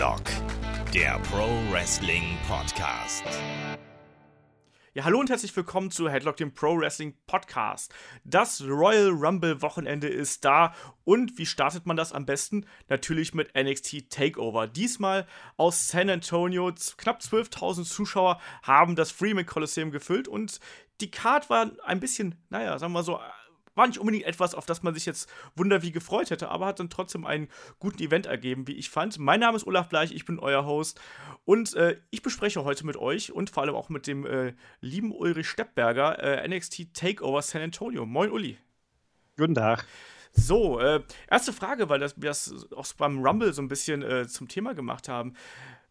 Headlock, 0.00 0.22
der 0.94 1.18
Pro 1.30 1.46
Wrestling 1.70 2.38
Podcast. 2.48 3.22
Ja, 4.94 5.04
hallo 5.04 5.20
und 5.20 5.28
herzlich 5.28 5.54
willkommen 5.54 5.90
zu 5.90 6.08
Headlock, 6.08 6.38
dem 6.38 6.54
Pro 6.54 6.78
Wrestling 6.78 7.18
Podcast. 7.26 7.92
Das 8.24 8.62
Royal 8.62 9.10
Rumble 9.10 9.60
Wochenende 9.60 10.08
ist 10.08 10.46
da 10.46 10.74
und 11.04 11.36
wie 11.36 11.44
startet 11.44 11.84
man 11.84 11.98
das 11.98 12.14
am 12.14 12.24
besten? 12.24 12.64
Natürlich 12.88 13.34
mit 13.34 13.54
NXT 13.54 14.08
Takeover. 14.08 14.68
Diesmal 14.68 15.26
aus 15.58 15.88
San 15.88 16.08
Antonio. 16.08 16.72
Knapp 16.96 17.20
12.000 17.20 17.84
Zuschauer 17.84 18.40
haben 18.62 18.96
das 18.96 19.10
Freeman 19.10 19.44
Coliseum 19.44 19.90
gefüllt 19.90 20.28
und 20.28 20.60
die 21.02 21.10
Card 21.10 21.50
war 21.50 21.72
ein 21.84 22.00
bisschen, 22.00 22.36
naja, 22.48 22.78
sagen 22.78 22.94
wir 22.94 23.02
so, 23.02 23.20
war 23.80 23.86
nicht 23.86 23.98
unbedingt 23.98 24.26
etwas, 24.26 24.54
auf 24.54 24.66
das 24.66 24.82
man 24.82 24.92
sich 24.92 25.06
jetzt 25.06 25.26
wunder 25.56 25.80
wie 25.80 25.90
gefreut 25.90 26.28
hätte, 26.28 26.50
aber 26.50 26.66
hat 26.66 26.80
dann 26.80 26.90
trotzdem 26.90 27.24
einen 27.24 27.48
guten 27.78 28.02
Event 28.02 28.26
ergeben, 28.26 28.68
wie 28.68 28.74
ich 28.74 28.90
fand. 28.90 29.18
Mein 29.18 29.40
Name 29.40 29.56
ist 29.56 29.66
Olaf 29.66 29.88
Bleich, 29.88 30.12
ich 30.12 30.26
bin 30.26 30.38
euer 30.38 30.66
Host 30.66 31.00
und 31.46 31.72
äh, 31.74 31.96
ich 32.10 32.20
bespreche 32.20 32.62
heute 32.62 32.84
mit 32.84 32.98
euch 32.98 33.32
und 33.32 33.48
vor 33.48 33.62
allem 33.62 33.74
auch 33.74 33.88
mit 33.88 34.06
dem 34.06 34.26
äh, 34.26 34.52
lieben 34.82 35.12
Ulrich 35.12 35.48
Steppberger 35.48 36.22
äh, 36.22 36.46
NXT 36.46 36.92
Takeover 36.92 37.40
San 37.40 37.62
Antonio. 37.62 38.04
Moin 38.04 38.30
Uli. 38.30 38.58
Guten 39.38 39.54
Tag. 39.54 39.86
So, 40.32 40.78
äh, 40.78 41.02
erste 41.30 41.54
Frage, 41.54 41.88
weil 41.88 42.00
das, 42.00 42.20
wir 42.20 42.28
das 42.28 42.70
auch 42.76 42.86
beim 42.98 43.24
Rumble 43.24 43.54
so 43.54 43.62
ein 43.62 43.68
bisschen 43.68 44.02
äh, 44.02 44.28
zum 44.28 44.46
Thema 44.46 44.74
gemacht 44.74 45.08
haben. 45.08 45.32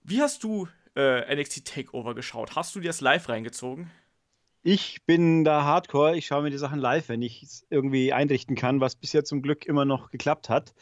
Wie 0.03 0.21
hast 0.21 0.43
du 0.43 0.67
äh, 0.95 1.35
NXT 1.35 1.65
Takeover 1.65 2.13
geschaut? 2.13 2.55
Hast 2.55 2.75
du 2.75 2.81
dir 2.81 2.89
das 2.89 3.01
live 3.01 3.27
reingezogen? 3.27 3.89
Ich 4.61 5.05
bin 5.05 5.43
da 5.43 5.63
hardcore. 5.63 6.17
Ich 6.17 6.27
schaue 6.27 6.43
mir 6.43 6.49
die 6.49 6.57
Sachen 6.57 6.79
live, 6.79 7.09
wenn 7.09 7.21
ich 7.21 7.43
es 7.43 7.65
irgendwie 7.69 8.11
einrichten 8.11 8.55
kann, 8.55 8.81
was 8.81 8.95
bisher 8.95 9.23
zum 9.23 9.41
Glück 9.41 9.65
immer 9.65 9.85
noch 9.85 10.11
geklappt 10.11 10.49
hat. 10.49 10.73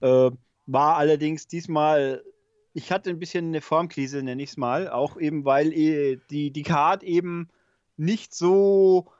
Äh, 0.00 0.30
war 0.66 0.96
allerdings 0.96 1.46
diesmal, 1.46 2.22
ich 2.72 2.92
hatte 2.92 3.10
ein 3.10 3.18
bisschen 3.18 3.46
eine 3.48 3.60
Formkrise, 3.60 4.22
nenne 4.22 4.42
ich 4.42 4.50
es 4.50 4.56
mal. 4.56 4.88
Auch 4.88 5.16
eben, 5.18 5.44
weil 5.44 5.72
äh, 5.72 6.18
die, 6.30 6.52
die 6.52 6.62
Card 6.62 7.02
eben 7.02 7.48
nicht 7.96 8.34
so, 8.34 9.10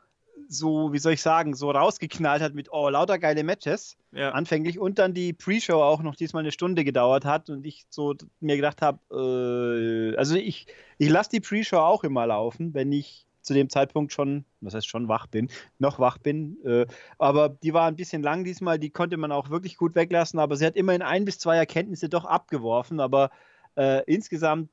so, 0.48 0.92
wie 0.92 0.98
soll 0.98 1.14
ich 1.14 1.22
sagen, 1.22 1.54
so 1.54 1.70
rausgeknallt 1.70 2.42
hat 2.42 2.54
mit, 2.54 2.72
oh, 2.72 2.88
lauter 2.88 3.18
geile 3.18 3.42
Matches 3.42 3.96
ja. 4.12 4.30
anfänglich 4.30 4.78
und 4.78 4.98
dann 4.98 5.14
die 5.14 5.32
Pre-Show 5.32 5.82
auch 5.82 6.02
noch 6.02 6.14
diesmal 6.14 6.42
eine 6.42 6.52
Stunde 6.52 6.84
gedauert 6.84 7.24
hat 7.24 7.50
und 7.50 7.66
ich 7.66 7.86
so 7.90 8.14
mir 8.40 8.56
gedacht 8.56 8.80
habe, 8.82 9.00
äh, 9.10 10.16
also 10.16 10.36
ich, 10.36 10.66
ich 10.98 11.08
lasse 11.08 11.30
die 11.30 11.40
Pre-Show 11.40 11.78
auch 11.78 12.04
immer 12.04 12.26
laufen, 12.26 12.74
wenn 12.74 12.92
ich 12.92 13.26
zu 13.44 13.54
dem 13.54 13.68
Zeitpunkt 13.68 14.12
schon, 14.12 14.44
was 14.60 14.74
heißt 14.74 14.88
schon 14.88 15.08
wach 15.08 15.26
bin, 15.26 15.50
noch 15.78 15.98
wach 15.98 16.18
bin. 16.18 16.58
Äh, 16.64 16.86
aber 17.18 17.50
die 17.50 17.74
war 17.74 17.86
ein 17.86 17.96
bisschen 17.96 18.22
lang 18.22 18.44
diesmal, 18.44 18.78
die 18.78 18.90
konnte 18.90 19.16
man 19.16 19.32
auch 19.32 19.50
wirklich 19.50 19.76
gut 19.76 19.94
weglassen, 19.94 20.40
aber 20.40 20.56
sie 20.56 20.66
hat 20.66 20.76
immerhin 20.76 21.02
ein 21.02 21.24
bis 21.24 21.38
zwei 21.38 21.56
Erkenntnisse 21.56 22.08
doch 22.08 22.24
abgeworfen, 22.24 23.00
aber 23.00 23.30
äh, 23.76 24.02
insgesamt 24.06 24.70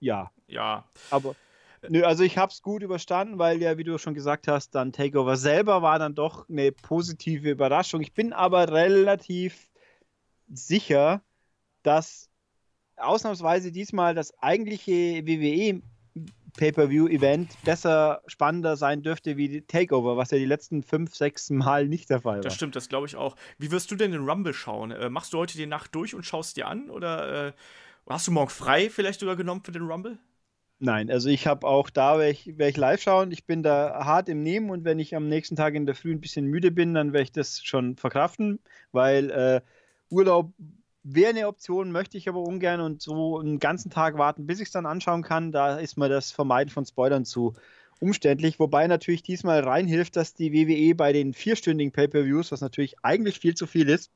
ja. 0.00 0.30
Ja. 0.46 0.84
Aber 1.10 1.34
nö, 1.88 2.02
also 2.04 2.22
ich 2.22 2.38
habe 2.38 2.52
es 2.52 2.62
gut 2.62 2.82
überstanden, 2.82 3.38
weil 3.38 3.60
ja, 3.60 3.76
wie 3.78 3.84
du 3.84 3.98
schon 3.98 4.14
gesagt 4.14 4.48
hast, 4.48 4.74
dann 4.74 4.92
Takeover 4.92 5.36
selber 5.36 5.82
war 5.82 5.98
dann 5.98 6.14
doch 6.14 6.48
eine 6.48 6.72
positive 6.72 7.50
Überraschung. 7.50 8.00
Ich 8.00 8.14
bin 8.14 8.32
aber 8.32 8.72
relativ 8.72 9.68
sicher, 10.48 11.22
dass 11.82 12.30
ausnahmsweise 12.96 13.70
diesmal 13.70 14.14
das 14.14 14.36
eigentliche 14.38 15.26
WWE 15.26 15.82
Pay-per-view-Event 16.56 17.62
besser, 17.64 18.22
spannender 18.26 18.76
sein 18.76 19.02
dürfte 19.02 19.36
wie 19.36 19.48
die 19.48 19.62
Takeover, 19.62 20.16
was 20.16 20.30
ja 20.30 20.38
die 20.38 20.44
letzten 20.44 20.82
fünf, 20.82 21.14
sechs 21.14 21.50
Mal 21.50 21.88
nicht 21.88 22.10
der 22.10 22.20
Fall 22.20 22.36
war. 22.36 22.42
Das 22.42 22.54
stimmt, 22.54 22.76
das 22.76 22.88
glaube 22.88 23.06
ich 23.06 23.16
auch. 23.16 23.36
Wie 23.58 23.70
wirst 23.70 23.90
du 23.90 23.96
denn 23.96 24.12
den 24.12 24.28
Rumble 24.28 24.54
schauen? 24.54 24.90
Äh, 24.90 25.10
machst 25.10 25.32
du 25.32 25.38
heute 25.38 25.56
die 25.56 25.66
Nacht 25.66 25.94
durch 25.94 26.14
und 26.14 26.24
schaust 26.24 26.56
dir 26.56 26.66
an? 26.68 26.90
Oder 26.90 27.48
äh, 27.48 27.52
hast 28.08 28.26
du 28.26 28.32
morgen 28.32 28.50
frei 28.50 28.90
vielleicht 28.90 29.20
sogar 29.20 29.36
genommen 29.36 29.62
für 29.64 29.72
den 29.72 29.82
Rumble? 29.82 30.18
Nein, 30.80 31.10
also 31.10 31.28
ich 31.28 31.46
habe 31.46 31.66
auch 31.66 31.90
da, 31.90 32.18
werde 32.18 32.30
ich, 32.30 32.56
werd 32.56 32.70
ich 32.70 32.76
live 32.76 33.02
schauen. 33.02 33.32
Ich 33.32 33.46
bin 33.46 33.64
da 33.64 34.04
hart 34.04 34.28
im 34.28 34.42
Nehmen 34.42 34.70
und 34.70 34.84
wenn 34.84 35.00
ich 35.00 35.16
am 35.16 35.28
nächsten 35.28 35.56
Tag 35.56 35.74
in 35.74 35.86
der 35.86 35.96
Früh 35.96 36.12
ein 36.12 36.20
bisschen 36.20 36.46
müde 36.46 36.70
bin, 36.70 36.94
dann 36.94 37.12
werde 37.12 37.24
ich 37.24 37.32
das 37.32 37.64
schon 37.64 37.96
verkraften, 37.96 38.60
weil 38.92 39.30
äh, 39.30 39.60
Urlaub 40.08 40.52
Wäre 41.10 41.30
eine 41.30 41.48
Option, 41.48 41.90
möchte 41.90 42.18
ich 42.18 42.28
aber 42.28 42.40
ungern 42.40 42.80
und 42.80 43.00
so 43.00 43.38
einen 43.38 43.58
ganzen 43.58 43.90
Tag 43.90 44.18
warten, 44.18 44.46
bis 44.46 44.60
ich 44.60 44.66
es 44.66 44.72
dann 44.72 44.84
anschauen 44.84 45.22
kann. 45.22 45.52
Da 45.52 45.78
ist 45.78 45.96
mir 45.96 46.10
das 46.10 46.32
Vermeiden 46.32 46.70
von 46.70 46.84
Spoilern 46.84 47.24
zu 47.24 47.54
umständlich. 47.98 48.58
Wobei 48.58 48.86
natürlich 48.86 49.22
diesmal 49.22 49.60
reinhilft, 49.60 50.16
dass 50.16 50.34
die 50.34 50.52
WWE 50.52 50.94
bei 50.94 51.14
den 51.14 51.32
vierstündigen 51.32 51.92
Pay-Per-Views, 51.92 52.52
was 52.52 52.60
natürlich 52.60 52.96
eigentlich 53.02 53.40
viel 53.40 53.54
zu 53.54 53.66
viel 53.66 53.88
ist, 53.88 54.10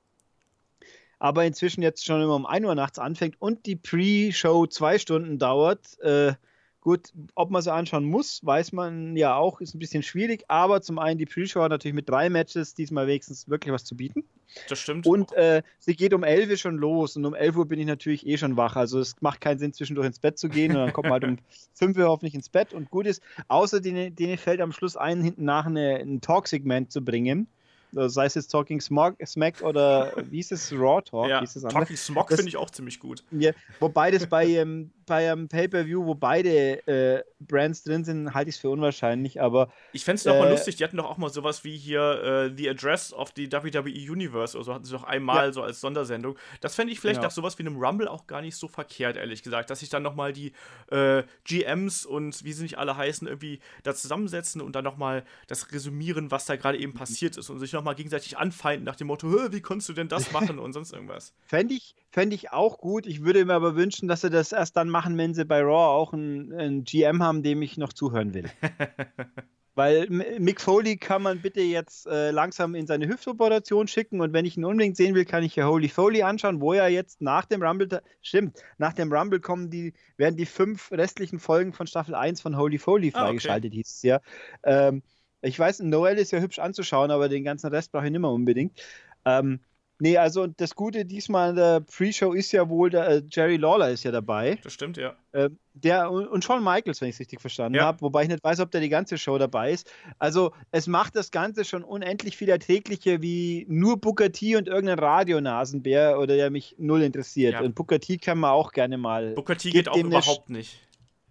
aber 1.18 1.46
inzwischen 1.46 1.80
jetzt 1.80 2.04
schon 2.04 2.20
immer 2.20 2.34
um 2.34 2.44
1 2.44 2.66
Uhr 2.66 2.74
nachts 2.74 2.98
anfängt 2.98 3.36
und 3.40 3.64
die 3.64 3.76
Pre-Show 3.76 4.66
zwei 4.66 4.98
Stunden 4.98 5.38
dauert. 5.38 5.98
Äh, 6.00 6.34
Gut, 6.82 7.12
ob 7.36 7.50
man 7.50 7.62
sie 7.62 7.72
anschauen 7.72 8.04
muss, 8.04 8.44
weiß 8.44 8.72
man 8.72 9.16
ja 9.16 9.36
auch, 9.36 9.60
ist 9.60 9.72
ein 9.72 9.78
bisschen 9.78 10.02
schwierig, 10.02 10.42
aber 10.48 10.82
zum 10.82 10.98
einen 10.98 11.16
die 11.16 11.26
Pre-Show 11.26 11.62
hat 11.62 11.70
natürlich 11.70 11.94
mit 11.94 12.08
drei 12.08 12.28
Matches 12.28 12.74
diesmal 12.74 13.06
wenigstens 13.06 13.48
wirklich 13.48 13.72
was 13.72 13.84
zu 13.84 13.96
bieten. 13.96 14.24
Das 14.68 14.80
stimmt. 14.80 15.06
Und 15.06 15.32
äh, 15.34 15.62
sie 15.78 15.94
geht 15.94 16.12
um 16.12 16.24
11 16.24 16.50
Uhr 16.50 16.56
schon 16.56 16.76
los 16.76 17.16
und 17.16 17.24
um 17.24 17.34
11 17.34 17.56
Uhr 17.56 17.66
bin 17.66 17.78
ich 17.78 17.86
natürlich 17.86 18.26
eh 18.26 18.36
schon 18.36 18.56
wach. 18.56 18.74
Also 18.74 18.98
es 18.98 19.14
macht 19.20 19.40
keinen 19.40 19.60
Sinn, 19.60 19.72
zwischendurch 19.72 20.08
ins 20.08 20.18
Bett 20.18 20.38
zu 20.38 20.48
gehen 20.48 20.72
und 20.72 20.78
dann 20.78 20.92
kommt 20.92 21.04
man 21.04 21.12
halt 21.12 21.24
um 21.24 21.38
5 21.74 21.96
Uhr 21.96 22.06
hoffentlich 22.06 22.34
ins 22.34 22.48
Bett 22.48 22.74
und 22.74 22.90
gut 22.90 23.06
ist. 23.06 23.22
Außer 23.46 23.80
denen, 23.80 24.16
denen 24.16 24.36
fällt 24.36 24.60
am 24.60 24.72
Schluss 24.72 24.96
ein, 24.96 25.22
hinten 25.22 25.44
nach 25.44 25.66
eine, 25.66 25.98
ein 25.98 26.20
Talk-Segment 26.20 26.90
zu 26.90 27.04
bringen 27.04 27.46
sei 27.92 28.26
es 28.26 28.34
jetzt 28.34 28.48
Talking 28.48 28.80
Smog, 28.80 29.16
Smack 29.24 29.60
oder 29.62 30.12
wie 30.30 30.40
ist 30.40 30.52
es, 30.52 30.72
Raw 30.72 31.02
Talk? 31.02 31.28
Ja, 31.28 31.44
Talking 31.44 31.96
Smog 31.96 32.28
finde 32.28 32.48
ich 32.48 32.56
auch 32.56 32.70
ziemlich 32.70 32.98
gut. 32.98 33.22
Ja, 33.30 33.52
wobei 33.80 34.10
das 34.10 34.26
bei, 34.26 34.46
ähm, 34.46 34.90
bei 35.06 35.30
einem 35.30 35.48
Pay-Per-View, 35.48 36.04
wo 36.04 36.14
beide 36.14 36.86
äh, 36.86 37.22
Brands 37.40 37.84
drin 37.84 38.04
sind, 38.04 38.34
halte 38.34 38.50
ich 38.50 38.56
es 38.56 38.60
für 38.60 38.70
unwahrscheinlich, 38.70 39.40
aber. 39.40 39.72
Ich 39.92 40.04
fände 40.04 40.16
es 40.16 40.24
doch 40.24 40.34
äh, 40.34 40.38
mal 40.38 40.50
lustig, 40.50 40.76
die 40.76 40.84
hatten 40.84 40.96
doch 40.96 41.10
auch 41.10 41.18
mal 41.18 41.30
sowas 41.30 41.64
wie 41.64 41.76
hier 41.76 42.50
äh, 42.50 42.56
The 42.56 42.70
Address 42.70 43.12
of 43.12 43.32
the 43.36 43.50
WWE 43.50 43.90
Universe 43.90 44.56
oder 44.56 44.64
so, 44.64 44.74
hatten 44.74 44.84
sie 44.84 44.92
doch 44.92 45.04
einmal 45.04 45.46
ja. 45.46 45.52
so 45.52 45.62
als 45.62 45.80
Sondersendung. 45.80 46.36
Das 46.60 46.74
fände 46.74 46.92
ich 46.92 47.00
vielleicht 47.00 47.16
genau. 47.16 47.26
nach 47.26 47.32
sowas 47.32 47.58
wie 47.58 47.62
einem 47.62 47.76
Rumble 47.76 48.08
auch 48.08 48.26
gar 48.26 48.40
nicht 48.40 48.56
so 48.56 48.68
verkehrt, 48.68 49.16
ehrlich 49.16 49.42
gesagt, 49.42 49.70
dass 49.70 49.80
sich 49.80 49.88
dann 49.88 50.02
nochmal 50.02 50.32
die 50.32 50.52
äh, 50.90 51.22
GMs 51.44 52.06
und 52.06 52.44
wie 52.44 52.52
sie 52.52 52.62
nicht 52.62 52.78
alle 52.78 52.96
heißen, 52.96 53.26
irgendwie 53.26 53.60
da 53.82 53.94
zusammensetzen 53.94 54.60
und 54.60 54.76
dann 54.76 54.84
nochmal 54.84 55.24
das 55.46 55.72
resümieren, 55.72 56.30
was 56.30 56.46
da 56.46 56.56
gerade 56.56 56.78
eben 56.78 56.94
passiert 56.94 57.36
ist 57.36 57.50
und 57.50 57.58
sich 57.58 57.72
nochmal 57.72 57.94
gegenseitig 57.94 58.38
anfeinden 58.38 58.84
nach 58.84 58.96
dem 58.96 59.08
Motto, 59.08 59.52
wie 59.52 59.60
konntest 59.60 59.88
du 59.88 59.92
denn 59.92 60.08
das 60.08 60.32
machen 60.32 60.58
und 60.58 60.72
sonst 60.72 60.92
irgendwas. 60.92 61.32
Fände 61.44 61.74
ich, 61.74 61.94
fänd 62.10 62.32
ich 62.32 62.52
auch 62.52 62.78
gut. 62.78 63.06
Ich 63.06 63.22
würde 63.24 63.44
mir 63.44 63.54
aber 63.54 63.76
wünschen, 63.76 64.08
dass 64.08 64.20
sie 64.20 64.30
das 64.30 64.52
erst 64.52 64.76
dann 64.76 64.88
machen, 64.92 65.18
wenn 65.18 65.34
sie 65.34 65.44
bei 65.44 65.60
Raw 65.60 66.00
auch 66.00 66.12
einen, 66.12 66.52
einen 66.52 66.84
GM 66.84 67.22
haben, 67.22 67.42
dem 67.42 67.62
ich 67.62 67.76
noch 67.76 67.92
zuhören 67.92 68.34
will. 68.34 68.48
Weil 69.74 70.06
Mick 70.10 70.60
Foley 70.60 70.98
kann 70.98 71.22
man 71.22 71.40
bitte 71.40 71.62
jetzt 71.62 72.06
äh, 72.06 72.30
langsam 72.30 72.74
in 72.74 72.86
seine 72.86 73.08
Hüftoperation 73.08 73.88
schicken 73.88 74.20
und 74.20 74.34
wenn 74.34 74.44
ich 74.44 74.58
ihn 74.58 74.66
unbedingt 74.66 74.98
sehen 74.98 75.14
will, 75.14 75.24
kann 75.24 75.42
ich 75.42 75.56
ja 75.56 75.66
Holy 75.66 75.88
Foley 75.88 76.22
anschauen, 76.22 76.60
wo 76.60 76.74
er 76.74 76.88
jetzt 76.88 77.22
nach 77.22 77.46
dem 77.46 77.62
Rumble, 77.62 78.02
stimmt, 78.20 78.62
nach 78.76 78.92
dem 78.92 79.10
Rumble 79.10 79.40
kommen 79.40 79.70
die, 79.70 79.94
werden 80.18 80.36
die 80.36 80.44
fünf 80.44 80.92
restlichen 80.92 81.38
Folgen 81.38 81.72
von 81.72 81.86
Staffel 81.86 82.14
1 82.14 82.42
von 82.42 82.58
Holy 82.58 82.78
Foley 82.78 83.12
freigeschaltet, 83.12 83.72
ah, 83.72 83.72
okay. 83.72 83.76
hieß 83.76 83.88
es 83.88 84.02
ja. 84.02 84.20
Ähm, 84.62 85.02
ich 85.40 85.58
weiß, 85.58 85.80
Noel 85.80 86.18
ist 86.18 86.32
ja 86.32 86.40
hübsch 86.40 86.58
anzuschauen, 86.58 87.10
aber 87.10 87.30
den 87.30 87.42
ganzen 87.42 87.68
Rest 87.68 87.92
brauche 87.92 88.04
ich 88.04 88.12
nicht 88.12 88.20
mehr 88.20 88.30
unbedingt. 88.30 88.78
Ähm, 89.24 89.60
Nee, 90.02 90.18
also 90.18 90.48
das 90.48 90.74
Gute 90.74 91.04
diesmal 91.04 91.50
in 91.50 91.54
der 91.54 91.78
Pre-Show 91.78 92.32
ist 92.32 92.50
ja 92.50 92.68
wohl, 92.68 92.90
der, 92.90 93.06
äh, 93.06 93.22
Jerry 93.30 93.56
Lawler 93.56 93.90
ist 93.90 94.02
ja 94.02 94.10
dabei. 94.10 94.58
Das 94.64 94.72
stimmt, 94.72 94.96
ja. 94.96 95.14
Äh, 95.30 95.50
der, 95.74 96.10
und 96.10 96.44
Shawn 96.44 96.64
Michaels, 96.64 97.00
wenn 97.00 97.08
ich 97.08 97.14
es 97.14 97.20
richtig 97.20 97.40
verstanden 97.40 97.76
ja. 97.76 97.84
habe, 97.84 98.00
wobei 98.00 98.24
ich 98.24 98.28
nicht 98.28 98.42
weiß, 98.42 98.58
ob 98.58 98.72
der 98.72 98.80
die 98.80 98.88
ganze 98.88 99.16
Show 99.16 99.38
dabei 99.38 99.70
ist. 99.70 99.88
Also 100.18 100.54
es 100.72 100.88
macht 100.88 101.14
das 101.14 101.30
Ganze 101.30 101.64
schon 101.64 101.84
unendlich 101.84 102.36
viel 102.36 102.48
erträglicher 102.48 103.22
wie 103.22 103.64
nur 103.68 103.96
Booker 103.96 104.32
T 104.32 104.56
und 104.56 104.66
irgendein 104.66 104.98
Radionasenbär 104.98 106.18
oder 106.18 106.34
der 106.34 106.50
mich 106.50 106.74
null 106.78 107.02
interessiert. 107.02 107.52
Ja. 107.52 107.60
Und 107.60 107.76
Booker 107.76 108.00
T 108.00 108.18
kann 108.18 108.38
man 108.38 108.50
auch 108.50 108.72
gerne 108.72 108.98
mal. 108.98 109.34
Booker 109.34 109.56
T 109.56 109.70
geht 109.70 109.88
auch 109.88 109.96
überhaupt 109.96 110.50
nicht. 110.50 110.80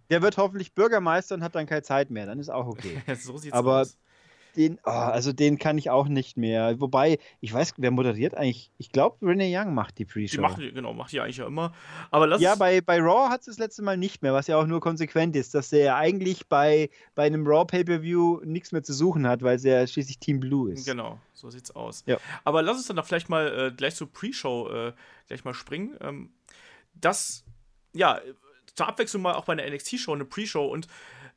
Der 0.09 0.21
wird 0.21 0.37
hoffentlich 0.37 0.73
Bürgermeister 0.73 1.35
und 1.35 1.43
hat 1.43 1.55
dann 1.55 1.65
keine 1.65 1.83
Zeit 1.83 2.09
mehr, 2.09 2.25
dann 2.25 2.39
ist 2.39 2.47
auch 2.47 2.67
okay. 2.67 3.01
so 3.19 3.37
sieht's 3.37 3.53
Aber 3.53 3.81
aus 3.81 3.97
den, 4.55 4.79
oh, 4.85 4.89
also 4.89 5.33
den 5.33 5.57
kann 5.57 5.77
ich 5.77 5.89
auch 5.89 6.07
nicht 6.07 6.37
mehr. 6.37 6.79
Wobei, 6.79 7.19
ich 7.39 7.53
weiß, 7.53 7.73
wer 7.77 7.91
moderiert 7.91 8.35
eigentlich? 8.35 8.71
Ich 8.77 8.91
glaube, 8.91 9.25
Renee 9.25 9.55
Young 9.55 9.73
macht 9.73 9.97
die 9.97 10.05
Pre-Show. 10.05 10.35
Die 10.35 10.41
macht, 10.41 10.57
genau, 10.59 10.93
macht 10.93 11.11
die 11.11 11.19
eigentlich 11.19 11.37
ja 11.37 11.47
immer. 11.47 11.73
Aber 12.09 12.27
lass 12.27 12.41
ja, 12.41 12.55
bei, 12.55 12.81
bei 12.81 12.99
Raw 12.99 13.29
hat 13.29 13.41
es 13.41 13.45
das 13.47 13.57
letzte 13.57 13.81
Mal 13.81 13.97
nicht 13.97 14.21
mehr, 14.21 14.33
was 14.33 14.47
ja 14.47 14.57
auch 14.57 14.65
nur 14.65 14.79
konsequent 14.79 15.35
ist, 15.35 15.53
dass 15.53 15.71
er 15.73 15.95
eigentlich 15.95 16.47
bei, 16.47 16.89
bei 17.15 17.23
einem 17.23 17.45
Raw 17.45 17.65
Pay-Per-View 17.65 18.41
nichts 18.43 18.71
mehr 18.71 18.83
zu 18.83 18.93
suchen 18.93 19.27
hat, 19.27 19.41
weil 19.41 19.63
er 19.65 19.87
schließlich 19.87 20.19
Team 20.19 20.39
Blue 20.39 20.71
ist. 20.71 20.85
Genau, 20.85 21.19
so 21.33 21.49
sieht's 21.49 21.71
aus. 21.71 22.03
Ja. 22.05 22.17
Aber 22.43 22.61
lass 22.61 22.77
uns 22.77 22.87
dann 22.87 22.97
doch 22.97 23.05
vielleicht 23.05 23.29
mal 23.29 23.67
äh, 23.67 23.71
gleich 23.71 23.95
zur 23.95 24.11
Pre-Show 24.11 24.69
äh, 24.69 24.93
gleich 25.27 25.43
mal 25.43 25.53
springen. 25.53 25.95
Ähm, 26.01 26.29
das, 26.93 27.43
ja, 27.93 28.19
zur 28.75 28.87
Abwechslung 28.87 29.21
mal 29.21 29.33
auch 29.33 29.45
bei 29.45 29.53
einer 29.53 29.69
NXT-Show, 29.69 30.13
eine 30.13 30.25
Pre-Show 30.25 30.65
und 30.65 30.87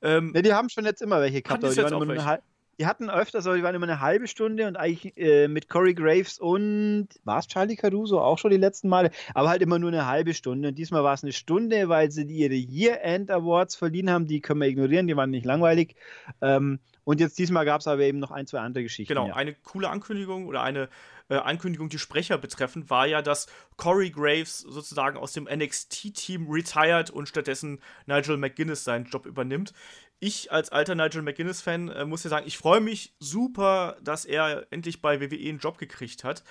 ähm, 0.03 0.33
ja, 0.35 0.43
die 0.43 0.53
haben 0.53 0.69
schon 0.69 0.85
jetzt 0.85 1.01
immer 1.01 1.21
welche 1.21 1.41
gehabt, 1.41 1.63
die, 1.63 1.69
die, 1.69 1.77
welche? 1.77 2.43
Die 2.79 2.87
hatten 2.87 3.11
öfters, 3.11 3.47
aber 3.47 3.57
die 3.57 3.63
waren 3.63 3.75
immer 3.75 3.87
eine 3.87 4.01
halbe 4.01 4.27
Stunde 4.27 4.67
und 4.67 4.77
eigentlich 4.77 5.17
äh, 5.17 5.49
mit 5.49 5.69
Corey 5.69 5.95
Graves 5.95 6.39
und 6.39 7.09
war 7.25 7.39
es 7.39 7.47
Charlie 7.47 7.77
Caruso 7.77 8.21
auch 8.21 8.39
schon 8.39 8.51
die 8.51 8.57
letzten 8.57 8.89
Male, 8.89 9.11
aber 9.35 9.49
halt 9.49 9.63
immer 9.63 9.79
nur 9.79 9.91
eine 9.91 10.07
halbe 10.07 10.35
Stunde. 10.35 10.69
Und 10.69 10.75
diesmal 10.77 11.05
war 11.05 11.15
es 11.15 11.23
eine 11.23 11.33
Stunde, 11.33 11.89
weil 11.89 12.11
sie 12.11 12.25
ihre 12.25 12.55
Year-End 12.55 13.31
Awards 13.31 13.77
verliehen 13.77 14.11
haben. 14.11 14.27
Die 14.27 14.41
können 14.41 14.61
wir 14.61 14.69
ignorieren, 14.69 15.07
die 15.07 15.17
waren 15.17 15.31
nicht 15.31 15.47
langweilig. 15.47 15.95
Ähm, 16.41 16.81
und 17.05 17.21
jetzt 17.21 17.39
diesmal 17.39 17.65
gab 17.65 17.81
es 17.81 17.87
aber 17.87 18.03
eben 18.03 18.19
noch 18.19 18.31
ein, 18.31 18.47
zwei 18.47 18.61
andere 18.61 18.83
Geschichten. 18.83 19.13
Genau, 19.13 19.29
ja. 19.29 19.35
eine 19.35 19.55
coole 19.55 19.91
Ankündigung 19.91 20.47
oder 20.47 20.63
eine 20.63 20.89
äh, 21.29 21.37
Ankündigung, 21.37 21.89
die 21.89 21.99
Sprecher 21.99 22.39
betreffend, 22.39 22.91
war 22.91 23.07
ja, 23.07 23.23
dass 23.23 23.47
Corey 23.77 24.11
Graves 24.11 24.59
sozusagen 24.61 25.17
aus 25.17 25.33
dem 25.33 25.45
NXT-Team 25.45 26.51
retired 26.51 27.11
und 27.11 27.29
stattdessen 27.29 27.81
Nigel 28.07 28.37
McGuinness 28.37 28.85
seinen 28.85 29.07
Job 29.07 29.27
übernimmt. 29.27 29.73
Ich 30.21 30.53
als 30.53 30.71
alter 30.71 30.95
Nigel 30.95 31.23
McGuinness-Fan 31.23 31.89
äh, 31.89 32.05
muss 32.05 32.25
ja 32.25 32.31
sagen, 32.31 32.47
ich 32.47 32.59
freue 32.59 32.81
mich 32.81 33.15
super, 33.19 33.97
dass 34.03 34.25
er 34.25 34.67
endlich 34.71 35.03
bei 35.03 35.21
WWE 35.21 35.49
einen 35.49 35.59
Job 35.59 35.79
gekriegt 35.79 36.25
hat. 36.25 36.45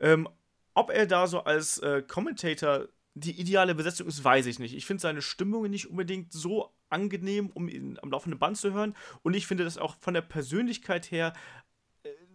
Ähm, 0.00 0.28
ob 0.74 0.90
er 0.90 1.06
da 1.06 1.26
so 1.26 1.44
als 1.44 1.78
äh, 1.78 2.02
Commentator 2.02 2.88
die 3.14 3.40
ideale 3.40 3.74
Besetzung 3.74 4.06
ist, 4.06 4.22
weiß 4.22 4.46
ich 4.46 4.58
nicht. 4.58 4.76
Ich 4.76 4.86
finde 4.86 5.00
seine 5.00 5.22
Stimmung 5.22 5.68
nicht 5.68 5.90
unbedingt 5.90 6.32
so 6.32 6.72
angenehm, 6.88 7.50
um 7.52 7.68
ihn 7.68 7.98
am 8.00 8.10
laufenden 8.10 8.38
Band 8.38 8.56
zu 8.56 8.72
hören. 8.72 8.94
Und 9.22 9.34
ich 9.34 9.46
finde 9.46 9.64
das 9.64 9.78
auch 9.78 9.96
von 10.00 10.14
der 10.14 10.22
Persönlichkeit 10.22 11.10
her 11.10 11.32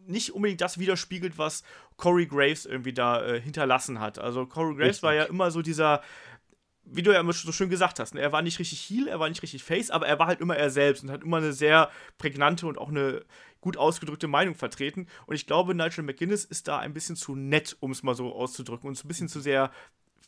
nicht 0.08 0.32
unbedingt 0.34 0.62
das 0.62 0.78
widerspiegelt, 0.78 1.38
was 1.38 1.64
Corey 1.98 2.26
Graves 2.26 2.66
irgendwie 2.66 2.94
da 2.94 3.26
äh, 3.26 3.42
hinterlassen 3.42 4.00
hat. 4.00 4.20
Also 4.20 4.46
Corey 4.46 4.76
Graves 4.76 4.88
richtig. 4.88 5.04
war 5.04 5.14
ja 5.14 5.24
immer 5.24 5.52
so 5.52 5.62
dieser, 5.62 6.02
wie 6.86 7.02
du 7.02 7.14
ja 7.14 7.24
so 7.32 7.52
schön 7.52 7.70
gesagt 7.70 8.00
hast, 8.00 8.14
ne? 8.14 8.22
er 8.22 8.32
war 8.32 8.42
nicht 8.42 8.60
richtig 8.60 8.82
Heel, 8.82 9.08
er 9.08 9.20
war 9.20 9.30
nicht 9.30 9.42
richtig 9.42 9.64
Face, 9.64 9.92
aber 9.92 10.08
er 10.08 10.20
war 10.20 10.28
halt 10.28 10.42
immer 10.42 10.56
er 10.56 10.70
selbst 10.70 11.04
und 11.04 11.12
hat 11.12 11.24
immer 11.24 11.38
eine 11.38 11.54
sehr 11.54 11.90
prägnante 12.18 12.68
und 12.68 12.78
auch 12.78 12.90
eine 12.90 13.24
gut 13.62 13.78
ausgedrückte 13.78 14.28
Meinung 14.28 14.56
vertreten. 14.56 15.08
Und 15.26 15.36
ich 15.36 15.48
glaube, 15.48 15.74
Nigel 15.74 16.04
McGuinness 16.04 16.44
ist 16.44 16.68
da 16.68 16.80
ein 16.80 16.94
bisschen 16.94 17.16
zu 17.16 17.36
nett, 17.36 17.78
um 17.80 17.92
es 17.92 18.04
mal 18.04 18.16
so 18.16 18.34
auszudrücken, 18.34 18.90
und 18.90 19.04
ein 19.04 19.08
bisschen 19.08 19.30
zu 19.30 19.40
sehr 19.40 19.72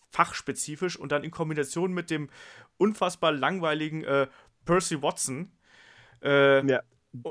fachspezifisch 0.09 0.97
und 0.97 1.11
dann 1.11 1.25
in 1.25 1.31
Kombination 1.31 1.93
mit 1.93 2.09
dem 2.09 2.29
unfassbar 2.77 3.33
langweiligen 3.33 4.05
äh, 4.05 4.27
Percy 4.63 5.01
Watson. 5.01 5.51
Äh, 6.23 6.65
ja 6.65 6.81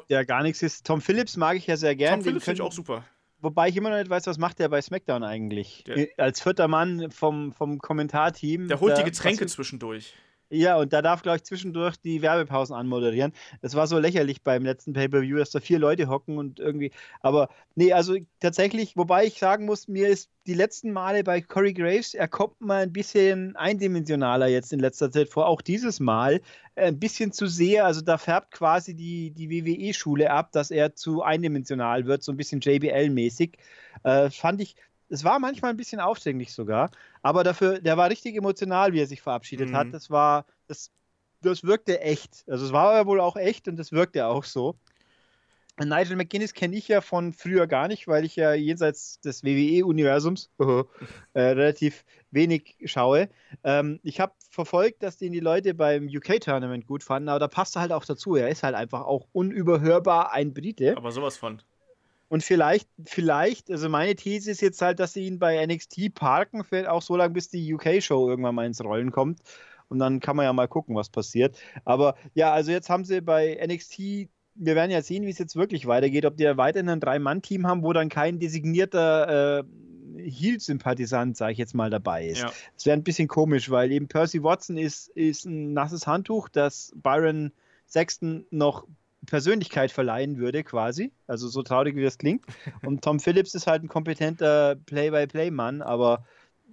der 0.08 0.24
gar 0.24 0.42
nichts 0.42 0.62
ist. 0.62 0.86
Tom 0.86 1.00
Phillips 1.00 1.36
mag 1.36 1.56
ich 1.56 1.66
ja 1.66 1.76
sehr 1.76 1.96
gern. 1.96 2.14
Tom 2.14 2.24
Phillips 2.24 2.44
finde 2.44 2.62
ich 2.62 2.66
auch 2.66 2.72
super. 2.72 3.04
Wobei 3.40 3.68
ich 3.68 3.76
immer 3.76 3.90
noch 3.90 3.98
nicht 3.98 4.08
weiß, 4.08 4.26
was 4.26 4.38
macht 4.38 4.58
der 4.58 4.70
bei 4.70 4.80
SmackDown 4.80 5.22
eigentlich? 5.22 5.84
Der, 5.86 6.08
Als 6.16 6.40
vierter 6.40 6.66
Mann 6.66 7.10
vom, 7.10 7.52
vom 7.52 7.78
Kommentarteam. 7.78 8.68
Der 8.68 8.80
holt 8.80 8.96
die 8.96 9.04
Getränke 9.04 9.46
zwischendurch. 9.46 10.14
Ja, 10.50 10.76
und 10.76 10.92
da 10.92 11.02
darf, 11.02 11.22
glaube 11.22 11.36
ich, 11.36 11.44
zwischendurch 11.44 11.96
die 11.96 12.22
Werbepausen 12.22 12.76
anmoderieren. 12.76 13.32
Das 13.62 13.74
war 13.74 13.86
so 13.86 13.98
lächerlich 13.98 14.42
beim 14.42 14.64
letzten 14.64 14.92
Pay-Per-View, 14.92 15.38
dass 15.38 15.50
da 15.50 15.60
vier 15.60 15.78
Leute 15.78 16.08
hocken 16.08 16.38
und 16.38 16.60
irgendwie. 16.60 16.92
Aber 17.20 17.48
nee, 17.74 17.92
also 17.92 18.16
tatsächlich, 18.40 18.96
wobei 18.96 19.24
ich 19.24 19.38
sagen 19.38 19.64
muss, 19.64 19.88
mir 19.88 20.08
ist 20.08 20.30
die 20.46 20.54
letzten 20.54 20.92
Male 20.92 21.24
bei 21.24 21.40
Corey 21.40 21.72
Graves, 21.72 22.14
er 22.14 22.28
kommt 22.28 22.60
mal 22.60 22.82
ein 22.82 22.92
bisschen 22.92 23.56
eindimensionaler 23.56 24.46
jetzt 24.46 24.72
in 24.72 24.80
letzter 24.80 25.10
Zeit 25.10 25.30
vor, 25.30 25.46
auch 25.46 25.62
dieses 25.62 25.98
Mal. 25.98 26.40
Äh, 26.74 26.88
ein 26.88 26.98
bisschen 26.98 27.32
zu 27.32 27.46
sehr, 27.46 27.86
also 27.86 28.00
da 28.02 28.18
färbt 28.18 28.50
quasi 28.52 28.94
die, 28.94 29.30
die 29.30 29.50
WWE-Schule 29.50 30.30
ab, 30.30 30.52
dass 30.52 30.70
er 30.70 30.94
zu 30.94 31.22
eindimensional 31.22 32.06
wird, 32.06 32.22
so 32.22 32.32
ein 32.32 32.36
bisschen 32.36 32.60
JBL-mäßig. 32.60 33.56
Äh, 34.04 34.30
fand 34.30 34.60
ich, 34.60 34.76
es 35.14 35.24
war 35.24 35.38
manchmal 35.38 35.70
ein 35.70 35.76
bisschen 35.76 36.00
aufdringlich 36.00 36.52
sogar, 36.52 36.90
aber 37.22 37.44
dafür, 37.44 37.80
der 37.80 37.96
war 37.96 38.10
richtig 38.10 38.36
emotional, 38.36 38.92
wie 38.92 39.00
er 39.00 39.06
sich 39.06 39.22
verabschiedet 39.22 39.70
mhm. 39.70 39.76
hat. 39.76 39.94
Das 39.94 40.10
war, 40.10 40.46
das, 40.66 40.90
das 41.40 41.64
wirkte 41.64 42.00
echt. 42.00 42.44
Also 42.48 42.66
es 42.66 42.72
war 42.72 42.94
ja 42.94 43.06
wohl 43.06 43.20
auch 43.20 43.36
echt 43.36 43.68
und 43.68 43.76
das 43.76 43.92
wirkte 43.92 44.26
auch 44.26 44.44
so. 44.44 44.76
Nigel 45.82 46.16
McGuinness 46.16 46.54
kenne 46.54 46.76
ich 46.76 46.86
ja 46.86 47.00
von 47.00 47.32
früher 47.32 47.66
gar 47.66 47.88
nicht, 47.88 48.06
weil 48.06 48.24
ich 48.24 48.36
ja 48.36 48.54
jenseits 48.54 49.20
des 49.20 49.42
WWE-Universums 49.42 50.50
äh, 50.58 51.40
relativ 51.40 52.04
wenig 52.30 52.76
schaue. 52.84 53.28
Ähm, 53.64 53.98
ich 54.04 54.20
habe 54.20 54.32
verfolgt, 54.50 55.02
dass 55.02 55.16
den 55.16 55.32
die 55.32 55.40
Leute 55.40 55.74
beim 55.74 56.06
UK-Tournament 56.06 56.86
gut 56.86 57.02
fanden, 57.02 57.28
aber 57.28 57.40
da 57.40 57.48
passt 57.48 57.76
er 57.76 57.82
halt 57.82 57.92
auch 57.92 58.04
dazu. 58.04 58.36
Er 58.36 58.50
ist 58.50 58.62
halt 58.62 58.76
einfach 58.76 59.02
auch 59.02 59.26
unüberhörbar 59.32 60.32
ein 60.32 60.54
Brite. 60.54 60.96
Aber 60.96 61.10
sowas 61.10 61.36
von. 61.36 61.60
Und 62.28 62.42
vielleicht, 62.42 62.88
vielleicht, 63.04 63.70
also 63.70 63.88
meine 63.88 64.14
These 64.14 64.50
ist 64.50 64.60
jetzt 64.60 64.80
halt, 64.82 64.98
dass 64.98 65.12
sie 65.12 65.26
ihn 65.26 65.38
bei 65.38 65.64
NXT 65.64 66.14
parken, 66.14 66.64
vielleicht 66.64 66.88
auch 66.88 67.02
so 67.02 67.16
lange, 67.16 67.34
bis 67.34 67.48
die 67.48 67.74
UK-Show 67.74 68.28
irgendwann 68.28 68.54
mal 68.54 68.66
ins 68.66 68.82
Rollen 68.82 69.10
kommt. 69.10 69.40
Und 69.88 69.98
dann 69.98 70.20
kann 70.20 70.36
man 70.36 70.44
ja 70.44 70.52
mal 70.52 70.66
gucken, 70.66 70.96
was 70.96 71.10
passiert. 71.10 71.56
Aber 71.84 72.16
ja, 72.34 72.52
also 72.52 72.70
jetzt 72.70 72.88
haben 72.88 73.04
sie 73.04 73.20
bei 73.20 73.58
NXT, 73.64 73.98
wir 74.56 74.74
werden 74.74 74.90
ja 74.90 75.02
sehen, 75.02 75.26
wie 75.26 75.30
es 75.30 75.38
jetzt 75.38 75.56
wirklich 75.56 75.86
weitergeht, 75.86 76.24
ob 76.24 76.36
die 76.36 76.44
ja 76.44 76.56
weiterhin 76.56 76.88
ein 76.88 77.00
Drei-Mann-Team 77.00 77.66
haben, 77.66 77.82
wo 77.82 77.92
dann 77.92 78.08
kein 78.08 78.38
designierter 78.38 79.60
äh, 79.60 79.64
Heel-Sympathisant, 80.16 81.36
sage 81.36 81.52
ich 81.52 81.58
jetzt 81.58 81.74
mal, 81.74 81.90
dabei 81.90 82.26
ist. 82.26 82.42
Ja. 82.42 82.52
Das 82.74 82.86
wäre 82.86 82.96
ein 82.96 83.04
bisschen 83.04 83.28
komisch, 83.28 83.70
weil 83.70 83.92
eben 83.92 84.08
Percy 84.08 84.42
Watson 84.42 84.76
ist, 84.76 85.08
ist 85.08 85.44
ein 85.44 85.72
nasses 85.72 86.06
Handtuch, 86.06 86.48
das 86.48 86.92
Byron 86.96 87.52
Sexton 87.86 88.46
noch 88.50 88.86
Persönlichkeit 89.26 89.90
verleihen 89.90 90.38
würde, 90.38 90.64
quasi. 90.64 91.12
Also 91.26 91.48
so 91.48 91.62
traurig 91.62 91.96
wie 91.96 92.02
das 92.02 92.18
klingt. 92.18 92.44
Und 92.82 93.02
Tom 93.02 93.20
Phillips 93.20 93.54
ist 93.54 93.66
halt 93.66 93.82
ein 93.82 93.88
kompetenter 93.88 94.76
Play-by-Play-Mann, 94.76 95.82
aber 95.82 96.24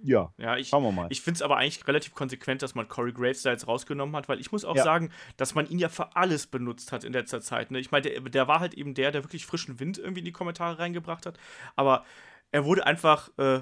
ja, 0.02 0.32
ja 0.36 0.56
ich, 0.56 0.68
schauen 0.68 0.82
wir 0.82 0.92
mal. 0.92 1.06
Ich 1.10 1.22
finde 1.22 1.38
es 1.38 1.42
aber 1.42 1.56
eigentlich 1.56 1.86
relativ 1.86 2.14
konsequent, 2.14 2.62
dass 2.62 2.74
man 2.74 2.88
Corey 2.88 3.12
Graves 3.12 3.42
da 3.42 3.50
jetzt 3.50 3.68
rausgenommen 3.68 4.16
hat, 4.16 4.28
weil 4.28 4.40
ich 4.40 4.52
muss 4.52 4.64
auch 4.64 4.76
ja. 4.76 4.82
sagen, 4.82 5.10
dass 5.36 5.54
man 5.54 5.68
ihn 5.68 5.78
ja 5.78 5.88
für 5.88 6.16
alles 6.16 6.46
benutzt 6.46 6.92
hat 6.92 7.04
in 7.04 7.12
letzter 7.12 7.40
Zeit. 7.40 7.70
Ne? 7.70 7.78
Ich 7.78 7.90
meine, 7.90 8.08
der, 8.08 8.20
der, 8.20 8.48
war 8.48 8.60
halt 8.60 8.74
eben 8.74 8.94
der, 8.94 9.12
der 9.12 9.24
wirklich 9.24 9.46
frischen 9.46 9.78
Wind 9.80 9.98
irgendwie 9.98 10.20
in 10.20 10.24
die 10.24 10.32
Kommentare 10.32 10.78
reingebracht 10.78 11.26
hat. 11.26 11.38
Aber 11.76 12.04
er 12.50 12.64
wurde 12.64 12.86
einfach 12.86 13.30
äh, 13.38 13.60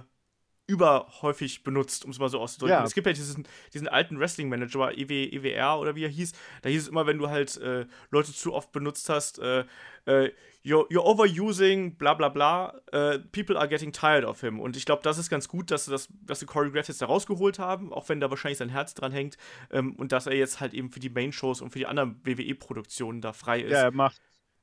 überhäufig 0.70 1.64
benutzt, 1.64 2.04
um 2.04 2.12
es 2.12 2.18
mal 2.20 2.28
so 2.28 2.38
auszudrücken. 2.38 2.78
Ja. 2.78 2.84
Es 2.84 2.94
gibt 2.94 3.06
ja 3.06 3.12
diesen, 3.12 3.46
diesen 3.74 3.88
alten 3.88 4.20
Wrestling-Manager, 4.20 4.96
EW, 4.96 5.24
EWR 5.24 5.80
oder 5.80 5.96
wie 5.96 6.04
er 6.04 6.08
hieß. 6.08 6.32
Da 6.62 6.68
hieß 6.68 6.82
es 6.82 6.88
immer, 6.88 7.06
wenn 7.06 7.18
du 7.18 7.28
halt 7.28 7.56
äh, 7.56 7.86
Leute 8.10 8.32
zu 8.32 8.54
oft 8.54 8.70
benutzt 8.70 9.08
hast, 9.08 9.40
äh, 9.40 9.64
äh, 10.06 10.30
you're, 10.64 10.88
you're, 10.88 11.04
overusing, 11.04 11.96
bla 11.96 12.14
bla 12.14 12.28
bla, 12.28 12.80
äh, 12.92 13.18
people 13.18 13.58
are 13.58 13.68
getting 13.68 13.90
tired 13.90 14.24
of 14.24 14.40
him. 14.40 14.60
Und 14.60 14.76
ich 14.76 14.86
glaube, 14.86 15.02
das 15.02 15.18
ist 15.18 15.28
ganz 15.28 15.48
gut, 15.48 15.72
dass, 15.72 15.86
das, 15.86 16.08
dass 16.22 16.38
sie 16.38 16.46
Corey 16.46 16.70
Graves 16.70 16.86
jetzt 16.86 17.02
da 17.02 17.06
rausgeholt 17.06 17.58
haben, 17.58 17.92
auch 17.92 18.08
wenn 18.08 18.20
da 18.20 18.30
wahrscheinlich 18.30 18.58
sein 18.58 18.68
Herz 18.68 18.94
dran 18.94 19.10
hängt. 19.10 19.36
Ähm, 19.72 19.96
und 19.96 20.12
dass 20.12 20.28
er 20.28 20.36
jetzt 20.36 20.60
halt 20.60 20.72
eben 20.72 20.90
für 20.90 21.00
die 21.00 21.10
Main-Shows 21.10 21.62
und 21.62 21.70
für 21.70 21.80
die 21.80 21.86
anderen 21.86 22.20
WWE-Produktionen 22.24 23.20
da 23.20 23.32
frei 23.32 23.60
ist. 23.60 23.72
Ja, 23.72 23.82
er 23.82 23.90
macht 23.90 24.20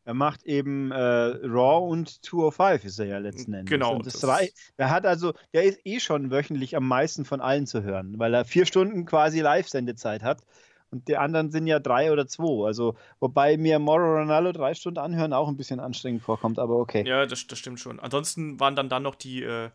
er 0.08 0.14
macht 0.14 0.44
eben 0.44 0.90
äh, 0.92 0.96
Raw 0.96 1.86
und 1.86 2.24
205 2.24 2.86
ist 2.86 2.98
er 2.98 3.08
ja 3.08 3.18
letzten 3.18 3.54
Endes. 3.54 3.70
Genau. 3.70 3.96
Und 3.96 4.06
das 4.06 4.22
das 4.22 4.50
er 4.78 4.90
hat 4.90 5.06
also, 5.06 5.34
der 5.54 5.64
ist 5.64 5.82
eh 5.84 6.00
schon 6.00 6.32
wöchentlich 6.32 6.78
am 6.78 6.88
meisten 6.88 7.26
von 7.26 7.42
allen 7.42 7.68
zu 7.68 7.84
hören, 7.84 8.18
weil 8.18 8.34
er 8.34 8.46
vier 8.46 8.66
Stunden 8.66 9.06
quasi 9.06 9.42
Live-Sendezeit 9.42 10.24
hat. 10.24 10.44
Und 10.92 11.10
die 11.10 11.18
anderen 11.18 11.52
sind 11.52 11.68
ja 11.68 11.80
drei 11.80 12.14
oder 12.14 12.26
zwei. 12.26 12.66
Also, 12.66 12.96
wobei 13.20 13.58
mir 13.58 13.80
Moro 13.80 14.20
Ronaldo 14.20 14.54
drei 14.54 14.76
Stunden 14.76 15.00
anhören 15.00 15.34
auch 15.34 15.50
ein 15.50 15.58
bisschen 15.58 15.82
anstrengend 15.82 16.24
vorkommt, 16.24 16.58
aber 16.58 16.78
okay. 16.78 17.04
Ja, 17.06 17.26
das, 17.26 17.46
das 17.46 17.60
stimmt 17.60 17.82
schon. 17.82 18.00
Ansonsten 18.00 18.62
waren 18.62 18.78
dann, 18.78 18.88
dann 18.88 19.04
noch 19.04 19.16
die 19.16 19.44
äh, 19.44 19.72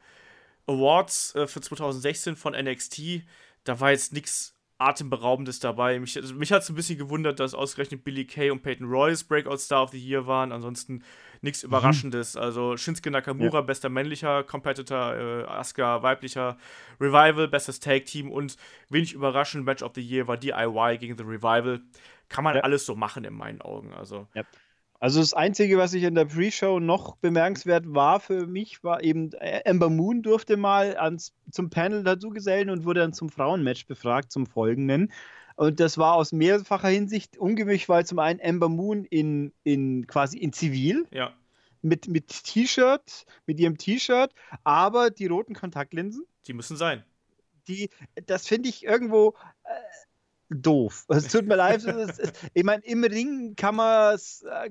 Awards 0.67 1.35
äh, 1.35 1.47
für 1.47 1.61
2016 1.61 2.37
von 2.37 2.55
NXT. 2.55 3.21
Da 3.65 3.81
war 3.81 3.91
jetzt 3.91 4.15
nichts 4.15 4.55
Atemberaubendes 4.89 5.61
dabei. 5.61 5.99
Mich, 5.99 6.17
also 6.17 6.35
mich 6.35 6.53
hat 6.53 6.63
es 6.63 6.69
ein 6.69 6.75
bisschen 6.75 6.99
gewundert, 6.99 7.41
dass 7.41 7.55
ausgerechnet 7.55 8.05
Billy 8.05 8.25
Kay 8.25 8.51
und 8.51 8.63
Peyton 8.63 8.87
Royce 8.87 9.25
Breakout 9.25 9.59
Star 9.59 9.83
of 9.83 9.91
the 9.91 9.99
Year 9.99 10.27
waren. 10.27 10.53
Ansonsten 10.53 11.03
nichts 11.41 11.63
mhm. 11.63 11.69
Überraschendes. 11.69 12.35
Mhm. 12.35 12.41
Also 12.41 12.77
Shinsuke 12.77 13.11
Nakamura, 13.11 13.59
ja. 13.59 13.61
bester 13.61 13.89
männlicher 13.89 14.43
Competitor, 14.45 15.15
äh, 15.15 15.45
Asuka, 15.45 16.03
weiblicher 16.03 16.57
Revival, 17.01 17.49
bestes 17.49 17.81
Tag 17.81 18.07
Team 18.07 18.31
und 18.31 18.57
wenig 18.89 19.13
überraschend, 19.13 19.65
Match 19.65 19.83
of 19.83 19.93
the 19.95 20.03
Year 20.03 20.27
war 20.29 20.37
DIY 20.37 20.99
gegen 20.99 21.17
The 21.17 21.25
Revival. 21.25 21.81
Kann 22.29 22.45
man 22.45 22.57
ja. 22.57 22.63
alles 22.63 22.87
so 22.87 22.95
machen 22.97 23.25
in 23.25 23.35
meinen 23.35 23.61
Augen. 23.61 23.93
Also. 23.93 24.27
Ja. 24.35 24.43
Also 25.03 25.19
das 25.19 25.35
Einzige, 25.35 25.79
was 25.79 25.95
ich 25.95 26.05
in 26.05 26.15
der 26.15 26.27
Pre-Show 26.27 26.79
noch 26.79 27.17
bemerkenswert 27.17 27.93
war 27.93 28.21
für 28.21 28.47
mich, 28.47 28.85
war 28.85 29.03
eben, 29.03 29.33
äh, 29.33 29.63
Ember 29.65 29.91
Moon 29.91 30.23
durfte 30.23 30.57
mal 30.57 30.97
ans, 30.97 31.35
zum 31.51 31.71
Panel 31.71 32.05
dazu 32.05 32.31
gesellen 32.31 32.71
und 32.71 32.85
wurde 32.85 33.01
dann 33.01 33.13
zum 33.13 33.29
Frauenmatch 33.29 33.89
befragt, 33.89 34.31
zum 34.31 34.47
folgenden. 34.47 35.13
Und 35.57 35.81
das 35.81 35.99
war 35.99 36.15
aus 36.15 36.31
mehrfacher 36.31 36.87
Hinsicht 36.87 37.37
ungewöhnlich, 37.37 37.89
weil 37.89 38.07
zum 38.07 38.21
einen 38.21 38.39
Ember 38.39 38.69
Moon 38.69 39.05
in, 39.05 39.53
in 39.65 40.07
quasi 40.07 40.39
in 40.39 40.53
Zivil. 40.53 41.05
Ja. 41.11 41.33
Mit, 41.81 42.07
mit 42.07 42.29
T-Shirt, 42.45 43.27
mit 43.47 43.59
ihrem 43.59 43.79
T-Shirt, 43.79 44.33
aber 44.63 45.11
die 45.11 45.27
roten 45.27 45.55
Kontaktlinsen. 45.55 46.25
Die 46.47 46.53
müssen 46.53 46.77
sein. 46.77 47.03
Die, 47.67 47.91
das 48.27 48.47
finde 48.47 48.69
ich 48.69 48.85
irgendwo, 48.85 49.35
äh, 49.65 49.71
doof. 50.55 51.05
Es 51.09 51.29
tut 51.29 51.47
mir 51.47 51.57
leid. 51.57 51.85
Ist, 51.85 52.33
ich 52.55 52.65
meine, 52.65 52.83
im 52.85 53.05
Ring 53.05 53.55
kann, 53.57 53.77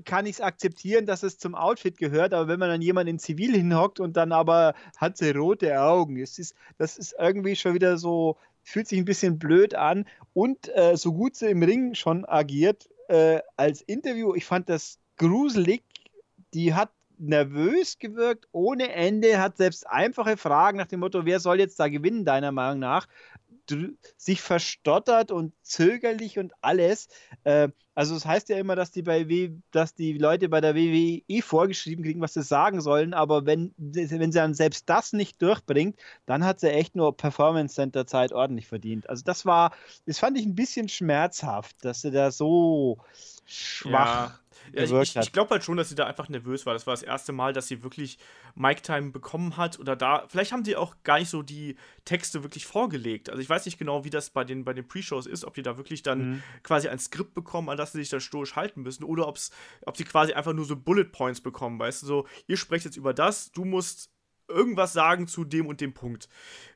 kann 0.06 0.26
ich 0.26 0.34
es 0.34 0.42
akzeptieren, 0.42 1.06
dass 1.06 1.24
es 1.24 1.38
zum 1.38 1.56
Outfit 1.56 1.98
gehört, 1.98 2.34
aber 2.34 2.48
wenn 2.48 2.60
man 2.60 2.70
dann 2.70 2.82
jemanden 2.82 3.12
in 3.12 3.20
Zivil 3.20 3.56
hinhockt 3.56 4.00
und 4.00 4.18
dann 4.18 4.32
aber 4.32 4.74
hat 4.98 5.18
sie 5.18 5.32
rote 5.32 5.82
Augen, 5.82 6.18
es 6.18 6.40
ist, 6.40 6.56
das 6.78 6.98
ist 6.98 7.16
irgendwie 7.20 7.56
schon 7.56 7.74
wieder 7.74 7.98
so, 7.98 8.38
fühlt 8.64 8.88
sich 8.88 9.00
ein 9.00 9.06
bisschen 9.06 9.40
blöd 9.40 9.76
an. 9.76 10.06
Und 10.34 10.70
äh, 10.76 10.96
so 10.96 11.14
gut 11.14 11.36
sie 11.36 11.50
im 11.50 11.64
Ring 11.64 11.96
schon 11.96 12.26
agiert, 12.26 12.90
äh, 13.08 13.40
als 13.58 13.82
Interview, 13.82 14.34
ich 14.36 14.46
fand 14.46 14.70
das 14.70 14.98
gruselig 15.18 15.84
die 16.54 16.74
hat 16.74 16.92
nervös 17.18 18.00
gewirkt, 18.00 18.48
ohne 18.52 18.92
Ende, 18.94 19.40
hat 19.40 19.58
selbst 19.58 19.88
einfache 19.88 20.38
Fragen 20.38 20.78
nach 20.78 20.88
dem 20.88 21.02
Motto, 21.02 21.26
wer 21.26 21.40
soll 21.40 21.60
jetzt 21.60 21.80
da 21.80 21.88
gewinnen, 21.88 22.26
deiner 22.26 22.52
Meinung 22.52 22.80
nach, 22.80 23.08
sich 24.18 24.42
verstottert 24.42 25.32
und 25.32 25.54
zögerlich 25.62 26.40
und 26.40 26.54
alles. 26.62 27.08
Äh, 27.44 27.70
also 27.94 28.16
es 28.16 28.24
das 28.24 28.32
heißt 28.32 28.50
ja 28.50 28.58
immer, 28.58 28.76
dass 28.76 28.92
die 28.92 29.02
bei 29.02 29.28
w 29.28 29.52
dass 29.72 29.94
die 29.94 30.14
Leute 30.18 30.48
bei 30.50 30.62
der 30.62 30.76
WWE 30.76 31.42
vorgeschrieben 31.42 32.04
kriegen, 32.04 32.22
was 32.22 32.34
sie 32.34 32.42
sagen 32.42 32.82
sollen, 32.82 33.14
aber 33.14 33.46
wenn, 33.46 33.74
wenn 33.78 34.32
sie 34.32 34.38
dann 34.38 34.54
selbst 34.54 34.90
das 34.90 35.14
nicht 35.14 35.42
durchbringt, 35.42 36.00
dann 36.26 36.46
hat 36.46 36.60
sie 36.60 36.72
echt 36.72 36.96
nur 36.96 37.16
Performance 37.16 37.76
Center 37.76 38.08
Zeit 38.08 38.32
ordentlich 38.32 38.68
verdient. 38.68 39.10
Also 39.10 39.24
das 39.26 39.46
war, 39.46 39.72
das 40.06 40.20
fand 40.20 40.38
ich 40.38 40.46
ein 40.46 40.56
bisschen 40.56 40.88
schmerzhaft, 40.88 41.76
dass 41.84 42.02
sie 42.02 42.12
da 42.12 42.32
so 42.32 42.98
schwach 43.46 44.30
ja. 44.30 44.41
Ja, 44.74 45.02
ich, 45.02 45.16
ich 45.16 45.32
glaube 45.32 45.52
halt 45.52 45.64
schon, 45.64 45.78
dass 45.78 45.90
sie 45.90 45.96
da 45.96 46.06
einfach 46.06 46.30
nervös 46.30 46.66
war. 46.66 46.74
Das 46.74 46.88
war 46.88 46.94
das 46.94 47.04
erste 47.04 47.32
Mal, 47.32 47.54
dass 47.54 47.68
sie 47.68 47.84
wirklich 47.84 48.18
Mic-Time 48.56 49.12
bekommen 49.12 49.58
hat. 49.58 49.80
Oder 49.80 49.96
da, 49.96 50.26
vielleicht 50.28 50.52
haben 50.52 50.66
sie 50.66 50.76
auch 50.76 50.96
gar 51.04 51.20
nicht 51.20 51.30
so 51.30 51.42
die 51.42 51.76
Texte 52.06 52.44
wirklich 52.44 52.66
vorgelegt. 52.66 53.30
Also 53.30 53.42
ich 53.42 53.50
weiß 53.50 53.66
nicht 53.66 53.78
genau, 53.78 54.04
wie 54.04 54.10
das 54.10 54.30
bei 54.30 54.44
den, 54.44 54.64
bei 54.64 54.74
den 54.74 54.88
Pre-Shows 54.88 55.26
ist, 55.26 55.46
ob 55.46 55.54
die 55.54 55.62
da 55.62 55.78
wirklich 55.78 56.04
dann 56.04 56.32
mhm. 56.32 56.44
quasi 56.64 56.88
ein 56.88 57.00
Skript 57.00 57.34
bekommen, 57.34 57.70
an 57.70 57.78
das 57.78 57.92
sie 57.92 58.00
sich 58.00 58.10
dann 58.10 58.22
stoisch 58.22 58.56
halten 58.56 58.82
müssen, 58.82 59.04
oder 59.04 59.28
ob's, 59.28 59.52
ob 59.86 59.98
sie 59.98 60.04
quasi 60.04 60.34
einfach 60.34 60.54
nur 60.54 60.66
so 60.66 60.76
Bullet 60.76 61.06
Points 61.06 61.42
bekommen, 61.42 61.80
weißt 61.80 62.04
du, 62.04 62.08
so, 62.08 62.28
ihr 62.48 62.58
sprecht 62.58 62.86
jetzt 62.86 62.98
über 62.98 63.14
das, 63.14 63.52
du 63.52 63.66
musst 63.66 64.12
irgendwas 64.52 64.94
sagen 64.94 65.28
zu 65.28 65.44
dem 65.44 65.68
und 65.68 65.82
dem 65.82 65.94
Punkt. 65.94 66.28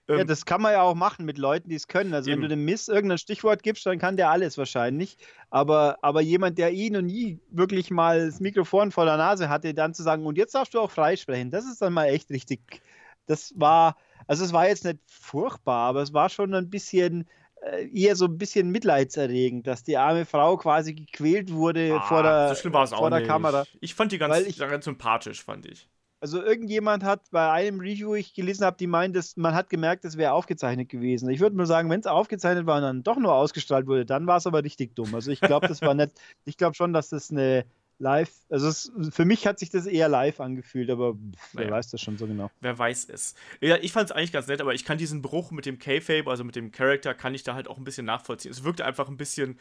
Ähm, 0.08 0.20
ja, 0.20 0.24
das 0.24 0.46
kann 0.46 0.62
man 0.62 0.74
ja 0.74 0.82
auch 0.82 0.96
machen 0.96 1.26
mit 1.26 1.38
Leuten, 1.38 1.70
die 1.70 1.76
es 1.76 1.88
können. 1.88 2.14
Also 2.14 2.30
eben. 2.30 2.42
wenn 2.42 2.50
du 2.50 2.56
dem 2.56 2.66
Miss 2.66 2.88
irgendein 2.88 3.18
Stichwort 3.18 3.64
gibst, 3.64 3.86
dann 3.86 4.00
kann 4.00 4.18
der 4.18 4.30
alles 4.30 4.58
wahrscheinlich. 4.58 5.18
Aber, 5.50 5.98
aber 6.02 6.22
jemand, 6.22 6.58
der 6.58 6.72
ihn 6.72 6.96
und 6.96 7.06
nie 7.06 7.40
wirklich 7.50 7.92
mal 7.92 8.26
das 8.28 8.40
Mikrofon 8.40 8.92
vor 8.92 9.06
der 9.06 9.18
Nase 9.18 9.50
hatte, 9.50 9.74
dann 9.74 9.94
zu 9.94 10.04
sagen, 10.04 10.26
und 10.26 10.38
jetzt 10.38 10.56
darfst 10.56 10.74
du 10.74 10.80
auch 10.80 10.92
freisprechen, 10.92 11.50
das 11.52 11.66
ist 11.66 11.82
dann 11.82 11.94
mal 11.94 12.06
echt 12.06 12.30
richtig. 12.30 12.82
Das 13.26 13.54
war, 13.56 13.98
also 14.28 14.46
es 14.46 14.54
war 14.54 14.68
jetzt 14.68 14.86
nicht 14.86 15.00
furchtbar, 15.08 15.90
aber 15.90 16.02
es 16.02 16.14
war 16.14 16.30
schon 16.30 16.54
ein 16.54 16.70
bisschen 16.70 17.28
äh, 17.66 17.88
eher 17.88 18.16
so 18.16 18.26
ein 18.26 18.38
bisschen 18.38 18.70
mitleidserregend, 18.70 19.66
dass 19.66 19.84
die 19.84 19.98
arme 19.98 20.26
Frau 20.26 20.58
quasi 20.58 20.94
gequält 20.94 21.52
wurde 21.52 21.96
ah, 21.96 22.02
vor 22.02 22.22
der, 22.22 22.54
so 22.54 22.96
vor 22.96 23.10
der 23.10 23.26
Kamera. 23.26 23.66
Ich 23.82 23.96
fand 23.96 24.12
die 24.12 24.20
ganz, 24.20 24.40
ich, 24.42 24.60
ganz 24.60 24.86
sympathisch, 24.86 25.44
fand 25.44 25.66
ich. 25.66 25.88
Also 26.22 26.42
irgendjemand 26.42 27.04
hat 27.04 27.30
bei 27.32 27.52
einem 27.52 27.80
Review, 27.80 28.16
ich 28.16 28.34
gelesen 28.34 28.66
habe, 28.66 28.78
die 28.78 28.88
meint, 28.88 29.16
dass 29.16 29.38
man 29.38 29.54
hat 29.54 29.70
gemerkt, 29.70 30.06
es 30.06 30.18
wäre 30.18 30.32
aufgezeichnet 30.32 30.90
gewesen. 30.90 31.30
Ich 31.30 31.40
würde 31.40 31.56
mal 31.56 31.66
sagen, 31.66 31.90
wenn 31.90 32.00
es 32.00 32.08
aufgezeichnet 32.08 32.66
war 32.66 32.78
und 32.78 32.84
dann 32.84 33.04
doch 33.04 33.18
nur 33.18 33.34
ausgestrahlt 33.34 33.86
wurde, 33.88 34.06
dann 34.06 34.26
war 34.26 34.38
es 34.38 34.48
aber 34.48 34.64
richtig 34.64 34.96
dumm. 34.96 35.14
Also 35.14 35.32
ich 35.32 35.42
glaube, 35.42 35.68
das 35.68 35.82
war 35.82 35.94
nicht, 35.94 36.12
ich 36.46 36.58
glaube 36.58 36.76
schon, 36.76 36.94
dass 36.94 37.10
das 37.10 37.32
eine 37.32 37.66
live, 38.00 38.32
also 38.50 38.68
es, 38.68 38.92
für 39.12 39.26
mich 39.26 39.48
hat 39.48 39.60
sich 39.60 39.70
das 39.70 39.86
eher 39.86 40.10
live 40.10 40.40
angefühlt, 40.40 40.90
aber 40.90 41.14
pff, 41.14 41.50
wer 41.54 41.66
naja. 41.66 41.78
weiß 41.78 41.92
das 41.92 42.02
schon 42.02 42.18
so 42.18 42.28
genau. 42.28 42.50
Wer 42.60 42.78
weiß 42.78 43.08
es. 43.10 43.36
Ja, 43.62 43.78
ich 43.78 43.92
fand 43.92 44.10
es 44.10 44.16
eigentlich 44.16 44.34
ganz 44.34 44.48
nett, 44.48 44.62
aber 44.62 44.74
ich 44.74 44.84
kann 44.84 44.98
diesen 44.98 45.22
Bruch 45.22 45.52
mit 45.52 45.66
dem 45.66 45.80
K-Fabe, 45.80 46.30
also 46.30 46.44
mit 46.44 46.56
dem 46.56 46.72
Charakter, 46.72 47.14
kann 47.14 47.34
ich 47.34 47.44
da 47.44 47.54
halt 47.56 47.68
auch 47.68 47.78
ein 47.78 47.84
bisschen 47.84 48.06
nachvollziehen. 48.06 48.52
Es 48.52 48.64
wirkt 48.64 48.82
einfach 48.82 49.08
ein 49.08 49.18
bisschen 49.18 49.60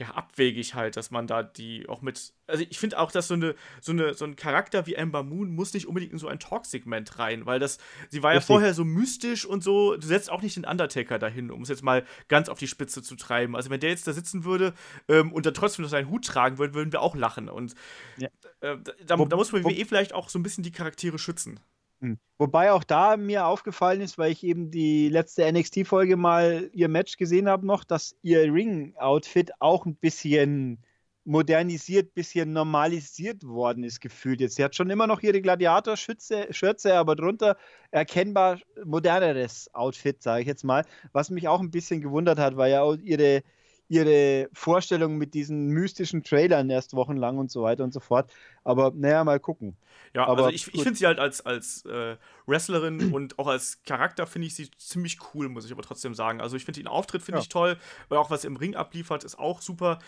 ja, 0.00 0.12
abwegig 0.12 0.74
halt, 0.74 0.96
dass 0.96 1.10
man 1.10 1.26
da 1.26 1.42
die 1.42 1.86
auch 1.86 2.00
mit. 2.00 2.32
Also 2.46 2.64
ich 2.68 2.78
finde 2.78 2.98
auch, 2.98 3.12
dass 3.12 3.28
so 3.28 3.34
eine, 3.34 3.54
so 3.82 3.92
eine, 3.92 4.14
so 4.14 4.24
ein 4.24 4.34
Charakter 4.34 4.86
wie 4.86 4.96
Amber 4.96 5.22
Moon 5.22 5.54
muss 5.54 5.74
nicht 5.74 5.86
unbedingt 5.86 6.12
in 6.12 6.18
so 6.18 6.26
ein 6.26 6.38
Talk-Segment 6.38 7.18
rein, 7.18 7.44
weil 7.44 7.58
das, 7.60 7.76
sie 8.08 8.22
war 8.22 8.32
ja 8.32 8.40
vorher 8.40 8.72
so 8.72 8.82
mystisch 8.82 9.44
und 9.44 9.62
so, 9.62 9.96
du 9.96 10.06
setzt 10.06 10.30
auch 10.30 10.40
nicht 10.40 10.56
den 10.56 10.64
Undertaker 10.64 11.18
dahin, 11.18 11.50
um 11.50 11.60
es 11.60 11.68
jetzt 11.68 11.82
mal 11.82 12.06
ganz 12.28 12.48
auf 12.48 12.58
die 12.58 12.66
Spitze 12.66 13.02
zu 13.02 13.14
treiben. 13.14 13.54
Also 13.54 13.68
wenn 13.68 13.80
der 13.80 13.90
jetzt 13.90 14.06
da 14.06 14.14
sitzen 14.14 14.44
würde 14.44 14.72
ähm, 15.08 15.34
und 15.34 15.44
dann 15.44 15.52
trotzdem 15.52 15.82
noch 15.82 15.90
seinen 15.90 16.08
Hut 16.08 16.24
tragen 16.24 16.56
würde, 16.56 16.72
würden 16.72 16.92
wir 16.92 17.02
auch 17.02 17.14
lachen. 17.14 17.50
Und 17.50 17.74
ja. 18.16 18.28
äh, 18.60 18.78
da, 19.06 19.16
da, 19.16 19.36
muss 19.36 19.52
man 19.52 19.64
WWE 19.64 19.84
vielleicht 19.84 20.14
auch 20.14 20.30
so 20.30 20.38
ein 20.38 20.42
bisschen 20.42 20.64
die 20.64 20.72
Charaktere 20.72 21.18
schützen. 21.18 21.60
Hm. 22.00 22.18
Wobei 22.38 22.72
auch 22.72 22.84
da 22.84 23.16
mir 23.16 23.46
aufgefallen 23.46 24.00
ist, 24.00 24.16
weil 24.16 24.32
ich 24.32 24.42
eben 24.44 24.70
die 24.70 25.08
letzte 25.08 25.50
NXT-Folge 25.50 26.16
mal 26.16 26.70
ihr 26.72 26.88
Match 26.88 27.16
gesehen 27.18 27.48
habe 27.48 27.66
noch, 27.66 27.84
dass 27.84 28.16
ihr 28.22 28.52
Ring-Outfit 28.52 29.52
auch 29.60 29.84
ein 29.84 29.96
bisschen 29.96 30.82
modernisiert, 31.24 32.14
bisschen 32.14 32.52
normalisiert 32.54 33.44
worden 33.46 33.84
ist, 33.84 34.00
gefühlt 34.00 34.40
jetzt. 34.40 34.56
Sie 34.56 34.64
hat 34.64 34.74
schon 34.74 34.88
immer 34.88 35.06
noch 35.06 35.22
ihre 35.22 35.42
Gladiator-Schürze, 35.42 36.94
aber 36.96 37.14
drunter 37.14 37.56
erkennbar 37.90 38.58
moderneres 38.84 39.72
Outfit, 39.74 40.22
sage 40.22 40.40
ich 40.42 40.46
jetzt 40.46 40.64
mal. 40.64 40.84
Was 41.12 41.28
mich 41.30 41.46
auch 41.46 41.60
ein 41.60 41.70
bisschen 41.70 42.00
gewundert 42.00 42.38
hat, 42.38 42.56
weil 42.56 42.72
ja 42.72 42.90
ihre, 42.94 43.42
ihre 43.88 44.48
Vorstellung 44.54 45.18
mit 45.18 45.34
diesen 45.34 45.68
mystischen 45.68 46.22
Trailern 46.22 46.70
erst 46.70 46.94
wochenlang 46.94 47.38
und 47.38 47.50
so 47.50 47.62
weiter 47.62 47.84
und 47.84 47.92
so 47.92 48.00
fort. 48.00 48.32
Aber 48.64 48.92
naja, 48.94 49.22
mal 49.24 49.40
gucken. 49.40 49.76
Ja, 50.14 50.26
Aber 50.26 50.46
also 50.46 50.54
ich, 50.54 50.74
ich 50.74 50.82
finde 50.82 50.98
sie 50.98 51.06
halt 51.06 51.20
als, 51.20 51.44
als 51.46 51.84
äh, 51.84 52.16
Wrestlerin 52.46 53.12
und 53.14 53.38
auch 53.38 53.46
als 53.46 53.82
Charakter 53.84 54.26
finde 54.26 54.48
ich 54.48 54.54
sie 54.54 54.70
ziemlich 54.72 55.18
cool, 55.34 55.48
muss 55.48 55.64
ich 55.64 55.72
aber 55.72 55.82
trotzdem 55.82 56.14
sagen. 56.14 56.40
Also 56.40 56.56
ich 56.56 56.64
finde 56.64 56.80
den 56.80 56.88
Auftritt 56.88 57.22
finde 57.22 57.38
ja. 57.38 57.42
ich 57.42 57.48
toll, 57.48 57.76
weil 58.08 58.18
auch 58.18 58.30
was 58.30 58.44
im 58.44 58.56
Ring 58.56 58.74
abliefert, 58.74 59.24
ist 59.24 59.38
auch 59.38 59.60
super. 59.60 59.98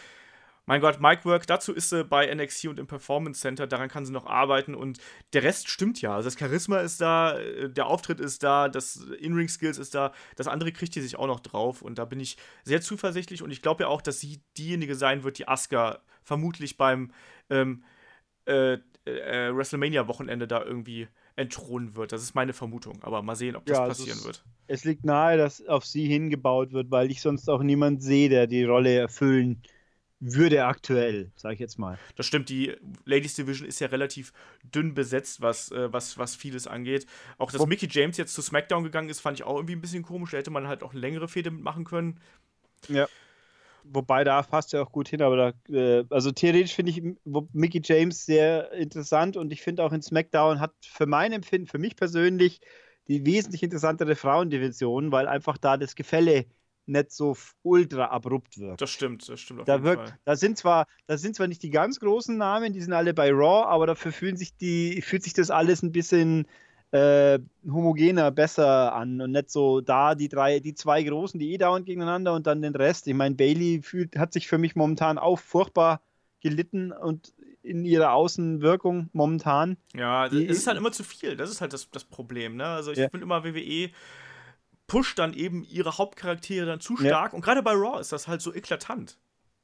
Mein 0.65 0.81
Gott, 0.81 1.01
Mike 1.01 1.25
Work, 1.25 1.49
dazu 1.49 1.73
ist 1.73 1.91
sie 1.91 2.05
bei 2.05 2.33
NXT 2.33 2.67
und 2.67 2.79
im 2.79 2.87
Performance 2.87 3.41
Center, 3.41 3.67
daran 3.67 3.89
kann 3.89 4.07
sie 4.07 4.13
noch 4.13 4.27
arbeiten 4.27 4.77
und 4.77 4.99
der 5.33 5.43
Rest 5.43 5.69
stimmt 5.69 6.01
ja. 6.01 6.15
Also 6.15 6.29
das 6.29 6.39
Charisma 6.39 6.79
ist 6.79 7.01
da, 7.01 7.37
äh, 7.37 7.69
der 7.69 7.87
Auftritt 7.87 8.21
ist 8.21 8.45
da, 8.45 8.69
das 8.69 8.97
In-Ring-Skills 8.97 9.79
ist 9.79 9.95
da, 9.95 10.13
das 10.37 10.47
andere 10.47 10.71
kriegt 10.71 10.95
die 10.95 11.01
sich 11.01 11.17
auch 11.17 11.27
noch 11.27 11.41
drauf 11.41 11.83
und 11.83 11.99
da 11.99 12.05
bin 12.05 12.21
ich 12.21 12.37
sehr 12.65 12.81
zuversichtlich 12.81 13.43
und 13.43 13.51
ich 13.51 13.61
glaube 13.61 13.85
ja 13.85 13.89
auch, 13.89 14.03
dass 14.03 14.21
sie 14.21 14.41
diejenige 14.57 14.95
sein 14.95 15.25
wird, 15.25 15.39
die 15.39 15.49
Asuka 15.49 16.01
vermutlich 16.23 16.77
beim 16.77 17.13
ähm, 17.51 17.83
äh, 18.45 18.79
äh, 19.05 19.55
WrestleMania-Wochenende 19.55 20.47
da 20.47 20.63
irgendwie 20.63 21.09
entthronen 21.37 21.97
wird. 21.97 22.13
Das 22.13 22.23
ist 22.23 22.35
meine 22.35 22.53
Vermutung, 22.53 23.03
aber 23.03 23.23
mal 23.23 23.37
sehen, 23.37 23.57
ob 23.57 23.67
das 23.67 23.79
ja, 23.79 23.87
passieren 23.87 24.19
es, 24.19 24.25
wird. 24.25 24.45
Es 24.67 24.85
liegt 24.85 25.05
nahe, 25.05 25.37
dass 25.37 25.67
auf 25.67 25.85
sie 25.85 26.07
hingebaut 26.07 26.73
wird, 26.73 26.91
weil 26.91 27.11
ich 27.11 27.21
sonst 27.21 27.49
auch 27.49 27.63
niemand 27.63 28.03
sehe, 28.03 28.29
der 28.29 28.47
die 28.47 28.65
Rolle 28.65 28.95
erfüllen 28.95 29.63
würde 30.25 30.65
aktuell, 30.65 31.33
sage 31.35 31.55
ich 31.55 31.61
jetzt 31.61 31.79
mal. 31.79 31.99
Das 32.15 32.27
stimmt, 32.27 32.49
die 32.49 32.77
Ladies 33.05 33.35
Division 33.35 33.67
ist 33.67 33.81
ja 33.81 33.89
relativ 33.89 34.33
dünn 34.63 34.95
besetzt, 34.95 35.41
was, 35.41 35.73
äh, 35.73 35.93
was, 35.93 36.17
was 36.17 36.37
vieles 36.37 36.69
angeht. 36.69 37.07
Auch 37.39 37.51
dass 37.51 37.61
Wo 37.61 37.67
Mickey 37.67 37.89
James 37.91 38.17
jetzt 38.19 38.35
zu 38.35 38.41
SmackDown 38.41 38.85
gegangen 38.85 39.09
ist, 39.09 39.21
fand 39.21 39.41
ich 39.41 39.45
auch 39.45 39.57
irgendwie 39.57 39.75
ein 39.75 39.81
bisschen 39.81 40.05
komisch. 40.05 40.31
Da 40.31 40.37
hätte 40.37 40.53
man 40.53 40.69
halt 40.69 40.85
auch 40.85 40.95
längere 40.95 41.27
Fehde 41.27 41.51
mitmachen 41.51 41.85
können. 41.85 42.21
Ja. 42.89 43.09
Wobei 43.85 44.25
da 44.25 44.43
passt 44.43 44.73
ja 44.73 44.83
auch 44.83 44.93
gut 44.93 45.09
hin, 45.09 45.23
aber 45.23 45.37
da, 45.69 45.75
äh, 45.75 46.05
also 46.11 46.31
theoretisch 46.33 46.75
finde 46.75 46.93
ich 46.93 47.03
Mickey 47.53 47.81
James 47.83 48.25
sehr 48.25 48.73
interessant 48.73 49.37
und 49.37 49.53
ich 49.53 49.63
finde 49.63 49.85
auch 49.85 49.93
in 49.93 50.03
SmackDown 50.03 50.61
hat 50.61 50.73
für 50.81 51.07
mein 51.07 51.33
Empfinden, 51.33 51.67
für 51.67 51.79
mich 51.79 51.97
persönlich, 51.97 52.61
die 53.09 53.27
wesentlich 53.27 53.63
interessantere 53.63 54.15
Frauendivision, 54.15 55.11
weil 55.11 55.27
einfach 55.27 55.59
da 55.59 55.77
das 55.77 55.97
Gefälle 55.97 56.47
nicht 56.87 57.13
so 57.13 57.37
ultra 57.63 58.07
abrupt 58.07 58.59
wirkt. 58.59 58.81
Das 58.83 58.91
stimmt, 58.91 59.29
das 59.29 59.41
stimmt 59.41 59.61
auf 59.61 59.67
da 59.67 59.75
jeden 59.75 59.85
wirkt, 59.85 60.09
Fall. 60.09 60.19
Da 60.25 60.37
sind, 60.37 60.59
zwar, 60.59 60.87
da 61.07 61.19
sind 61.19 61.37
zwar 61.37 61.47
nicht 61.49 61.63
die 61.63 61.71
ganz 61.71 62.01
großen 62.01 62.37
Namen, 62.37 62.73
die 62.73 62.81
sind 62.81 62.93
alle 62.93 63.15
bei 63.15 63.31
Raw, 63.31 63.67
aber 63.67 63.87
dafür 63.87 64.13
fühlen 64.13 64.37
sich 64.37 64.57
die, 64.57 65.03
fühlt 65.03 65.23
sich 65.23 65.33
das 65.35 65.51
alles 65.51 65.83
ein 65.83 65.93
bisschen 65.93 66.47
äh, 66.93 67.39
homogener, 67.67 68.31
besser 68.31 68.95
an 68.95 69.21
und 69.21 69.33
nicht 69.33 69.51
so 69.51 69.81
da 69.81 70.15
die 70.15 70.29
drei, 70.29 70.61
die 70.61 70.75
zwei 70.75 71.03
Großen, 71.03 71.41
die 71.41 71.53
eh 71.53 71.59
dauernd 71.59 71.87
gegeneinander 71.87 72.35
und 72.35 72.47
dann 72.47 72.63
den 72.63 72.75
Rest. 72.75 73.07
Ich 73.09 73.15
meine, 73.15 73.35
Bailey 73.35 73.81
fühlt, 73.83 74.17
hat 74.17 74.33
sich 74.33 74.47
für 74.47 74.59
mich 74.59 74.77
momentan 74.77 75.19
auch 75.19 75.39
furchtbar 75.39 76.03
gelitten 76.41 76.93
und 76.93 77.33
in 77.63 77.85
ihrer 77.85 78.13
Außenwirkung 78.13 79.09
momentan. 79.13 79.77
Ja, 79.95 80.27
es 80.27 80.35
ist 80.35 80.67
halt 80.67 80.77
immer 80.77 80.93
zu 80.93 81.05
viel. 81.05 81.37
Das 81.37 81.51
ist 81.51 81.61
halt 81.61 81.73
das, 81.73 81.91
das 81.91 82.05
Problem. 82.05 82.57
Ne? 82.57 82.67
Also 82.67 82.91
ich 82.91 82.99
ja. 82.99 83.09
finde 83.09 83.25
immer 83.25 83.45
WWE 83.45 83.91
pusht 84.87 85.19
dann 85.19 85.33
eben 85.33 85.65
ihre 85.65 85.97
Hauptcharaktere 85.97 86.67
dann 86.67 86.81
zu 86.81 86.99
stark 86.99 87.33
ja. 87.33 87.37
und 87.37 87.41
gerade 87.43 87.63
bei 87.63 87.73
Raw 87.73 87.99
ist 87.99 88.13
das 88.13 88.29
halt 88.29 88.43
so 88.43 88.53
eklatant. 88.53 89.17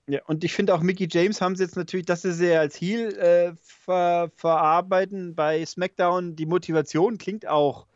Ja, 0.08 0.22
und 0.26 0.42
ich 0.42 0.54
finde 0.54 0.74
auch 0.74 0.80
Mickey 0.80 1.06
James 1.10 1.42
haben 1.42 1.54
sie 1.54 1.64
jetzt 1.64 1.76
natürlich, 1.76 2.06
dass 2.06 2.22
sie 2.22 2.32
sie 2.32 2.54
als 2.54 2.80
Heel 2.80 3.14
äh, 3.18 3.52
ver 3.62 4.30
verarbeiten 4.34 5.34
bei 5.34 5.64
SmackDown. 5.64 6.34
Die 6.34 6.46
Motivation 6.46 7.18
klingt 7.18 7.46
auch 7.46 7.86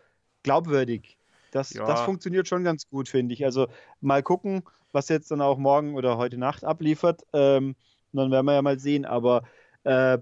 glaubwürdig. 0.42 1.16
Das, 1.52 1.72
ja. 1.72 1.86
das 1.86 2.02
funktioniert 2.02 2.46
schon 2.48 2.64
ganz 2.64 2.86
gut, 2.88 3.08
finde 3.08 3.32
ich. 3.34 3.46
Also 3.46 3.66
mal 4.02 4.22
gucken, 4.22 4.62
was 4.92 5.08
jetzt 5.08 5.30
dann 5.30 5.40
auch 5.40 5.56
morgen 5.56 5.94
oder 5.94 6.18
heute 6.18 6.36
Nacht 6.36 6.64
abliefert. 6.64 7.22
Ähm, 7.32 7.76
dann 8.12 8.30
werden 8.30 8.44
wir 8.44 8.54
ja 8.54 8.62
mal 8.62 8.78
sehen. 8.78 9.06
Aber 9.06 9.44
äh, 9.84 10.18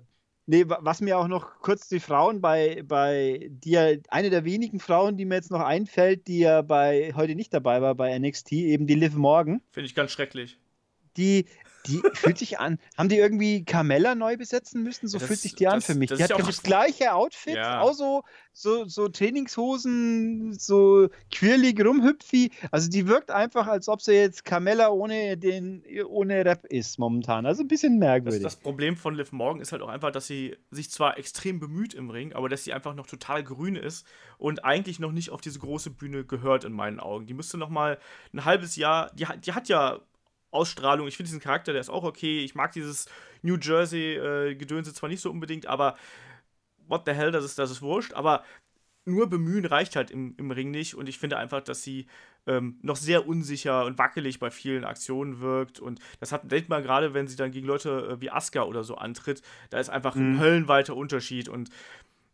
nee, 0.47 0.64
was 0.66 1.00
mir 1.00 1.18
auch 1.18 1.26
noch 1.26 1.59
kurz 1.61 1.88
die 1.88 1.99
Frauen 1.99 2.40
bei, 2.40 2.85
bei 2.87 3.50
ja, 3.64 3.88
eine 4.11 4.30
der 4.30 4.44
wenigen 4.44 4.78
Frauen, 4.78 5.16
die 5.16 5.25
mir 5.25 5.35
jetzt 5.35 5.50
noch 5.50 5.61
einfällt, 5.61 6.28
die 6.28 6.38
ja 6.38 6.62
bei 6.62 7.12
heute 7.16 7.35
nicht 7.35 7.52
dabei 7.52 7.82
war 7.82 7.97
bei 7.97 8.16
NXT, 8.16 8.52
eben 8.52 8.87
die 8.87 8.94
Liv 8.94 9.16
Morgan. 9.16 9.61
Finde 9.73 9.87
ich 9.87 9.97
ganz 9.97 10.12
schrecklich 10.12 10.56
die 11.16 11.47
die 11.87 12.03
fühlt 12.15 12.39
sich 12.39 12.59
an. 12.59 12.79
Haben 12.97 13.09
die 13.09 13.17
irgendwie 13.17 13.65
Carmella 13.65 14.15
neu 14.15 14.37
besetzen 14.37 14.83
müssen? 14.83 15.09
So 15.09 15.19
das, 15.19 15.27
fühlt 15.27 15.41
sich 15.41 15.55
die 15.55 15.67
an 15.67 15.77
das, 15.77 15.87
für 15.87 15.95
mich. 15.95 16.11
Das 16.11 16.19
die 16.19 16.25
hat 16.25 16.31
ja 16.31 16.39
das, 16.39 16.63
gleiche 16.63 17.15
Outfit, 17.15 17.57
ja. 17.57 17.81
auch 17.81 17.95
so, 17.95 18.23
so, 18.53 18.85
so 18.85 19.09
Trainingshosen, 19.09 20.53
so 20.59 21.09
quirlig 21.31 21.83
rumhüpfi. 21.85 22.51
Also 22.71 22.91
die 22.91 23.07
wirkt 23.07 23.31
einfach, 23.31 23.67
als 23.67 23.89
ob 23.89 24.03
sie 24.03 24.13
jetzt 24.13 24.45
Carmella 24.45 24.91
ohne 24.91 25.37
den 25.37 25.83
ohne 26.07 26.45
Rap 26.45 26.67
ist 26.67 26.99
momentan. 26.99 27.47
Also 27.47 27.63
ein 27.63 27.69
bisschen 27.69 27.99
merkwürdig. 27.99 28.43
Das, 28.43 28.55
das, 28.55 28.63
Problem 28.63 28.97
von 28.97 29.15
Liv 29.15 29.33
Morgan 29.33 29.61
ist 29.61 29.73
halt 29.73 29.83
auch 29.83 29.89
einfach, 29.89 30.11
dass 30.11 30.27
sie 30.27 30.57
sich 30.71 30.91
zwar 30.91 31.19
extrem 31.19 31.61
bemüht 31.61 31.95
im 31.95 32.11
Ring, 32.11 32.33
aber 32.33 32.49
dass 32.49 32.65
sie 32.65 32.73
einfach 32.73 32.95
noch 32.95 33.07
total 33.07 33.43
grün 33.43 33.77
ist 33.77 34.07
und 34.39 34.65
eigentlich 34.65 34.99
noch 34.99 35.13
nicht 35.13 35.31
auf 35.31 35.41
diese 35.41 35.59
große 35.59 35.91
Bühne 35.91 36.25
gehört 36.25 36.65
in 36.65 36.73
meinen 36.73 37.01
Augen. 37.01 37.27
Die 37.27 37.35
müsste 37.35 37.57
noch 37.59 37.71
mal 37.71 37.99
ein 38.33 38.45
halbes 38.45 38.77
Jahr, 38.77 39.11
die, 39.15 39.27
die 39.45 39.53
hat 39.53 39.69
ja 39.69 40.01
Ausstrahlung. 40.50 41.07
Ich 41.07 41.16
finde 41.16 41.28
diesen 41.28 41.40
Charakter, 41.40 41.73
der 41.73 41.80
ist 41.80 41.90
auch 41.90 42.04
okay. 42.04 42.45
Ich 42.45 42.54
mag 42.54 42.73
dieses 42.73 43.07
New 43.42 43.57
Jersey-Gedönse 43.57 44.90
äh, 44.90 44.95
zwar 44.95 45.09
nicht 45.09 45.21
so 45.21 45.30
unbedingt, 45.30 45.66
aber 45.66 45.97
what 46.88 47.02
the 47.07 47.12
hell, 47.12 47.30
das 47.30 47.45
ist, 47.45 47.59
das 47.59 47.71
ist 47.71 47.83
wurscht. 47.83 48.12
Aber 48.14 48.45
nur 49.04 49.28
bemühen 49.28 49.64
reicht 49.64 49.97
halt 49.97 50.11
im, 50.11 50.35
im 50.37 50.50
Ring 50.50 50.71
nicht. 50.71 50.95
Und 50.95 51.09
ich 51.09 51.19
finde 51.19 51.38
einfach, 51.38 51.62
dass 51.62 51.83
sie 51.83 52.07
ähm, 52.47 52.78
noch 52.83 52.97
sehr 52.97 53.26
unsicher 53.26 53.85
und 53.85 53.99
wackelig 53.99 54.38
bei 54.38 54.50
vielen 54.50 54.85
Aktionen 54.85 55.40
wirkt. 55.40 55.80
Und 55.80 56.00
das 56.21 56.33
hat, 56.33 56.50
denkt 56.50 56.69
man 56.69 56.83
gerade, 56.83 57.14
wenn 57.14 57.26
sie 57.26 57.37
dann 57.37 57.50
gegen 57.50 57.66
Leute 57.66 58.16
äh, 58.19 58.21
wie 58.21 58.30
Asuka 58.30 58.62
oder 58.62 58.85
so 58.85 58.97
antritt, 58.97 59.42
da 59.71 59.78
ist 59.78 59.90
einfach 59.90 60.14
mhm. 60.14 60.35
ein 60.35 60.40
höllenweiter 60.40 60.97
Unterschied. 60.97 61.49
Und 61.49 61.71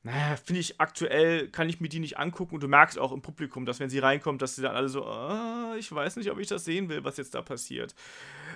naja, 0.06 0.36
finde 0.36 0.60
ich 0.60 0.80
aktuell, 0.80 1.48
kann 1.48 1.68
ich 1.68 1.80
mir 1.80 1.88
die 1.88 1.98
nicht 1.98 2.16
angucken 2.16 2.54
und 2.54 2.62
du 2.62 2.68
merkst 2.68 2.96
auch 2.96 3.10
im 3.10 3.22
Publikum, 3.22 3.66
dass 3.66 3.80
wenn 3.80 3.90
sie 3.90 3.98
reinkommt, 3.98 4.40
dass 4.40 4.54
sie 4.54 4.62
dann 4.62 4.76
alle 4.76 4.88
so, 4.88 5.04
ah, 5.04 5.74
ich 5.76 5.90
weiß 5.90 6.14
nicht, 6.14 6.30
ob 6.30 6.38
ich 6.38 6.46
das 6.46 6.64
sehen 6.64 6.88
will, 6.88 7.02
was 7.02 7.16
jetzt 7.16 7.34
da 7.34 7.42
passiert. 7.42 7.92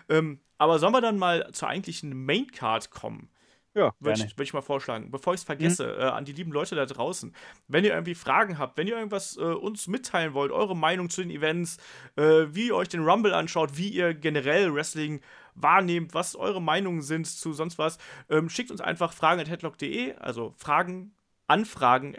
Ähm, 0.08 0.38
aber 0.58 0.78
sollen 0.78 0.92
wir 0.92 1.00
dann 1.00 1.18
mal 1.18 1.50
zur 1.50 1.68
eigentlichen 1.68 2.24
Maincard 2.24 2.92
kommen? 2.92 3.30
Ja, 3.74 3.92
würde 3.98 4.24
ich, 4.24 4.38
würd 4.38 4.46
ich, 4.46 4.52
mal 4.52 4.62
vorschlagen. 4.62 5.10
Bevor 5.10 5.34
ich 5.34 5.40
es 5.40 5.44
vergesse, 5.44 5.86
mhm. 5.86 6.00
äh, 6.00 6.04
an 6.04 6.24
die 6.24 6.32
lieben 6.32 6.52
Leute 6.52 6.76
da 6.76 6.86
draußen, 6.86 7.34
wenn 7.66 7.84
ihr 7.84 7.94
irgendwie 7.94 8.14
Fragen 8.14 8.56
habt, 8.56 8.78
wenn 8.78 8.86
ihr 8.86 8.94
irgendwas 8.94 9.36
äh, 9.36 9.40
uns 9.40 9.88
mitteilen 9.88 10.34
wollt, 10.34 10.52
eure 10.52 10.76
Meinung 10.76 11.10
zu 11.10 11.20
den 11.20 11.32
Events, 11.32 11.78
äh, 12.14 12.46
wie 12.50 12.68
ihr 12.68 12.76
euch 12.76 12.88
den 12.88 13.02
Rumble 13.02 13.34
anschaut, 13.34 13.76
wie 13.76 13.88
ihr 13.88 14.14
generell 14.14 14.72
Wrestling 14.72 15.20
wahrnehmt, 15.56 16.14
was 16.14 16.36
eure 16.36 16.62
Meinungen 16.62 17.02
sind 17.02 17.26
zu 17.26 17.52
sonst 17.52 17.76
was, 17.76 17.98
ähm, 18.28 18.48
schickt 18.48 18.70
uns 18.70 18.80
einfach 18.80 19.12
fragen 19.12 19.40
at 19.40 19.48
headlock.de, 19.48 20.14
also 20.14 20.54
Fragen 20.56 21.12
anfragen 21.50 22.14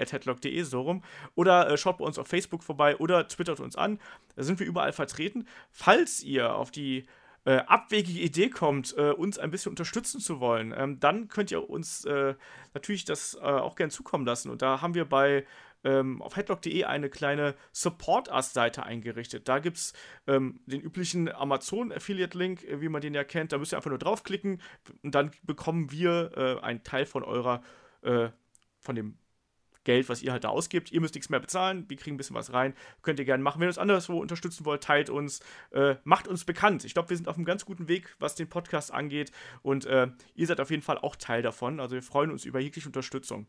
so 0.64 0.82
rum. 0.82 1.04
Oder 1.36 1.70
äh, 1.70 1.78
schaut 1.78 1.98
bei 1.98 2.06
uns 2.06 2.20
auf 2.20 2.28
Facebook 2.28 2.64
vorbei 2.64 2.98
oder 2.98 3.28
twittert 3.28 3.60
uns 3.60 3.76
an. 3.76 4.00
Da 4.36 4.44
sind 4.44 4.60
wir 4.60 4.68
überall 4.68 4.94
vertreten. 4.94 5.48
Falls 5.72 6.22
ihr 6.22 6.54
auf 6.54 6.72
die 6.72 7.06
äh, 7.46 7.58
abwegige 7.58 8.20
Idee 8.20 8.50
kommt, 8.50 8.96
äh, 8.98 9.12
uns 9.12 9.40
ein 9.40 9.52
bisschen 9.52 9.72
unterstützen 9.72 10.20
zu 10.20 10.40
wollen, 10.40 10.74
ähm, 10.78 11.00
dann 11.00 11.28
könnt 11.28 11.52
ihr 11.52 11.70
uns 11.70 12.06
äh, 12.06 12.36
natürlich 12.74 13.06
das 13.06 13.36
äh, 13.36 13.40
auch 13.40 13.76
gern 13.76 13.90
zukommen 13.90 14.26
lassen. 14.26 14.52
Und 14.52 14.62
da 14.62 14.82
haben 14.82 14.94
wir 14.94 15.06
bei 15.06 15.46
ähm, 15.84 16.22
auf 16.22 16.36
headlock.de 16.36 16.84
eine 16.84 17.10
kleine 17.10 17.56
Support 17.72 18.30
Us-Seite 18.30 18.84
eingerichtet. 18.84 19.48
Da 19.48 19.58
gibt 19.58 19.78
es 19.78 19.94
ähm, 20.28 20.60
den 20.68 20.82
üblichen 20.82 21.34
Amazon-Affiliate-Link, 21.34 22.64
äh, 22.64 22.82
wie 22.82 22.90
man 22.90 23.02
den 23.02 23.16
ja 23.16 23.24
kennt. 23.24 23.52
Da 23.52 23.58
müsst 23.58 23.74
ihr 23.74 23.78
einfach 23.78 23.90
nur 23.90 23.98
draufklicken 23.98 24.62
und 25.02 25.16
dann 25.16 25.32
bekommen 25.42 25.92
wir 25.92 26.32
äh, 26.38 26.64
einen 26.64 26.84
Teil 26.84 27.06
von 27.06 27.24
eurer 27.24 27.64
von 28.82 28.96
dem 28.96 29.21
Geld, 29.84 30.10
was 30.10 30.22
ihr 30.22 30.32
halt 30.32 30.44
da 30.44 30.50
ausgibt. 30.50 30.92
Ihr 30.92 31.02
müsst 31.02 31.16
nichts 31.16 31.30
mehr 31.30 31.40
bezahlen, 31.40 31.86
wir 31.88 31.98
kriegen 31.98 32.16
ein 32.16 32.18
bisschen 32.18 32.36
was 32.36 32.54
rein. 32.54 32.74
Könnt 33.02 33.20
ihr 33.20 33.26
gerne 33.26 33.44
machen. 33.44 33.60
Wenn 33.60 33.66
ihr 33.66 33.70
uns 33.70 33.78
anderswo 33.78 34.20
unterstützen 34.20 34.66
wollt, 34.66 34.84
teilt 34.84 35.10
uns, 35.10 35.42
äh, 35.72 35.96
macht 36.04 36.28
uns 36.28 36.46
bekannt. 36.46 36.86
Ich 36.86 36.94
glaube, 36.94 37.10
wir 37.10 37.18
sind 37.18 37.28
auf 37.28 37.36
einem 37.36 37.46
ganz 37.46 37.66
guten 37.66 37.88
Weg, 37.88 38.16
was 38.20 38.36
den 38.36 38.50
Podcast 38.50 38.94
angeht. 38.94 39.32
Und 39.62 39.86
äh, 39.86 40.08
ihr 40.36 40.48
seid 40.48 40.60
auf 40.60 40.70
jeden 40.70 40.84
Fall 40.84 40.98
auch 40.98 41.16
Teil 41.16 41.42
davon. 41.42 41.80
Also 41.80 41.96
wir 41.96 42.04
freuen 42.04 42.32
uns 42.32 42.46
über 42.46 42.60
jegliche 42.60 42.88
Unterstützung. 42.88 43.48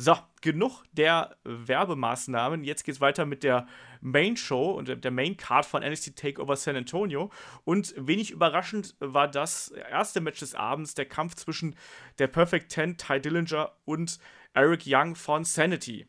So, 0.00 0.16
genug 0.42 0.84
der 0.92 1.34
Werbemaßnahmen. 1.42 2.62
Jetzt 2.62 2.84
geht 2.84 2.94
es 2.94 3.00
weiter 3.00 3.26
mit 3.26 3.42
der 3.42 3.66
Main 4.00 4.36
Show 4.36 4.70
und 4.70 5.02
der 5.02 5.10
Main 5.10 5.36
Card 5.36 5.66
von 5.66 5.82
NXT 5.82 6.14
Takeover 6.14 6.54
San 6.54 6.76
Antonio. 6.76 7.32
Und 7.64 7.94
wenig 7.96 8.30
überraschend 8.30 8.94
war 9.00 9.26
das 9.26 9.72
erste 9.90 10.20
Match 10.20 10.38
des 10.38 10.54
Abends, 10.54 10.94
der 10.94 11.06
Kampf 11.06 11.34
zwischen 11.34 11.74
der 12.20 12.28
Perfect 12.28 12.70
Ten, 12.70 12.96
Ty 12.96 13.20
Dillinger 13.20 13.72
und 13.86 14.20
Eric 14.54 14.84
Young 14.86 15.16
von 15.16 15.42
Sanity. 15.42 16.06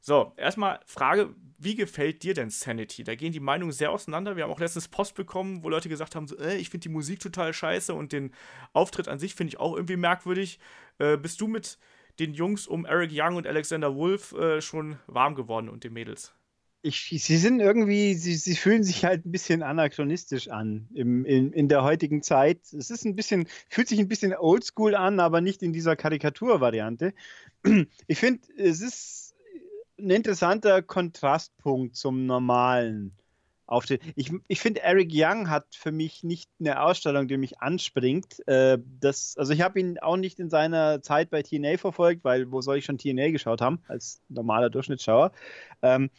So, 0.00 0.34
erstmal 0.36 0.78
Frage, 0.86 1.34
wie 1.58 1.74
gefällt 1.74 2.22
dir 2.22 2.34
denn 2.34 2.50
Sanity? 2.50 3.02
Da 3.02 3.16
gehen 3.16 3.32
die 3.32 3.40
Meinungen 3.40 3.72
sehr 3.72 3.90
auseinander. 3.90 4.36
Wir 4.36 4.44
haben 4.44 4.52
auch 4.52 4.60
letztens 4.60 4.86
Post 4.86 5.16
bekommen, 5.16 5.64
wo 5.64 5.68
Leute 5.68 5.88
gesagt 5.88 6.14
haben, 6.14 6.28
so, 6.28 6.38
äh, 6.38 6.58
ich 6.58 6.70
finde 6.70 6.84
die 6.84 6.92
Musik 6.92 7.18
total 7.18 7.52
scheiße 7.52 7.92
und 7.92 8.12
den 8.12 8.32
Auftritt 8.72 9.08
an 9.08 9.18
sich 9.18 9.34
finde 9.34 9.48
ich 9.48 9.58
auch 9.58 9.74
irgendwie 9.74 9.96
merkwürdig. 9.96 10.60
Äh, 10.98 11.16
bist 11.16 11.40
du 11.40 11.48
mit 11.48 11.78
den 12.18 12.34
Jungs 12.34 12.66
um 12.66 12.84
Eric 12.84 13.10
Young 13.12 13.36
und 13.36 13.46
Alexander 13.46 13.94
Wolf 13.94 14.32
äh, 14.32 14.60
schon 14.60 14.98
warm 15.06 15.34
geworden 15.34 15.68
und 15.68 15.84
den 15.84 15.92
Mädels? 15.92 16.34
Ich, 16.84 17.10
sie 17.10 17.36
sind 17.36 17.60
irgendwie, 17.60 18.14
sie, 18.14 18.34
sie 18.34 18.56
fühlen 18.56 18.82
sich 18.82 19.04
halt 19.04 19.24
ein 19.24 19.30
bisschen 19.30 19.62
anachronistisch 19.62 20.48
an 20.48 20.88
im, 20.94 21.24
in, 21.24 21.52
in 21.52 21.68
der 21.68 21.84
heutigen 21.84 22.22
Zeit. 22.22 22.58
Es 22.72 22.90
ist 22.90 23.04
ein 23.04 23.14
bisschen, 23.14 23.46
fühlt 23.68 23.86
sich 23.86 24.00
ein 24.00 24.08
bisschen 24.08 24.34
oldschool 24.34 24.96
an, 24.96 25.20
aber 25.20 25.40
nicht 25.40 25.62
in 25.62 25.72
dieser 25.72 25.94
Karikaturvariante. 25.94 27.14
Ich 28.08 28.18
finde, 28.18 28.40
es 28.56 28.80
ist 28.80 29.36
ein 29.96 30.10
interessanter 30.10 30.82
Kontrastpunkt 30.82 31.94
zum 31.94 32.26
normalen 32.26 33.16
Auftritt. 33.66 34.02
Ich, 34.16 34.32
ich 34.48 34.60
finde, 34.60 34.82
Eric 34.82 35.10
Young 35.12 35.48
hat 35.48 35.66
für 35.74 35.92
mich 35.92 36.22
nicht 36.22 36.50
eine 36.60 36.82
Ausstellung, 36.82 37.28
die 37.28 37.36
mich 37.36 37.60
anspringt. 37.60 38.46
Äh, 38.46 38.78
das, 39.00 39.36
also 39.38 39.52
ich 39.52 39.62
habe 39.62 39.80
ihn 39.80 39.98
auch 39.98 40.16
nicht 40.16 40.38
in 40.40 40.50
seiner 40.50 41.02
Zeit 41.02 41.30
bei 41.30 41.42
TNA 41.42 41.78
verfolgt, 41.78 42.24
weil 42.24 42.50
wo 42.50 42.60
soll 42.60 42.78
ich 42.78 42.84
schon 42.84 42.98
TNA 42.98 43.30
geschaut 43.30 43.60
haben, 43.60 43.82
als 43.88 44.20
normaler 44.28 44.70
Durchschnittsschauer. 44.70 45.32
Ähm, 45.82 46.10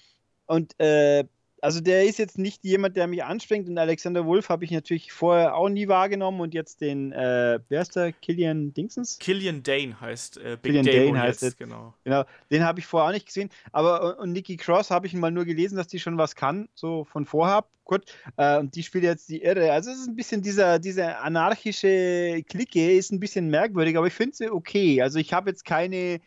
und 0.46 0.80
äh, 0.80 1.26
also 1.64 1.80
der 1.80 2.04
ist 2.04 2.20
jetzt 2.20 2.38
nicht 2.38 2.66
jemand, 2.66 2.98
der 2.98 3.08
mich 3.08 3.24
anspringt. 3.24 3.70
Und 3.70 3.78
Alexander 3.78 4.26
Wolf 4.26 4.50
habe 4.50 4.66
ich 4.66 4.72
natürlich 4.72 5.14
vorher 5.14 5.56
auch 5.56 5.70
nie 5.70 5.88
wahrgenommen 5.88 6.42
und 6.42 6.54
jetzt 6.54 6.82
den, 6.82 7.14
äh, 7.14 7.60
wer 7.70 7.82
ist 7.82 7.96
der? 7.96 8.12
Killian 8.12 8.74
Dingsens? 8.74 9.18
Killian 9.20 9.64
Dane 9.64 10.00
heißt 10.00 10.38
äh, 10.38 10.58
Big 10.62 10.74
Killian 10.74 10.86
Dane 10.86 11.20
heißt 11.22 11.42
jetzt, 11.42 11.58
genau. 11.58 11.94
Genau, 12.04 12.26
den 12.52 12.66
habe 12.66 12.82
ich 12.82 12.86
vorher 12.86 13.08
auch 13.08 13.14
nicht 13.14 13.28
gesehen. 13.28 13.50
Aber 13.72 14.20
und 14.20 14.34
Nikki 14.34 14.58
Cross 14.58 14.92
habe 14.92 15.08
ich 15.08 15.14
mal 15.14 15.32
nur 15.32 15.46
gelesen, 15.46 15.78
dass 15.78 15.88
die 15.88 16.00
schon 16.00 16.18
was 16.18 16.36
kann, 16.36 16.68
so 16.76 17.06
von 17.06 17.26
vorab. 17.26 17.70
Gut, 17.86 18.04
äh, 18.36 18.60
und 18.60 18.76
die 18.76 18.84
spielt 18.84 19.06
jetzt 19.06 19.30
die 19.30 19.42
Irre. 19.42 19.72
Also 19.72 19.92
es 19.92 20.00
ist 20.00 20.08
ein 20.08 20.18
bisschen 20.18 20.42
dieser, 20.42 20.80
diese 20.80 21.20
anarchische 21.20 22.44
Clique, 22.48 22.92
ist 22.92 23.12
ein 23.14 23.22
bisschen 23.22 23.50
merkwürdig, 23.50 23.98
aber 23.98 24.08
ich 24.08 24.14
finde 24.14 24.36
sie 24.36 24.50
okay. 24.50 25.02
Also 25.02 25.18
ich 25.18 25.32
habe 25.32 25.50
jetzt 25.50 25.64
keine 25.64 26.20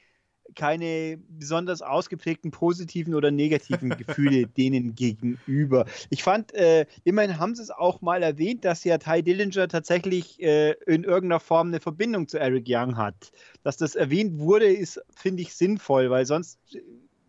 keine 0.55 1.19
besonders 1.29 1.83
ausgeprägten 1.83 2.51
positiven 2.51 3.15
oder 3.15 3.31
negativen 3.31 3.91
Gefühle 3.99 4.47
denen 4.47 4.95
gegenüber. 4.95 5.87
Ich 6.11 6.23
fand, 6.23 6.55
äh, 6.55 6.87
immerhin 7.05 7.39
haben 7.39 7.55
sie 7.55 7.63
es 7.63 7.71
auch 7.71 8.01
mal 8.01 8.23
erwähnt, 8.23 8.65
dass 8.65 8.85
ja 8.85 8.99
Ty 8.99 9.23
Dillinger 9.23 9.69
tatsächlich 9.69 10.41
äh, 10.43 10.73
in 10.87 11.05
irgendeiner 11.05 11.41
Form 11.41 11.69
eine 11.69 11.81
Verbindung 11.81 12.29
zu 12.29 12.39
Eric 12.39 12.67
Young 12.69 12.97
hat. 12.97 13.33
Dass 13.63 13.77
das 13.77 13.95
erwähnt 13.95 14.39
wurde, 14.39 14.67
ist, 14.67 15.01
finde 15.15 15.43
ich, 15.43 15.55
sinnvoll, 15.55 16.11
weil 16.11 16.27
sonst 16.27 16.59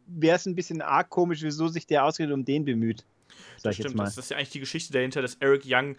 wäre 0.07 0.35
es 0.35 0.45
ein 0.45 0.55
bisschen 0.55 0.81
arg 0.81 1.09
komisch, 1.09 1.41
wieso 1.43 1.67
sich 1.67 1.85
der 1.87 2.05
ausgerechnet 2.05 2.33
um 2.33 2.45
den 2.45 2.65
bemüht. 2.65 3.05
Sag 3.57 3.71
das 3.71 3.75
stimmt, 3.75 3.99
das 3.99 4.17
ist 4.17 4.31
ja 4.31 4.37
eigentlich 4.37 4.49
die 4.51 4.59
Geschichte 4.59 4.93
dahinter, 4.93 5.21
dass 5.21 5.35
Eric 5.35 5.63
Young 5.65 5.97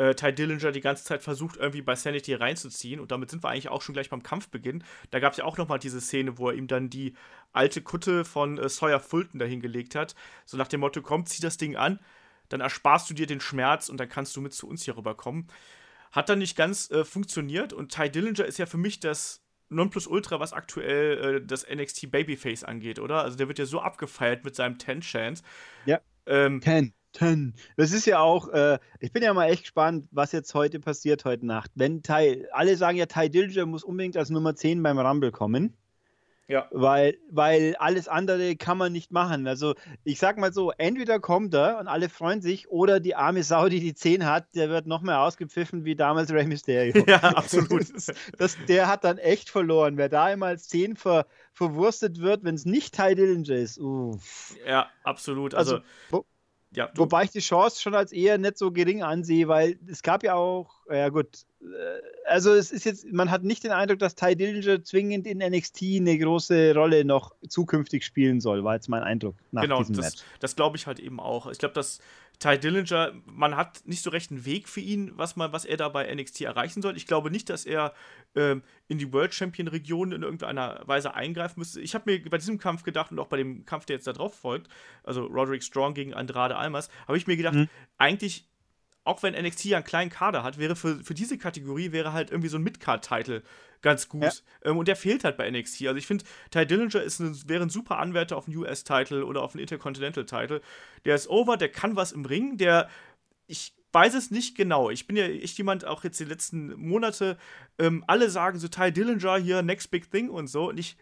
äh, 0.00 0.14
Ty 0.14 0.32
Dillinger 0.32 0.72
die 0.72 0.80
ganze 0.80 1.04
Zeit 1.04 1.22
versucht, 1.22 1.58
irgendwie 1.58 1.82
bei 1.82 1.94
Sanity 1.94 2.32
reinzuziehen. 2.34 3.00
Und 3.00 3.10
damit 3.10 3.30
sind 3.30 3.44
wir 3.44 3.50
eigentlich 3.50 3.68
auch 3.68 3.82
schon 3.82 3.92
gleich 3.92 4.08
beim 4.08 4.22
Kampfbeginn. 4.22 4.82
Da 5.10 5.20
gab 5.20 5.32
es 5.32 5.38
ja 5.38 5.44
auch 5.44 5.58
nochmal 5.58 5.78
diese 5.78 6.00
Szene, 6.00 6.38
wo 6.38 6.48
er 6.48 6.54
ihm 6.54 6.66
dann 6.66 6.88
die 6.88 7.14
alte 7.52 7.82
Kutte 7.82 8.24
von 8.24 8.56
äh, 8.56 8.68
Sawyer 8.68 8.98
Fulton 8.98 9.38
dahingelegt 9.38 9.94
hat. 9.94 10.14
So 10.46 10.56
nach 10.56 10.68
dem 10.68 10.80
Motto: 10.80 11.02
komm, 11.02 11.26
zieh 11.26 11.42
das 11.42 11.58
Ding 11.58 11.76
an, 11.76 12.00
dann 12.48 12.62
ersparst 12.62 13.10
du 13.10 13.14
dir 13.14 13.26
den 13.26 13.40
Schmerz 13.40 13.90
und 13.90 14.00
dann 14.00 14.08
kannst 14.08 14.34
du 14.36 14.40
mit 14.40 14.54
zu 14.54 14.66
uns 14.66 14.84
hier 14.84 14.96
rüberkommen. 14.96 15.48
Hat 16.12 16.30
dann 16.30 16.38
nicht 16.38 16.56
ganz 16.56 16.90
äh, 16.90 17.04
funktioniert 17.04 17.74
und 17.74 17.94
Ty 17.94 18.10
Dillinger 18.10 18.46
ist 18.46 18.58
ja 18.58 18.66
für 18.66 18.78
mich 18.78 19.00
das 19.00 19.44
Nonplusultra, 19.68 20.40
was 20.40 20.54
aktuell 20.54 21.36
äh, 21.36 21.46
das 21.46 21.66
NXT 21.68 22.10
Babyface 22.10 22.64
angeht, 22.64 22.98
oder? 22.98 23.22
Also 23.22 23.36
der 23.36 23.48
wird 23.48 23.58
ja 23.58 23.66
so 23.66 23.80
abgefeiert 23.80 24.44
mit 24.44 24.56
seinem 24.56 24.78
Ten 24.78 25.02
Chance. 25.02 25.44
Ja. 25.84 26.00
Ähm, 26.26 26.60
Ten. 26.62 26.94
Ten. 27.12 27.54
Das 27.76 27.92
ist 27.92 28.06
ja 28.06 28.20
auch, 28.20 28.48
äh, 28.48 28.78
ich 29.00 29.12
bin 29.12 29.22
ja 29.22 29.34
mal 29.34 29.50
echt 29.50 29.62
gespannt, 29.62 30.06
was 30.10 30.32
jetzt 30.32 30.54
heute 30.54 30.80
passiert, 30.80 31.24
heute 31.24 31.46
Nacht. 31.46 31.70
Wenn 31.74 32.02
Ty, 32.02 32.46
alle 32.52 32.76
sagen 32.76 32.98
ja, 32.98 33.06
Ty 33.06 33.28
Dillinger 33.30 33.66
muss 33.66 33.84
unbedingt 33.84 34.16
als 34.16 34.30
Nummer 34.30 34.54
10 34.54 34.82
beim 34.82 34.98
Rumble 34.98 35.32
kommen. 35.32 35.76
Ja. 36.50 36.66
Weil, 36.72 37.16
weil 37.30 37.76
alles 37.76 38.08
andere 38.08 38.56
kann 38.56 38.76
man 38.76 38.90
nicht 38.90 39.12
machen. 39.12 39.46
Also, 39.46 39.76
ich 40.02 40.18
sag 40.18 40.36
mal 40.36 40.52
so: 40.52 40.72
entweder 40.78 41.20
kommt 41.20 41.54
er 41.54 41.78
und 41.78 41.86
alle 41.86 42.08
freuen 42.08 42.42
sich, 42.42 42.68
oder 42.68 42.98
die 42.98 43.14
arme 43.14 43.44
Sau, 43.44 43.68
die 43.68 43.78
die 43.78 43.94
10 43.94 44.26
hat, 44.26 44.48
der 44.56 44.68
wird 44.68 44.84
noch 44.84 45.00
mehr 45.00 45.20
ausgepfiffen 45.20 45.84
wie 45.84 45.94
damals 45.94 46.32
Rey 46.32 46.46
Mysterio. 46.46 47.04
Ja, 47.08 47.20
absolut. 47.20 47.94
das, 47.94 48.12
das, 48.36 48.56
der 48.66 48.88
hat 48.88 49.04
dann 49.04 49.18
echt 49.18 49.48
verloren. 49.48 49.96
Wer 49.96 50.08
da 50.08 50.32
immer 50.32 50.46
als 50.46 50.66
10 50.66 50.96
ver, 50.96 51.26
verwurstet 51.52 52.18
wird, 52.18 52.42
wenn 52.42 52.56
es 52.56 52.64
nicht 52.64 52.96
Ty 52.96 53.14
Dillinger 53.14 53.54
ist, 53.54 53.78
uff. 53.78 54.56
Ja, 54.66 54.88
absolut. 55.04 55.54
Also, 55.54 55.76
also 56.10 56.24
ja, 56.72 56.88
Wobei 56.94 57.24
ich 57.24 57.30
die 57.30 57.40
Chance 57.40 57.82
schon 57.82 57.94
als 57.94 58.12
eher 58.12 58.38
nicht 58.38 58.56
so 58.56 58.70
gering 58.70 59.02
ansehe, 59.02 59.48
weil 59.48 59.78
es 59.88 60.02
gab 60.02 60.22
ja 60.22 60.34
auch, 60.34 60.70
ja 60.88 61.08
gut, 61.08 61.44
äh, 61.62 61.66
also 62.28 62.52
es 62.54 62.70
ist 62.70 62.84
jetzt, 62.84 63.10
man 63.12 63.30
hat 63.30 63.42
nicht 63.42 63.64
den 63.64 63.72
Eindruck, 63.72 63.98
dass 63.98 64.14
Ty 64.14 64.36
Dillinger 64.36 64.84
zwingend 64.84 65.26
in 65.26 65.38
NXT 65.38 65.82
eine 65.96 66.16
große 66.16 66.72
Rolle 66.74 67.04
noch 67.04 67.34
zukünftig 67.48 68.04
spielen 68.04 68.40
soll, 68.40 68.62
war 68.62 68.74
jetzt 68.74 68.88
mein 68.88 69.02
Eindruck 69.02 69.34
nach 69.50 69.62
genau, 69.62 69.80
diesem 69.80 69.96
das, 69.96 70.04
Match. 70.04 70.22
das 70.38 70.54
glaube 70.54 70.76
ich 70.76 70.86
halt 70.86 71.00
eben 71.00 71.18
auch. 71.18 71.50
Ich 71.50 71.58
glaube, 71.58 71.74
dass 71.74 71.98
Ty 72.40 72.58
Dillinger, 72.58 73.12
man 73.26 73.54
hat 73.54 73.82
nicht 73.84 74.02
so 74.02 74.08
recht 74.10 74.30
einen 74.30 74.46
Weg 74.46 74.68
für 74.68 74.80
ihn, 74.80 75.12
was, 75.16 75.36
man, 75.36 75.52
was 75.52 75.66
er 75.66 75.76
da 75.76 75.90
bei 75.90 76.12
NXT 76.12 76.40
erreichen 76.40 76.80
soll. 76.80 76.96
Ich 76.96 77.06
glaube 77.06 77.30
nicht, 77.30 77.50
dass 77.50 77.66
er 77.66 77.92
ähm, 78.34 78.62
in 78.88 78.98
die 78.98 79.12
World 79.12 79.34
Champion 79.34 79.68
Region 79.68 80.12
in 80.12 80.22
irgendeiner 80.22 80.82
Weise 80.86 81.14
eingreifen 81.14 81.60
müsste. 81.60 81.80
Ich 81.82 81.94
habe 81.94 82.10
mir 82.10 82.30
bei 82.30 82.38
diesem 82.38 82.58
Kampf 82.58 82.82
gedacht 82.82 83.12
und 83.12 83.18
auch 83.18 83.26
bei 83.26 83.36
dem 83.36 83.66
Kampf, 83.66 83.84
der 83.84 83.96
jetzt 83.96 84.06
da 84.06 84.14
drauf 84.14 84.34
folgt, 84.34 84.68
also 85.04 85.26
Roderick 85.26 85.62
Strong 85.62 85.92
gegen 85.92 86.14
Andrade 86.14 86.56
Almas, 86.56 86.88
habe 87.06 87.18
ich 87.18 87.26
mir 87.26 87.36
gedacht, 87.36 87.54
mhm. 87.54 87.68
eigentlich 87.98 88.49
auch 89.10 89.22
wenn 89.24 89.34
NXT 89.34 89.64
ja 89.64 89.78
einen 89.78 89.84
kleinen 89.84 90.10
Kader 90.10 90.44
hat, 90.44 90.58
wäre 90.58 90.76
für, 90.76 91.02
für 91.02 91.14
diese 91.14 91.36
Kategorie 91.36 91.90
wäre 91.90 92.12
halt 92.12 92.30
irgendwie 92.30 92.48
so 92.48 92.58
ein 92.58 92.62
Midcard-Title 92.62 93.42
ganz 93.82 94.08
gut. 94.08 94.22
Ja. 94.22 94.70
Ähm, 94.70 94.78
und 94.78 94.86
der 94.86 94.94
fehlt 94.94 95.24
halt 95.24 95.36
bei 95.36 95.50
NXT. 95.50 95.86
Also 95.86 95.96
ich 95.96 96.06
finde, 96.06 96.24
Ty 96.50 96.64
Dillinger 96.64 97.02
ist 97.02 97.18
ein, 97.18 97.36
wäre 97.48 97.62
ein 97.62 97.70
super 97.70 97.98
Anwärter 97.98 98.36
auf 98.36 98.46
einen 98.46 98.56
US-Title 98.56 99.26
oder 99.26 99.42
auf 99.42 99.54
einen 99.54 99.62
Intercontinental-Title. 99.62 100.60
Der 101.04 101.14
ist 101.14 101.28
over, 101.28 101.56
der 101.56 101.70
kann 101.70 101.96
was 101.96 102.12
im 102.12 102.24
Ring, 102.24 102.56
der 102.56 102.88
ich 103.48 103.74
weiß 103.92 104.14
es 104.14 104.30
nicht 104.30 104.56
genau. 104.56 104.90
Ich 104.90 105.08
bin 105.08 105.16
ja 105.16 105.24
echt 105.24 105.58
jemand, 105.58 105.84
auch 105.84 106.04
jetzt 106.04 106.20
die 106.20 106.24
letzten 106.24 106.72
Monate, 106.80 107.36
ähm, 107.80 108.04
alle 108.06 108.30
sagen 108.30 108.60
so 108.60 108.68
Ty 108.68 108.92
Dillinger 108.92 109.38
hier, 109.38 109.62
next 109.62 109.90
big 109.90 110.08
thing 110.08 110.30
und 110.30 110.46
so. 110.46 110.68
Und 110.68 110.78
ich 110.78 110.96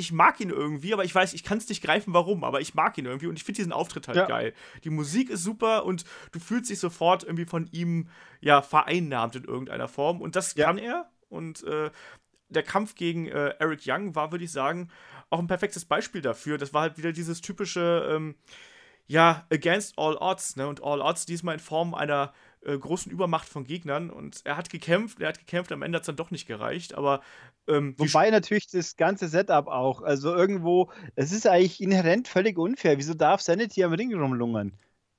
ich 0.00 0.10
mag 0.10 0.40
ihn 0.40 0.50
irgendwie, 0.50 0.92
aber 0.92 1.04
ich 1.04 1.14
weiß, 1.14 1.34
ich 1.34 1.44
kann 1.44 1.58
es 1.58 1.68
nicht 1.68 1.82
greifen, 1.82 2.12
warum, 2.14 2.42
aber 2.42 2.60
ich 2.60 2.74
mag 2.74 2.96
ihn 2.98 3.04
irgendwie 3.04 3.26
und 3.26 3.36
ich 3.36 3.44
finde 3.44 3.58
diesen 3.58 3.72
Auftritt 3.72 4.08
halt 4.08 4.16
ja. 4.16 4.26
geil. 4.26 4.54
Die 4.82 4.90
Musik 4.90 5.30
ist 5.30 5.44
super 5.44 5.84
und 5.84 6.04
du 6.32 6.40
fühlst 6.40 6.70
dich 6.70 6.80
sofort 6.80 7.22
irgendwie 7.22 7.44
von 7.44 7.68
ihm 7.70 8.08
ja 8.40 8.62
vereinnahmt 8.62 9.36
in 9.36 9.44
irgendeiner 9.44 9.86
Form 9.86 10.20
und 10.20 10.34
das 10.34 10.54
ja. 10.54 10.66
kann 10.66 10.78
er 10.78 11.10
und 11.28 11.62
äh, 11.64 11.90
der 12.48 12.62
Kampf 12.62 12.94
gegen 12.94 13.28
äh, 13.28 13.54
Eric 13.58 13.82
Young 13.86 14.14
war, 14.14 14.32
würde 14.32 14.44
ich 14.44 14.52
sagen, 14.52 14.90
auch 15.28 15.38
ein 15.38 15.46
perfektes 15.46 15.84
Beispiel 15.84 16.20
dafür. 16.20 16.58
Das 16.58 16.74
war 16.74 16.82
halt 16.82 16.98
wieder 16.98 17.12
dieses 17.12 17.40
typische, 17.40 18.08
ähm, 18.10 18.34
ja, 19.06 19.46
against 19.50 19.98
all 19.98 20.16
odds, 20.16 20.56
ne? 20.56 20.66
Und 20.66 20.82
all 20.82 21.00
odds 21.00 21.26
diesmal 21.26 21.54
in 21.54 21.60
Form 21.60 21.94
einer 21.94 22.32
äh, 22.64 22.76
großen 22.76 23.10
Übermacht 23.10 23.48
von 23.48 23.64
Gegnern. 23.64 24.10
Und 24.10 24.40
er 24.44 24.56
hat 24.56 24.70
gekämpft, 24.70 25.20
er 25.20 25.28
hat 25.28 25.38
gekämpft, 25.38 25.72
am 25.72 25.82
Ende 25.82 25.96
hat 25.96 26.02
es 26.02 26.06
dann 26.06 26.16
doch 26.16 26.30
nicht 26.30 26.46
gereicht. 26.46 26.94
Aber 26.94 27.22
ähm, 27.66 27.94
Wobei 27.98 28.30
natürlich 28.30 28.66
das 28.68 28.96
ganze 28.96 29.28
Setup 29.28 29.66
auch, 29.68 30.02
also 30.02 30.34
irgendwo, 30.34 30.90
es 31.14 31.32
ist 31.32 31.46
eigentlich 31.46 31.80
inhärent 31.80 32.28
völlig 32.28 32.58
unfair. 32.58 32.98
Wieso 32.98 33.14
darf 33.14 33.40
Sanity 33.40 33.84
am 33.84 33.92
Ring 33.92 34.14
rumlungern? 34.14 34.72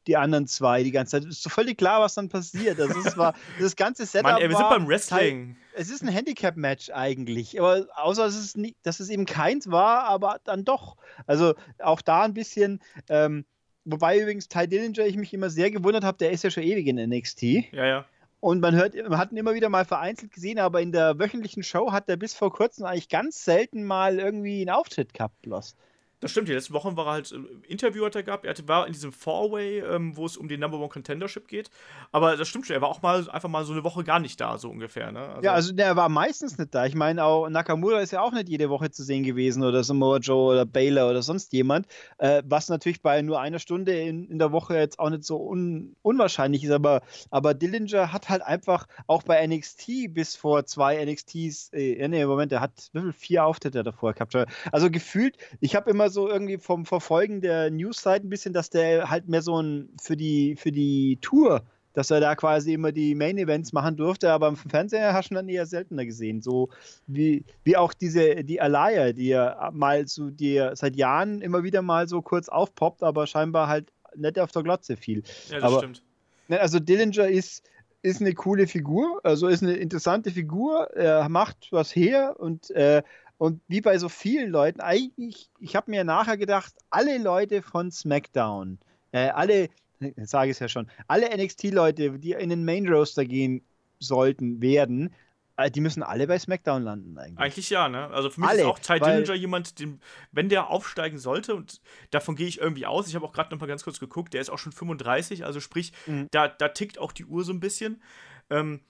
die 0.07 0.17
anderen 0.17 0.47
zwei 0.47 0.83
die 0.83 0.91
ganze 0.91 1.11
Zeit. 1.11 1.29
Ist 1.29 1.43
so 1.43 1.49
völlig 1.49 1.77
klar, 1.77 2.01
was 2.01 2.15
dann 2.15 2.29
passiert. 2.29 2.79
Also 2.79 2.99
es 3.05 3.17
war 3.17 3.33
das 3.59 3.75
ganze 3.75 4.05
Setup. 4.05 4.31
Mann, 4.31 4.41
ey, 4.41 4.49
wir 4.49 4.57
sind 4.57 4.69
beim 4.69 4.87
Wrestling. 4.87 5.57
es 5.73 5.89
ist 5.89 6.01
ein 6.01 6.07
Handicap-Match 6.07 6.89
eigentlich, 6.91 7.59
aber 7.59 7.87
außer 7.95 8.25
dass 8.25 8.35
es, 8.35 8.55
nicht, 8.55 8.77
dass 8.83 8.99
es 8.99 9.09
eben 9.09 9.25
keins 9.25 9.69
war, 9.69 10.05
aber 10.05 10.39
dann 10.43 10.65
doch. 10.65 10.97
Also 11.27 11.53
auch 11.79 12.01
da 12.01 12.23
ein 12.23 12.33
bisschen. 12.33 12.79
Ähm, 13.09 13.45
wobei 13.85 14.19
übrigens 14.19 14.47
Ty 14.47 14.67
Dillinger 14.67 15.05
ich 15.05 15.17
mich 15.17 15.33
immer 15.33 15.49
sehr 15.49 15.71
gewundert 15.71 16.03
habe, 16.03 16.17
der 16.17 16.31
ist 16.31 16.43
ja 16.43 16.49
schon 16.49 16.63
ewig 16.63 16.87
in 16.87 16.97
NXT. 16.97 17.43
Ja, 17.71 17.85
ja. 17.85 18.05
Und 18.39 18.59
man 18.59 18.75
hört, 18.75 18.95
man 18.95 19.19
hat 19.19 19.31
ihn 19.31 19.37
immer 19.37 19.53
wieder 19.53 19.69
mal 19.69 19.85
vereinzelt 19.85 20.31
gesehen, 20.31 20.57
aber 20.57 20.81
in 20.81 20.91
der 20.91 21.19
wöchentlichen 21.19 21.61
Show 21.61 21.91
hat 21.91 22.09
er 22.09 22.17
bis 22.17 22.33
vor 22.33 22.51
kurzem 22.51 22.85
eigentlich 22.85 23.09
ganz 23.09 23.45
selten 23.45 23.83
mal 23.83 24.17
irgendwie 24.17 24.61
einen 24.61 24.71
Auftritt 24.71 25.13
gehabt, 25.13 25.39
bloß. 25.43 25.75
Das 26.21 26.29
stimmt, 26.29 26.47
die 26.47 26.53
letzten 26.53 26.73
Wochen 26.73 26.95
war 26.95 27.07
er 27.07 27.11
halt, 27.13 27.31
äh, 27.31 27.67
Interview 27.67 28.05
hat 28.05 28.15
er 28.15 28.21
gehabt, 28.21 28.45
er 28.45 28.55
war 28.67 28.85
in 28.85 28.93
diesem 28.93 29.11
Four-Way, 29.11 29.79
ähm, 29.79 30.15
wo 30.15 30.27
es 30.27 30.37
um 30.37 30.47
den 30.47 30.59
Number 30.59 30.77
One 30.77 30.89
Contendership 30.89 31.47
geht. 31.47 31.71
Aber 32.11 32.37
das 32.37 32.47
stimmt 32.47 32.67
schon, 32.67 32.75
er 32.75 32.81
war 32.81 32.89
auch 32.89 33.01
mal 33.01 33.27
einfach 33.29 33.49
mal 33.49 33.65
so 33.65 33.73
eine 33.73 33.83
Woche 33.83 34.03
gar 34.03 34.19
nicht 34.19 34.39
da, 34.39 34.59
so 34.59 34.69
ungefähr. 34.69 35.11
Ne? 35.11 35.19
Also 35.19 35.41
ja, 35.41 35.53
also 35.53 35.73
der 35.73 35.95
war 35.95 36.09
meistens 36.09 36.59
nicht 36.59 36.75
da. 36.75 36.85
Ich 36.85 36.93
meine, 36.93 37.23
auch 37.23 37.49
Nakamura 37.49 38.01
ist 38.01 38.11
ja 38.11 38.21
auch 38.21 38.33
nicht 38.33 38.49
jede 38.49 38.69
Woche 38.69 38.91
zu 38.91 39.03
sehen 39.03 39.23
gewesen 39.23 39.63
oder 39.63 39.83
Samoa 39.83 40.17
Joe 40.17 40.53
oder 40.53 40.65
Baylor 40.65 41.09
oder 41.09 41.23
sonst 41.23 41.53
jemand. 41.53 41.87
Äh, 42.19 42.43
was 42.45 42.69
natürlich 42.69 43.01
bei 43.01 43.23
nur 43.23 43.41
einer 43.41 43.57
Stunde 43.59 43.99
in, 43.99 44.29
in 44.29 44.37
der 44.37 44.51
Woche 44.51 44.77
jetzt 44.77 44.99
auch 44.99 45.09
nicht 45.09 45.23
so 45.23 45.37
un, 45.41 45.95
unwahrscheinlich 46.03 46.63
ist, 46.63 46.71
aber, 46.71 47.01
aber 47.31 47.55
Dillinger 47.55 48.13
hat 48.13 48.29
halt 48.29 48.43
einfach 48.43 48.87
auch 49.07 49.23
bei 49.23 49.45
NXT 49.47 50.13
bis 50.13 50.35
vor 50.35 50.65
zwei 50.67 51.03
NXTs, 51.03 51.69
äh, 51.73 52.07
nee, 52.07 52.23
Moment, 52.27 52.51
er 52.51 52.61
hat 52.61 52.91
vier 53.17 53.43
Auftritte 53.43 53.81
davor 53.81 54.13
gehabt. 54.13 54.35
Also 54.71 54.91
gefühlt, 54.91 55.37
ich 55.59 55.75
habe 55.75 55.89
immer 55.89 56.10
so 56.11 56.29
irgendwie 56.29 56.57
vom 56.57 56.85
Verfolgen 56.85 57.41
der 57.41 57.71
News-Site 57.71 58.27
ein 58.27 58.29
bisschen, 58.29 58.53
dass 58.53 58.69
der 58.69 59.09
halt 59.09 59.27
mehr 59.27 59.41
so 59.41 59.61
ein 59.61 59.89
für 60.01 60.15
die, 60.15 60.55
für 60.55 60.71
die 60.71 61.17
Tour, 61.21 61.63
dass 61.93 62.11
er 62.11 62.19
da 62.19 62.35
quasi 62.35 62.73
immer 62.73 62.91
die 62.91 63.15
Main-Events 63.15 63.73
machen 63.73 63.97
durfte, 63.97 64.31
aber 64.31 64.47
im 64.47 64.55
Fernseher 64.55 65.13
hast 65.13 65.29
du 65.29 65.35
dann 65.35 65.49
eher 65.49 65.65
seltener 65.65 66.05
gesehen. 66.05 66.41
So 66.41 66.69
wie, 67.07 67.43
wie 67.63 67.77
auch 67.77 67.93
diese, 67.93 68.43
die 68.43 68.61
Alaya, 68.61 69.11
die 69.11 69.29
ja 69.29 69.71
mal 69.73 70.07
so, 70.07 70.29
die 70.29 70.69
seit 70.73 70.95
Jahren 70.95 71.41
immer 71.41 71.63
wieder 71.63 71.81
mal 71.81 72.07
so 72.07 72.21
kurz 72.21 72.49
aufpoppt, 72.49 73.03
aber 73.03 73.27
scheinbar 73.27 73.67
halt 73.67 73.91
nicht 74.15 74.39
auf 74.39 74.51
der 74.51 74.63
Glotze 74.63 74.97
viel. 74.97 75.23
Ja, 75.49 75.55
das 75.55 75.63
aber, 75.63 75.77
stimmt. 75.79 76.03
Ne, 76.47 76.59
also 76.59 76.79
Dillinger 76.79 77.27
ist, 77.27 77.63
ist 78.01 78.21
eine 78.21 78.33
coole 78.33 78.67
Figur, 78.67 79.19
also 79.23 79.47
ist 79.47 79.63
eine 79.63 79.75
interessante 79.75 80.31
Figur, 80.31 80.89
er 80.95 81.29
macht 81.29 81.67
was 81.71 81.95
her 81.95 82.35
und 82.39 82.71
äh, 82.71 83.03
und 83.41 83.59
wie 83.67 83.81
bei 83.81 83.97
so 83.97 84.07
vielen 84.07 84.51
Leuten, 84.51 84.81
eigentlich, 84.81 85.49
ich 85.59 85.75
habe 85.75 85.89
mir 85.89 86.03
nachher 86.03 86.37
gedacht, 86.37 86.75
alle 86.91 87.17
Leute 87.17 87.63
von 87.63 87.89
SmackDown, 87.89 88.77
äh, 89.13 89.29
alle, 89.29 89.69
sage 90.17 90.51
ich 90.51 90.57
es 90.57 90.59
ja 90.59 90.69
schon, 90.69 90.87
alle 91.07 91.35
NXT-Leute, 91.35 92.19
die 92.19 92.33
in 92.33 92.51
den 92.51 92.63
Main 92.65 92.87
Roaster 92.87 93.25
gehen 93.25 93.65
sollten, 93.97 94.61
werden, 94.61 95.15
äh, 95.57 95.71
die 95.71 95.81
müssen 95.81 96.03
alle 96.03 96.27
bei 96.27 96.37
SmackDown 96.37 96.83
landen 96.83 97.17
eigentlich. 97.17 97.39
Eigentlich 97.39 97.69
ja, 97.71 97.89
ne? 97.89 98.11
Also 98.11 98.29
für 98.29 98.41
mich 98.41 98.49
alle, 98.51 98.59
ist 98.59 98.67
auch 98.67 98.77
Ty 98.77 98.99
Dillinger 98.99 99.33
jemand, 99.33 99.79
den, 99.79 100.01
wenn 100.31 100.47
der 100.47 100.69
aufsteigen 100.69 101.17
sollte, 101.17 101.55
und 101.55 101.81
davon 102.11 102.35
gehe 102.35 102.47
ich 102.47 102.59
irgendwie 102.59 102.85
aus, 102.85 103.07
ich 103.07 103.15
habe 103.15 103.25
auch 103.25 103.33
gerade 103.33 103.51
noch 103.55 103.59
mal 103.59 103.65
ganz 103.65 103.83
kurz 103.83 103.99
geguckt, 103.99 104.35
der 104.35 104.41
ist 104.41 104.51
auch 104.51 104.59
schon 104.59 104.71
35, 104.71 105.45
also 105.45 105.59
sprich, 105.59 105.93
mhm. 106.05 106.27
da, 106.29 106.47
da 106.47 106.67
tickt 106.67 106.99
auch 106.99 107.11
die 107.11 107.25
Uhr 107.25 107.43
so 107.43 107.53
ein 107.53 107.59
bisschen. 107.59 108.03
Ähm, 108.51 108.81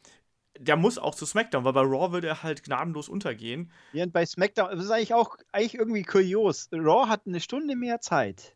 der 0.60 0.76
muss 0.76 0.98
auch 0.98 1.16
zu 1.16 1.26
SmackDown, 1.26 1.64
weil 1.64 1.74
bei 1.74 1.82
Raw 1.82 2.12
würde 2.12 2.28
er 2.28 2.44
halt 2.44 2.64
gnadenlos 2.64 3.10
untergehen. 3.10 3.72
Ja, 3.94 4.04
und 4.04 4.14
bei 4.14 4.26
SmackDown, 4.26 4.72
das 4.72 4.86
ist 4.86 4.92
eigentlich 4.92 5.14
auch 5.14 5.38
eigentlich 5.52 5.76
irgendwie 5.76 6.04
kurios. 6.04 6.70
Raw 6.72 7.08
hat 7.08 7.22
eine 7.26 7.40
Stunde 7.40 7.76
mehr 7.76 8.02
Zeit. 8.02 8.56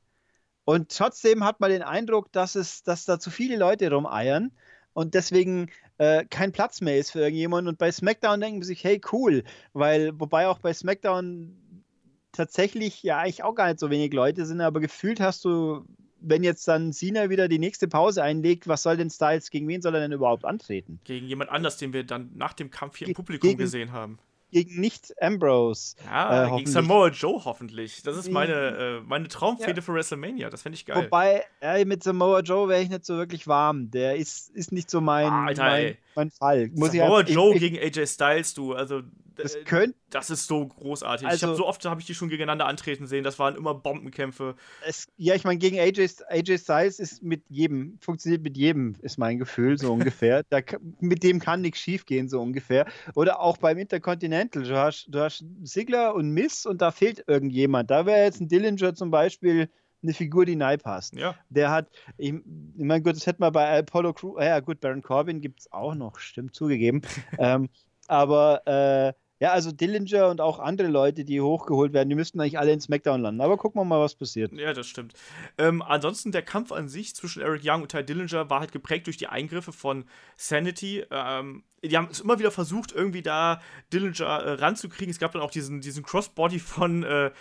Und 0.65 0.95
trotzdem 0.95 1.43
hat 1.43 1.60
man 1.60 1.69
den 1.69 1.84
Eindruck, 1.84 2.31
dass, 2.31 2.55
es, 2.55 2.84
dass 2.84 3.05
da 3.05 3.19
zu 3.19 3.29
viele 3.29 3.55
Leute 3.55 3.91
rumeiern 3.91 4.51
und 4.93 5.13
deswegen 5.13 5.69
äh, 5.97 6.25
kein 6.25 6.51
Platz 6.51 6.81
mehr 6.81 6.97
ist 6.97 7.12
für 7.12 7.19
irgendjemanden. 7.19 7.69
Und 7.69 7.77
bei 7.77 7.91
SmackDown 7.91 8.41
denken 8.41 8.62
sie 8.63 8.69
sich, 8.69 8.84
hey, 8.84 8.99
cool, 9.12 9.43
weil, 9.73 10.19
wobei 10.19 10.47
auch 10.47 10.60
bei 10.60 10.73
SmackDown 10.73 11.84
tatsächlich 12.31 13.03
ja 13.03 13.19
eigentlich 13.19 13.43
auch 13.43 13.55
gar 13.55 13.67
nicht 13.67 13.79
so 13.79 13.89
wenig 13.89 14.13
Leute 14.13 14.45
sind, 14.45 14.62
aber 14.62 14.79
gefühlt 14.79 15.19
hast 15.19 15.45
du 15.45 15.86
wenn 16.19 16.43
jetzt 16.43 16.67
dann 16.67 16.93
Cena 16.93 17.30
wieder 17.30 17.47
die 17.47 17.60
nächste 17.60 17.88
Pause 17.88 18.23
einlegt, 18.23 18.67
was 18.67 18.84
soll 18.84 18.97
denn 18.97 19.10
Styles, 19.10 19.49
gegen 19.49 19.67
wen 19.67 19.82
soll 19.82 19.95
er 19.95 20.01
denn 20.01 20.12
überhaupt 20.12 20.45
antreten? 20.45 20.99
Gegen 21.04 21.28
jemand 21.28 21.51
anders, 21.51 21.78
den 21.78 21.93
wir 21.93 22.04
dann 22.04 22.32
nach 22.36 22.54
dem 22.54 22.71
Kampf 22.71 22.97
hier 22.97 23.08
im 23.08 23.13
Publikum 23.13 23.49
gegen, 23.49 23.60
gesehen 23.60 23.91
haben 23.91 24.19
gegen 24.56 24.80
nicht 24.80 25.13
Ambrose. 25.21 25.97
Ja, 26.06 26.47
äh, 26.47 26.58
gegen 26.58 26.71
Samoa 26.71 27.10
Joe 27.10 27.43
hoffentlich. 27.43 28.04
Das 28.04 28.15
ist 28.15 28.32
meine, 28.32 28.54
äh, 28.54 29.01
meine 29.01 29.28
Traumfehde 29.28 29.75
ja. 29.75 29.82
für 29.82 29.93
WrestleMania. 29.93 30.49
Das 30.49 30.62
fände 30.62 30.78
ich 30.78 30.86
geil. 30.86 31.04
Wobei, 31.04 31.43
ey, 31.60 31.84
mit 31.84 32.04
Samoa 32.04 32.39
Joe 32.39 32.69
wäre 32.69 32.82
ich 32.82 32.89
nicht 32.89 33.06
so 33.06 33.17
wirklich 33.17 33.47
warm. 33.47 33.91
Der 33.91 34.15
ist, 34.15 34.49
ist 34.51 34.71
nicht 34.71 34.89
so 34.89 35.01
mein, 35.01 35.30
Alter, 35.30 35.63
mein, 35.63 35.97
mein, 36.15 36.32
Fall. 36.32 36.69
Muss 36.73 36.93
Samoa 36.93 37.17
halt, 37.17 37.30
Joe 37.30 37.54
ich, 37.54 37.60
gegen 37.60 37.78
AJ 37.78 38.08
Styles, 38.08 38.54
du. 38.54 38.73
Also, 38.73 39.01
das, 39.36 39.58
könnt, 39.65 39.95
das 40.10 40.30
ist 40.30 40.48
so 40.48 40.67
großartig. 40.67 41.28
Also, 41.28 41.45
ich 41.45 41.50
hab, 41.50 41.58
so 41.58 41.67
oft 41.67 41.84
habe 41.86 42.00
ich 42.02 42.08
die 42.08 42.15
schon 42.15 42.30
gegeneinander 42.30 42.65
antreten 42.65 43.08
sehen. 43.08 43.24
Das 43.24 43.39
waren 43.39 43.56
immer 43.56 43.74
Bombenkämpfe. 43.74 44.56
Es, 44.86 45.08
ja, 45.17 45.36
ich 45.36 45.43
meine, 45.43 45.60
gegen 45.60 45.80
AJ, 45.80 46.08
AJ 46.28 46.60
Styles 46.60 47.00
ist 47.00 47.24
mit 47.24 47.43
jedem, 47.50 47.98
funktioniert 48.00 48.41
mit 48.41 48.58
jedem, 48.58 48.95
ist 49.02 49.17
mein 49.17 49.38
Gefühl, 49.38 49.78
so 49.78 49.93
ungefähr. 49.93 50.43
da, 50.50 50.60
mit 51.00 51.24
dem 51.24 51.39
kann 51.39 51.62
nichts 51.62 51.80
schief 51.80 52.06
gehen, 52.06 52.30
so 52.30 52.41
ungefähr. 52.41 52.86
Oder 53.13 53.39
auch 53.39 53.58
beim 53.58 53.78
Intercontinental. 53.78 54.63
Du 54.63 54.76
hast, 54.76 55.08
du 55.10 55.19
hast 55.19 55.45
Sigler 55.63 56.15
und 56.15 56.32
Miss 56.32 56.65
und 56.65 56.82
da 56.82 56.91
fehlt 56.91 57.24
irgendjemand. 57.28 57.91
Da 57.91 58.06
wäre 58.06 58.24
jetzt 58.24 58.41
ein 58.41 58.48
Dillinger 58.48 58.95
zum 58.95 59.12
Beispiel 59.12 59.69
eine 60.06 60.13
Figur, 60.13 60.45
die 60.45 60.56
nahe 60.56 60.78
passt. 60.78 61.13
Ja. 61.15 61.36
Der 61.50 61.71
hat, 61.71 61.89
ich, 62.17 62.34
ich 62.34 62.43
meine, 62.84 63.02
gut, 63.02 63.15
das 63.15 63.28
hätten 63.28 63.41
wir 63.41 63.52
bei 63.52 63.80
Apollo 63.80 64.13
Crew, 64.13 64.39
ja 64.39 64.60
gut, 64.60 64.80
Baron 64.80 65.02
Corbin 65.02 65.41
gibt 65.41 65.62
es 65.62 65.71
auch 65.71 65.95
noch, 65.95 66.19
stimmt, 66.19 66.56
zugegeben. 66.56 67.02
ähm, 67.39 67.69
aber 68.08 68.65
äh, 68.67 69.13
ja, 69.39 69.52
also 69.52 69.71
Dillinger 69.71 70.30
und 70.30 70.39
auch 70.39 70.60
andere 70.60 70.88
Leute, 70.88 71.26
die 71.26 71.41
hochgeholt 71.41 71.91
werden, 71.91 72.10
die 72.10 72.15
müssten 72.15 72.39
eigentlich 72.39 72.58
alle 72.58 72.71
in 72.71 72.80
SmackDown 72.80 73.21
landen. 73.21 73.41
Aber 73.41 73.58
gucken 73.58 73.82
wir 73.82 73.86
mal, 73.86 74.00
was 74.00 74.15
passiert. 74.15 74.54
Ja, 74.54 74.74
das 74.74 74.88
stimmt. 74.88 75.13
Ähm, 75.58 75.82
ansonsten, 75.82 76.32
der 76.32 76.41
Kampf 76.41 76.71
an 76.71 76.88
sich 76.88 77.15
zwischen 77.15 77.41
Eric 77.41 77.62
Young 77.65 77.82
und 77.82 77.91
Ty 77.91 78.04
Dillinger 78.06 78.50
war 78.50 78.62
halt 78.62 78.71
geprägt 78.71 79.08
durch 79.08 79.17
die 79.17 79.28
Eingriffe 79.28 79.74
von 79.74 80.06
Sanity. 80.38 81.04
Ähm, 81.12 81.63
die 81.84 81.98
haben 81.98 82.08
es 82.10 82.21
immer 82.21 82.39
wieder 82.39 82.52
versucht, 82.52 82.93
irgendwie 82.93 83.21
da 83.21 83.62
Dillinger 83.91 84.26
äh, 84.26 84.52
ranzukriegen. 84.54 85.12
Es 85.12 85.19
gab 85.19 85.34
dann 85.34 85.41
auch 85.41 85.52
diesen, 85.52 85.82
diesen 85.82 86.04
Crossbody 86.04 86.60
von. 86.60 87.04
Äh, 87.04 87.32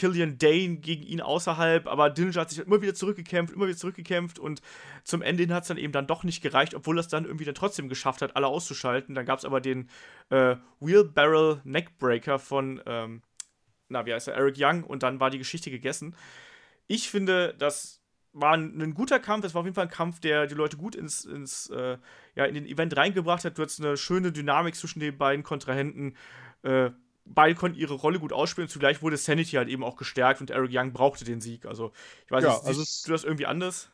Killian 0.00 0.38
Dane 0.38 0.76
gegen 0.78 1.02
ihn 1.02 1.20
außerhalb, 1.20 1.86
aber 1.86 2.08
Dillinger 2.08 2.40
hat 2.40 2.48
sich 2.48 2.60
immer 2.60 2.80
wieder 2.80 2.94
zurückgekämpft, 2.94 3.54
immer 3.54 3.66
wieder 3.66 3.76
zurückgekämpft 3.76 4.38
und 4.38 4.62
zum 5.04 5.20
Ende 5.20 5.46
hat 5.54 5.64
es 5.64 5.68
dann 5.68 5.76
eben 5.76 5.92
dann 5.92 6.06
doch 6.06 6.24
nicht 6.24 6.40
gereicht, 6.40 6.74
obwohl 6.74 6.98
es 6.98 7.08
dann 7.08 7.26
irgendwie 7.26 7.44
dann 7.44 7.54
trotzdem 7.54 7.90
geschafft 7.90 8.22
hat, 8.22 8.34
alle 8.34 8.46
auszuschalten. 8.46 9.14
Dann 9.14 9.26
gab 9.26 9.38
es 9.38 9.44
aber 9.44 9.60
den 9.60 9.90
äh, 10.30 10.56
Wheelbarrel 10.80 11.60
Neckbreaker 11.64 12.38
von, 12.38 12.80
ähm, 12.86 13.20
na, 13.90 14.06
wie 14.06 14.14
heißt 14.14 14.28
er, 14.28 14.34
Eric 14.36 14.56
Young 14.58 14.84
und 14.84 15.02
dann 15.02 15.20
war 15.20 15.28
die 15.28 15.36
Geschichte 15.36 15.70
gegessen. 15.70 16.16
Ich 16.86 17.10
finde, 17.10 17.54
das 17.58 18.00
war 18.32 18.54
ein, 18.54 18.80
ein, 18.80 18.94
guter 18.94 19.20
Kampf. 19.20 19.44
Es 19.44 19.52
war 19.52 19.60
auf 19.60 19.66
jeden 19.66 19.74
Fall 19.74 19.84
ein 19.84 19.90
Kampf, 19.90 20.18
der 20.18 20.46
die 20.46 20.54
Leute 20.54 20.78
gut 20.78 20.94
ins, 20.94 21.26
ins 21.26 21.68
äh, 21.68 21.98
ja, 22.36 22.46
in 22.46 22.54
den 22.54 22.64
Event 22.64 22.96
reingebracht 22.96 23.44
hat. 23.44 23.58
Du 23.58 23.62
hattest 23.62 23.84
eine 23.84 23.98
schöne 23.98 24.32
Dynamik 24.32 24.74
zwischen 24.76 25.00
den 25.00 25.18
beiden 25.18 25.42
Kontrahenten. 25.42 26.16
Äh, 26.62 26.90
beide 27.34 27.54
konnten 27.54 27.78
ihre 27.78 27.94
Rolle 27.94 28.18
gut 28.18 28.32
ausspielen. 28.32 28.68
Zugleich 28.68 29.02
wurde 29.02 29.16
Sanity 29.16 29.56
halt 29.56 29.68
eben 29.68 29.84
auch 29.84 29.96
gestärkt 29.96 30.40
und 30.40 30.50
Eric 30.50 30.70
Young 30.72 30.92
brauchte 30.92 31.24
den 31.24 31.40
Sieg. 31.40 31.66
Also, 31.66 31.92
ich 32.24 32.30
weiß 32.30 32.44
ja, 32.44 32.50
nicht, 32.50 32.64
also 32.64 32.80
siehst 32.80 33.06
du 33.06 33.12
das 33.12 33.24
irgendwie 33.24 33.46
anders? 33.46 33.90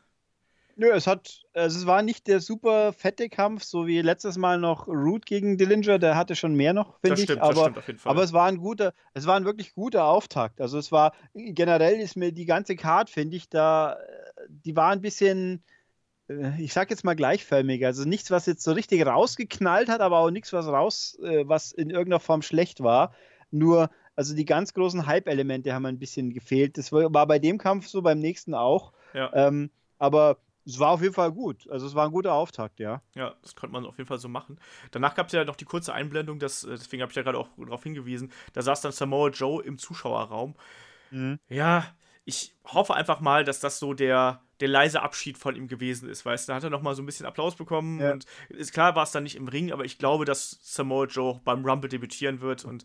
Nö, 0.79 0.91
es 0.91 1.07
hat, 1.07 1.43
also 1.53 1.79
es 1.79 1.87
war 1.87 2.03
nicht 2.03 2.27
der 2.27 2.39
super 2.39 2.93
fette 2.93 3.29
Kampf, 3.29 3.63
so 3.63 3.87
wie 3.87 3.99
letztes 3.99 4.37
Mal 4.37 4.59
noch 4.59 4.87
Root 4.87 5.25
gegen 5.25 5.57
Dillinger, 5.57 5.97
der 5.97 6.15
hatte 6.15 6.35
schon 6.35 6.53
mehr 6.53 6.71
noch, 6.73 6.99
finde 6.99 7.19
ich. 7.19 7.31
Aber, 7.31 7.49
das 7.49 7.59
stimmt 7.59 7.77
auf 7.79 7.87
jeden 7.87 7.99
Fall. 7.99 8.11
aber 8.11 8.23
es 8.23 8.31
war 8.31 8.47
ein 8.47 8.57
guter, 8.57 8.93
es 9.15 9.25
war 9.25 9.37
ein 9.37 9.45
wirklich 9.45 9.73
guter 9.73 10.05
Auftakt. 10.05 10.61
Also 10.61 10.77
es 10.77 10.91
war, 10.91 11.13
generell 11.33 11.99
ist 11.99 12.15
mir 12.15 12.31
die 12.31 12.45
ganze 12.45 12.75
Card, 12.75 13.09
finde 13.09 13.37
ich, 13.37 13.49
da, 13.49 13.97
die 14.49 14.75
war 14.75 14.91
ein 14.91 15.01
bisschen, 15.01 15.63
äh, 15.63 15.76
ich 16.57 16.73
sag 16.73 16.89
jetzt 16.89 17.03
mal 17.03 17.15
gleichförmig. 17.15 17.85
Also 17.85 18.03
nichts, 18.03 18.31
was 18.31 18.45
jetzt 18.45 18.63
so 18.63 18.73
richtig 18.73 19.05
rausgeknallt 19.05 19.89
hat, 19.89 20.01
aber 20.01 20.19
auch 20.19 20.31
nichts, 20.31 20.51
was 20.53 20.67
raus, 20.67 21.17
äh, 21.23 21.47
was 21.47 21.71
in 21.71 21.89
irgendeiner 21.89 22.19
Form 22.19 22.41
schlecht 22.41 22.83
war. 22.83 23.13
Nur, 23.51 23.89
also 24.15 24.35
die 24.35 24.45
ganz 24.45 24.73
großen 24.73 25.05
Hype-Elemente 25.05 25.73
haben 25.73 25.85
ein 25.85 25.99
bisschen 25.99 26.33
gefehlt. 26.33 26.77
Das 26.77 26.91
war 26.91 27.27
bei 27.27 27.39
dem 27.39 27.57
Kampf 27.57 27.87
so, 27.87 28.01
beim 28.01 28.19
nächsten 28.19 28.53
auch. 28.53 28.91
Ja. 29.13 29.31
Ähm, 29.33 29.69
aber 29.99 30.37
es 30.65 30.79
war 30.79 30.91
auf 30.91 31.01
jeden 31.01 31.13
Fall 31.13 31.31
gut. 31.31 31.67
Also 31.69 31.87
es 31.87 31.95
war 31.95 32.05
ein 32.05 32.11
guter 32.11 32.33
Auftakt, 32.33 32.79
ja. 32.79 33.01
Ja, 33.15 33.35
das 33.41 33.55
konnte 33.55 33.71
man 33.71 33.85
auf 33.85 33.97
jeden 33.97 34.07
Fall 34.07 34.19
so 34.19 34.27
machen. 34.27 34.59
Danach 34.91 35.15
gab 35.15 35.27
es 35.27 35.33
ja 35.33 35.45
noch 35.45 35.55
die 35.55 35.65
kurze 35.65 35.93
Einblendung, 35.93 36.39
das, 36.39 36.65
äh, 36.65 36.71
deswegen 36.71 37.01
habe 37.01 37.11
ich 37.11 37.15
ja 37.15 37.23
gerade 37.23 37.37
auch 37.37 37.47
darauf 37.57 37.83
hingewiesen. 37.83 38.31
Da 38.51 38.61
saß 38.61 38.81
dann 38.81 38.91
Samoa 38.91 39.29
Joe 39.29 39.63
im 39.63 39.77
Zuschauerraum. 39.77 40.55
Mhm. 41.09 41.39
Ja, 41.47 41.85
ich 42.25 42.53
hoffe 42.65 42.93
einfach 42.95 43.21
mal, 43.21 43.45
dass 43.45 43.61
das 43.61 43.79
so 43.79 43.93
der, 43.93 44.41
der 44.59 44.67
leise 44.67 45.01
Abschied 45.01 45.37
von 45.37 45.55
ihm 45.55 45.67
gewesen 45.67 46.09
ist, 46.09 46.25
weißt 46.25 46.47
du. 46.47 46.51
Da 46.51 46.55
hat 46.55 46.63
er 46.63 46.69
noch 46.69 46.81
mal 46.81 46.95
so 46.95 47.01
ein 47.01 47.05
bisschen 47.05 47.25
Applaus 47.25 47.55
bekommen 47.55 47.99
ja. 47.99 48.11
und 48.11 48.25
ist 48.49 48.73
klar, 48.73 48.95
war 48.95 49.03
es 49.03 49.11
dann 49.11 49.23
nicht 49.23 49.35
im 49.35 49.47
Ring, 49.47 49.71
aber 49.71 49.85
ich 49.85 49.97
glaube, 49.97 50.25
dass 50.25 50.57
Samoa 50.61 51.05
Joe 51.05 51.41
beim 51.43 51.65
Rumble 51.65 51.89
debütieren 51.89 52.41
wird 52.41 52.65
und 52.65 52.83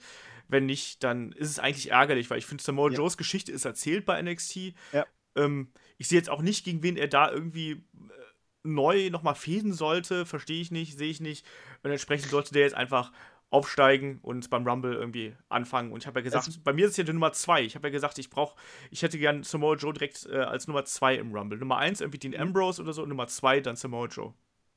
wenn 0.49 0.67
nicht, 0.67 1.03
dann 1.03 1.33
ist 1.33 1.49
es 1.49 1.59
eigentlich 1.59 1.91
ärgerlich, 1.91 2.29
weil 2.31 2.39
ich 2.39 2.47
finde, 2.47 2.63
Samoa 2.63 2.91
ja. 2.91 2.99
Joes 2.99 3.17
Geschichte 3.17 3.51
ist 3.53 3.65
erzählt 3.65 4.05
bei 4.05 4.21
NXT. 4.21 4.75
Ja. 4.93 5.07
Ähm, 5.35 5.73
ich 5.97 6.09
sehe 6.09 6.19
jetzt 6.19 6.29
auch 6.29 6.43
nicht, 6.43 6.65
gegen 6.65 6.83
wen 6.83 6.97
er 6.97 7.09
da 7.09 7.31
irgendwie 7.31 7.71
äh, 7.71 7.79
neu 8.63 9.09
nochmal 9.11 9.35
fäden 9.35 9.73
sollte. 9.73 10.27
Verstehe 10.27 10.61
ich 10.61 10.71
nicht, 10.71 10.99
sehe 10.99 11.11
ich 11.11 11.21
nicht. 11.21 11.47
Und 11.83 11.91
entsprechend 11.91 12.31
sollte 12.31 12.53
der 12.53 12.63
jetzt 12.63 12.75
einfach 12.75 13.13
aufsteigen 13.53 14.19
und 14.23 14.49
beim 14.51 14.67
Rumble 14.67 14.95
irgendwie 14.95 15.35
anfangen. 15.49 15.93
Und 15.93 16.03
ich 16.03 16.07
habe 16.07 16.21
ja 16.21 16.25
gesagt, 16.25 16.47
also, 16.47 16.61
bei 16.65 16.73
mir 16.73 16.87
ist 16.87 16.93
es 16.93 16.97
ja 16.97 17.05
die 17.05 17.13
Nummer 17.13 17.33
zwei. 17.33 17.63
Ich 17.63 17.75
habe 17.75 17.89
ja 17.89 17.93
gesagt, 17.93 18.19
ich 18.19 18.31
brauche, 18.31 18.57
ich 18.91 19.03
hätte 19.03 19.19
gern 19.19 19.43
Samoa 19.43 19.77
Joe 19.77 19.93
direkt 19.93 20.27
äh, 20.27 20.39
als 20.39 20.67
Nummer 20.67 20.85
zwei 20.85 21.17
im 21.17 21.35
Rumble. 21.35 21.59
Nummer 21.59 21.77
eins 21.77 22.01
irgendwie 22.01 22.19
Dean 22.19 22.35
Ambrose 22.35 22.81
oder 22.81 22.93
so 22.93 23.03
und 23.03 23.11
Nummer 23.11 23.27
zwei 23.27 23.61
dann 23.61 23.77
Samoa 23.77 24.07
Joe 24.07 24.35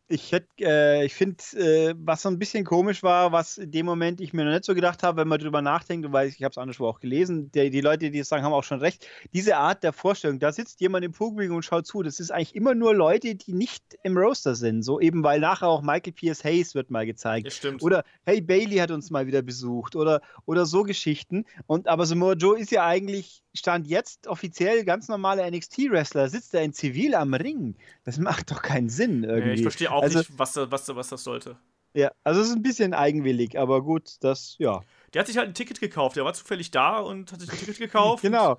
ich 0.07 0.31
äh, 0.59 1.05
ich 1.05 1.15
finde, 1.15 1.43
äh, 1.55 1.95
was 1.97 2.21
so 2.21 2.29
ein 2.29 2.37
bisschen 2.37 2.63
komisch 2.63 3.01
war, 3.01 3.31
was 3.31 3.57
in 3.57 3.71
dem 3.71 3.85
Moment 3.85 4.21
ich 4.21 4.33
mir 4.33 4.45
noch 4.45 4.51
nicht 4.51 4.65
so 4.65 4.75
gedacht 4.75 5.01
habe, 5.01 5.21
wenn 5.21 5.27
man 5.27 5.39
drüber 5.39 5.61
nachdenkt, 5.61 6.11
weil 6.11 6.27
ich, 6.27 6.35
ich 6.35 6.43
habe 6.43 6.51
es 6.51 6.57
anderswo 6.57 6.87
auch 6.87 6.99
gelesen, 6.99 7.51
der, 7.51 7.71
die 7.71 7.81
Leute, 7.81 8.11
die 8.11 8.19
es 8.19 8.29
sagen, 8.29 8.43
haben 8.43 8.53
auch 8.53 8.63
schon 8.63 8.79
recht. 8.79 9.07
Diese 9.33 9.57
Art 9.57 9.83
der 9.83 9.93
Vorstellung, 9.93 10.39
da 10.39 10.51
sitzt 10.51 10.79
jemand 10.79 11.05
im 11.05 11.11
Publikum 11.11 11.57
und 11.57 11.63
schaut 11.63 11.87
zu, 11.87 12.03
das 12.03 12.19
ist 12.19 12.29
eigentlich 12.29 12.55
immer 12.55 12.75
nur 12.75 12.93
Leute, 12.93 13.33
die 13.33 13.53
nicht 13.53 13.83
im 14.03 14.15
Roaster 14.15 14.53
sind. 14.53 14.83
So 14.83 14.99
eben, 14.99 15.23
weil 15.23 15.39
nachher 15.39 15.67
auch 15.67 15.81
Michael 15.81 16.13
Pierce 16.13 16.43
Hayes 16.43 16.75
wird 16.75 16.91
mal 16.91 17.05
gezeigt. 17.05 17.47
Das 17.47 17.55
stimmt. 17.55 17.81
Oder 17.81 18.03
hey, 18.25 18.41
Bailey 18.41 18.77
hat 18.77 18.91
uns 18.91 19.09
mal 19.09 19.25
wieder 19.25 19.41
besucht 19.41 19.95
oder, 19.95 20.21
oder 20.45 20.67
so 20.67 20.83
Geschichten. 20.83 21.45
Und 21.65 21.87
aber 21.87 22.05
Samoa 22.05 22.33
Joe 22.33 22.59
ist 22.59 22.71
ja 22.71 22.85
eigentlich 22.85 23.41
Stand 23.55 23.87
jetzt 23.87 24.27
offiziell 24.27 24.83
ganz 24.83 25.07
normale 25.07 25.49
NXT-Wrestler, 25.49 26.29
sitzt 26.29 26.53
er 26.53 26.63
in 26.63 26.73
Zivil 26.73 27.15
am 27.15 27.33
Ring. 27.33 27.75
Das 28.03 28.17
macht 28.17 28.51
doch 28.51 28.61
keinen 28.61 28.89
Sinn 28.89 29.23
irgendwie. 29.23 29.47
Nee, 29.47 29.53
ich 29.55 29.61
verstehe 29.61 29.91
auch 29.91 29.94
also, 30.03 30.19
nicht, 30.19 30.37
was, 30.37 30.55
was, 30.55 30.95
was 30.95 31.09
das 31.09 31.23
sollte. 31.23 31.57
Ja, 31.93 32.11
also 32.23 32.41
es 32.41 32.49
ist 32.49 32.55
ein 32.55 32.61
bisschen 32.61 32.93
eigenwillig, 32.93 33.57
aber 33.57 33.81
gut, 33.81 34.17
das, 34.19 34.55
ja. 34.59 34.81
Der 35.13 35.21
hat 35.21 35.27
sich 35.27 35.37
halt 35.37 35.47
ein 35.47 35.53
Ticket 35.53 35.79
gekauft, 35.79 36.17
der 36.17 36.25
war 36.25 36.33
zufällig 36.33 36.71
da 36.71 36.99
und 36.99 37.31
hat 37.31 37.39
sich 37.39 37.51
ein 37.51 37.57
Ticket 37.57 37.77
gekauft. 37.77 38.21
genau. 38.21 38.57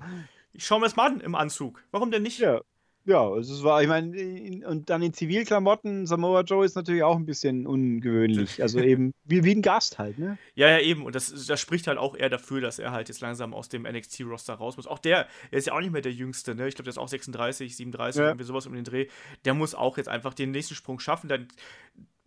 Ich 0.53 0.65
schaue 0.65 0.81
mir 0.81 0.87
das 0.87 0.97
mal 0.97 1.07
an 1.07 1.21
im 1.21 1.35
Anzug. 1.35 1.85
Warum 1.91 2.11
denn 2.11 2.23
nicht? 2.23 2.39
Ja, 2.39 2.63
ja, 3.07 3.23
also 3.23 3.55
es 3.55 3.63
war, 3.63 3.83
ich 3.83 3.89
meine, 3.89 4.67
und 4.67 4.91
dann 4.91 5.01
in 5.01 5.13
Zivilklamotten, 5.13 6.07
Samoa 6.07 6.41
Joe 6.41 6.65
ist 6.65 6.75
natürlich 6.75 7.05
auch 7.05 7.15
ein 7.15 7.25
bisschen 7.25 7.67
ungewöhnlich. 7.67 8.61
Also 8.67 8.81
eben 8.81 9.13
wie, 9.25 9.45
wie 9.45 9.55
ein 9.55 9.63
Gast 9.63 9.99
halt, 9.99 10.19
ne? 10.19 10.39
Ja, 10.57 10.69
ja, 10.69 10.81
eben. 10.81 11.05
Und 11.05 11.15
das, 11.15 11.47
das 11.47 11.61
spricht 11.61 11.87
halt 11.87 11.99
auch 11.99 12.17
eher 12.17 12.31
dafür, 12.31 12.61
dass 12.61 12.81
er 12.81 12.91
halt 12.91 13.09
jetzt 13.09 13.21
langsam 13.21 13.55
aus 13.55 13.69
dem 13.69 13.85
NXT-Roster 13.85 14.55
raus 14.55 14.77
muss. 14.77 14.89
Auch 14.89 14.99
der, 14.99 15.29
er 15.53 15.59
ist 15.59 15.69
ja 15.69 15.73
auch 15.73 15.81
nicht 15.81 15.93
mehr 15.93 16.03
der 16.03 16.13
Jüngste, 16.13 16.57
ne? 16.57 16.67
Ich 16.67 16.75
glaube, 16.75 16.85
der 16.85 16.91
ist 16.91 16.99
auch 16.99 17.07
36, 17.07 17.77
37, 17.77 18.19
ja. 18.19 18.27
irgendwie 18.29 18.45
sowas 18.45 18.67
um 18.67 18.75
den 18.75 18.83
Dreh. 18.83 19.07
Der 19.45 19.55
muss 19.55 19.77
auch 19.77 19.99
jetzt 19.99 20.09
einfach 20.09 20.35
den 20.35 20.51
nächsten 20.51 20.75
Sprung 20.75 20.99
schaffen. 20.99 21.29
Dann 21.29 21.47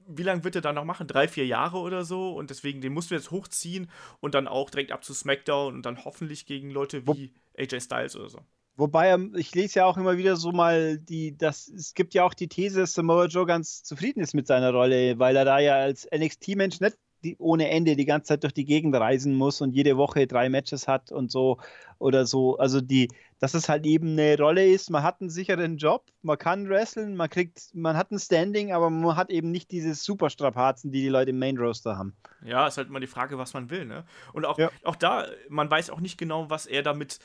wie 0.08 0.24
lange 0.24 0.44
wird 0.44 0.56
er 0.56 0.62
dann 0.62 0.76
noch 0.76 0.86
machen? 0.86 1.08
Drei, 1.08 1.28
vier 1.28 1.46
Jahre 1.46 1.78
oder 1.78 2.06
so? 2.06 2.32
Und 2.32 2.52
deswegen, 2.52 2.80
den 2.80 2.94
musst 2.94 3.12
du 3.12 3.16
jetzt 3.16 3.32
hochziehen 3.32 3.92
und 4.22 4.34
dann 4.34 4.48
auch 4.48 4.70
direkt 4.70 4.94
ab 4.94 5.04
zu 5.04 5.14
SmackDown 5.14 5.76
und 5.76 5.86
dann 5.86 6.06
hoffentlich 6.06 6.46
gegen 6.46 6.72
Leute 6.72 7.06
wie 7.06 7.34
AJ 7.58 7.82
Styles 7.82 8.16
oder 8.16 8.30
so. 8.30 8.40
Wobei, 8.80 9.10
ähm, 9.10 9.34
ich 9.36 9.54
lese 9.54 9.80
ja 9.80 9.86
auch 9.86 9.98
immer 9.98 10.18
wieder 10.18 10.38
so 10.38 10.54
mal 10.54 10.98
die, 11.00 11.38
das, 11.38 11.68
es 11.68 11.94
gibt 11.94 12.14
ja 12.14 12.24
auch 12.24 12.34
die 12.34 12.48
These, 12.48 12.80
dass 12.80 12.94
Samoa 12.94 13.26
Joe 13.26 13.46
ganz 13.46 13.84
zufrieden 13.84 14.22
ist 14.22 14.34
mit 14.34 14.48
seiner 14.48 14.72
Rolle, 14.72 15.20
weil 15.20 15.36
er 15.36 15.44
da 15.44 15.60
ja 15.60 15.76
als 15.76 16.08
NXT-Mensch 16.16 16.80
nicht 16.80 16.98
die, 17.26 17.36
ohne 17.40 17.70
Ende 17.70 17.98
die 17.98 18.06
ganze 18.06 18.30
Zeit 18.30 18.44
durch 18.44 18.54
die 18.54 18.64
Gegend 18.64 18.96
reisen 18.96 19.36
muss 19.36 19.60
und 19.60 19.74
jede 19.74 19.98
Woche 19.98 20.28
drei 20.28 20.48
Matches 20.48 20.88
hat 20.88 21.12
und 21.12 21.30
so 21.30 21.60
oder 21.98 22.26
so. 22.26 22.58
Also 22.58 22.80
die, 22.80 23.10
dass 23.40 23.54
es 23.54 23.68
halt 23.68 23.86
eben 23.86 24.14
eine 24.14 24.38
Rolle 24.38 24.66
ist, 24.66 24.90
man 24.90 25.04
hat 25.04 25.20
einen 25.20 25.30
sicheren 25.30 25.76
Job, 25.76 26.06
man 26.22 26.38
kann 26.38 26.70
wresteln, 26.70 27.18
man 27.18 27.30
kriegt, 27.30 27.72
man 27.74 27.98
hat 27.98 28.12
ein 28.12 28.20
Standing, 28.20 28.72
aber 28.72 28.90
man 28.90 29.18
hat 29.18 29.30
eben 29.30 29.52
nicht 29.52 29.72
diese 29.72 29.94
Superstrapazen, 29.94 30.94
die 30.94 31.02
die 31.02 31.10
Leute 31.10 31.32
im 31.32 31.40
Main 31.40 31.58
Roaster 31.58 31.98
haben. 31.98 32.16
Ja, 32.46 32.66
ist 32.68 32.78
halt 32.78 32.88
immer 32.88 33.02
die 33.02 33.08
Frage, 33.08 33.38
was 33.38 33.54
man 33.54 33.70
will, 33.70 33.86
ne? 33.86 34.06
Und 34.32 34.46
auch, 34.46 34.58
ja. 34.58 34.72
auch 34.86 34.96
da, 34.96 35.26
man 35.50 35.70
weiß 35.70 35.90
auch 35.90 36.00
nicht 36.00 36.18
genau, 36.18 36.50
was 36.50 36.66
er 36.66 36.82
damit 36.82 37.20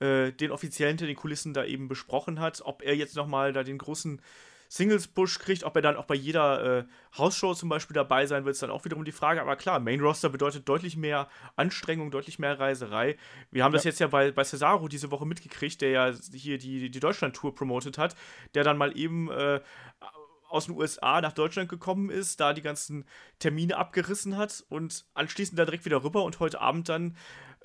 äh, 0.00 0.32
den 0.32 0.50
Offiziellen 0.50 0.92
hinter 0.92 1.06
den 1.06 1.16
Kulissen 1.16 1.54
da 1.54 1.64
eben 1.64 1.88
besprochen 1.88 2.40
hat, 2.40 2.62
ob 2.64 2.82
er 2.82 2.94
jetzt 2.94 3.16
nochmal 3.16 3.52
da 3.52 3.62
den 3.62 3.78
großen 3.78 4.20
Singles-Push 4.68 5.38
kriegt, 5.38 5.64
ob 5.64 5.76
er 5.76 5.82
dann 5.82 5.96
auch 5.96 6.06
bei 6.06 6.14
jeder 6.14 6.78
äh, 6.78 6.84
Hausshow 7.16 7.54
zum 7.54 7.68
Beispiel 7.68 7.94
dabei 7.94 8.26
sein 8.26 8.44
wird, 8.44 8.54
ist 8.54 8.62
dann 8.62 8.70
auch 8.70 8.84
wiederum 8.84 9.04
die 9.04 9.12
Frage. 9.12 9.40
Aber 9.40 9.56
klar, 9.56 9.78
Main 9.80 10.00
Roster 10.00 10.28
bedeutet 10.28 10.68
deutlich 10.68 10.96
mehr 10.96 11.28
Anstrengung, 11.54 12.10
deutlich 12.10 12.38
mehr 12.38 12.58
Reiserei. 12.58 13.16
Wir 13.50 13.64
haben 13.64 13.72
ja. 13.72 13.76
das 13.76 13.84
jetzt 13.84 14.00
ja 14.00 14.08
bei, 14.08 14.32
bei 14.32 14.44
Cesaro 14.44 14.88
diese 14.88 15.10
Woche 15.10 15.26
mitgekriegt, 15.26 15.80
der 15.80 15.90
ja 15.90 16.12
hier 16.32 16.58
die, 16.58 16.90
die 16.90 17.00
Deutschland-Tour 17.00 17.54
promotet 17.54 17.98
hat, 17.98 18.16
der 18.54 18.64
dann 18.64 18.76
mal 18.76 18.96
eben 18.96 19.30
äh, 19.30 19.60
aus 20.48 20.66
den 20.66 20.76
USA 20.76 21.20
nach 21.20 21.32
Deutschland 21.32 21.68
gekommen 21.68 22.10
ist, 22.10 22.40
da 22.40 22.52
die 22.52 22.62
ganzen 22.62 23.04
Termine 23.38 23.76
abgerissen 23.76 24.36
hat 24.36 24.64
und 24.68 25.04
anschließend 25.14 25.58
da 25.58 25.64
direkt 25.64 25.84
wieder 25.84 26.04
rüber 26.04 26.24
und 26.24 26.40
heute 26.40 26.60
Abend 26.60 26.88
dann 26.88 27.16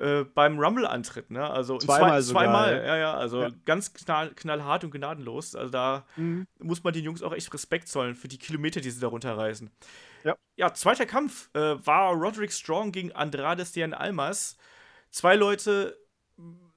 äh, 0.01 0.23
beim 0.23 0.57
Rumble 0.57 0.87
antritt, 0.87 1.29
ne? 1.29 1.47
Also 1.47 1.77
zweimal, 1.77 2.23
zwei, 2.23 2.31
zweimal, 2.31 2.75
ja. 2.75 2.85
ja, 2.85 2.97
ja, 2.97 3.13
also 3.13 3.43
ja. 3.43 3.49
ganz 3.65 3.93
knall, 3.93 4.31
knallhart 4.33 4.83
und 4.83 4.89
gnadenlos. 4.91 5.55
Also 5.55 5.69
da 5.69 6.05
mhm. 6.15 6.47
muss 6.59 6.83
man 6.83 6.93
den 6.93 7.03
Jungs 7.03 7.21
auch 7.21 7.33
echt 7.33 7.53
Respekt 7.53 7.87
zollen 7.87 8.15
für 8.15 8.27
die 8.27 8.39
Kilometer, 8.39 8.81
die 8.81 8.89
sie 8.89 8.99
da 8.99 9.07
runterreisen. 9.07 9.69
Ja. 10.23 10.35
Ja, 10.55 10.73
zweiter 10.73 11.05
Kampf 11.05 11.49
äh, 11.53 11.85
war 11.85 12.13
Roderick 12.13 12.51
Strong 12.51 12.91
gegen 12.91 13.11
Andrade 13.11 13.63
Stian 13.63 13.93
Almas. 13.93 14.57
Zwei 15.11 15.35
Leute, 15.35 15.97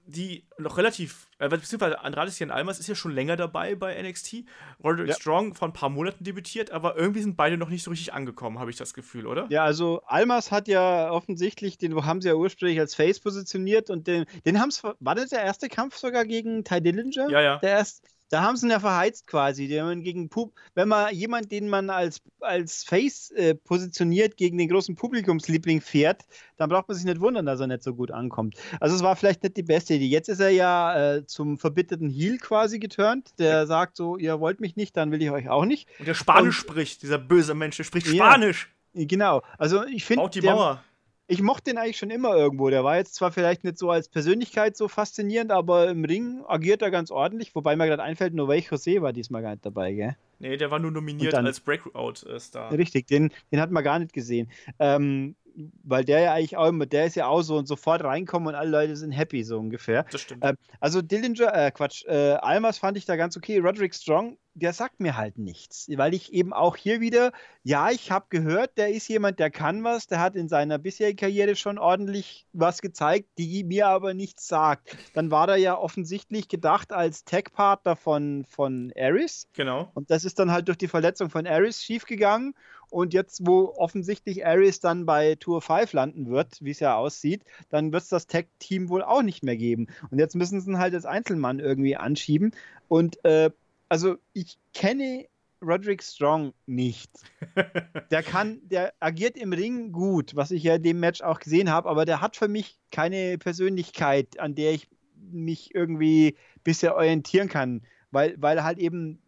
die 0.06 0.46
noch 0.58 0.76
relativ, 0.76 1.28
äh, 1.38 1.48
beziehungsweise 1.48 2.00
Andrade 2.00 2.30
Jan 2.36 2.50
Almas 2.50 2.78
ist 2.78 2.88
ja 2.88 2.94
schon 2.94 3.12
länger 3.12 3.36
dabei 3.36 3.74
bei 3.74 4.00
NXT. 4.02 4.44
Roderick 4.82 5.08
ja. 5.08 5.14
Strong 5.14 5.54
vor 5.54 5.68
ein 5.68 5.72
paar 5.72 5.88
Monaten 5.88 6.24
debütiert, 6.24 6.70
aber 6.70 6.96
irgendwie 6.96 7.22
sind 7.22 7.36
beide 7.36 7.56
noch 7.56 7.68
nicht 7.68 7.82
so 7.82 7.90
richtig 7.90 8.12
angekommen, 8.12 8.58
habe 8.58 8.70
ich 8.70 8.76
das 8.76 8.94
Gefühl, 8.94 9.26
oder? 9.26 9.46
Ja, 9.50 9.64
also 9.64 10.02
Almas 10.06 10.50
hat 10.50 10.68
ja 10.68 11.10
offensichtlich, 11.10 11.78
den 11.78 11.94
haben 12.04 12.20
sie 12.20 12.28
ja 12.28 12.34
ursprünglich 12.34 12.78
als 12.78 12.94
Face 12.94 13.20
positioniert 13.20 13.90
und 13.90 14.06
den, 14.06 14.26
den 14.44 14.60
haben 14.60 14.68
es, 14.68 14.82
war 14.82 15.14
das 15.14 15.30
der 15.30 15.42
erste 15.42 15.68
Kampf 15.68 15.96
sogar 15.96 16.24
gegen 16.24 16.64
Ty 16.64 16.80
Dillinger? 16.80 17.30
Ja, 17.30 17.40
ja. 17.40 17.58
Der 17.58 17.70
erst, 17.70 18.04
da 18.34 18.42
haben 18.42 18.56
sie 18.56 18.66
ihn 18.66 18.70
ja 18.70 18.80
verheizt 18.80 19.28
quasi. 19.28 19.70
Wenn, 19.70 20.02
gegen 20.02 20.28
Pub 20.28 20.52
wenn 20.74 20.88
man 20.88 21.14
jemanden, 21.14 21.50
den 21.50 21.68
man 21.68 21.88
als, 21.88 22.20
als 22.40 22.82
Face 22.82 23.30
äh, 23.30 23.54
positioniert, 23.54 24.36
gegen 24.36 24.58
den 24.58 24.68
großen 24.68 24.96
Publikumsliebling 24.96 25.80
fährt, 25.80 26.22
dann 26.56 26.68
braucht 26.68 26.88
man 26.88 26.96
sich 26.96 27.04
nicht 27.04 27.20
wundern, 27.20 27.46
dass 27.46 27.60
er 27.60 27.68
nicht 27.68 27.84
so 27.84 27.94
gut 27.94 28.10
ankommt. 28.10 28.56
Also 28.80 28.96
es 28.96 29.02
war 29.04 29.14
vielleicht 29.14 29.44
nicht 29.44 29.56
die 29.56 29.62
beste 29.62 29.94
Idee. 29.94 30.06
Jetzt 30.06 30.28
ist 30.28 30.40
er 30.40 30.50
ja 30.50 31.14
äh, 31.14 31.26
zum 31.26 31.58
verbitterten 31.58 32.10
Heel 32.10 32.38
quasi 32.38 32.80
geturnt, 32.80 33.38
der 33.38 33.52
ja. 33.52 33.66
sagt 33.66 33.96
so, 33.96 34.16
ihr 34.16 34.40
wollt 34.40 34.60
mich 34.60 34.74
nicht, 34.74 34.96
dann 34.96 35.12
will 35.12 35.22
ich 35.22 35.30
euch 35.30 35.48
auch 35.48 35.64
nicht. 35.64 35.88
Und 36.00 36.08
der 36.08 36.14
Spanisch 36.14 36.64
Und, 36.64 36.70
spricht, 36.70 37.02
dieser 37.02 37.18
böse 37.18 37.54
Mensch, 37.54 37.76
der 37.76 37.84
spricht 37.84 38.08
Spanisch. 38.08 38.74
Ja, 38.94 39.04
genau. 39.06 39.42
Also 39.58 39.84
ich 39.84 40.04
finde. 40.04 40.22
Baut 40.24 40.34
die 40.34 40.42
Mauer 40.42 40.82
ich 41.26 41.40
mochte 41.40 41.70
den 41.70 41.78
eigentlich 41.78 41.96
schon 41.96 42.10
immer 42.10 42.36
irgendwo. 42.36 42.68
Der 42.68 42.84
war 42.84 42.96
jetzt 42.96 43.14
zwar 43.14 43.32
vielleicht 43.32 43.64
nicht 43.64 43.78
so 43.78 43.90
als 43.90 44.08
Persönlichkeit 44.08 44.76
so 44.76 44.88
faszinierend, 44.88 45.52
aber 45.52 45.88
im 45.88 46.04
Ring 46.04 46.44
agiert 46.46 46.82
er 46.82 46.90
ganz 46.90 47.10
ordentlich. 47.10 47.54
Wobei 47.54 47.76
mir 47.76 47.86
gerade 47.86 48.02
einfällt, 48.02 48.34
Novey 48.34 48.58
José 48.58 49.00
war 49.00 49.12
diesmal 49.12 49.42
gar 49.42 49.52
nicht 49.52 49.64
dabei, 49.64 49.92
gell? 49.94 50.16
Nee, 50.38 50.56
der 50.56 50.70
war 50.70 50.78
nur 50.78 50.90
nominiert 50.90 51.32
dann, 51.32 51.46
als 51.46 51.60
Breakout-Star. 51.60 52.72
Richtig, 52.72 53.06
den, 53.06 53.32
den 53.50 53.60
hat 53.60 53.70
man 53.70 53.82
gar 53.82 53.98
nicht 53.98 54.12
gesehen. 54.12 54.50
Ähm, 54.78 55.36
weil 55.82 56.04
der 56.04 56.20
ja 56.20 56.34
eigentlich 56.34 56.56
auch 56.56 56.68
immer, 56.68 56.86
der 56.86 57.06
ist 57.06 57.16
ja 57.16 57.26
auch 57.26 57.42
so 57.42 57.56
und 57.56 57.66
sofort 57.66 58.02
reinkommen 58.02 58.48
und 58.48 58.54
alle 58.54 58.70
Leute 58.70 58.96
sind 58.96 59.12
happy, 59.12 59.44
so 59.44 59.58
ungefähr. 59.58 60.04
Das 60.10 60.20
stimmt. 60.20 60.44
Ähm, 60.44 60.56
also 60.80 61.02
Dillinger, 61.02 61.54
äh, 61.54 61.70
Quatsch, 61.70 62.04
äh, 62.06 62.34
Almas 62.34 62.78
fand 62.78 62.96
ich 62.96 63.04
da 63.04 63.16
ganz 63.16 63.36
okay. 63.36 63.58
Roderick 63.58 63.94
Strong, 63.94 64.36
der 64.54 64.72
sagt 64.72 65.00
mir 65.00 65.16
halt 65.16 65.36
nichts, 65.36 65.88
weil 65.96 66.14
ich 66.14 66.32
eben 66.32 66.52
auch 66.52 66.76
hier 66.76 67.00
wieder, 67.00 67.32
ja, 67.64 67.90
ich 67.90 68.10
habe 68.12 68.26
gehört, 68.28 68.78
der 68.78 68.90
ist 68.90 69.08
jemand, 69.08 69.40
der 69.40 69.50
kann 69.50 69.82
was, 69.82 70.06
der 70.06 70.20
hat 70.20 70.36
in 70.36 70.48
seiner 70.48 70.78
bisherigen 70.78 71.16
Karriere 71.16 71.56
schon 71.56 71.76
ordentlich 71.76 72.46
was 72.52 72.80
gezeigt, 72.80 73.28
die 73.36 73.64
mir 73.64 73.88
aber 73.88 74.14
nichts 74.14 74.46
sagt. 74.46 74.96
Dann 75.14 75.30
war 75.30 75.48
er 75.48 75.56
ja 75.56 75.76
offensichtlich 75.76 76.48
gedacht 76.48 76.92
als 76.92 77.24
Tech-Partner 77.24 77.96
von, 77.96 78.44
von 78.48 78.92
Aris. 78.96 79.48
Genau. 79.54 79.90
Und 79.94 80.10
das 80.10 80.24
ist 80.24 80.38
dann 80.38 80.52
halt 80.52 80.68
durch 80.68 80.78
die 80.78 80.88
Verletzung 80.88 81.30
von 81.30 81.46
Aris 81.46 81.82
schiefgegangen. 81.82 82.54
Und 82.94 83.12
jetzt, 83.12 83.44
wo 83.44 83.74
offensichtlich 83.76 84.46
Aris 84.46 84.78
dann 84.78 85.04
bei 85.04 85.34
Tour 85.34 85.60
5 85.60 85.92
landen 85.94 86.30
wird, 86.30 86.58
wie 86.60 86.70
es 86.70 86.78
ja 86.78 86.94
aussieht, 86.94 87.44
dann 87.68 87.92
wird 87.92 88.04
es 88.04 88.08
das 88.08 88.28
Tech-Team 88.28 88.88
wohl 88.88 89.02
auch 89.02 89.22
nicht 89.22 89.42
mehr 89.42 89.56
geben. 89.56 89.88
Und 90.12 90.20
jetzt 90.20 90.36
müssen 90.36 90.60
sie 90.60 90.70
ihn 90.70 90.78
halt 90.78 90.94
als 90.94 91.04
Einzelmann 91.04 91.58
irgendwie 91.58 91.96
anschieben. 91.96 92.52
Und 92.86 93.24
äh, 93.24 93.50
also 93.88 94.14
ich 94.32 94.58
kenne 94.74 95.26
Roderick 95.60 96.04
Strong 96.04 96.52
nicht. 96.66 97.10
Der 98.12 98.22
kann, 98.22 98.60
der 98.62 98.94
agiert 99.00 99.36
im 99.36 99.52
Ring 99.52 99.90
gut, 99.90 100.36
was 100.36 100.52
ich 100.52 100.62
ja 100.62 100.76
in 100.76 100.84
dem 100.84 101.00
Match 101.00 101.20
auch 101.20 101.40
gesehen 101.40 101.70
habe, 101.70 101.88
aber 101.88 102.04
der 102.04 102.20
hat 102.20 102.36
für 102.36 102.48
mich 102.48 102.78
keine 102.92 103.38
Persönlichkeit, 103.38 104.38
an 104.38 104.54
der 104.54 104.72
ich 104.72 104.88
mich 105.32 105.74
irgendwie 105.74 106.36
bisher 106.62 106.94
orientieren 106.94 107.48
kann, 107.48 107.82
weil, 108.12 108.36
weil 108.38 108.58
er 108.58 108.64
halt 108.64 108.78
eben 108.78 109.20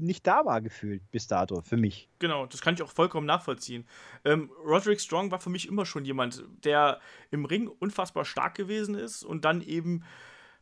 nicht 0.00 0.26
da 0.26 0.44
war 0.44 0.60
gefühlt 0.60 1.10
bis 1.10 1.26
dato 1.26 1.62
für 1.62 1.76
mich. 1.76 2.08
Genau, 2.18 2.46
das 2.46 2.60
kann 2.60 2.74
ich 2.74 2.82
auch 2.82 2.90
vollkommen 2.90 3.26
nachvollziehen. 3.26 3.86
Ähm, 4.24 4.50
Roderick 4.64 5.00
Strong 5.00 5.30
war 5.30 5.40
für 5.40 5.50
mich 5.50 5.68
immer 5.68 5.86
schon 5.86 6.04
jemand, 6.04 6.44
der 6.64 7.00
im 7.30 7.44
Ring 7.44 7.68
unfassbar 7.68 8.24
stark 8.24 8.54
gewesen 8.54 8.94
ist 8.94 9.24
und 9.24 9.44
dann 9.44 9.62
eben, 9.62 10.04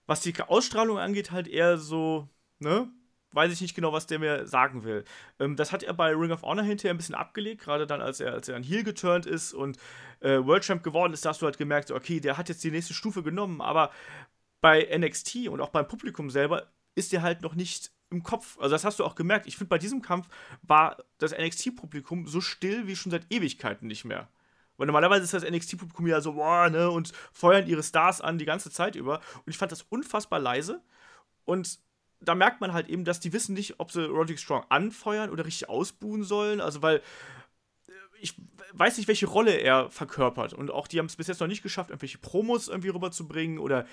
was 0.06 0.20
die 0.20 0.34
Ausstrahlung 0.40 0.98
angeht, 0.98 1.30
halt 1.30 1.48
eher 1.48 1.78
so, 1.78 2.28
ne, 2.58 2.90
weiß 3.32 3.52
ich 3.52 3.60
nicht 3.60 3.74
genau, 3.74 3.92
was 3.92 4.06
der 4.06 4.18
mir 4.18 4.46
sagen 4.46 4.84
will. 4.84 5.04
Ähm, 5.38 5.56
das 5.56 5.72
hat 5.72 5.82
er 5.82 5.94
bei 5.94 6.14
Ring 6.14 6.32
of 6.32 6.42
Honor 6.42 6.64
hinterher 6.64 6.94
ein 6.94 6.96
bisschen 6.96 7.14
abgelegt, 7.14 7.62
gerade 7.62 7.86
dann, 7.86 8.00
als 8.00 8.20
er, 8.20 8.32
als 8.32 8.48
er 8.48 8.56
an 8.56 8.62
Heel 8.62 8.82
geturnt 8.82 9.26
ist 9.26 9.52
und 9.52 9.78
äh, 10.20 10.38
World 10.38 10.64
Champ 10.64 10.82
geworden 10.82 11.12
ist, 11.12 11.24
da 11.24 11.30
hast 11.30 11.42
du 11.42 11.46
halt 11.46 11.58
gemerkt, 11.58 11.90
okay, 11.90 12.20
der 12.20 12.38
hat 12.38 12.48
jetzt 12.48 12.64
die 12.64 12.70
nächste 12.70 12.94
Stufe 12.94 13.22
genommen, 13.22 13.60
aber 13.60 13.90
bei 14.60 14.88
NXT 14.98 15.48
und 15.48 15.60
auch 15.60 15.68
beim 15.68 15.86
Publikum 15.86 16.30
selber 16.30 16.72
ist 16.94 17.12
der 17.12 17.22
halt 17.22 17.42
noch 17.42 17.54
nicht 17.54 17.92
im 18.10 18.22
Kopf. 18.22 18.58
Also 18.58 18.74
das 18.74 18.84
hast 18.84 18.98
du 18.98 19.04
auch 19.04 19.14
gemerkt. 19.14 19.46
Ich 19.46 19.56
finde, 19.56 19.68
bei 19.68 19.78
diesem 19.78 20.02
Kampf 20.02 20.28
war 20.62 20.98
das 21.18 21.32
NXT-Publikum 21.36 22.26
so 22.26 22.40
still 22.40 22.86
wie 22.86 22.96
schon 22.96 23.10
seit 23.10 23.26
Ewigkeiten 23.30 23.86
nicht 23.86 24.04
mehr. 24.04 24.28
Weil 24.76 24.86
normalerweise 24.86 25.24
ist 25.24 25.34
das 25.34 25.44
NXT-Publikum 25.44 26.06
ja 26.06 26.20
so, 26.20 26.34
boah, 26.34 26.68
ne, 26.68 26.90
und 26.90 27.12
feuern 27.32 27.66
ihre 27.66 27.82
Stars 27.82 28.20
an 28.20 28.38
die 28.38 28.44
ganze 28.44 28.70
Zeit 28.70 28.94
über. 28.94 29.20
Und 29.36 29.48
ich 29.48 29.58
fand 29.58 29.72
das 29.72 29.82
unfassbar 29.82 30.38
leise. 30.38 30.82
Und 31.44 31.78
da 32.20 32.34
merkt 32.34 32.60
man 32.60 32.72
halt 32.72 32.88
eben, 32.88 33.04
dass 33.04 33.20
die 33.20 33.32
wissen 33.32 33.54
nicht, 33.54 33.80
ob 33.80 33.92
sie 33.92 34.04
Roderick 34.04 34.38
Strong 34.38 34.64
anfeuern 34.68 35.30
oder 35.30 35.46
richtig 35.46 35.68
ausbuhen 35.68 36.24
sollen. 36.24 36.60
Also, 36.60 36.82
weil 36.82 36.96
äh, 36.96 37.92
ich 38.20 38.34
weiß 38.78 38.96
nicht, 38.98 39.08
welche 39.08 39.26
Rolle 39.26 39.52
er 39.52 39.90
verkörpert. 39.90 40.52
Und 40.52 40.70
auch 40.70 40.86
die 40.86 40.98
haben 40.98 41.06
es 41.06 41.16
bis 41.16 41.26
jetzt 41.26 41.40
noch 41.40 41.46
nicht 41.46 41.62
geschafft, 41.62 41.90
irgendwelche 41.90 42.18
Promos 42.18 42.68
irgendwie 42.68 42.88
rüberzubringen 42.88 43.58
oder 43.58 43.86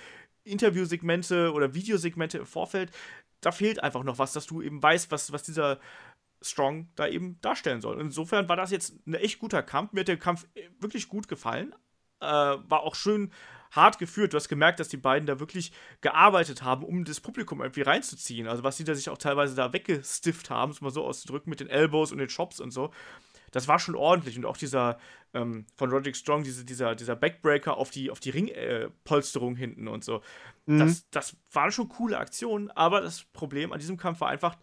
Interviewsegmente 0.43 1.51
oder 1.53 1.73
Videosegmente 1.73 2.39
im 2.39 2.45
Vorfeld. 2.45 2.91
Da 3.41 3.51
fehlt 3.51 3.81
einfach 3.83 4.03
noch 4.03 4.19
was, 4.19 4.33
dass 4.33 4.45
du 4.45 4.61
eben 4.61 4.81
weißt, 4.81 5.11
was, 5.11 5.31
was 5.31 5.43
dieser 5.43 5.79
Strong 6.41 6.89
da 6.95 7.07
eben 7.07 7.39
darstellen 7.41 7.81
soll. 7.81 7.99
Insofern 7.99 8.49
war 8.49 8.55
das 8.55 8.71
jetzt 8.71 8.95
ein 9.07 9.13
echt 9.13 9.39
guter 9.39 9.63
Kampf. 9.63 9.93
Mir 9.93 10.01
hat 10.01 10.07
der 10.07 10.17
Kampf 10.17 10.45
wirklich 10.79 11.07
gut 11.07 11.27
gefallen. 11.27 11.73
Äh, 12.19 12.25
war 12.25 12.81
auch 12.81 12.95
schön 12.95 13.31
hart 13.71 13.97
geführt. 13.97 14.33
Du 14.33 14.37
hast 14.37 14.49
gemerkt, 14.49 14.79
dass 14.79 14.89
die 14.89 14.97
beiden 14.97 15.25
da 15.25 15.39
wirklich 15.39 15.71
gearbeitet 16.01 16.63
haben, 16.63 16.83
um 16.83 17.05
das 17.05 17.19
Publikum 17.19 17.61
irgendwie 17.61 17.81
reinzuziehen. 17.81 18.47
Also 18.47 18.63
was 18.63 18.77
sie 18.77 18.83
da 18.83 18.93
sich 18.95 19.09
auch 19.09 19.17
teilweise 19.17 19.55
da 19.55 19.73
weggestifft 19.73 20.49
haben, 20.49 20.71
es 20.71 20.81
mal 20.81 20.91
so 20.91 21.03
auszudrücken, 21.05 21.49
mit 21.49 21.59
den 21.59 21.69
Elbows 21.69 22.11
und 22.11 22.19
den 22.19 22.27
Chops 22.27 22.59
und 22.59 22.71
so. 22.71 22.91
Das 23.53 23.67
war 23.69 23.79
schon 23.79 23.95
ordentlich. 23.95 24.37
Und 24.37 24.45
auch 24.45 24.57
dieser 24.57 24.97
ähm, 25.33 25.65
von 25.75 25.89
Roderick 25.89 26.15
Strong, 26.15 26.43
diese, 26.43 26.65
dieser, 26.65 26.95
dieser 26.95 27.15
Backbreaker 27.15 27.77
auf 27.77 27.89
die, 27.89 28.11
auf 28.11 28.19
die 28.19 28.31
Ringpolsterung 28.31 29.55
äh, 29.55 29.59
hinten 29.59 29.87
und 29.87 30.03
so. 30.03 30.21
Mhm. 30.65 30.79
Das, 30.79 31.09
das 31.11 31.37
waren 31.51 31.71
schon 31.71 31.87
coole 31.87 32.17
Aktionen, 32.17 32.69
aber 32.71 33.01
das 33.01 33.23
Problem 33.23 33.71
an 33.71 33.79
diesem 33.79 33.97
Kampf 33.97 34.19
war 34.21 34.29
einfach, 34.29 34.57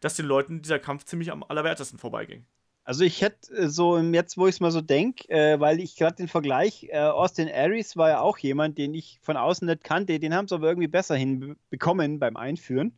dass 0.00 0.14
den 0.14 0.26
Leuten 0.26 0.62
dieser 0.62 0.78
Kampf 0.78 1.04
ziemlich 1.04 1.30
am 1.30 1.42
allerwertesten 1.42 1.98
vorbeiging. 1.98 2.46
Also 2.84 3.02
ich 3.02 3.20
hätte 3.20 3.52
äh, 3.52 3.68
so 3.68 3.98
jetzt, 3.98 4.38
wo 4.38 4.46
ich 4.46 4.54
es 4.54 4.60
mal 4.60 4.70
so 4.70 4.80
denke, 4.80 5.28
äh, 5.28 5.58
weil 5.58 5.80
ich 5.80 5.96
gerade 5.96 6.16
den 6.16 6.28
Vergleich, 6.28 6.86
äh, 6.90 6.98
Austin 6.98 7.50
Aries 7.52 7.96
war 7.96 8.10
ja 8.10 8.20
auch 8.20 8.38
jemand, 8.38 8.78
den 8.78 8.94
ich 8.94 9.18
von 9.22 9.36
außen 9.36 9.66
nicht 9.66 9.82
kannte, 9.82 10.20
den 10.20 10.34
haben 10.34 10.46
sie 10.46 10.54
aber 10.54 10.68
irgendwie 10.68 10.86
besser 10.88 11.16
hinbekommen 11.16 12.20
beim 12.20 12.36
Einführen. 12.36 12.96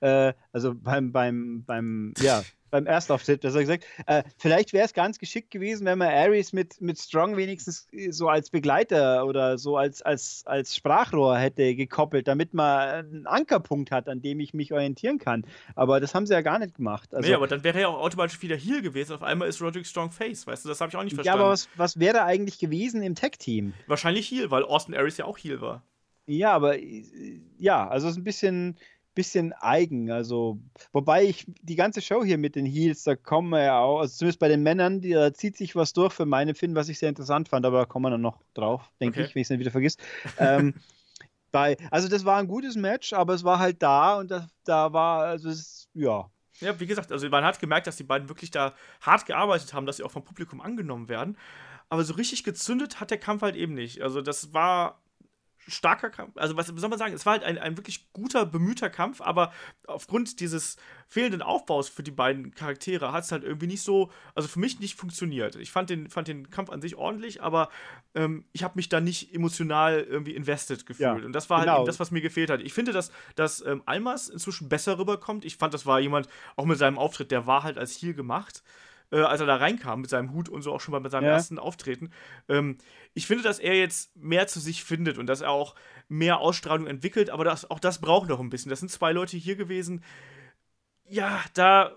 Äh, 0.00 0.32
also 0.52 0.74
beim, 0.74 1.12
beim, 1.12 1.62
beim, 1.64 2.12
ja, 2.18 2.42
beim 2.70 2.86
Erstauftritt, 2.86 3.44
das 3.44 3.54
er 3.54 3.60
gesagt. 3.60 3.84
Äh, 4.06 4.22
vielleicht 4.38 4.72
wäre 4.72 4.84
es 4.84 4.92
ganz 4.92 5.18
geschickt 5.18 5.50
gewesen, 5.50 5.86
wenn 5.86 5.98
man 5.98 6.08
Aries 6.08 6.52
mit, 6.52 6.80
mit 6.80 6.98
Strong 6.98 7.36
wenigstens 7.36 7.88
äh, 7.92 8.10
so 8.10 8.28
als 8.28 8.50
Begleiter 8.50 9.26
oder 9.26 9.58
so 9.58 9.76
als, 9.76 10.02
als, 10.02 10.42
als 10.46 10.76
Sprachrohr 10.76 11.38
hätte 11.38 11.74
gekoppelt, 11.74 12.28
damit 12.28 12.54
man 12.54 12.80
einen 12.88 13.26
Ankerpunkt 13.26 13.90
hat, 13.90 14.08
an 14.08 14.22
dem 14.22 14.40
ich 14.40 14.54
mich 14.54 14.72
orientieren 14.72 15.18
kann. 15.18 15.44
Aber 15.74 16.00
das 16.00 16.14
haben 16.14 16.26
sie 16.26 16.34
ja 16.34 16.40
gar 16.40 16.58
nicht 16.58 16.74
gemacht. 16.74 17.14
Also, 17.14 17.28
nee, 17.28 17.34
aber 17.34 17.46
dann 17.46 17.64
wäre 17.64 17.78
er 17.78 17.82
ja 17.82 17.88
auch 17.88 18.00
automatisch 18.00 18.40
wieder 18.42 18.56
Heal 18.56 18.82
gewesen. 18.82 19.14
Auf 19.14 19.22
einmal 19.22 19.48
ist 19.48 19.60
Roderick 19.60 19.86
Strong 19.86 20.10
Face, 20.10 20.46
weißt 20.46 20.64
du, 20.64 20.68
das 20.68 20.80
habe 20.80 20.90
ich 20.90 20.96
auch 20.96 21.04
nicht 21.04 21.14
verstanden. 21.14 21.38
Ja, 21.38 21.44
aber 21.44 21.52
was, 21.52 21.68
was 21.76 21.98
wäre 21.98 22.24
eigentlich 22.24 22.58
gewesen 22.58 23.02
im 23.02 23.14
Tech-Team? 23.14 23.74
Wahrscheinlich 23.86 24.30
Heal, 24.30 24.50
weil 24.50 24.64
Austin 24.64 24.94
Aries 24.94 25.16
ja 25.16 25.24
auch 25.24 25.38
Heal 25.38 25.60
war. 25.60 25.82
Ja, 26.26 26.52
aber 26.52 26.78
äh, 26.78 27.40
ja, 27.58 27.88
also 27.88 28.06
es 28.06 28.12
ist 28.12 28.18
ein 28.18 28.24
bisschen 28.24 28.76
bisschen 29.14 29.52
eigen. 29.52 30.10
Also, 30.10 30.60
wobei 30.92 31.24
ich 31.24 31.46
die 31.62 31.76
ganze 31.76 32.00
Show 32.00 32.24
hier 32.24 32.38
mit 32.38 32.56
den 32.56 32.66
Heels, 32.66 33.02
da 33.02 33.16
kommen 33.16 33.50
wir 33.50 33.62
ja 33.62 33.78
auch, 33.80 34.00
also 34.00 34.16
zumindest 34.16 34.38
bei 34.38 34.48
den 34.48 34.62
Männern, 34.62 35.00
die, 35.00 35.10
da 35.10 35.32
zieht 35.32 35.56
sich 35.56 35.76
was 35.76 35.92
durch 35.92 36.12
für 36.12 36.26
meine 36.26 36.54
Finn, 36.54 36.74
was 36.74 36.88
ich 36.88 36.98
sehr 36.98 37.08
interessant 37.08 37.48
fand, 37.48 37.66
aber 37.66 37.78
da 37.78 37.84
kommen 37.86 38.04
wir 38.04 38.10
dann 38.10 38.20
noch 38.20 38.42
drauf, 38.54 38.90
denke 39.00 39.20
okay. 39.20 39.28
ich, 39.28 39.34
wenn 39.34 39.42
ich 39.42 39.46
es 39.46 39.50
nicht 39.50 39.60
wieder 39.60 39.70
vergisst. 39.70 40.00
ähm, 40.38 40.74
bei, 41.52 41.76
also, 41.90 42.08
das 42.08 42.24
war 42.24 42.38
ein 42.38 42.48
gutes 42.48 42.76
Match, 42.76 43.12
aber 43.12 43.34
es 43.34 43.44
war 43.44 43.58
halt 43.58 43.82
da 43.82 44.18
und 44.18 44.30
das, 44.30 44.46
da 44.64 44.92
war, 44.92 45.24
also, 45.24 45.50
es, 45.50 45.88
ja. 45.94 46.30
Ja, 46.60 46.78
wie 46.78 46.86
gesagt, 46.86 47.10
also 47.10 47.26
man 47.30 47.42
hat 47.42 47.58
gemerkt, 47.58 47.86
dass 47.86 47.96
die 47.96 48.04
beiden 48.04 48.28
wirklich 48.28 48.50
da 48.50 48.74
hart 49.00 49.24
gearbeitet 49.24 49.72
haben, 49.72 49.86
dass 49.86 49.96
sie 49.96 50.02
auch 50.02 50.10
vom 50.10 50.24
Publikum 50.24 50.60
angenommen 50.60 51.08
werden. 51.08 51.38
Aber 51.88 52.04
so 52.04 52.14
richtig 52.14 52.44
gezündet 52.44 53.00
hat 53.00 53.10
der 53.10 53.18
Kampf 53.18 53.40
halt 53.40 53.56
eben 53.56 53.72
nicht. 53.72 54.02
Also 54.02 54.20
das 54.20 54.52
war 54.52 55.00
starker 55.70 56.10
Kampf. 56.10 56.36
Also, 56.36 56.56
was 56.56 56.66
soll 56.66 56.88
man 56.88 56.98
sagen? 56.98 57.14
Es 57.14 57.26
war 57.26 57.34
halt 57.34 57.44
ein, 57.44 57.58
ein 57.58 57.76
wirklich 57.76 58.12
guter, 58.12 58.46
bemühter 58.46 58.90
Kampf, 58.90 59.20
aber 59.20 59.52
aufgrund 59.86 60.40
dieses 60.40 60.76
fehlenden 61.08 61.42
Aufbaus 61.42 61.88
für 61.88 62.02
die 62.02 62.10
beiden 62.10 62.54
Charaktere 62.54 63.12
hat 63.12 63.24
es 63.24 63.32
halt 63.32 63.42
irgendwie 63.42 63.66
nicht 63.66 63.82
so, 63.82 64.12
also 64.34 64.48
für 64.48 64.60
mich 64.60 64.78
nicht 64.78 64.96
funktioniert. 64.96 65.56
Ich 65.56 65.72
fand 65.72 65.90
den, 65.90 66.08
fand 66.08 66.28
den 66.28 66.50
Kampf 66.50 66.70
an 66.70 66.80
sich 66.80 66.96
ordentlich, 66.96 67.42
aber 67.42 67.68
ähm, 68.14 68.44
ich 68.52 68.62
habe 68.62 68.74
mich 68.76 68.88
da 68.88 69.00
nicht 69.00 69.34
emotional 69.34 70.00
irgendwie 70.00 70.34
invested 70.34 70.86
gefühlt. 70.86 71.20
Ja, 71.20 71.24
Und 71.24 71.32
das 71.32 71.50
war 71.50 71.58
halt 71.58 71.66
genau. 71.66 71.78
halt 71.78 71.88
das, 71.88 71.98
was 71.98 72.10
mir 72.10 72.20
gefehlt 72.20 72.50
hat. 72.50 72.60
Ich 72.60 72.72
finde, 72.72 72.92
dass, 72.92 73.10
dass 73.34 73.64
ähm, 73.64 73.82
Almas 73.86 74.28
inzwischen 74.28 74.68
besser 74.68 74.98
rüberkommt. 74.98 75.44
Ich 75.44 75.56
fand, 75.56 75.74
das 75.74 75.86
war 75.86 75.98
jemand, 76.00 76.28
auch 76.56 76.64
mit 76.64 76.78
seinem 76.78 76.98
Auftritt, 76.98 77.30
der 77.30 77.46
war 77.46 77.62
halt 77.62 77.76
als 77.76 78.00
Heal 78.00 78.14
gemacht 78.14 78.62
äh, 79.10 79.20
als 79.20 79.40
er 79.40 79.46
da 79.46 79.56
reinkam 79.56 80.00
mit 80.00 80.10
seinem 80.10 80.32
Hut 80.32 80.48
und 80.48 80.62
so 80.62 80.72
auch 80.72 80.80
schon 80.80 80.92
mal 80.92 81.00
bei 81.00 81.08
seinem 81.08 81.24
ja. 81.24 81.32
ersten 81.32 81.58
Auftreten. 81.58 82.10
Ähm, 82.48 82.78
ich 83.14 83.26
finde, 83.26 83.42
dass 83.42 83.58
er 83.58 83.76
jetzt 83.76 84.16
mehr 84.16 84.46
zu 84.46 84.60
sich 84.60 84.84
findet 84.84 85.18
und 85.18 85.26
dass 85.26 85.40
er 85.40 85.50
auch 85.50 85.74
mehr 86.08 86.38
Ausstrahlung 86.38 86.86
entwickelt, 86.86 87.30
aber 87.30 87.44
das, 87.44 87.70
auch 87.70 87.80
das 87.80 88.00
braucht 88.00 88.28
noch 88.28 88.40
ein 88.40 88.50
bisschen. 88.50 88.70
Das 88.70 88.80
sind 88.80 88.90
zwei 88.90 89.12
Leute 89.12 89.36
hier 89.36 89.56
gewesen. 89.56 90.02
Ja, 91.04 91.42
da 91.54 91.96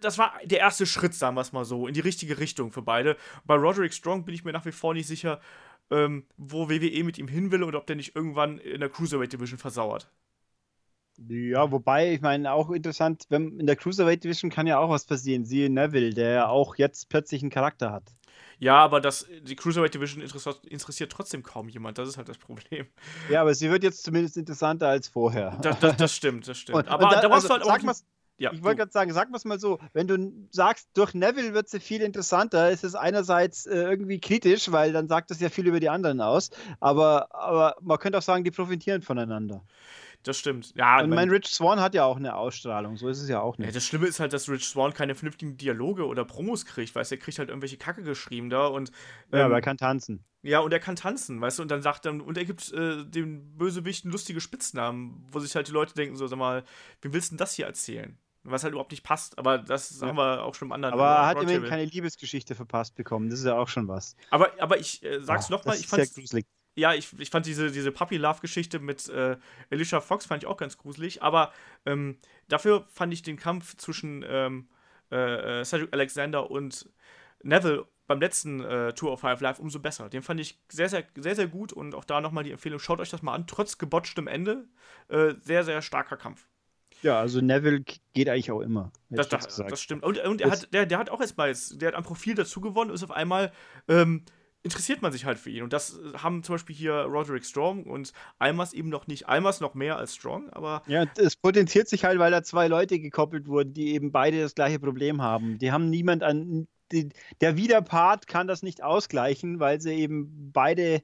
das 0.00 0.18
war 0.18 0.34
der 0.44 0.58
erste 0.58 0.86
Schritt, 0.86 1.14
sagen 1.14 1.36
wir 1.36 1.40
es 1.40 1.52
mal 1.52 1.64
so, 1.64 1.86
in 1.86 1.94
die 1.94 2.00
richtige 2.00 2.38
Richtung 2.38 2.72
für 2.72 2.82
beide. 2.82 3.16
Bei 3.44 3.54
Roderick 3.54 3.94
Strong 3.94 4.24
bin 4.24 4.34
ich 4.34 4.44
mir 4.44 4.52
nach 4.52 4.66
wie 4.66 4.72
vor 4.72 4.92
nicht 4.92 5.06
sicher, 5.06 5.40
ähm, 5.90 6.26
wo 6.36 6.68
WWE 6.68 7.04
mit 7.04 7.18
ihm 7.18 7.28
hin 7.28 7.50
will 7.50 7.62
und 7.62 7.74
ob 7.74 7.86
der 7.86 7.96
nicht 7.96 8.14
irgendwann 8.14 8.58
in 8.58 8.80
der 8.80 8.88
Cruiserweight 8.88 9.32
Division 9.32 9.58
versauert. 9.58 10.10
Ja, 11.18 11.70
wobei, 11.70 12.12
ich 12.12 12.20
meine, 12.20 12.52
auch 12.52 12.70
interessant, 12.70 13.24
wenn, 13.28 13.60
in 13.60 13.66
der 13.66 13.76
Cruiserweight 13.76 14.24
Division 14.24 14.50
kann 14.50 14.66
ja 14.66 14.78
auch 14.78 14.90
was 14.90 15.04
passieren. 15.04 15.44
Siehe 15.44 15.70
Neville, 15.70 16.10
der 16.10 16.30
ja 16.30 16.48
auch 16.48 16.76
jetzt 16.76 17.08
plötzlich 17.08 17.42
einen 17.42 17.50
Charakter 17.50 17.92
hat. 17.92 18.04
Ja, 18.58 18.76
aber 18.78 19.00
das, 19.00 19.26
die 19.42 19.56
Cruiserweight 19.56 19.94
Division 19.94 20.22
interessiert, 20.22 21.12
trotzdem 21.12 21.42
kaum 21.42 21.68
jemand. 21.68 21.98
Das 21.98 22.08
ist 22.08 22.16
halt 22.16 22.28
das 22.28 22.38
Problem. 22.38 22.86
Ja, 23.28 23.40
aber 23.40 23.54
sie 23.54 23.70
wird 23.70 23.82
jetzt 23.82 24.02
zumindest 24.02 24.36
interessanter 24.36 24.88
als 24.88 25.08
vorher. 25.08 25.58
Das, 25.62 25.78
das, 25.80 25.96
das 25.98 26.14
stimmt, 26.14 26.48
das 26.48 26.58
stimmt. 26.58 26.78
Und, 26.78 26.88
aber 26.88 27.04
und 27.04 27.12
da, 27.12 27.20
da 27.20 27.28
also, 27.28 27.48
halt 27.48 27.62
auch. 27.62 27.82
Mal, 27.82 27.94
Ja, 28.36 28.52
ich 28.52 28.62
wollte 28.62 28.78
gerade 28.78 28.92
sagen, 28.92 29.12
sag 29.12 29.28
es 29.34 29.44
mal 29.44 29.60
so, 29.60 29.78
wenn 29.92 30.08
du 30.08 30.48
sagst, 30.50 30.88
durch 30.94 31.14
Neville 31.14 31.54
wird 31.54 31.68
sie 31.68 31.78
viel 31.78 32.02
interessanter, 32.02 32.70
ist 32.70 32.84
es 32.84 32.94
einerseits 32.94 33.66
äh, 33.66 33.76
irgendwie 33.76 34.20
kritisch, 34.20 34.72
weil 34.72 34.92
dann 34.92 35.08
sagt 35.08 35.30
das 35.30 35.40
ja 35.40 35.50
viel 35.50 35.66
über 35.66 35.78
die 35.78 35.88
anderen 35.88 36.20
aus, 36.20 36.50
aber, 36.80 37.34
aber 37.34 37.76
man 37.80 37.98
könnte 37.98 38.18
auch 38.18 38.22
sagen, 38.22 38.42
die 38.42 38.50
profitieren 38.50 39.02
voneinander. 39.02 39.62
Das 40.24 40.38
stimmt. 40.38 40.72
Ja, 40.74 41.02
und 41.02 41.10
mein 41.10 41.28
Rich 41.28 41.48
Swan 41.48 41.80
hat 41.80 41.94
ja 41.94 42.04
auch 42.04 42.16
eine 42.16 42.34
Ausstrahlung, 42.34 42.96
so 42.96 43.08
ist 43.08 43.20
es 43.20 43.28
ja 43.28 43.40
auch 43.40 43.58
nicht. 43.58 43.68
Ja, 43.68 43.72
das 43.74 43.84
Schlimme 43.84 44.06
ist 44.06 44.20
halt, 44.20 44.32
dass 44.32 44.48
Rich 44.48 44.66
Swan 44.66 44.94
keine 44.94 45.14
vernünftigen 45.14 45.58
Dialoge 45.58 46.06
oder 46.06 46.24
Promos 46.24 46.64
kriegt, 46.64 46.94
weißt 46.94 47.10
du, 47.10 47.16
er 47.16 47.20
kriegt 47.20 47.38
halt 47.38 47.50
irgendwelche 47.50 47.76
Kacke 47.76 48.02
geschrieben 48.02 48.48
da 48.48 48.66
und. 48.66 48.90
Ähm, 49.30 49.38
ja, 49.38 49.44
aber 49.44 49.56
er 49.56 49.60
kann 49.60 49.76
tanzen. 49.76 50.24
Ja, 50.40 50.60
und 50.60 50.72
er 50.72 50.80
kann 50.80 50.96
tanzen, 50.96 51.40
weißt 51.42 51.58
du, 51.58 51.62
und 51.62 51.70
dann 51.70 51.82
sagt 51.82 52.06
dann, 52.06 52.22
und 52.22 52.38
er 52.38 52.46
gibt 52.46 52.72
äh, 52.72 53.04
dem 53.04 53.56
Bösewichten 53.56 54.10
lustige 54.10 54.40
Spitznamen, 54.40 55.26
wo 55.30 55.40
sich 55.40 55.54
halt 55.56 55.68
die 55.68 55.72
Leute 55.72 55.94
denken, 55.94 56.16
so, 56.16 56.26
sag 56.26 56.38
mal, 56.38 56.64
wie 57.02 57.12
willst 57.12 57.30
du 57.30 57.34
denn 57.34 57.38
das 57.38 57.52
hier 57.52 57.66
erzählen? 57.66 58.18
Was 58.44 58.62
halt 58.62 58.72
überhaupt 58.72 58.92
nicht 58.92 59.04
passt, 59.04 59.38
aber 59.38 59.58
das 59.58 60.00
ja. 60.00 60.06
haben 60.06 60.16
wir 60.16 60.42
auch 60.42 60.54
schon 60.54 60.68
im 60.68 60.72
anderen. 60.72 60.94
Aber 60.94 61.06
er 61.06 61.26
hat 61.26 61.42
immerhin 61.42 61.64
keine 61.64 61.84
Liebesgeschichte 61.84 62.54
verpasst 62.54 62.94
bekommen, 62.94 63.28
das 63.28 63.40
ist 63.40 63.46
ja 63.46 63.58
auch 63.58 63.68
schon 63.68 63.88
was. 63.88 64.16
Aber, 64.30 64.50
aber 64.58 64.78
ich 64.78 65.02
äh, 65.02 65.20
sag's 65.22 65.50
nochmal, 65.50 65.76
ich 65.76 65.86
fand. 65.86 66.06
Sehr 66.06 66.14
gruselig 66.14 66.46
ja, 66.74 66.94
ich, 66.94 67.18
ich 67.18 67.30
fand 67.30 67.46
diese, 67.46 67.70
diese 67.70 67.92
Puppy-Love-Geschichte 67.92 68.78
mit 68.78 69.08
äh, 69.08 69.36
Alicia 69.70 70.00
Fox 70.00 70.26
fand 70.26 70.42
ich 70.42 70.48
auch 70.48 70.56
ganz 70.56 70.76
gruselig, 70.76 71.22
aber 71.22 71.52
ähm, 71.86 72.18
dafür 72.48 72.86
fand 72.92 73.12
ich 73.12 73.22
den 73.22 73.36
Kampf 73.36 73.76
zwischen 73.76 74.24
ähm, 74.28 74.68
äh, 75.12 75.60
äh, 75.60 75.64
Cedric 75.64 75.92
Alexander 75.92 76.50
und 76.50 76.88
Neville 77.42 77.86
beim 78.06 78.20
letzten 78.20 78.60
äh, 78.60 78.92
Tour 78.92 79.12
of 79.12 79.20
Five 79.20 79.40
Live 79.40 79.58
umso 79.58 79.78
besser. 79.78 80.08
Den 80.08 80.22
fand 80.22 80.40
ich 80.40 80.58
sehr, 80.68 80.88
sehr, 80.88 81.04
sehr, 81.16 81.36
sehr 81.36 81.46
gut 81.46 81.72
und 81.72 81.94
auch 81.94 82.04
da 82.04 82.20
nochmal 82.20 82.44
die 82.44 82.50
Empfehlung, 82.50 82.78
schaut 82.78 83.00
euch 83.00 83.10
das 83.10 83.22
mal 83.22 83.34
an, 83.34 83.46
trotz 83.46 83.78
gebotchtem 83.78 84.26
Ende. 84.26 84.66
Äh, 85.08 85.34
sehr, 85.40 85.64
sehr 85.64 85.80
starker 85.80 86.16
Kampf. 86.16 86.46
Ja, 87.02 87.20
also 87.20 87.40
Neville 87.40 87.84
geht 88.14 88.28
eigentlich 88.28 88.50
auch 88.50 88.60
immer. 88.60 88.90
Das, 89.10 89.28
das, 89.28 89.56
das, 89.56 89.80
stimmt. 89.80 90.02
Und, 90.02 90.18
und 90.18 90.40
er 90.40 90.50
hat, 90.50 90.72
der, 90.72 90.86
der 90.86 90.98
hat 90.98 91.10
auch 91.10 91.20
erstmal, 91.20 91.54
der 91.72 91.88
hat 91.88 91.94
am 91.94 92.02
Profil 92.04 92.34
dazu 92.34 92.60
gewonnen, 92.60 92.90
ist 92.90 93.04
auf 93.04 93.10
einmal 93.10 93.52
ähm, 93.88 94.24
interessiert 94.64 95.02
man 95.02 95.12
sich 95.12 95.24
halt 95.26 95.38
für 95.38 95.50
ihn. 95.50 95.62
Und 95.62 95.72
das 95.72 95.98
äh, 95.98 96.18
haben 96.18 96.42
zum 96.42 96.54
Beispiel 96.54 96.74
hier 96.74 96.94
Roderick 96.94 97.44
Strong 97.44 97.84
und 97.84 98.12
Almas 98.38 98.72
eben 98.72 98.88
noch 98.88 99.06
nicht. 99.06 99.28
Almas 99.28 99.60
noch 99.60 99.74
mehr 99.74 99.96
als 99.96 100.14
Strong, 100.16 100.50
aber. 100.50 100.82
Ja, 100.86 101.04
es 101.16 101.36
potenziert 101.36 101.88
sich 101.88 102.04
halt, 102.04 102.18
weil 102.18 102.32
da 102.32 102.42
zwei 102.42 102.66
Leute 102.66 102.98
gekoppelt 102.98 103.46
wurden, 103.46 103.74
die 103.74 103.94
eben 103.94 104.10
beide 104.10 104.40
das 104.40 104.54
gleiche 104.54 104.80
Problem 104.80 105.22
haben. 105.22 105.58
Die 105.58 105.70
haben 105.70 105.90
niemand 105.90 106.24
an. 106.24 106.66
Die, 106.92 107.10
der 107.40 107.56
Widerpart 107.56 108.26
kann 108.26 108.46
das 108.46 108.62
nicht 108.62 108.82
ausgleichen, 108.82 109.60
weil 109.60 109.80
sie 109.80 109.94
eben 109.94 110.50
beide 110.52 111.02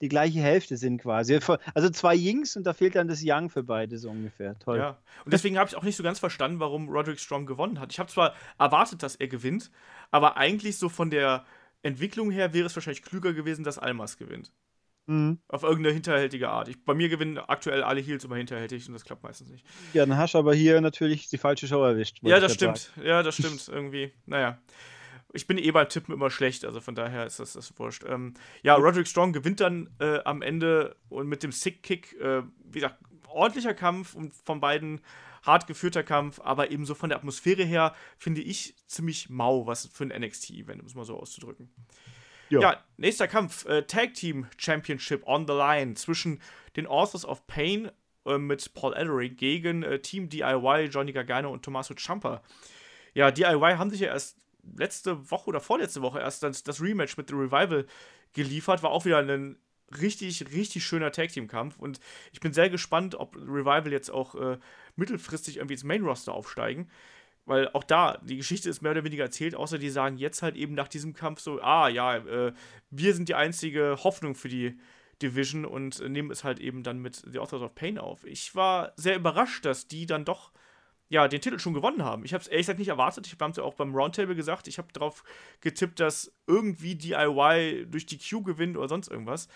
die 0.00 0.08
gleiche 0.08 0.40
Hälfte 0.40 0.76
sind 0.76 1.02
quasi. 1.02 1.38
Also 1.74 1.90
zwei 1.90 2.14
Yings 2.14 2.56
und 2.56 2.64
da 2.64 2.72
fehlt 2.72 2.94
dann 2.94 3.08
das 3.08 3.22
Young 3.24 3.50
für 3.50 3.64
beide 3.64 3.98
so 3.98 4.10
ungefähr. 4.10 4.58
Toll. 4.58 4.78
Ja, 4.78 4.98
und 5.24 5.32
deswegen 5.32 5.58
habe 5.58 5.68
ich 5.68 5.76
auch 5.76 5.82
nicht 5.82 5.96
so 5.96 6.02
ganz 6.02 6.18
verstanden, 6.18 6.60
warum 6.60 6.88
Roderick 6.88 7.18
Strong 7.18 7.46
gewonnen 7.46 7.80
hat. 7.80 7.92
Ich 7.92 7.98
habe 7.98 8.08
zwar 8.08 8.34
erwartet, 8.58 9.02
dass 9.02 9.16
er 9.16 9.28
gewinnt, 9.28 9.70
aber 10.10 10.36
eigentlich 10.36 10.78
so 10.78 10.88
von 10.88 11.10
der 11.10 11.44
Entwicklung 11.82 12.30
her 12.30 12.52
wäre 12.54 12.66
es 12.66 12.76
wahrscheinlich 12.76 13.02
klüger 13.02 13.32
gewesen, 13.32 13.64
dass 13.64 13.78
Almas 13.78 14.16
gewinnt. 14.18 14.52
Mhm. 15.06 15.38
Auf 15.48 15.62
irgendeine 15.62 15.94
hinterhältige 15.94 16.50
Art. 16.50 16.68
Ich, 16.68 16.84
bei 16.84 16.92
mir 16.92 17.08
gewinnen 17.08 17.38
aktuell 17.38 17.82
alle 17.82 18.00
Heals 18.00 18.24
immer 18.24 18.36
hinterhältig 18.36 18.86
und 18.88 18.92
das 18.92 19.04
klappt 19.04 19.22
meistens 19.22 19.48
nicht. 19.48 19.64
Ja, 19.94 20.04
dann 20.04 20.18
hast 20.18 20.34
du 20.34 20.38
aber 20.38 20.54
hier 20.54 20.80
natürlich 20.82 21.28
die 21.28 21.38
falsche 21.38 21.66
Show 21.66 21.82
erwischt. 21.82 22.18
Ja, 22.22 22.40
das 22.40 22.54
stimmt. 22.54 22.78
Sagen. 22.78 23.06
Ja, 23.06 23.22
das 23.22 23.34
stimmt. 23.38 23.68
Irgendwie. 23.68 24.12
Naja. 24.26 24.58
Ich 25.32 25.46
bin 25.46 25.58
eh 25.58 25.70
beim 25.70 25.88
Tippen 25.88 26.14
immer 26.14 26.30
schlecht, 26.30 26.64
also 26.64 26.80
von 26.80 26.94
daher 26.94 27.26
ist 27.26 27.38
das, 27.38 27.52
das 27.52 27.78
wurscht. 27.78 28.02
Ähm, 28.06 28.32
ja, 28.62 28.74
Roderick 28.74 29.06
Strong 29.06 29.32
gewinnt 29.34 29.60
dann 29.60 29.90
äh, 29.98 30.20
am 30.24 30.40
Ende 30.40 30.96
und 31.10 31.26
mit 31.26 31.42
dem 31.42 31.52
Sick-Kick, 31.52 32.18
äh, 32.18 32.42
wie 32.64 32.80
gesagt, 32.80 32.96
ordentlicher 33.28 33.74
Kampf 33.74 34.14
und 34.14 34.34
von 34.34 34.60
beiden 34.60 35.02
hart 35.42 35.66
geführter 35.66 36.02
Kampf, 36.02 36.40
aber 36.40 36.70
ebenso 36.70 36.94
von 36.94 37.08
der 37.10 37.18
Atmosphäre 37.18 37.64
her 37.64 37.94
finde 38.18 38.40
ich 38.40 38.74
ziemlich 38.86 39.28
mau, 39.28 39.66
was 39.66 39.86
für 39.86 40.04
ein 40.04 40.22
NXT-Event, 40.22 40.80
um 40.80 40.86
es 40.86 40.94
mal 40.94 41.04
so 41.04 41.18
auszudrücken. 41.18 41.70
Ja, 42.50 42.60
ja 42.60 42.84
nächster 42.96 43.28
Kampf, 43.28 43.66
äh, 43.66 43.82
Tag 43.82 44.14
Team 44.14 44.46
Championship 44.56 45.26
on 45.26 45.46
the 45.46 45.52
line 45.52 45.94
zwischen 45.94 46.40
den 46.76 46.86
Authors 46.86 47.24
of 47.24 47.46
Pain 47.46 47.90
äh, 48.26 48.38
mit 48.38 48.72
Paul 48.74 48.94
Ellering 48.94 49.36
gegen 49.36 49.82
äh, 49.82 49.98
Team 50.00 50.28
DIY, 50.28 50.88
Johnny 50.90 51.12
Gargano 51.12 51.52
und 51.52 51.64
Tommaso 51.64 51.94
Ciampa. 51.94 52.42
Ja, 53.14 53.30
DIY 53.30 53.76
haben 53.76 53.90
sich 53.90 54.00
ja 54.00 54.08
erst 54.08 54.38
letzte 54.76 55.30
Woche 55.30 55.48
oder 55.48 55.60
vorletzte 55.60 56.02
Woche 56.02 56.20
erst 56.20 56.42
das, 56.42 56.62
das 56.62 56.80
Rematch 56.80 57.16
mit 57.16 57.28
The 57.28 57.34
Revival 57.34 57.86
geliefert, 58.32 58.82
war 58.82 58.90
auch 58.90 59.04
wieder 59.04 59.18
ein 59.18 59.56
richtig, 60.00 60.52
richtig 60.52 60.84
schöner 60.84 61.12
Tag 61.12 61.30
Team 61.30 61.48
Kampf 61.48 61.78
und 61.78 62.00
ich 62.32 62.40
bin 62.40 62.52
sehr 62.52 62.68
gespannt, 62.68 63.14
ob 63.14 63.36
Revival 63.36 63.92
jetzt 63.92 64.10
auch 64.10 64.34
äh, 64.34 64.58
mittelfristig 64.98 65.56
irgendwie 65.56 65.74
ins 65.74 65.84
Main 65.84 66.02
Roster 66.02 66.34
aufsteigen. 66.34 66.90
Weil 67.46 67.70
auch 67.72 67.84
da, 67.84 68.18
die 68.22 68.36
Geschichte 68.36 68.68
ist 68.68 68.82
mehr 68.82 68.92
oder 68.92 69.04
weniger 69.04 69.24
erzählt, 69.24 69.54
außer 69.54 69.78
die 69.78 69.88
sagen 69.88 70.18
jetzt 70.18 70.42
halt 70.42 70.54
eben 70.54 70.74
nach 70.74 70.88
diesem 70.88 71.14
Kampf 71.14 71.40
so, 71.40 71.62
ah 71.62 71.88
ja, 71.88 72.16
äh, 72.16 72.52
wir 72.90 73.14
sind 73.14 73.30
die 73.30 73.34
einzige 73.34 73.96
Hoffnung 74.04 74.34
für 74.34 74.48
die 74.50 74.78
Division 75.22 75.64
und 75.64 75.98
äh, 76.00 76.10
nehmen 76.10 76.30
es 76.30 76.44
halt 76.44 76.60
eben 76.60 76.82
dann 76.82 76.98
mit 76.98 77.22
The 77.26 77.38
Authors 77.38 77.62
of 77.62 77.74
Pain 77.74 77.98
auf. 77.98 78.24
Ich 78.24 78.54
war 78.54 78.92
sehr 78.96 79.16
überrascht, 79.16 79.64
dass 79.64 79.88
die 79.88 80.04
dann 80.04 80.26
doch 80.26 80.52
ja, 81.08 81.26
den 81.26 81.40
Titel 81.40 81.58
schon 81.58 81.72
gewonnen 81.72 82.04
haben. 82.04 82.24
Ich 82.24 82.34
habe 82.34 82.42
es 82.42 82.48
ehrlich 82.48 82.66
gesagt 82.66 82.78
nicht 82.78 82.88
erwartet. 82.88 83.26
Ich 83.26 83.32
habe 83.38 83.50
es 83.50 83.56
ja 83.56 83.62
auch 83.62 83.74
beim 83.74 83.94
Roundtable 83.94 84.34
gesagt. 84.34 84.68
Ich 84.68 84.76
habe 84.76 84.92
darauf 84.92 85.24
getippt, 85.62 86.00
dass 86.00 86.32
irgendwie 86.46 86.96
DIY 86.96 87.86
durch 87.88 88.04
die 88.04 88.18
Q 88.18 88.42
gewinnt 88.42 88.76
oder 88.76 88.88
sonst 88.88 89.08
irgendwas. 89.08 89.48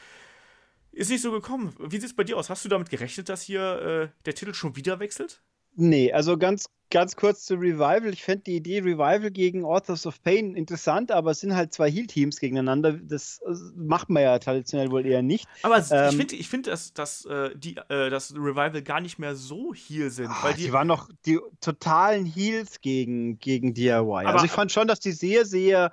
Ist 0.92 1.10
nicht 1.10 1.22
so 1.22 1.32
gekommen. 1.32 1.74
Wie 1.78 1.96
sieht 1.96 2.04
es 2.04 2.16
bei 2.16 2.24
dir 2.24 2.36
aus? 2.36 2.50
Hast 2.50 2.64
du 2.64 2.68
damit 2.68 2.90
gerechnet, 2.90 3.28
dass 3.28 3.42
hier 3.42 4.10
äh, 4.12 4.24
der 4.26 4.34
Titel 4.34 4.54
schon 4.54 4.76
wieder 4.76 5.00
wechselt? 5.00 5.42
Nee, 5.74 6.12
also 6.12 6.36
ganz, 6.36 6.66
ganz 6.90 7.16
kurz 7.16 7.46
zu 7.46 7.54
Revival. 7.54 8.12
Ich 8.12 8.22
fände 8.22 8.44
die 8.44 8.56
Idee 8.56 8.80
Revival 8.80 9.30
gegen 9.30 9.64
Authors 9.64 10.06
of 10.06 10.22
Pain 10.22 10.54
interessant, 10.54 11.10
aber 11.10 11.30
es 11.30 11.40
sind 11.40 11.56
halt 11.56 11.72
zwei 11.72 11.90
Heal-Teams 11.90 12.38
gegeneinander. 12.38 12.92
Das 12.92 13.40
äh, 13.46 13.54
macht 13.74 14.10
man 14.10 14.22
ja 14.22 14.38
traditionell 14.38 14.90
wohl 14.90 15.06
eher 15.06 15.22
nicht. 15.22 15.48
Aber 15.62 15.78
ähm, 15.90 16.10
ich 16.10 16.16
finde, 16.16 16.36
ich 16.36 16.48
find, 16.48 16.66
dass, 16.66 16.92
dass, 16.92 17.24
äh, 17.24 17.56
die, 17.56 17.76
äh, 17.88 18.10
dass 18.10 18.34
Revival 18.34 18.82
gar 18.82 19.00
nicht 19.00 19.18
mehr 19.18 19.34
so 19.34 19.72
Heal 19.72 20.10
sind. 20.10 20.28
Ach, 20.30 20.44
weil 20.44 20.54
die, 20.54 20.64
die 20.64 20.72
waren 20.72 20.88
noch 20.88 21.08
die 21.24 21.40
totalen 21.62 22.26
Heals 22.26 22.82
gegen, 22.82 23.38
gegen 23.38 23.72
DIY. 23.72 23.92
Aber, 23.92 24.26
also 24.26 24.44
ich 24.44 24.50
fand 24.50 24.70
schon, 24.72 24.88
dass 24.88 25.00
die 25.00 25.12
sehr, 25.12 25.46
sehr 25.46 25.90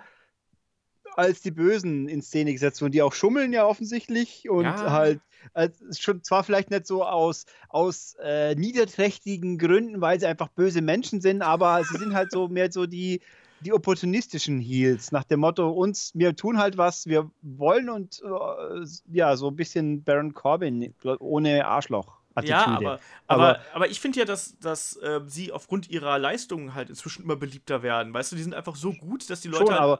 als 1.15 1.41
die 1.41 1.51
Bösen 1.51 2.07
in 2.07 2.21
Szene 2.21 2.53
gesetzt 2.53 2.81
wurden, 2.81 2.91
die 2.91 3.01
auch 3.01 3.13
schummeln 3.13 3.53
ja 3.53 3.65
offensichtlich 3.65 4.49
und 4.49 4.65
ja. 4.65 4.91
halt 4.91 5.19
also 5.53 5.73
schon 5.97 6.23
zwar 6.23 6.43
vielleicht 6.43 6.69
nicht 6.69 6.85
so 6.85 7.03
aus, 7.05 7.45
aus 7.69 8.15
äh, 8.21 8.55
niederträchtigen 8.55 9.57
Gründen, 9.57 10.01
weil 10.01 10.19
sie 10.19 10.27
einfach 10.27 10.49
böse 10.49 10.81
Menschen 10.81 11.21
sind, 11.21 11.41
aber 11.41 11.83
sie 11.83 11.97
sind 11.97 12.13
halt 12.13 12.31
so 12.31 12.47
mehr 12.49 12.71
so 12.71 12.85
die, 12.85 13.21
die 13.61 13.73
opportunistischen 13.73 14.59
Heels, 14.59 15.11
nach 15.11 15.23
dem 15.23 15.41
Motto, 15.41 15.69
uns, 15.69 16.11
wir 16.13 16.35
tun 16.35 16.57
halt 16.57 16.77
was, 16.77 17.07
wir 17.07 17.29
wollen 17.41 17.89
und 17.89 18.21
äh, 18.23 18.85
ja, 19.11 19.35
so 19.35 19.49
ein 19.49 19.55
bisschen 19.55 20.03
Baron 20.03 20.33
Corbin 20.33 20.93
ohne 21.19 21.65
Arschloch. 21.65 22.19
Attitude. 22.35 22.51
Ja, 22.51 22.65
aber, 22.67 22.99
aber, 23.27 23.49
aber, 23.49 23.59
aber 23.73 23.89
ich 23.89 23.99
finde 23.99 24.19
ja, 24.19 24.25
dass, 24.25 24.57
dass 24.59 24.95
äh, 24.97 25.19
sie 25.25 25.51
aufgrund 25.51 25.89
ihrer 25.89 26.19
Leistungen 26.19 26.73
halt 26.73 26.89
inzwischen 26.89 27.23
immer 27.23 27.35
beliebter 27.35 27.81
werden. 27.81 28.13
Weißt 28.13 28.31
du, 28.31 28.35
die 28.35 28.43
sind 28.43 28.53
einfach 28.53 28.75
so 28.75 28.93
gut, 28.93 29.29
dass 29.29 29.41
die 29.41 29.47
Leute 29.49 29.65
schon, 29.65 29.79
halt, 29.79 29.99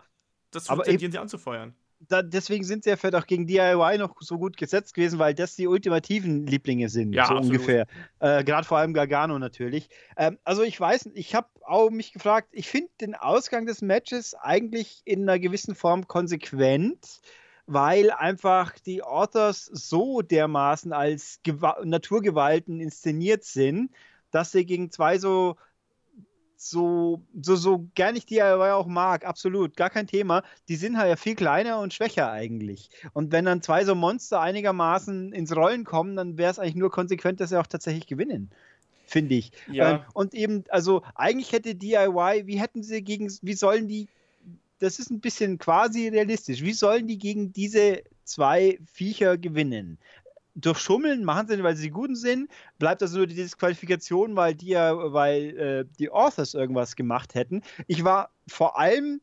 das 0.51 0.65
tendieren 0.65 1.11
sie 1.11 1.19
anzufeuern 1.19 1.75
da, 2.07 2.21
deswegen 2.21 2.63
sind 2.63 2.83
sie 2.83 2.91
ja 2.91 2.95
vielleicht 2.95 3.15
auch 3.15 3.27
gegen 3.27 3.45
DIY 3.45 3.97
noch 3.97 4.15
so 4.21 4.37
gut 4.37 4.55
gesetzt 4.55 4.93
gewesen, 4.93 5.19
weil 5.19 5.33
das 5.33 5.55
die 5.55 5.67
ultimativen 5.67 6.47
Lieblinge 6.47 6.89
sind, 6.89 7.13
ja, 7.13 7.25
so 7.25 7.35
absolut. 7.35 7.59
ungefähr. 7.59 7.87
Äh, 8.19 8.43
Gerade 8.43 8.65
vor 8.65 8.77
allem 8.77 8.93
Gargano 8.93 9.37
natürlich. 9.37 9.89
Ähm, 10.15 10.37
also 10.43 10.63
ich 10.63 10.79
weiß, 10.79 11.09
ich 11.13 11.35
habe 11.35 11.47
auch 11.63 11.89
mich 11.89 12.13
gefragt, 12.13 12.49
ich 12.51 12.69
finde 12.69 12.89
den 13.01 13.15
Ausgang 13.15 13.65
des 13.65 13.81
Matches 13.81 14.33
eigentlich 14.33 15.01
in 15.05 15.23
einer 15.23 15.39
gewissen 15.39 15.75
Form 15.75 16.07
konsequent, 16.07 17.19
weil 17.65 18.11
einfach 18.11 18.79
die 18.79 19.03
Authors 19.03 19.65
so 19.65 20.21
dermaßen 20.21 20.93
als 20.93 21.41
Gew 21.43 21.59
Naturgewalten 21.83 22.79
inszeniert 22.79 23.43
sind, 23.43 23.91
dass 24.31 24.51
sie 24.53 24.65
gegen 24.65 24.91
zwei 24.91 25.17
so 25.17 25.57
so, 26.61 27.21
so, 27.41 27.55
so 27.55 27.87
gern 27.95 28.17
ich 28.17 28.25
die 28.25 28.43
auch 28.43 28.85
mag, 28.85 29.25
absolut, 29.25 29.77
gar 29.77 29.89
kein 29.89 30.07
Thema. 30.07 30.43
Die 30.67 30.75
sind 30.75 30.97
halt 30.97 31.07
ja 31.07 31.15
viel 31.15 31.35
kleiner 31.35 31.79
und 31.79 31.93
schwächer 31.93 32.29
eigentlich. 32.29 32.89
Und 33.13 33.31
wenn 33.31 33.45
dann 33.45 33.61
zwei 33.61 33.85
so 33.85 33.95
Monster 33.95 34.41
einigermaßen 34.41 35.31
ins 35.31 35.55
Rollen 35.55 35.85
kommen, 35.85 36.17
dann 36.17 36.37
wäre 36.37 36.51
es 36.51 36.59
eigentlich 36.59 36.75
nur 36.75 36.91
konsequent, 36.91 37.39
dass 37.39 37.51
sie 37.51 37.59
auch 37.59 37.67
tatsächlich 37.67 38.07
gewinnen. 38.07 38.51
Finde 39.05 39.35
ich. 39.35 39.53
Ja. 39.71 39.91
Ähm, 39.91 39.99
und 40.13 40.33
eben, 40.33 40.65
also 40.67 41.01
eigentlich 41.15 41.53
hätte 41.53 41.75
DIY, 41.75 42.43
wie 42.45 42.59
hätten 42.59 42.83
sie 42.83 43.01
gegen, 43.03 43.31
wie 43.41 43.53
sollen 43.53 43.87
die, 43.87 44.09
das 44.79 44.99
ist 44.99 45.11
ein 45.11 45.21
bisschen 45.21 45.59
quasi 45.59 46.09
realistisch, 46.09 46.61
wie 46.61 46.73
sollen 46.73 47.07
die 47.07 47.17
gegen 47.17 47.53
diese 47.53 48.03
zwei 48.25 48.79
Viecher 48.85 49.37
gewinnen? 49.37 49.97
Durch 50.61 50.79
Schummeln 50.79 51.23
machen 51.23 51.47
sie, 51.47 51.63
weil 51.63 51.75
sie 51.75 51.83
die 51.83 51.91
Guten 51.91 52.15
sind, 52.15 52.49
bleibt 52.77 53.01
also 53.01 53.17
nur 53.17 53.27
die 53.27 53.35
Disqualifikation, 53.35 54.35
weil 54.35 54.55
die 54.55 54.69
ja, 54.69 55.13
weil 55.13 55.57
äh, 55.57 55.85
die 55.99 56.09
Authors 56.09 56.53
irgendwas 56.53 56.95
gemacht 56.95 57.35
hätten. 57.35 57.61
Ich 57.87 58.03
war 58.03 58.31
vor 58.47 58.77
allem, 58.77 59.21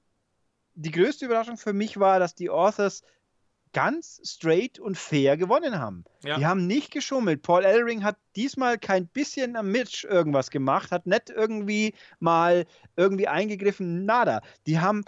die 0.74 0.90
größte 0.90 1.26
Überraschung 1.26 1.56
für 1.56 1.72
mich 1.72 1.98
war, 1.98 2.18
dass 2.18 2.34
die 2.34 2.50
Authors 2.50 3.02
ganz 3.72 4.20
straight 4.24 4.78
und 4.78 4.96
fair 4.96 5.36
gewonnen 5.36 5.78
haben. 5.78 6.04
Ja. 6.24 6.38
Die 6.38 6.46
haben 6.46 6.66
nicht 6.66 6.90
geschummelt. 6.92 7.42
Paul 7.42 7.64
Ellering 7.64 8.04
hat 8.04 8.16
diesmal 8.34 8.78
kein 8.78 9.06
bisschen 9.06 9.56
am 9.56 9.70
Mitch 9.70 10.06
irgendwas 10.06 10.50
gemacht, 10.50 10.90
hat 10.92 11.06
nicht 11.06 11.28
irgendwie 11.28 11.94
mal 12.18 12.64
irgendwie 12.96 13.28
eingegriffen, 13.28 14.06
nada. 14.06 14.40
Die 14.66 14.80
haben 14.80 15.04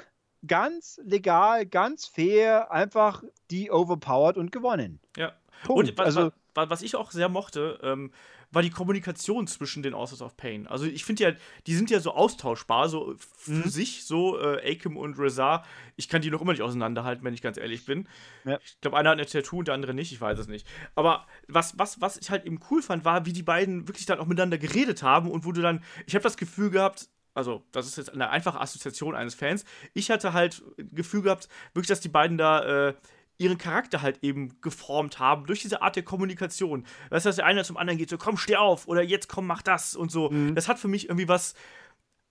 ganz 0.47 1.01
legal, 1.03 1.67
ganz 1.67 2.07
fair 2.07 2.71
einfach 2.71 3.23
die 3.51 3.71
overpowered 3.71 4.37
und 4.37 4.53
gewonnen. 4.53 5.01
Ja. 5.17 5.33
Punkt. 5.65 5.91
Und 5.91 5.99
was, 5.99 6.17
also, 6.17 6.33
was, 6.55 6.83
ich 6.83 6.97
auch 6.97 7.11
sehr 7.11 7.29
mochte, 7.29 7.79
ähm, 7.83 8.11
war 8.51 8.63
die 8.63 8.71
Kommunikation 8.71 9.47
zwischen 9.47 9.83
den 9.83 9.95
Authors 9.95 10.23
of 10.23 10.37
Pain. 10.37 10.67
Also 10.67 10.87
ich 10.87 11.05
finde 11.05 11.23
ja, 11.23 11.33
die 11.67 11.75
sind 11.75 11.91
ja 11.91 12.01
so 12.01 12.13
austauschbar, 12.13 12.89
so 12.89 13.15
für 13.37 13.51
Mhm. 13.51 13.69
sich, 13.69 14.05
so 14.05 14.41
äh, 14.41 14.73
Akim 14.73 14.97
und 14.97 15.19
Reza. 15.19 15.65
Ich 15.97 16.09
kann 16.09 16.23
die 16.23 16.31
noch 16.31 16.41
immer 16.41 16.53
nicht 16.53 16.63
auseinanderhalten, 16.63 17.25
wenn 17.25 17.35
ich 17.35 17.43
ganz 17.43 17.59
ehrlich 17.59 17.85
bin. 17.85 18.09
Ja. 18.45 18.59
Ich 18.65 18.81
glaube, 18.81 18.97
einer 18.97 19.11
hat 19.11 19.19
eine 19.19 19.27
Tattoo 19.27 19.59
und 19.59 19.69
der 19.69 19.75
andere 19.75 19.93
nicht, 19.93 20.13
ich 20.13 20.21
weiß 20.21 20.39
es 20.39 20.49
nicht. 20.49 20.67
Aber 20.95 21.27
was, 21.47 21.79
was, 21.79 22.01
was 22.01 22.17
ich 22.17 22.31
halt 22.31 22.47
eben 22.47 22.59
cool 22.71 22.81
fand, 22.81 23.05
war, 23.05 23.27
wie 23.27 23.33
die 23.35 23.43
beiden 23.43 23.87
wirklich 23.87 24.07
dann 24.07 24.19
auch 24.19 24.27
miteinander 24.27 24.59
geredet 24.59 25.03
haben 25.03 25.31
und 25.31 25.45
wo 25.45 25.53
du 25.53 25.61
dann, 25.61 25.83
ich 26.07 26.15
habe 26.15 26.23
das 26.23 26.39
Gefühl 26.39 26.71
gehabt, 26.71 27.11
also 27.35 27.63
das 27.73 27.87
ist 27.87 27.97
jetzt 27.97 28.13
eine 28.13 28.31
einfache 28.31 28.61
Assoziation 28.61 29.15
eines 29.15 29.35
Fans, 29.35 29.65
ich 29.93 30.11
hatte 30.11 30.33
halt 30.33 30.63
Gefühl 30.77 31.23
gehabt, 31.23 31.49
wirklich, 31.75 31.89
dass 31.89 32.01
die 32.01 32.09
beiden 32.09 32.39
da 32.39 32.89
äh, 32.89 32.95
ihren 33.39 33.59
Charakter 33.59 34.03
halt 34.03 34.19
eben 34.23 34.61
geformt 34.61 35.19
haben 35.19 35.47
durch 35.47 35.63
diese 35.63 35.81
Art 35.81 35.97
der 35.97 36.03
Kommunikation. 36.03 36.85
Weißt 37.11 37.25
du, 37.25 37.29
dass 37.29 37.37
der 37.37 37.47
eine 37.47 37.65
zum 37.65 37.77
anderen 37.77 37.99
geht, 37.99 38.11
so 38.11 38.19
komm, 38.19 38.37
steh 38.37 38.57
auf 38.57 38.89
oder 38.89 39.03
jetzt 39.03 39.29
komm, 39.29 39.47
mach 39.47 39.63
das 39.63 39.95
und 39.95 40.11
so. 40.11 40.29
Das 40.55 40.69
hat 40.69 40.79
für 40.79 40.89
mich 40.89 41.09
irgendwie 41.09 41.29
was 41.29 41.55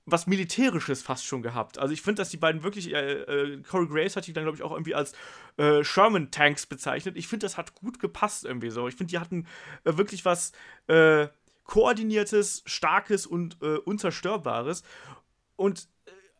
was 0.08 0.26
Militärisches 0.26 1.02
fast 1.02 1.26
schon 1.26 1.42
gehabt. 1.42 1.78
Also 1.78 1.94
ich 1.94 2.02
finde, 2.02 2.22
dass 2.22 2.30
die 2.30 2.38
beiden 2.38 2.64
wirklich, 2.64 2.94
äh, 2.94 3.24
äh, 3.24 3.62
Corey 3.62 3.88
Grace 3.88 4.16
hat 4.16 4.26
die 4.26 4.32
dann, 4.32 4.46
glaube 4.46 4.56
ich, 4.56 4.64
auch 4.64 4.72
irgendwie 4.72 4.96
als 4.96 5.12
äh, 5.58 5.84
Sherman-Tanks 5.84 6.66
bezeichnet. 6.66 7.18
Ich 7.18 7.28
finde, 7.28 7.46
das 7.46 7.58
hat 7.58 7.76
gut 7.76 8.00
gepasst 8.00 8.46
irgendwie 8.46 8.70
so. 8.70 8.88
Ich 8.88 8.96
finde, 8.96 9.12
die 9.12 9.20
hatten 9.20 9.46
äh, 9.84 9.98
wirklich 9.98 10.24
was 10.24 10.54
äh, 10.88 11.28
Koordiniertes, 11.66 12.64
Starkes 12.66 13.28
und 13.28 13.58
äh, 13.62 13.80
Unzerstörbares. 13.80 14.84
Und 15.58 15.90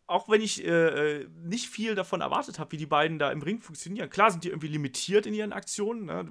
auch 0.08 0.28
wenn 0.28 0.40
ich 0.40 0.64
äh, 0.64 1.20
äh, 1.20 1.28
nicht 1.44 1.68
viel 1.68 1.94
davon 1.94 2.22
erwartet 2.22 2.58
habe, 2.58 2.72
wie 2.72 2.78
die 2.78 2.86
beiden 2.86 3.18
da 3.18 3.30
im 3.30 3.42
Ring 3.42 3.60
funktionieren. 3.60 4.08
Klar 4.08 4.30
sind 4.30 4.42
die 4.42 4.48
irgendwie 4.48 4.68
limitiert 4.68 5.26
in 5.26 5.34
ihren 5.34 5.52
Aktionen, 5.52 6.06
ne? 6.06 6.26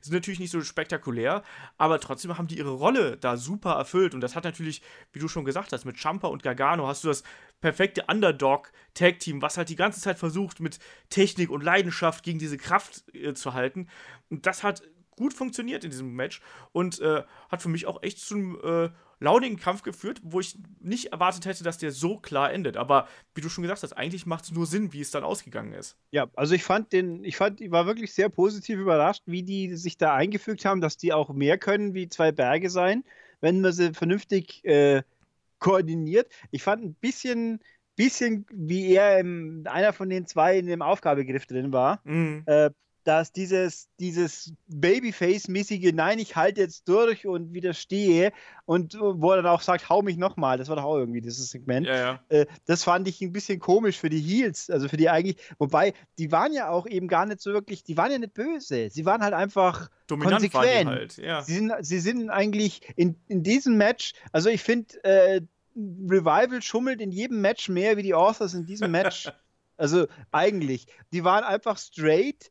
sind 0.00 0.12
natürlich 0.12 0.40
nicht 0.40 0.50
so 0.50 0.60
spektakulär, 0.62 1.44
aber 1.78 2.00
trotzdem 2.00 2.36
haben 2.36 2.48
die 2.48 2.58
ihre 2.58 2.72
Rolle 2.72 3.16
da 3.16 3.36
super 3.36 3.74
erfüllt. 3.74 4.14
Und 4.14 4.20
das 4.20 4.34
hat 4.34 4.42
natürlich, 4.42 4.82
wie 5.12 5.20
du 5.20 5.28
schon 5.28 5.44
gesagt 5.44 5.72
hast, 5.72 5.84
mit 5.84 5.96
Champa 5.96 6.26
und 6.26 6.42
Gargano 6.42 6.88
hast 6.88 7.04
du 7.04 7.08
das 7.08 7.22
perfekte 7.60 8.04
Underdog-Tag-Team, 8.08 9.40
was 9.40 9.56
halt 9.56 9.68
die 9.68 9.76
ganze 9.76 10.00
Zeit 10.00 10.18
versucht, 10.18 10.58
mit 10.58 10.80
Technik 11.08 11.50
und 11.50 11.62
Leidenschaft 11.62 12.24
gegen 12.24 12.40
diese 12.40 12.58
Kraft 12.58 13.04
äh, 13.14 13.32
zu 13.34 13.54
halten. 13.54 13.88
Und 14.28 14.44
das 14.46 14.64
hat 14.64 14.82
gut 15.14 15.34
funktioniert 15.34 15.84
in 15.84 15.90
diesem 15.90 16.14
Match 16.14 16.40
und 16.72 16.98
äh, 16.98 17.22
hat 17.48 17.62
für 17.62 17.68
mich 17.68 17.86
auch 17.86 18.02
echt 18.02 18.18
zu 18.18 18.34
einem 18.34 18.58
äh, 18.62 18.90
launigen 19.20 19.58
Kampf 19.58 19.82
geführt, 19.82 20.20
wo 20.24 20.40
ich 20.40 20.58
nicht 20.80 21.12
erwartet 21.12 21.44
hätte, 21.44 21.62
dass 21.62 21.78
der 21.78 21.92
so 21.92 22.16
klar 22.16 22.52
endet. 22.52 22.76
Aber 22.76 23.06
wie 23.34 23.42
du 23.42 23.48
schon 23.48 23.62
gesagt 23.62 23.82
hast, 23.82 23.92
eigentlich 23.92 24.26
macht 24.26 24.44
es 24.44 24.52
nur 24.52 24.66
Sinn, 24.66 24.92
wie 24.92 25.00
es 25.00 25.10
dann 25.10 25.24
ausgegangen 25.24 25.74
ist. 25.74 25.96
Ja, 26.10 26.28
also 26.34 26.54
ich 26.54 26.64
fand 26.64 26.92
den, 26.92 27.22
ich 27.22 27.36
fand, 27.36 27.60
ich 27.60 27.70
war 27.70 27.86
wirklich 27.86 28.12
sehr 28.14 28.30
positiv 28.30 28.78
überrascht, 28.78 29.22
wie 29.26 29.42
die 29.42 29.76
sich 29.76 29.98
da 29.98 30.14
eingefügt 30.14 30.64
haben, 30.64 30.80
dass 30.80 30.96
die 30.96 31.12
auch 31.12 31.28
mehr 31.32 31.58
können 31.58 31.94
wie 31.94 32.08
zwei 32.08 32.32
Berge 32.32 32.70
sein, 32.70 33.04
wenn 33.40 33.60
man 33.60 33.72
sie 33.72 33.92
vernünftig 33.92 34.64
äh, 34.64 35.02
koordiniert. 35.58 36.32
Ich 36.50 36.62
fand 36.62 36.82
ein 36.82 36.94
bisschen, 36.94 37.60
bisschen, 37.96 38.46
wie 38.50 38.94
er 38.94 39.18
im, 39.18 39.64
einer 39.66 39.92
von 39.92 40.08
den 40.08 40.26
zwei 40.26 40.58
in 40.58 40.66
dem 40.66 40.80
Aufgabegriff 40.80 41.44
drin 41.44 41.72
war. 41.72 42.00
Mhm. 42.04 42.42
Äh, 42.46 42.70
dass 43.04 43.32
dieses, 43.32 43.88
dieses 43.98 44.52
Babyface-mäßige, 44.68 45.92
nein, 45.92 46.18
ich 46.18 46.36
halte 46.36 46.60
jetzt 46.60 46.88
durch 46.88 47.26
und 47.26 47.52
widerstehe 47.52 48.32
und 48.66 48.94
wo 49.00 49.30
er 49.30 49.36
dann 49.38 49.46
auch 49.46 49.62
sagt, 49.62 49.88
hau 49.88 50.02
mich 50.02 50.16
nochmal, 50.16 50.58
das 50.58 50.68
war 50.68 50.76
doch 50.76 50.84
auch 50.84 50.96
irgendwie 50.96 51.20
dieses 51.20 51.50
Segment. 51.50 51.86
Ja, 51.86 51.96
ja. 51.96 52.20
Äh, 52.28 52.46
das 52.66 52.84
fand 52.84 53.08
ich 53.08 53.20
ein 53.20 53.32
bisschen 53.32 53.58
komisch 53.58 53.98
für 53.98 54.10
die 54.10 54.20
Heels, 54.20 54.70
also 54.70 54.88
für 54.88 54.96
die 54.96 55.08
eigentlich, 55.08 55.36
wobei, 55.58 55.94
die 56.18 56.30
waren 56.32 56.52
ja 56.52 56.68
auch 56.68 56.86
eben 56.86 57.08
gar 57.08 57.26
nicht 57.26 57.40
so 57.40 57.52
wirklich, 57.52 57.84
die 57.84 57.96
waren 57.96 58.12
ja 58.12 58.18
nicht 58.18 58.34
böse, 58.34 58.90
sie 58.90 59.06
waren 59.06 59.22
halt 59.22 59.34
einfach 59.34 59.90
Dominant 60.06 60.50
konsequent. 60.52 60.88
halt, 60.90 61.16
ja. 61.16 61.42
Sie 61.42 61.54
sind, 61.54 61.72
sie 61.80 62.00
sind 62.00 62.30
eigentlich 62.30 62.82
in, 62.96 63.16
in 63.28 63.42
diesem 63.42 63.76
Match, 63.76 64.12
also 64.32 64.50
ich 64.50 64.62
finde, 64.62 65.02
äh, 65.04 65.40
Revival 65.76 66.62
schummelt 66.62 67.00
in 67.00 67.10
jedem 67.10 67.40
Match 67.40 67.68
mehr 67.68 67.96
wie 67.96 68.02
die 68.02 68.14
Authors 68.14 68.54
in 68.54 68.66
diesem 68.66 68.90
Match. 68.90 69.30
also 69.76 70.06
eigentlich. 70.30 70.86
Die 71.12 71.24
waren 71.24 71.44
einfach 71.44 71.78
straight, 71.78 72.50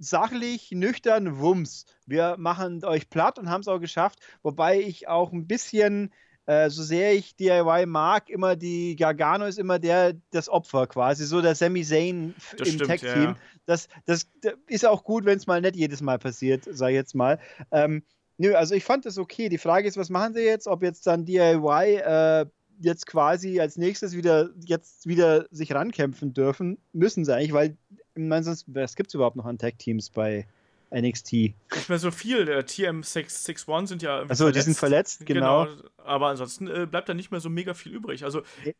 sachlich, 0.00 0.70
nüchtern, 0.72 1.38
Wumms. 1.38 1.84
Wir 2.06 2.36
machen 2.38 2.84
euch 2.84 3.08
platt 3.10 3.38
und 3.38 3.50
haben 3.50 3.60
es 3.60 3.68
auch 3.68 3.78
geschafft. 3.78 4.18
Wobei 4.42 4.80
ich 4.80 5.06
auch 5.06 5.32
ein 5.32 5.46
bisschen, 5.46 6.10
äh, 6.46 6.70
so 6.70 6.82
sehr 6.82 7.12
ich 7.14 7.36
DIY 7.36 7.86
mag, 7.86 8.30
immer 8.30 8.56
die 8.56 8.96
Gargano 8.96 9.44
ist 9.44 9.58
immer 9.58 9.78
der, 9.78 10.14
das 10.30 10.48
Opfer 10.48 10.86
quasi, 10.86 11.26
so 11.26 11.42
der 11.42 11.54
Sami 11.54 11.84
Zayn 11.84 12.34
Das 12.56 12.68
im 12.68 12.74
stimmt, 12.74 12.88
Tag-Team. 12.88 13.08
ja, 13.08 13.22
ja. 13.22 13.36
Das, 13.66 13.88
das, 14.06 14.26
das 14.40 14.54
ist 14.66 14.86
auch 14.86 15.04
gut, 15.04 15.26
wenn 15.26 15.36
es 15.36 15.46
mal 15.46 15.60
nicht 15.60 15.76
jedes 15.76 16.00
Mal 16.00 16.18
passiert, 16.18 16.64
sag 16.68 16.88
ich 16.88 16.94
jetzt 16.94 17.14
mal. 17.14 17.38
Ähm, 17.70 18.02
nö, 18.38 18.54
also 18.54 18.74
ich 18.74 18.84
fand 18.84 19.04
das 19.04 19.18
okay. 19.18 19.48
Die 19.50 19.58
Frage 19.58 19.86
ist, 19.86 19.98
was 19.98 20.08
machen 20.08 20.34
sie 20.34 20.40
jetzt? 20.40 20.66
Ob 20.66 20.82
jetzt 20.82 21.06
dann 21.06 21.26
DIY 21.26 21.96
äh, 21.96 22.46
jetzt 22.80 23.06
quasi 23.06 23.60
als 23.60 23.76
nächstes 23.76 24.16
wieder 24.16 24.50
jetzt 24.64 25.06
wieder 25.06 25.46
sich 25.50 25.74
rankämpfen 25.74 26.32
dürfen, 26.32 26.78
müssen 26.92 27.24
sie 27.26 27.34
eigentlich, 27.34 27.52
weil 27.52 27.76
ich 28.14 28.22
meine, 28.22 28.42
sonst 28.42 28.64
was 28.68 28.96
gibt 28.96 29.08
es 29.08 29.14
überhaupt 29.14 29.36
noch 29.36 29.44
an 29.46 29.58
Tag-Teams 29.58 30.10
bei 30.10 30.46
NXT? 30.92 31.32
Nicht 31.32 31.88
mehr 31.88 31.98
so 32.00 32.10
viel. 32.10 32.44
Der 32.46 32.66
TM661 32.66 33.86
sind 33.86 34.02
ja. 34.02 34.22
Achso, 34.28 34.50
die 34.50 34.60
sind 34.60 34.76
verletzt, 34.76 35.24
genau. 35.24 35.68
Aber 35.98 36.28
ansonsten 36.28 36.66
äh, 36.66 36.86
bleibt 36.90 37.08
da 37.08 37.14
nicht 37.14 37.30
mehr 37.30 37.40
so 37.40 37.48
mega 37.48 37.74
viel 37.74 37.92
übrig. 37.92 38.24
Also 38.24 38.42
Nee. 38.64 38.74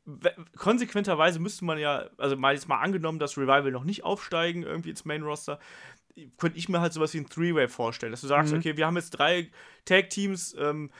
konsequenterweise 0.57 1.39
müsste 1.39 1.65
man 1.65 1.79
ja, 1.79 2.07
also 2.19 2.37
mal 2.37 2.55
jetzt 2.55 2.69
mal 2.69 2.81
angenommen, 2.81 3.19
dass 3.19 3.37
Revival 3.39 3.71
noch 3.71 3.85
nicht 3.85 4.03
aufsteigen 4.05 4.63
irgendwie 4.65 4.91
ins 4.91 5.05
Main 5.05 5.23
Roster, 5.23 5.59
könnte 6.37 6.59
ich 6.59 6.69
mir 6.69 6.81
halt 6.81 6.93
sowas 6.93 7.15
wie 7.15 7.19
ein 7.19 7.29
Three-Way 7.29 7.69
vorstellen, 7.69 8.11
dass 8.13 8.21
du 8.23 8.27
sagst, 8.27 8.53
Mhm. 8.53 8.59
okay, 8.59 8.77
wir 8.77 8.87
haben 8.87 8.97
jetzt 8.97 9.11
drei 9.11 9.49
Tag-Teams, 9.85 10.57
ähm, 10.59 10.91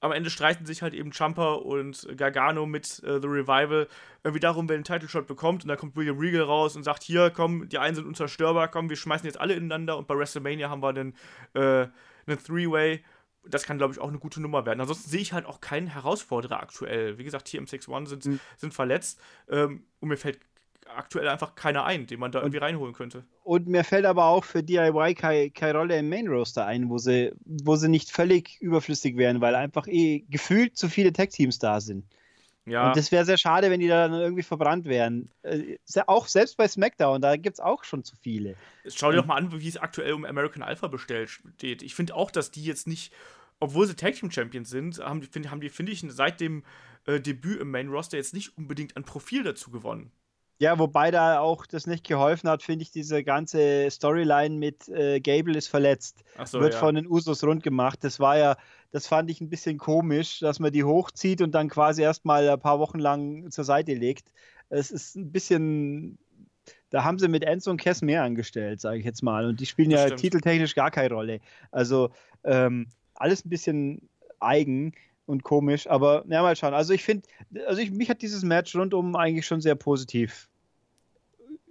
am 0.00 0.12
Ende 0.12 0.30
streiten 0.30 0.64
sich 0.64 0.82
halt 0.82 0.94
eben 0.94 1.12
Champa 1.12 1.54
und 1.54 2.06
Gargano 2.16 2.66
mit 2.66 3.02
äh, 3.02 3.20
The 3.20 3.26
Revival 3.26 3.88
irgendwie 4.22 4.40
darum, 4.40 4.68
wer 4.68 4.76
den 4.76 4.84
Title 4.84 5.08
Shot 5.08 5.26
bekommt 5.26 5.64
und 5.64 5.68
dann 5.68 5.76
kommt 5.78 5.96
William 5.96 6.18
Regal 6.18 6.42
raus 6.42 6.76
und 6.76 6.84
sagt, 6.84 7.02
hier, 7.02 7.30
komm, 7.30 7.68
die 7.68 7.78
einen 7.78 7.96
sind 7.96 8.06
unzerstörbar, 8.06 8.68
komm, 8.68 8.88
wir 8.88 8.96
schmeißen 8.96 9.26
jetzt 9.26 9.40
alle 9.40 9.54
ineinander 9.54 9.98
und 9.98 10.06
bei 10.06 10.16
WrestleMania 10.16 10.70
haben 10.70 10.82
wir 10.82 10.88
einen, 10.90 11.14
äh, 11.54 11.88
einen 12.26 12.38
Three-Way. 12.44 13.02
Das 13.44 13.64
kann, 13.64 13.78
glaube 13.78 13.94
ich, 13.94 13.98
auch 13.98 14.08
eine 14.08 14.18
gute 14.18 14.42
Nummer 14.42 14.66
werden. 14.66 14.80
Ansonsten 14.80 15.08
sehe 15.08 15.20
ich 15.20 15.32
halt 15.32 15.46
auch 15.46 15.60
keinen 15.60 15.86
Herausforderer 15.86 16.60
aktuell. 16.60 17.16
Wie 17.18 17.24
gesagt, 17.24 17.48
TM61 17.48 18.06
sind, 18.06 18.26
Mhm. 18.26 18.40
sind 18.56 18.74
verletzt 18.74 19.20
ähm, 19.48 19.84
und 20.00 20.08
mir 20.08 20.16
fällt 20.18 20.38
aktuell 20.94 21.28
einfach 21.28 21.54
keiner 21.54 21.84
ein, 21.84 22.06
den 22.06 22.20
man 22.20 22.32
da 22.32 22.40
irgendwie 22.40 22.58
reinholen 22.58 22.94
könnte. 22.94 23.24
Und 23.44 23.66
mir 23.66 23.84
fällt 23.84 24.04
aber 24.04 24.26
auch 24.26 24.44
für 24.44 24.62
DIY 24.62 25.14
keine, 25.14 25.50
keine 25.50 25.78
Rolle 25.78 25.98
im 25.98 26.08
Main 26.08 26.28
Roster 26.28 26.66
ein, 26.66 26.88
wo 26.88 26.98
sie, 26.98 27.32
wo 27.44 27.76
sie 27.76 27.88
nicht 27.88 28.10
völlig 28.10 28.60
überflüssig 28.60 29.16
wären, 29.16 29.40
weil 29.40 29.54
einfach 29.54 29.86
eh 29.86 30.24
gefühlt 30.28 30.76
zu 30.76 30.88
viele 30.88 31.12
Tag-Teams 31.12 31.58
da 31.58 31.80
sind. 31.80 32.04
Ja, 32.68 32.88
Und 32.88 32.96
das 32.96 33.10
wäre 33.10 33.24
sehr 33.24 33.38
schade, 33.38 33.70
wenn 33.70 33.80
die 33.80 33.88
da 33.88 34.08
dann 34.08 34.20
irgendwie 34.20 34.42
verbrannt 34.42 34.84
wären. 34.84 35.30
Äh, 35.42 35.76
auch 36.06 36.26
selbst 36.26 36.56
bei 36.56 36.68
SmackDown, 36.68 37.22
da 37.22 37.36
gibt 37.36 37.54
es 37.54 37.60
auch 37.60 37.82
schon 37.84 38.04
zu 38.04 38.14
viele. 38.16 38.56
schau 38.86 39.10
dir 39.10 39.18
doch 39.18 39.26
mal 39.26 39.36
an, 39.36 39.58
wie 39.58 39.68
es 39.68 39.78
aktuell 39.78 40.12
um 40.12 40.24
American 40.24 40.62
Alpha 40.62 40.86
bestellt 40.88 41.30
steht. 41.30 41.82
Ich 41.82 41.94
finde 41.94 42.14
auch, 42.14 42.30
dass 42.30 42.50
die 42.50 42.64
jetzt 42.64 42.86
nicht, 42.86 43.12
obwohl 43.58 43.86
sie 43.86 43.96
Tag 43.96 44.14
Team 44.14 44.30
Champions 44.30 44.68
sind, 44.68 44.98
haben 44.98 45.22
die, 45.22 45.26
finde 45.26 45.50
haben 45.50 45.60
die, 45.60 45.70
finde 45.70 45.92
ich, 45.92 46.04
seit 46.08 46.40
dem 46.40 46.62
äh, 47.06 47.20
Debüt 47.20 47.60
im 47.60 47.70
Main 47.70 47.88
Roster 47.88 48.18
jetzt 48.18 48.34
nicht 48.34 48.56
unbedingt 48.58 48.96
an 48.96 49.04
Profil 49.04 49.42
dazu 49.42 49.70
gewonnen. 49.70 50.12
Ja, 50.60 50.76
wobei 50.78 51.12
da 51.12 51.38
auch 51.38 51.66
das 51.66 51.86
nicht 51.86 52.04
geholfen 52.04 52.50
hat, 52.50 52.64
finde 52.64 52.82
ich, 52.82 52.90
diese 52.90 53.22
ganze 53.22 53.88
Storyline 53.90 54.56
mit 54.56 54.88
äh, 54.88 55.20
Gable 55.20 55.56
ist 55.56 55.68
verletzt. 55.68 56.24
Achso, 56.36 56.60
wird 56.60 56.74
ja. 56.74 56.80
von 56.80 56.96
den 56.96 57.06
Usos 57.06 57.44
rund 57.44 57.62
gemacht. 57.62 58.00
Das 58.02 58.18
war 58.18 58.36
ja, 58.36 58.56
das 58.90 59.06
fand 59.06 59.30
ich 59.30 59.40
ein 59.40 59.50
bisschen 59.50 59.78
komisch, 59.78 60.40
dass 60.40 60.58
man 60.58 60.72
die 60.72 60.82
hochzieht 60.82 61.42
und 61.42 61.52
dann 61.52 61.68
quasi 61.68 62.02
erstmal 62.02 62.48
ein 62.48 62.58
paar 62.58 62.80
Wochen 62.80 62.98
lang 62.98 63.50
zur 63.52 63.62
Seite 63.64 63.94
legt. 63.94 64.32
Es 64.68 64.90
ist 64.90 65.14
ein 65.14 65.30
bisschen, 65.30 66.18
da 66.90 67.04
haben 67.04 67.20
sie 67.20 67.28
mit 67.28 67.44
Enzo 67.44 67.70
und 67.70 67.80
Cass 67.80 68.02
mehr 68.02 68.24
angestellt, 68.24 68.80
sage 68.80 68.98
ich 68.98 69.04
jetzt 69.04 69.22
mal. 69.22 69.46
Und 69.46 69.60
die 69.60 69.66
spielen 69.66 69.90
Das 69.90 70.00
ja 70.00 70.06
stimmt. 70.08 70.20
titeltechnisch 70.22 70.74
gar 70.74 70.90
keine 70.90 71.14
Rolle. 71.14 71.38
Also 71.70 72.10
ähm, 72.42 72.88
alles 73.14 73.44
ein 73.44 73.48
bisschen 73.48 74.08
eigen 74.40 74.92
und 75.28 75.42
komisch, 75.42 75.86
aber 75.86 76.24
ja, 76.28 76.42
mal 76.42 76.56
schauen. 76.56 76.72
Also 76.74 76.94
ich 76.94 77.04
finde, 77.04 77.28
also 77.66 77.80
ich, 77.80 77.90
mich 77.90 78.08
hat 78.08 78.22
dieses 78.22 78.42
Match 78.42 78.74
rundum 78.74 79.14
eigentlich 79.14 79.46
schon 79.46 79.60
sehr 79.60 79.74
positiv. 79.74 80.48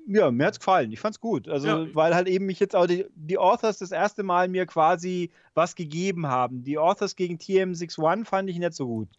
Ja, 0.08 0.32
mir 0.32 0.46
hat's 0.46 0.60
gefallen. 0.60 0.92
Ich 0.92 1.00
fand's 1.00 1.20
gut. 1.20 1.50
Also, 1.50 1.68
Ja. 1.68 1.88
weil 1.96 2.16
halt 2.16 2.28
eben 2.28 2.46
mich 2.46 2.60
jetzt 2.60 2.76
auch 2.76 2.86
die, 2.86 3.06
die 3.16 3.38
Authors 3.38 3.80
das 3.80 3.92
erste 3.92 4.24
Mal 4.24 4.48
mir 4.48 4.66
quasi 4.66 5.32
was 5.54 5.76
gegeben 5.76 6.28
haben. 6.28 6.64
Die 6.64 6.78
Authors 6.78 7.16
gegen 7.16 7.38
TM61 7.38 8.24
fand 8.26 8.50
ich 8.50 8.58
nicht 8.58 8.74
so 8.74 8.88
gut. 8.88 9.10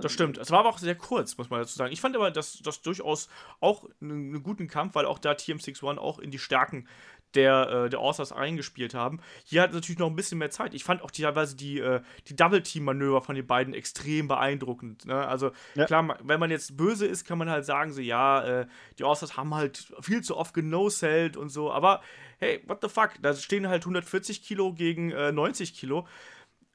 Das 0.00 0.12
stimmt. 0.12 0.38
Es 0.38 0.50
war 0.50 0.60
aber 0.60 0.70
auch 0.70 0.78
sehr 0.78 0.94
kurz, 0.94 1.36
muss 1.36 1.50
man 1.50 1.60
dazu 1.60 1.76
sagen. 1.76 1.92
Ich 1.92 2.00
fand 2.00 2.16
aber 2.16 2.30
das, 2.30 2.60
das 2.62 2.80
durchaus 2.80 3.28
auch 3.60 3.84
einen, 4.00 4.34
einen 4.34 4.42
guten 4.42 4.66
Kampf, 4.66 4.94
weil 4.94 5.04
auch 5.04 5.18
da 5.18 5.32
TM61 5.32 5.98
auch 5.98 6.18
in 6.20 6.30
die 6.30 6.38
Stärken 6.38 6.88
der, 7.34 7.84
äh, 7.86 7.90
der 7.90 8.00
Authors 8.00 8.32
eingespielt 8.32 8.94
haben. 8.94 9.20
Hier 9.44 9.62
hat 9.62 9.72
natürlich 9.72 9.98
noch 9.98 10.08
ein 10.08 10.16
bisschen 10.16 10.38
mehr 10.38 10.50
Zeit. 10.50 10.74
Ich 10.74 10.84
fand 10.84 11.02
auch 11.02 11.10
teilweise 11.10 11.56
die, 11.56 11.78
äh, 11.78 12.00
die 12.28 12.36
Double-Team-Manöver 12.36 13.22
von 13.22 13.34
den 13.34 13.46
beiden 13.46 13.74
extrem 13.74 14.28
beeindruckend. 14.28 15.06
Ne? 15.06 15.26
Also 15.26 15.52
ja. 15.74 15.86
klar, 15.86 16.18
wenn 16.22 16.40
man 16.40 16.50
jetzt 16.50 16.76
böse 16.76 17.06
ist, 17.06 17.24
kann 17.24 17.38
man 17.38 17.50
halt 17.50 17.64
sagen, 17.64 17.92
so 17.92 18.00
ja, 18.00 18.60
äh, 18.60 18.66
die 18.98 19.04
Authors 19.04 19.36
haben 19.36 19.54
halt 19.54 19.92
viel 20.00 20.22
zu 20.22 20.36
oft 20.36 20.54
genosellt 20.54 21.36
und 21.36 21.48
so, 21.48 21.72
aber 21.72 22.02
hey, 22.38 22.62
what 22.66 22.78
the 22.82 22.88
fuck, 22.88 23.12
da 23.22 23.34
stehen 23.34 23.68
halt 23.68 23.82
140 23.82 24.42
Kilo 24.42 24.72
gegen 24.72 25.08
90 25.08 25.70
äh, 25.70 25.72
Kilo. 25.72 26.06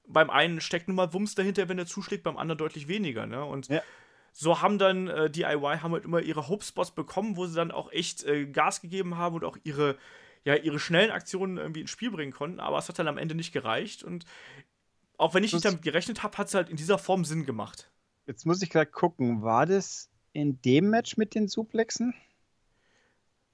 Beim 0.08 0.30
einen 0.30 0.60
steckt 0.60 0.88
nun 0.88 0.96
mal 0.96 1.14
Wumms 1.14 1.36
dahinter, 1.36 1.70
wenn 1.70 1.78
er 1.78 1.86
zuschlägt, 1.86 2.24
beim 2.24 2.38
anderen 2.38 2.58
deutlich 2.58 2.88
weniger. 2.88 3.28
Ne? 3.28 3.44
Und 3.46 3.68
ja 3.68 3.82
so 4.34 4.62
haben 4.62 4.78
dann 4.78 5.08
äh, 5.08 5.30
DIY 5.30 5.80
haben 5.82 5.92
halt 5.92 6.06
immer 6.06 6.22
ihre 6.22 6.48
Hope-Spots 6.48 6.92
bekommen, 6.92 7.36
wo 7.38 7.46
sie 7.46 7.56
dann 7.56 7.72
auch 7.72 7.92
echt 7.92 8.24
äh, 8.24 8.46
Gas 8.46 8.82
gegeben 8.82 9.18
haben 9.18 9.36
und 9.36 9.44
auch 9.44 9.58
ihre, 9.64 9.98
ja, 10.50 10.56
ihre 10.56 10.80
schnellen 10.80 11.12
Aktionen 11.12 11.58
irgendwie 11.58 11.82
ins 11.82 11.92
Spiel 11.92 12.10
bringen 12.10 12.32
konnten, 12.32 12.60
aber 12.60 12.80
es 12.80 12.90
hat 12.90 12.98
dann 12.98 13.08
am 13.08 13.20
Ende 13.20 13.36
nicht 13.36 13.54
gereicht 13.54 14.04
und 14.04 14.26
auch 15.18 15.36
wenn 15.36 15.44
ich 15.44 15.54
nicht 15.54 15.64
damit 15.64 15.84
gerechnet 15.84 16.24
habe, 16.24 16.38
hat 16.38 16.48
es 16.48 16.56
halt 16.56 16.70
in 16.70 16.76
dieser 16.76 16.98
Form 16.98 17.24
Sinn 17.24 17.46
gemacht. 17.46 17.92
Jetzt 18.26 18.48
muss 18.48 18.62
ich 18.64 18.72
gerade 18.72 18.90
gucken, 18.90 19.44
war 19.44 19.68
das 19.68 20.10
in 20.34 20.60
dem 20.62 20.90
Match 20.90 21.18
mit 21.18 21.36
den 21.36 21.48
Suplexen? 21.48 22.16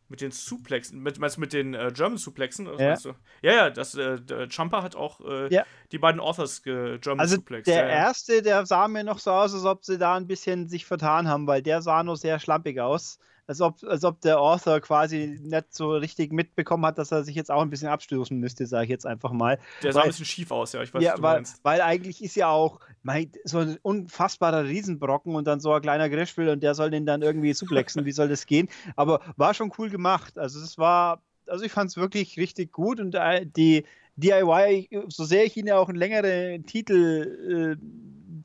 Mit 0.07 0.21
den 0.21 0.31
Suplexen, 0.31 1.01
mit, 1.01 1.19
meinst 1.19 1.35
du 1.35 1.41
mit 1.41 1.51
den 1.51 1.73
äh, 1.73 1.91
German 1.93 2.17
Suplexen? 2.17 2.67
Ja. 2.77 2.93
ja, 2.93 3.15
ja, 3.41 3.69
das, 3.71 3.95
äh, 3.95 4.21
der 4.21 4.45
Jumper 4.45 4.81
hat 4.81 4.95
auch 4.95 5.19
äh, 5.19 5.53
ja. 5.53 5.65
die 5.91 5.97
beiden 5.97 6.21
Authors 6.21 6.59
äh, 6.65 6.99
German 6.99 7.19
also 7.19 7.35
Suplex. 7.35 7.65
Der 7.65 7.87
ja, 7.87 7.89
erste, 7.89 8.41
der 8.41 8.65
sah 8.65 8.87
mir 8.87 9.03
noch 9.03 9.19
so 9.19 9.31
aus, 9.31 9.53
als 9.53 9.65
ob 9.65 9.83
sie 9.83 9.97
da 9.97 10.15
ein 10.15 10.27
bisschen 10.27 10.69
sich 10.69 10.85
vertan 10.85 11.27
haben, 11.27 11.45
weil 11.47 11.61
der 11.61 11.81
sah 11.81 12.03
nur 12.03 12.15
sehr 12.15 12.39
schlampig 12.39 12.79
aus 12.79 13.19
als 13.47 13.61
ob, 13.61 13.83
als 13.83 14.03
ob 14.03 14.21
der 14.21 14.39
Author 14.39 14.79
quasi 14.79 15.39
nicht 15.41 15.73
so 15.73 15.91
richtig 15.91 16.31
mitbekommen 16.31 16.85
hat, 16.85 16.97
dass 16.97 17.11
er 17.11 17.23
sich 17.23 17.35
jetzt 17.35 17.51
auch 17.51 17.61
ein 17.61 17.69
bisschen 17.69 17.89
abstoßen 17.89 18.37
müsste, 18.37 18.65
sage 18.65 18.85
ich 18.85 18.89
jetzt 18.89 19.05
einfach 19.05 19.31
mal. 19.31 19.59
Der 19.83 19.93
sah 19.93 19.99
weil, 19.99 20.05
ein 20.05 20.09
bisschen 20.09 20.25
schief 20.25 20.51
aus, 20.51 20.73
ja, 20.73 20.81
ich 20.81 20.93
weiß, 20.93 21.03
ja, 21.03 21.11
was 21.11 21.17
du 21.17 21.23
weil, 21.23 21.35
meinst. 21.35 21.59
Weil 21.63 21.81
eigentlich 21.81 22.23
ist 22.23 22.35
ja 22.35 22.49
auch 22.49 22.79
mein, 23.03 23.31
so 23.43 23.59
ein 23.59 23.77
unfassbarer 23.81 24.65
Riesenbrocken 24.65 25.35
und 25.35 25.45
dann 25.45 25.59
so 25.59 25.73
ein 25.73 25.81
kleiner 25.81 26.09
Grischwill 26.09 26.49
und 26.49 26.63
der 26.63 26.73
soll 26.75 26.89
den 26.89 27.05
dann 27.05 27.21
irgendwie 27.21 27.53
suplexen, 27.53 28.05
wie 28.05 28.11
soll 28.11 28.27
das 28.27 28.45
gehen? 28.45 28.67
Aber 28.95 29.21
war 29.37 29.53
schon 29.53 29.71
cool 29.77 29.89
gemacht. 29.89 30.37
Also 30.37 30.59
es 30.59 30.77
war, 30.77 31.21
also 31.47 31.63
ich 31.63 31.71
fand 31.71 31.91
es 31.91 31.97
wirklich 31.97 32.37
richtig 32.37 32.71
gut 32.71 32.99
und 32.99 33.15
äh, 33.15 33.45
die 33.45 33.85
DIY, 34.17 34.89
so 35.09 35.25
sehr 35.25 35.45
ich 35.45 35.57
ihnen 35.57 35.71
auch 35.71 35.89
einen 35.89 35.97
längeren 35.97 36.65
Titel 36.65 37.77
äh, 37.77 37.85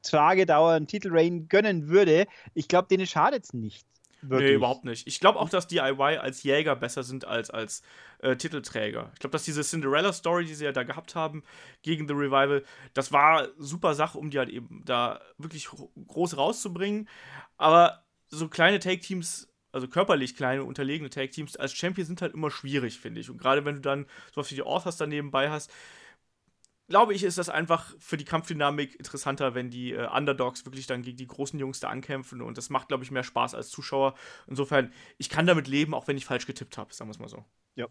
Tragedauer, 0.02 0.72
einen 0.72 0.86
Titelreign 0.86 1.48
gönnen 1.48 1.88
würde, 1.88 2.26
ich 2.54 2.68
glaube, 2.68 2.88
denen 2.88 3.06
schadet 3.06 3.44
es 3.44 3.52
nicht. 3.52 3.86
Wirklich. 4.22 4.50
Nee, 4.50 4.56
überhaupt 4.56 4.84
nicht. 4.84 5.06
Ich 5.06 5.20
glaube 5.20 5.38
auch, 5.38 5.48
dass 5.48 5.66
DIY 5.66 6.18
als 6.18 6.42
Jäger 6.42 6.76
besser 6.76 7.02
sind 7.02 7.24
als 7.24 7.50
als 7.50 7.82
äh, 8.18 8.36
Titelträger. 8.36 9.10
Ich 9.14 9.20
glaube, 9.20 9.32
dass 9.32 9.44
diese 9.44 9.62
Cinderella-Story, 9.62 10.44
die 10.44 10.54
sie 10.54 10.64
ja 10.64 10.72
da 10.72 10.82
gehabt 10.82 11.14
haben 11.14 11.42
gegen 11.82 12.06
The 12.06 12.14
Revival, 12.14 12.64
das 12.94 13.12
war 13.12 13.48
super 13.56 13.94
Sache, 13.94 14.18
um 14.18 14.30
die 14.30 14.38
halt 14.38 14.50
eben 14.50 14.82
da 14.84 15.20
wirklich 15.38 15.68
groß 16.06 16.36
rauszubringen. 16.36 17.08
Aber 17.56 18.04
so 18.28 18.48
kleine 18.48 18.78
Take-Teams 18.78 19.50
also 19.72 19.88
körperlich 19.88 20.36
kleine, 20.36 20.64
unterlegene 20.64 21.10
Tag-Teams 21.10 21.56
als 21.56 21.74
Champion 21.74 22.06
sind 22.06 22.22
halt 22.22 22.34
immer 22.34 22.50
schwierig, 22.50 22.98
finde 22.98 23.20
ich. 23.20 23.30
Und 23.30 23.38
gerade 23.38 23.64
wenn 23.64 23.76
du 23.76 23.80
dann 23.80 24.06
sowas 24.34 24.50
wie 24.50 24.56
die 24.56 24.62
Authors 24.62 24.96
daneben 24.96 25.30
bei 25.30 25.50
hast, 25.50 25.72
glaube 26.90 27.14
ich, 27.14 27.22
ist 27.22 27.38
das 27.38 27.48
einfach 27.48 27.94
für 28.00 28.16
die 28.16 28.24
Kampfdynamik 28.24 28.96
interessanter, 28.96 29.54
wenn 29.54 29.70
die 29.70 29.92
äh, 29.92 30.08
Underdogs 30.08 30.66
wirklich 30.66 30.88
dann 30.88 31.02
gegen 31.02 31.16
die 31.16 31.26
großen 31.26 31.58
Jungs 31.58 31.78
da 31.80 31.88
ankämpfen 31.88 32.42
und 32.42 32.58
das 32.58 32.68
macht, 32.68 32.88
glaube 32.88 33.04
ich, 33.04 33.12
mehr 33.12 33.22
Spaß 33.22 33.54
als 33.54 33.70
Zuschauer. 33.70 34.14
Insofern, 34.48 34.92
ich 35.16 35.30
kann 35.30 35.46
damit 35.46 35.68
leben, 35.68 35.94
auch 35.94 36.08
wenn 36.08 36.16
ich 36.16 36.26
falsch 36.26 36.46
getippt 36.46 36.76
habe, 36.76 36.92
sagen 36.92 37.08
wir 37.08 37.12
es 37.12 37.20
mal 37.20 37.28
so. 37.28 37.44
Ja. 37.76 37.86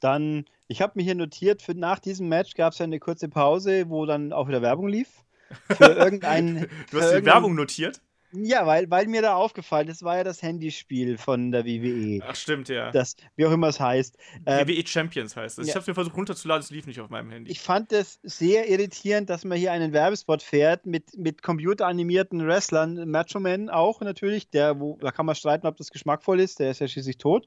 Dann, 0.00 0.44
ich 0.68 0.82
habe 0.82 0.92
mir 0.96 1.02
hier 1.02 1.14
notiert, 1.14 1.62
für 1.62 1.74
nach 1.74 1.98
diesem 1.98 2.28
Match 2.28 2.54
gab 2.54 2.74
es 2.74 2.78
ja 2.78 2.84
eine 2.84 3.00
kurze 3.00 3.28
Pause, 3.28 3.88
wo 3.88 4.04
dann 4.04 4.34
auch 4.34 4.48
wieder 4.48 4.60
Werbung 4.60 4.86
lief. 4.86 5.24
Für 5.68 5.84
irgendeinen. 5.96 6.68
du 6.90 7.00
hast 7.00 7.14
die 7.14 7.24
Werbung 7.24 7.54
notiert? 7.54 8.02
Ja, 8.34 8.66
weil, 8.66 8.90
weil 8.90 9.06
mir 9.06 9.20
da 9.20 9.34
aufgefallen 9.34 9.88
ist, 9.88 10.02
war 10.02 10.16
ja 10.16 10.24
das 10.24 10.42
Handyspiel 10.42 11.18
von 11.18 11.52
der 11.52 11.66
WWE. 11.66 12.24
Ach, 12.26 12.34
stimmt, 12.34 12.68
ja. 12.68 12.90
Das, 12.90 13.16
wie 13.36 13.44
auch 13.44 13.52
immer 13.52 13.68
es 13.68 13.78
heißt. 13.78 14.16
Ähm, 14.46 14.66
WWE 14.66 14.86
Champions 14.86 15.36
heißt 15.36 15.58
es. 15.58 15.66
Ja. 15.66 15.72
Ich 15.72 15.76
habe 15.76 15.90
mir 15.90 15.94
versucht 15.94 16.16
runterzuladen, 16.16 16.62
es 16.62 16.70
lief 16.70 16.86
nicht 16.86 17.00
auf 17.00 17.10
meinem 17.10 17.30
Handy. 17.30 17.50
Ich 17.50 17.60
fand 17.60 17.92
es 17.92 18.20
sehr 18.22 18.70
irritierend, 18.70 19.28
dass 19.28 19.44
man 19.44 19.58
hier 19.58 19.72
einen 19.72 19.92
Werbespot 19.92 20.42
fährt 20.42 20.86
mit, 20.86 21.16
mit 21.16 21.42
computeranimierten 21.42 22.46
Wrestlern, 22.46 23.10
Macho 23.10 23.38
Man 23.38 23.68
auch 23.68 24.00
natürlich, 24.00 24.48
der, 24.50 24.80
wo, 24.80 24.98
da 25.00 25.10
kann 25.10 25.26
man 25.26 25.34
streiten, 25.34 25.66
ob 25.66 25.76
das 25.76 25.90
geschmackvoll 25.90 26.40
ist, 26.40 26.58
der 26.58 26.70
ist 26.70 26.80
ja 26.80 26.88
schließlich 26.88 27.18
tot. 27.18 27.46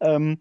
Ähm, 0.00 0.40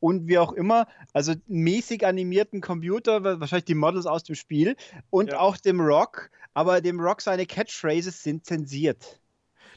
und 0.00 0.28
wie 0.28 0.38
auch 0.38 0.52
immer, 0.52 0.86
also 1.12 1.32
mäßig 1.46 2.06
animierten 2.06 2.60
Computer, 2.60 3.24
wahrscheinlich 3.40 3.64
die 3.64 3.74
Models 3.74 4.04
aus 4.04 4.22
dem 4.22 4.34
Spiel 4.34 4.76
und 5.08 5.30
ja. 5.30 5.40
auch 5.40 5.56
dem 5.56 5.80
Rock, 5.80 6.30
aber 6.52 6.82
dem 6.82 7.00
Rock 7.00 7.22
seine 7.22 7.46
Catchphrases 7.46 8.22
sind 8.22 8.44
zensiert. 8.44 9.20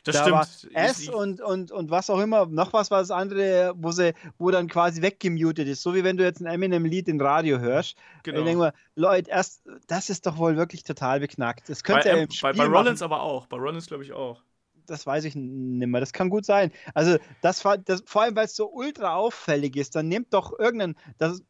Das 0.08 0.16
da 0.16 0.22
stimmt. 0.24 0.74
War 0.76 0.84
S 0.84 1.10
und, 1.10 1.42
und, 1.42 1.72
und 1.72 1.92
was 1.92 2.10
auch 2.10 2.20
immer, 2.20 2.46
noch 2.48 2.74
was 2.74 2.92
war 2.92 3.00
das 3.00 3.12
andere, 3.12 3.74
wo, 3.78 3.92
sie, 3.92 4.14
wo 4.38 4.52
dann 4.52 4.68
quasi 4.68 5.02
weggemutet 5.02 5.68
ist. 5.68 5.84
So 5.84 5.94
wie 5.96 6.04
wenn 6.04 6.18
du 6.18 6.24
jetzt 6.24 6.42
ein 6.42 6.48
Eminem-Lied 6.48 7.08
im 7.08 7.20
Radio 7.22 7.60
hörst. 7.60 7.98
Genau. 8.24 8.40
Ich 8.40 8.46
denke 8.46 8.60
mal, 8.60 8.74
Leute, 8.96 9.30
erst, 9.30 9.62
das 9.88 10.10
ist 10.10 10.26
doch 10.26 10.38
wohl 10.38 10.58
wirklich 10.58 10.84
total 10.84 11.20
beknackt. 11.20 11.70
Das 11.70 11.84
könnte 11.84 12.10
bei, 12.10 12.28
bei, 12.42 12.54
bei 12.54 12.66
Rollins 12.66 13.02
aber 13.02 13.22
auch. 13.22 13.48
Bei 13.48 13.58
Rollins 13.58 13.88
glaube 13.88 14.04
ich 14.04 14.14
auch 14.14 14.42
das 14.90 15.06
weiß 15.06 15.26
ich 15.26 15.36
nicht 15.36 15.88
mehr. 15.88 16.00
Das 16.00 16.14
kann 16.14 16.30
gut 16.30 16.46
sein. 16.46 16.72
Also, 16.94 17.18
das, 17.42 17.64
das 17.86 18.04
vor 18.06 18.24
allem, 18.24 18.36
weil 18.36 18.46
es 18.46 18.56
so 18.56 18.72
ultra 18.72 19.16
auffällig 19.16 19.76
ist, 19.76 19.96
dann 19.96 20.08
nehmt 20.08 20.34
doch 20.34 20.58
irgendeinen, 20.58 20.96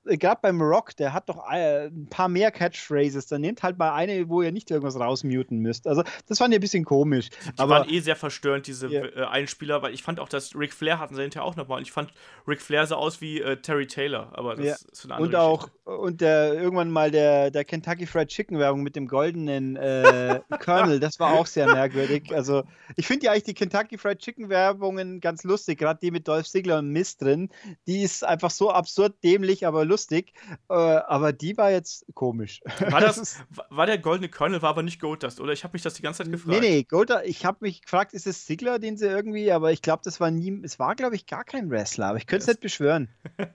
gerade 0.06 0.40
beim 0.42 0.62
Rock, 0.62 0.96
der 0.96 1.14
hat 1.14 1.30
doch 1.30 1.50
äh, 1.52 1.88
ein 1.88 2.08
paar 2.10 2.28
mehr 2.28 2.52
Catchphrases, 2.52 3.28
dann 3.28 3.42
nehmt 3.42 3.64
halt 3.64 3.78
mal 3.78 3.94
eine, 3.94 4.30
wo 4.30 4.42
ihr 4.42 4.52
nicht 4.52 4.72
irgendwas 4.72 5.00
rausmuten 5.00 5.60
müsst. 5.60 5.88
Also, 5.88 6.04
das 6.28 6.38
fand 6.38 6.54
ich 6.54 6.60
ein 6.60 6.62
bisschen 6.62 6.86
komisch. 6.86 7.30
Die 7.30 7.60
aber, 7.60 7.76
waren 7.76 7.90
eh 7.90 8.00
sehr 8.00 8.16
verstörend, 8.16 8.68
diese 8.68 8.88
yeah. 8.88 9.06
äh, 9.06 9.26
Einspieler, 9.26 9.82
weil 9.82 9.94
ich 9.94 10.04
fand 10.04 10.20
auch, 10.20 10.30
dass 10.30 10.56
Ric 10.56 10.74
Flair 10.74 11.00
hatten 11.00 11.16
sie 11.16 11.22
hinterher 11.22 11.46
auch 11.46 11.56
nochmal. 11.56 11.78
Und 11.78 11.84
ich 11.84 11.92
fand, 11.92 12.12
Ric 12.48 12.62
Flair 12.62 12.86
sah 12.88 12.96
aus 12.96 13.22
wie 13.22 13.42
äh, 13.42 13.58
Terry 13.58 13.88
Taylor, 13.88 14.32
aber 14.34 14.56
das 14.56 14.66
ja. 14.66 14.74
ist 14.92 15.06
eine 15.06 15.16
andere 15.16 15.28
Und 15.28 15.36
auch, 15.36 15.70
und 15.84 16.22
der, 16.22 16.54
irgendwann 16.54 16.90
mal 16.90 17.12
der, 17.12 17.52
der 17.52 17.64
Kentucky 17.66 18.06
Fried 18.06 18.30
Chicken 18.30 18.60
Werbung 18.60 18.84
mit 18.84 18.96
dem 18.96 19.08
goldenen 19.08 19.76
äh, 19.76 20.42
Colonel, 20.60 21.00
das 21.00 21.20
war 21.20 21.34
auch 21.34 21.46
sehr 21.46 21.68
merkwürdig. 21.68 22.34
Also, 22.34 22.64
ich 22.96 23.08
finde 23.08 23.27
ja 23.28 23.34
eigentlich 23.34 23.44
die 23.44 23.54
Kentucky 23.54 23.98
Fried 23.98 24.20
Chicken 24.20 24.50
Werbungen 24.50 25.22
ganz 25.22 25.44
lustig, 25.44 25.80
gerade 25.80 26.00
die 26.02 26.12
mit 26.12 26.28
Dolph 26.28 26.48
Ziggler 26.48 26.80
und 26.80 26.90
Mist 26.90 27.22
drin. 27.22 27.50
Die 27.86 28.02
ist 28.02 28.24
einfach 28.24 28.50
so 28.50 28.72
absurd 28.72 29.16
dämlich, 29.24 29.68
aber 29.68 29.86
lustig. 29.86 30.34
Äh, 30.70 30.74
aber 30.74 31.34
die 31.34 31.58
war 31.58 31.72
jetzt 31.72 32.06
komisch. 32.14 32.62
War, 32.90 33.02
das, 33.02 33.38
war 33.70 33.86
der 33.86 33.98
goldene 33.98 34.30
Colonel, 34.30 34.62
war 34.62 34.70
aber 34.70 34.84
nicht 34.84 35.00
Goldust, 35.00 35.40
oder? 35.40 35.52
Ich 35.52 35.64
habe 35.64 35.74
mich 35.74 35.82
das 35.82 35.94
die 35.94 36.02
ganze 36.02 36.24
Zeit 36.24 36.32
gefragt. 36.32 36.60
Nee, 36.62 36.70
nee, 36.70 36.84
Goldust, 36.84 37.22
ich 37.26 37.46
habe 37.46 37.58
mich 37.62 37.82
gefragt, 37.82 38.14
ist 38.14 38.28
es 38.28 38.46
Ziggler, 38.46 38.80
den 38.80 38.98
sie 38.98 39.08
irgendwie, 39.08 39.52
aber 39.52 39.72
ich 39.72 39.82
glaube, 39.82 40.02
das 40.04 40.20
war 40.20 40.32
nie, 40.32 40.62
es 40.64 40.80
war, 40.80 40.96
glaube 40.96 41.16
ich, 41.16 41.26
gar 41.26 41.44
kein 41.44 41.70
Wrestler, 41.70 42.08
aber 42.08 42.18
ich 42.18 42.28
könnte 42.28 42.44
es 42.44 42.48
nicht 42.48 42.62
beschwören. 42.62 43.10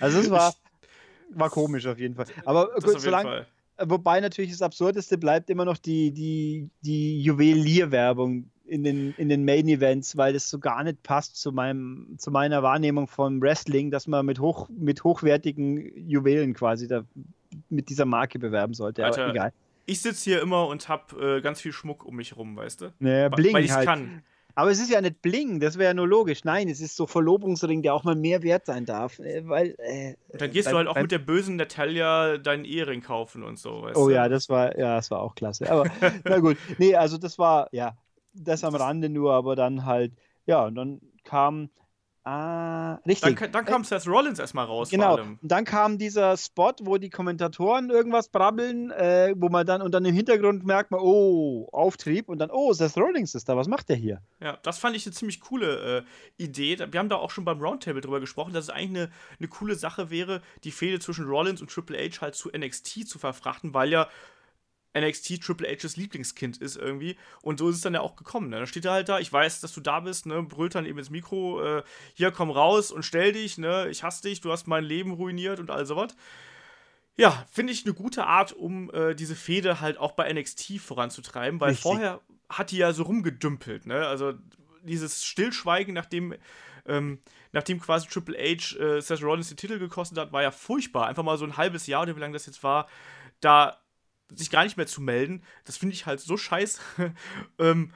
Also 0.00 0.18
es 0.18 0.28
war, 0.28 0.52
war 1.30 1.50
komisch 1.50 1.86
auf 1.86 2.00
jeden 2.00 2.16
Fall. 2.16 2.26
Aber 2.44 2.68
gut, 2.74 3.00
solange, 3.00 3.46
Wobei 3.76 4.20
natürlich 4.20 4.52
das 4.52 4.62
Absurdeste 4.62 5.18
bleibt 5.18 5.50
immer 5.50 5.64
noch 5.64 5.78
die, 5.78 6.12
die, 6.12 6.70
die 6.82 7.20
Juwelierwerbung 7.22 8.50
in 8.66 8.84
den, 8.84 9.14
in 9.16 9.28
den 9.28 9.44
Main 9.44 9.68
Events, 9.68 10.16
weil 10.16 10.32
das 10.32 10.48
so 10.48 10.58
gar 10.58 10.82
nicht 10.84 11.02
passt 11.02 11.36
zu, 11.36 11.52
meinem, 11.52 12.16
zu 12.18 12.30
meiner 12.30 12.62
Wahrnehmung 12.62 13.08
von 13.08 13.40
Wrestling, 13.40 13.90
dass 13.90 14.06
man 14.06 14.24
mit, 14.26 14.38
hoch, 14.38 14.68
mit 14.70 15.04
hochwertigen 15.04 16.08
Juwelen 16.08 16.54
quasi 16.54 16.88
da, 16.88 17.04
mit 17.68 17.88
dieser 17.88 18.04
Marke 18.04 18.38
bewerben 18.38 18.74
sollte. 18.74 19.04
Alter, 19.04 19.24
Aber 19.24 19.32
egal. 19.32 19.52
Ich 19.86 20.00
sitze 20.00 20.24
hier 20.24 20.40
immer 20.40 20.66
und 20.68 20.88
habe 20.88 21.36
äh, 21.36 21.40
ganz 21.42 21.60
viel 21.60 21.72
Schmuck 21.72 22.04
um 22.04 22.16
mich 22.16 22.30
herum, 22.30 22.56
weißt 22.56 22.80
du? 22.80 22.94
Naja, 23.00 23.28
Bling 23.28 23.52
weil 23.52 23.64
ich 23.64 23.72
halt. 23.72 23.86
kann. 23.86 24.22
Aber 24.56 24.70
es 24.70 24.78
ist 24.78 24.90
ja 24.90 25.00
nicht 25.00 25.20
Bling, 25.20 25.58
das 25.58 25.78
wäre 25.78 25.90
ja 25.90 25.94
nur 25.94 26.06
logisch. 26.06 26.44
Nein, 26.44 26.68
es 26.68 26.80
ist 26.80 26.94
so 26.94 27.06
Verlobungsring, 27.06 27.82
der 27.82 27.92
auch 27.92 28.04
mal 28.04 28.14
mehr 28.14 28.42
wert 28.42 28.66
sein 28.66 28.86
darf. 28.86 29.18
Äh, 29.18 29.46
weil, 29.48 29.74
äh, 29.78 30.14
dann 30.38 30.50
gehst 30.52 30.66
beim, 30.66 30.72
du 30.72 30.78
halt 30.78 30.88
auch 30.88 31.00
mit 31.00 31.10
der 31.10 31.18
bösen 31.18 31.56
Natalia 31.56 32.38
deinen 32.38 32.64
Ehering 32.64 33.02
kaufen 33.02 33.42
und 33.42 33.58
so, 33.58 33.82
weißt 33.82 33.96
Oh 33.96 34.08
du? 34.08 34.14
ja, 34.14 34.28
das 34.28 34.48
war, 34.48 34.78
ja, 34.78 34.96
das 34.96 35.10
war 35.10 35.20
auch 35.20 35.34
klasse. 35.34 35.70
Aber 35.70 35.84
na 36.24 36.38
gut. 36.38 36.56
Nee, 36.78 36.94
also 36.94 37.18
das 37.18 37.38
war, 37.38 37.68
ja, 37.72 37.96
das 38.34 38.64
am 38.64 38.74
Rande 38.74 39.08
nur, 39.08 39.32
aber 39.32 39.56
dann 39.56 39.84
halt, 39.84 40.12
ja, 40.46 40.64
und 40.64 40.74
dann 40.74 41.00
kam 41.24 41.70
Ah, 42.26 42.94
richtig. 43.06 43.38
Dann, 43.38 43.52
dann 43.52 43.64
kam 43.66 43.84
Seth 43.84 44.06
Rollins 44.06 44.38
erstmal 44.38 44.64
raus. 44.64 44.88
Genau. 44.88 45.20
Und 45.20 45.38
dann 45.42 45.66
kam 45.66 45.98
dieser 45.98 46.38
Spot, 46.38 46.72
wo 46.80 46.96
die 46.96 47.10
Kommentatoren 47.10 47.90
irgendwas 47.90 48.30
brabbeln, 48.30 48.90
äh, 48.92 49.34
wo 49.36 49.50
man 49.50 49.66
dann 49.66 49.82
und 49.82 49.92
dann 49.92 50.06
im 50.06 50.14
Hintergrund 50.14 50.64
merkt 50.64 50.90
man, 50.90 51.00
oh, 51.02 51.68
Auftrieb 51.70 52.30
und 52.30 52.38
dann, 52.38 52.50
oh, 52.50 52.72
Seth 52.72 52.96
Rollins 52.96 53.34
ist 53.34 53.50
da, 53.50 53.58
was 53.58 53.68
macht 53.68 53.90
der 53.90 53.96
hier? 53.96 54.22
Ja, 54.40 54.56
das 54.62 54.78
fand 54.78 54.96
ich 54.96 55.04
eine 55.04 55.12
ziemlich 55.12 55.42
coole 55.42 55.98
äh, 56.38 56.42
Idee. 56.42 56.78
Wir 56.90 56.98
haben 56.98 57.10
da 57.10 57.16
auch 57.16 57.30
schon 57.30 57.44
beim 57.44 57.60
Roundtable 57.60 58.00
drüber 58.00 58.20
gesprochen, 58.20 58.54
dass 58.54 58.64
es 58.64 58.70
eigentlich 58.70 59.02
eine, 59.02 59.10
eine 59.38 59.48
coole 59.48 59.74
Sache 59.74 60.08
wäre, 60.08 60.40
die 60.64 60.70
Fehde 60.70 61.00
zwischen 61.00 61.26
Rollins 61.26 61.60
und 61.60 61.70
Triple 61.70 61.98
H 61.98 62.22
halt 62.22 62.36
zu 62.36 62.48
NXT 62.48 63.06
zu 63.06 63.18
verfrachten, 63.18 63.74
weil 63.74 63.90
ja 63.90 64.08
NXT 64.96 65.42
Triple 65.42 65.68
H's 65.68 65.96
Lieblingskind 65.96 66.58
ist 66.58 66.76
irgendwie. 66.76 67.16
Und 67.42 67.58
so 67.58 67.68
ist 67.68 67.76
es 67.76 67.82
dann 67.82 67.94
ja 67.94 68.00
auch 68.00 68.16
gekommen. 68.16 68.48
Ne? 68.48 68.56
Dann 68.56 68.66
steht 68.66 68.84
er 68.84 68.92
halt 68.92 69.08
da, 69.08 69.18
ich 69.18 69.32
weiß, 69.32 69.60
dass 69.60 69.72
du 69.72 69.80
da 69.80 70.00
bist, 70.00 70.26
ne? 70.26 70.42
brüllt 70.42 70.74
dann 70.74 70.86
eben 70.86 70.98
ins 70.98 71.10
Mikro, 71.10 71.62
äh, 71.62 71.82
hier 72.14 72.30
komm 72.30 72.50
raus 72.50 72.92
und 72.92 73.04
stell 73.04 73.32
dich, 73.32 73.58
ne? 73.58 73.88
ich 73.90 74.02
hasse 74.02 74.22
dich, 74.22 74.40
du 74.40 74.52
hast 74.52 74.66
mein 74.66 74.84
Leben 74.84 75.12
ruiniert 75.12 75.58
und 75.58 75.70
all 75.70 75.84
sowas. 75.86 76.14
Ja, 77.16 77.44
finde 77.50 77.72
ich 77.72 77.84
eine 77.84 77.94
gute 77.94 78.26
Art, 78.26 78.52
um 78.52 78.92
äh, 78.92 79.14
diese 79.14 79.36
Fehde 79.36 79.80
halt 79.80 79.98
auch 79.98 80.12
bei 80.12 80.32
NXT 80.32 80.80
voranzutreiben, 80.80 81.60
weil 81.60 81.70
Richtig. 81.70 81.82
vorher 81.82 82.20
hat 82.48 82.70
die 82.70 82.78
ja 82.78 82.92
so 82.92 83.04
rumgedümpelt, 83.04 83.86
ne? 83.86 84.06
Also 84.06 84.34
dieses 84.82 85.24
Stillschweigen, 85.24 85.94
nachdem, 85.94 86.34
ähm, 86.86 87.20
nachdem 87.52 87.80
quasi 87.80 88.08
Triple 88.08 88.36
H 88.36 88.76
äh, 88.76 89.00
Seth 89.00 89.22
Rollins 89.22 89.48
den 89.48 89.56
Titel 89.56 89.78
gekostet 89.78 90.18
hat, 90.18 90.32
war 90.32 90.42
ja 90.42 90.50
furchtbar. 90.50 91.06
Einfach 91.06 91.22
mal 91.22 91.38
so 91.38 91.44
ein 91.44 91.56
halbes 91.56 91.86
Jahr 91.86 92.02
oder 92.02 92.16
wie 92.16 92.20
lange 92.20 92.34
das 92.34 92.46
jetzt 92.46 92.62
war, 92.62 92.88
da 93.40 93.78
sich 94.30 94.50
gar 94.50 94.64
nicht 94.64 94.76
mehr 94.76 94.86
zu 94.86 95.00
melden. 95.00 95.42
Das 95.64 95.76
finde 95.76 95.94
ich 95.94 96.06
halt 96.06 96.20
so 96.20 96.36
scheiße. 96.36 96.80
ähm, 97.58 97.92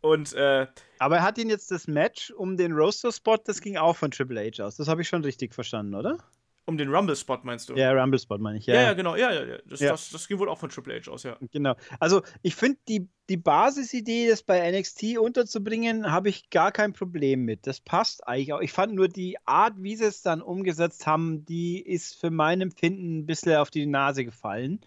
und, 0.00 0.32
äh, 0.32 0.66
Aber 0.98 1.16
er 1.18 1.22
hat 1.22 1.38
ihn 1.38 1.48
jetzt 1.48 1.70
das 1.70 1.86
Match 1.86 2.30
um 2.32 2.56
den 2.56 2.72
Roaster-Spot, 2.72 3.38
das 3.44 3.60
ging 3.60 3.76
auch 3.76 3.96
von 3.96 4.10
Triple 4.10 4.40
H 4.40 4.62
aus. 4.64 4.76
Das 4.76 4.88
habe 4.88 5.02
ich 5.02 5.08
schon 5.08 5.22
richtig 5.22 5.54
verstanden, 5.54 5.94
oder? 5.94 6.18
Um 6.64 6.76
den 6.76 6.94
Rumble-Spot 6.94 7.38
meinst 7.42 7.68
du? 7.68 7.74
Ja, 7.74 7.92
Rumble-Spot 7.92 8.38
meine 8.38 8.58
ich, 8.58 8.66
ja. 8.66 8.74
Ja, 8.74 8.82
ja 8.82 8.92
genau, 8.94 9.16
ja, 9.16 9.32
ja, 9.32 9.58
Das, 9.66 9.80
ja. 9.80 9.90
Das, 9.90 10.10
das, 10.10 10.28
ging 10.28 10.38
wohl 10.38 10.48
auch 10.48 10.58
von 10.58 10.70
Triple 10.70 10.94
H 10.94 11.10
aus, 11.10 11.24
ja. 11.24 11.36
Genau. 11.50 11.74
Also 11.98 12.22
ich 12.42 12.54
finde 12.54 12.78
die, 12.88 13.08
die 13.28 13.36
Basisidee, 13.36 14.28
das 14.28 14.44
bei 14.44 14.70
NXT 14.70 15.18
unterzubringen, 15.18 16.12
habe 16.12 16.28
ich 16.28 16.50
gar 16.50 16.70
kein 16.70 16.92
Problem 16.92 17.44
mit. 17.44 17.66
Das 17.66 17.80
passt 17.80 18.26
eigentlich 18.28 18.52
auch. 18.52 18.60
Ich 18.60 18.72
fand 18.72 18.94
nur 18.94 19.08
die 19.08 19.36
Art, 19.44 19.74
wie 19.78 19.96
sie 19.96 20.04
es 20.04 20.22
dann 20.22 20.40
umgesetzt 20.40 21.04
haben, 21.06 21.44
die 21.44 21.80
ist 21.80 22.14
für 22.14 22.30
mein 22.30 22.60
Empfinden 22.60 23.18
ein 23.18 23.26
bisschen 23.26 23.56
auf 23.56 23.70
die 23.70 23.86
Nase 23.86 24.24
gefallen. 24.24 24.80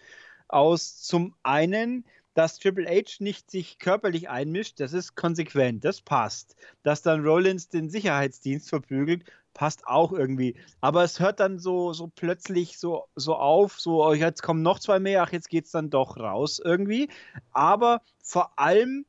Aus 0.47 1.01
zum 1.01 1.35
einen, 1.43 2.05
dass 2.33 2.59
Triple 2.59 2.87
H 2.87 3.17
nicht 3.19 3.49
sich 3.49 3.79
körperlich 3.79 4.29
einmischt, 4.29 4.79
das 4.79 4.93
ist 4.93 5.15
konsequent, 5.15 5.85
das 5.85 6.01
passt. 6.01 6.55
Dass 6.83 7.01
dann 7.01 7.25
Rollins 7.25 7.69
den 7.69 7.89
Sicherheitsdienst 7.89 8.69
verprügelt, 8.69 9.23
passt 9.53 9.87
auch 9.87 10.11
irgendwie. 10.11 10.55
Aber 10.81 11.03
es 11.03 11.19
hört 11.19 11.39
dann 11.39 11.57
so, 11.57 11.93
so 11.93 12.07
plötzlich 12.13 12.77
so, 12.77 13.05
so 13.15 13.35
auf, 13.35 13.79
so 13.79 14.05
oh, 14.05 14.13
jetzt 14.13 14.43
kommen 14.43 14.61
noch 14.61 14.79
zwei 14.79 14.99
mehr, 14.99 15.23
ach, 15.23 15.31
jetzt 15.31 15.49
geht 15.49 15.65
es 15.65 15.71
dann 15.71 15.89
doch 15.89 16.17
raus 16.17 16.61
irgendwie. 16.63 17.09
Aber 17.51 18.01
vor 18.21 18.59
allem 18.59 19.05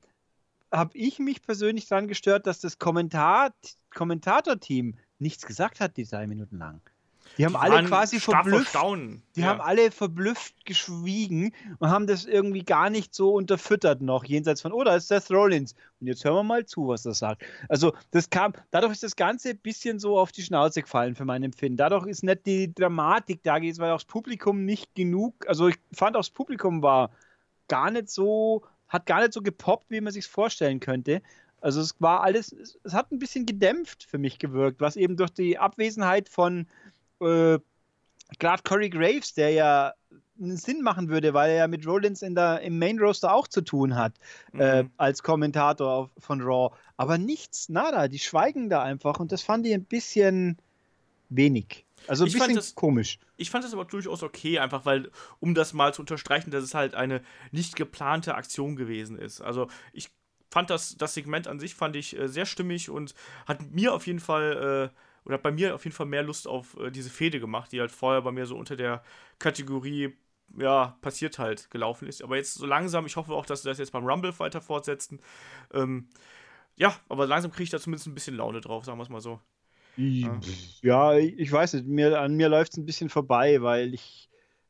habe 0.72 0.96
ich 0.96 1.18
mich 1.18 1.42
persönlich 1.42 1.88
daran 1.88 2.08
gestört, 2.08 2.46
dass 2.46 2.60
das 2.60 2.78
Kommentar 2.78 3.52
Kommentatorteam 3.94 4.96
nichts 5.18 5.46
gesagt 5.46 5.80
hat, 5.80 5.96
die 5.96 6.04
drei 6.04 6.26
Minuten 6.26 6.58
lang. 6.58 6.80
Die 7.38 7.44
haben 7.44 7.52
die 7.52 7.58
alle 7.58 7.86
quasi 7.86 8.20
verblüfft. 8.20 8.76
Die 9.36 9.40
ja. 9.40 9.46
haben 9.46 9.60
alle 9.60 9.90
verblüfft 9.90 10.64
geschwiegen 10.64 11.52
und 11.78 11.90
haben 11.90 12.06
das 12.06 12.24
irgendwie 12.24 12.64
gar 12.64 12.90
nicht 12.90 13.14
so 13.14 13.34
unterfüttert 13.34 14.00
noch, 14.00 14.24
jenseits 14.24 14.62
von, 14.62 14.72
oh, 14.72 14.84
da 14.84 14.96
ist 14.96 15.08
Seth 15.08 15.30
Rollins. 15.30 15.74
Und 16.00 16.06
jetzt 16.06 16.24
hören 16.24 16.36
wir 16.36 16.42
mal 16.42 16.66
zu, 16.66 16.88
was 16.88 17.02
das 17.02 17.18
sagt. 17.18 17.42
Also, 17.68 17.94
das 18.10 18.30
kam, 18.30 18.52
dadurch 18.70 18.92
ist 18.92 19.02
das 19.02 19.16
Ganze 19.16 19.50
ein 19.50 19.58
bisschen 19.58 19.98
so 19.98 20.18
auf 20.18 20.32
die 20.32 20.42
Schnauze 20.42 20.82
gefallen 20.82 21.14
für 21.14 21.24
mein 21.24 21.42
Empfinden. 21.42 21.76
Dadurch 21.76 22.06
ist 22.06 22.22
nicht 22.22 22.46
die 22.46 22.74
Dramatik 22.74 23.42
da 23.42 23.58
gewesen, 23.58 23.80
weil 23.80 23.90
auch 23.90 23.96
das 23.96 24.04
Publikum 24.04 24.64
nicht 24.64 24.94
genug, 24.94 25.46
also 25.48 25.68
ich 25.68 25.76
fand 25.92 26.16
auch 26.16 26.20
das 26.20 26.30
Publikum 26.30 26.82
war 26.82 27.10
gar 27.68 27.90
nicht 27.90 28.10
so, 28.10 28.62
hat 28.88 29.06
gar 29.06 29.20
nicht 29.20 29.32
so 29.32 29.42
gepoppt, 29.42 29.86
wie 29.90 30.00
man 30.00 30.12
sich 30.12 30.26
vorstellen 30.26 30.80
könnte. 30.80 31.22
Also 31.60 31.80
es 31.80 32.00
war 32.00 32.22
alles, 32.22 32.54
es 32.84 32.92
hat 32.92 33.10
ein 33.10 33.18
bisschen 33.18 33.46
gedämpft 33.46 34.04
für 34.04 34.18
mich 34.18 34.38
gewirkt, 34.38 34.80
was 34.80 34.96
eben 34.96 35.16
durch 35.16 35.30
die 35.30 35.58
Abwesenheit 35.58 36.28
von 36.28 36.66
äh, 37.20 37.58
gerade 38.38 38.62
Corey 38.64 38.90
Graves, 38.90 39.34
der 39.34 39.50
ja 39.50 39.94
einen 40.38 40.56
Sinn 40.56 40.82
machen 40.82 41.08
würde, 41.08 41.32
weil 41.34 41.50
er 41.50 41.56
ja 41.56 41.68
mit 41.68 41.86
Rollins 41.86 42.22
in 42.22 42.34
der, 42.34 42.60
im 42.60 42.78
Main 42.78 42.98
Roster 42.98 43.32
auch 43.32 43.48
zu 43.48 43.62
tun 43.62 43.96
hat, 43.96 44.14
äh, 44.52 44.82
mhm. 44.82 44.88
äh, 44.88 44.90
als 44.96 45.22
Kommentator 45.22 45.90
auf, 45.90 46.10
von 46.18 46.42
Raw. 46.42 46.74
Aber 46.96 47.18
nichts, 47.18 47.68
nada, 47.68 48.08
die 48.08 48.18
schweigen 48.18 48.68
da 48.68 48.82
einfach 48.82 49.18
und 49.18 49.32
das 49.32 49.42
fand 49.42 49.66
ich 49.66 49.74
ein 49.74 49.84
bisschen 49.84 50.58
wenig. 51.28 51.84
Also 52.06 52.24
ein 52.24 52.28
ich 52.28 52.34
bisschen 52.34 52.54
das, 52.54 52.74
komisch. 52.74 53.18
Ich 53.36 53.50
fand 53.50 53.64
das 53.64 53.72
aber 53.72 53.84
durchaus 53.84 54.22
okay, 54.22 54.58
einfach 54.58 54.84
weil, 54.84 55.10
um 55.40 55.54
das 55.54 55.72
mal 55.72 55.92
zu 55.94 56.02
unterstreichen, 56.02 56.50
dass 56.50 56.62
es 56.62 56.74
halt 56.74 56.94
eine 56.94 57.22
nicht 57.50 57.74
geplante 57.74 58.34
Aktion 58.34 58.76
gewesen 58.76 59.18
ist. 59.18 59.40
Also 59.40 59.68
ich 59.92 60.10
fand 60.50 60.70
das, 60.70 60.96
das 60.96 61.14
Segment 61.14 61.48
an 61.48 61.58
sich 61.58 61.74
fand 61.74 61.96
ich 61.96 62.16
äh, 62.18 62.28
sehr 62.28 62.46
stimmig 62.46 62.90
und 62.90 63.14
hat 63.46 63.70
mir 63.72 63.92
auf 63.92 64.06
jeden 64.06 64.20
Fall 64.20 64.92
äh, 64.92 64.96
oder 65.26 65.34
hat 65.34 65.42
bei 65.42 65.52
mir 65.52 65.74
auf 65.74 65.84
jeden 65.84 65.94
Fall 65.94 66.06
mehr 66.06 66.22
Lust 66.22 66.48
auf 66.48 66.78
äh, 66.78 66.90
diese 66.90 67.10
Fehde 67.10 67.40
gemacht, 67.40 67.72
die 67.72 67.80
halt 67.80 67.90
vorher 67.90 68.22
bei 68.22 68.32
mir 68.32 68.46
so 68.46 68.56
unter 68.56 68.76
der 68.76 69.02
Kategorie 69.38 70.16
ja, 70.56 70.96
passiert 71.00 71.38
halt 71.38 71.70
gelaufen 71.70 72.08
ist. 72.08 72.22
Aber 72.22 72.36
jetzt 72.36 72.54
so 72.54 72.66
langsam, 72.66 73.06
ich 73.06 73.16
hoffe 73.16 73.32
auch, 73.32 73.46
dass 73.46 73.62
sie 73.62 73.68
das 73.68 73.78
jetzt 73.78 73.92
beim 73.92 74.06
Rumble 74.06 74.36
weiter 74.38 74.60
fortsetzen. 74.60 75.20
Ähm, 75.74 76.08
ja, 76.76 76.94
aber 77.08 77.26
langsam 77.26 77.50
kriege 77.50 77.64
ich 77.64 77.70
da 77.70 77.80
zumindest 77.80 78.06
ein 78.06 78.14
bisschen 78.14 78.36
Laune 78.36 78.60
drauf, 78.60 78.84
sagen 78.84 78.98
wir 78.98 79.02
es 79.02 79.08
mal 79.08 79.20
so. 79.20 79.40
Ja, 79.96 80.40
ja 80.82 81.16
ich 81.16 81.50
weiß 81.50 81.74
nicht, 81.74 81.86
mir, 81.86 82.20
an 82.20 82.34
mir 82.36 82.48
läuft 82.48 82.72
es 82.72 82.78
ein 82.78 82.86
bisschen 82.86 83.08
vorbei, 83.08 83.62
weil 83.62 83.94
ich 83.94 84.28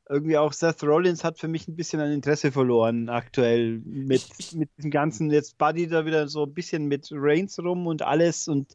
irgendwie 0.08 0.38
auch 0.38 0.52
Seth 0.52 0.84
Rollins 0.84 1.24
hat 1.24 1.38
für 1.38 1.48
mich 1.48 1.66
ein 1.66 1.74
bisschen 1.74 2.00
an 2.00 2.12
Interesse 2.12 2.52
verloren 2.52 3.08
aktuell 3.08 3.80
mit, 3.84 4.24
ich, 4.38 4.54
mit 4.54 4.70
dem 4.78 4.90
ganzen, 4.90 5.30
jetzt 5.32 5.58
Buddy 5.58 5.88
da 5.88 6.06
wieder 6.06 6.28
so 6.28 6.44
ein 6.44 6.54
bisschen 6.54 6.86
mit 6.86 7.08
Reigns 7.10 7.58
rum 7.58 7.88
und 7.88 8.02
alles 8.02 8.46
und 8.46 8.72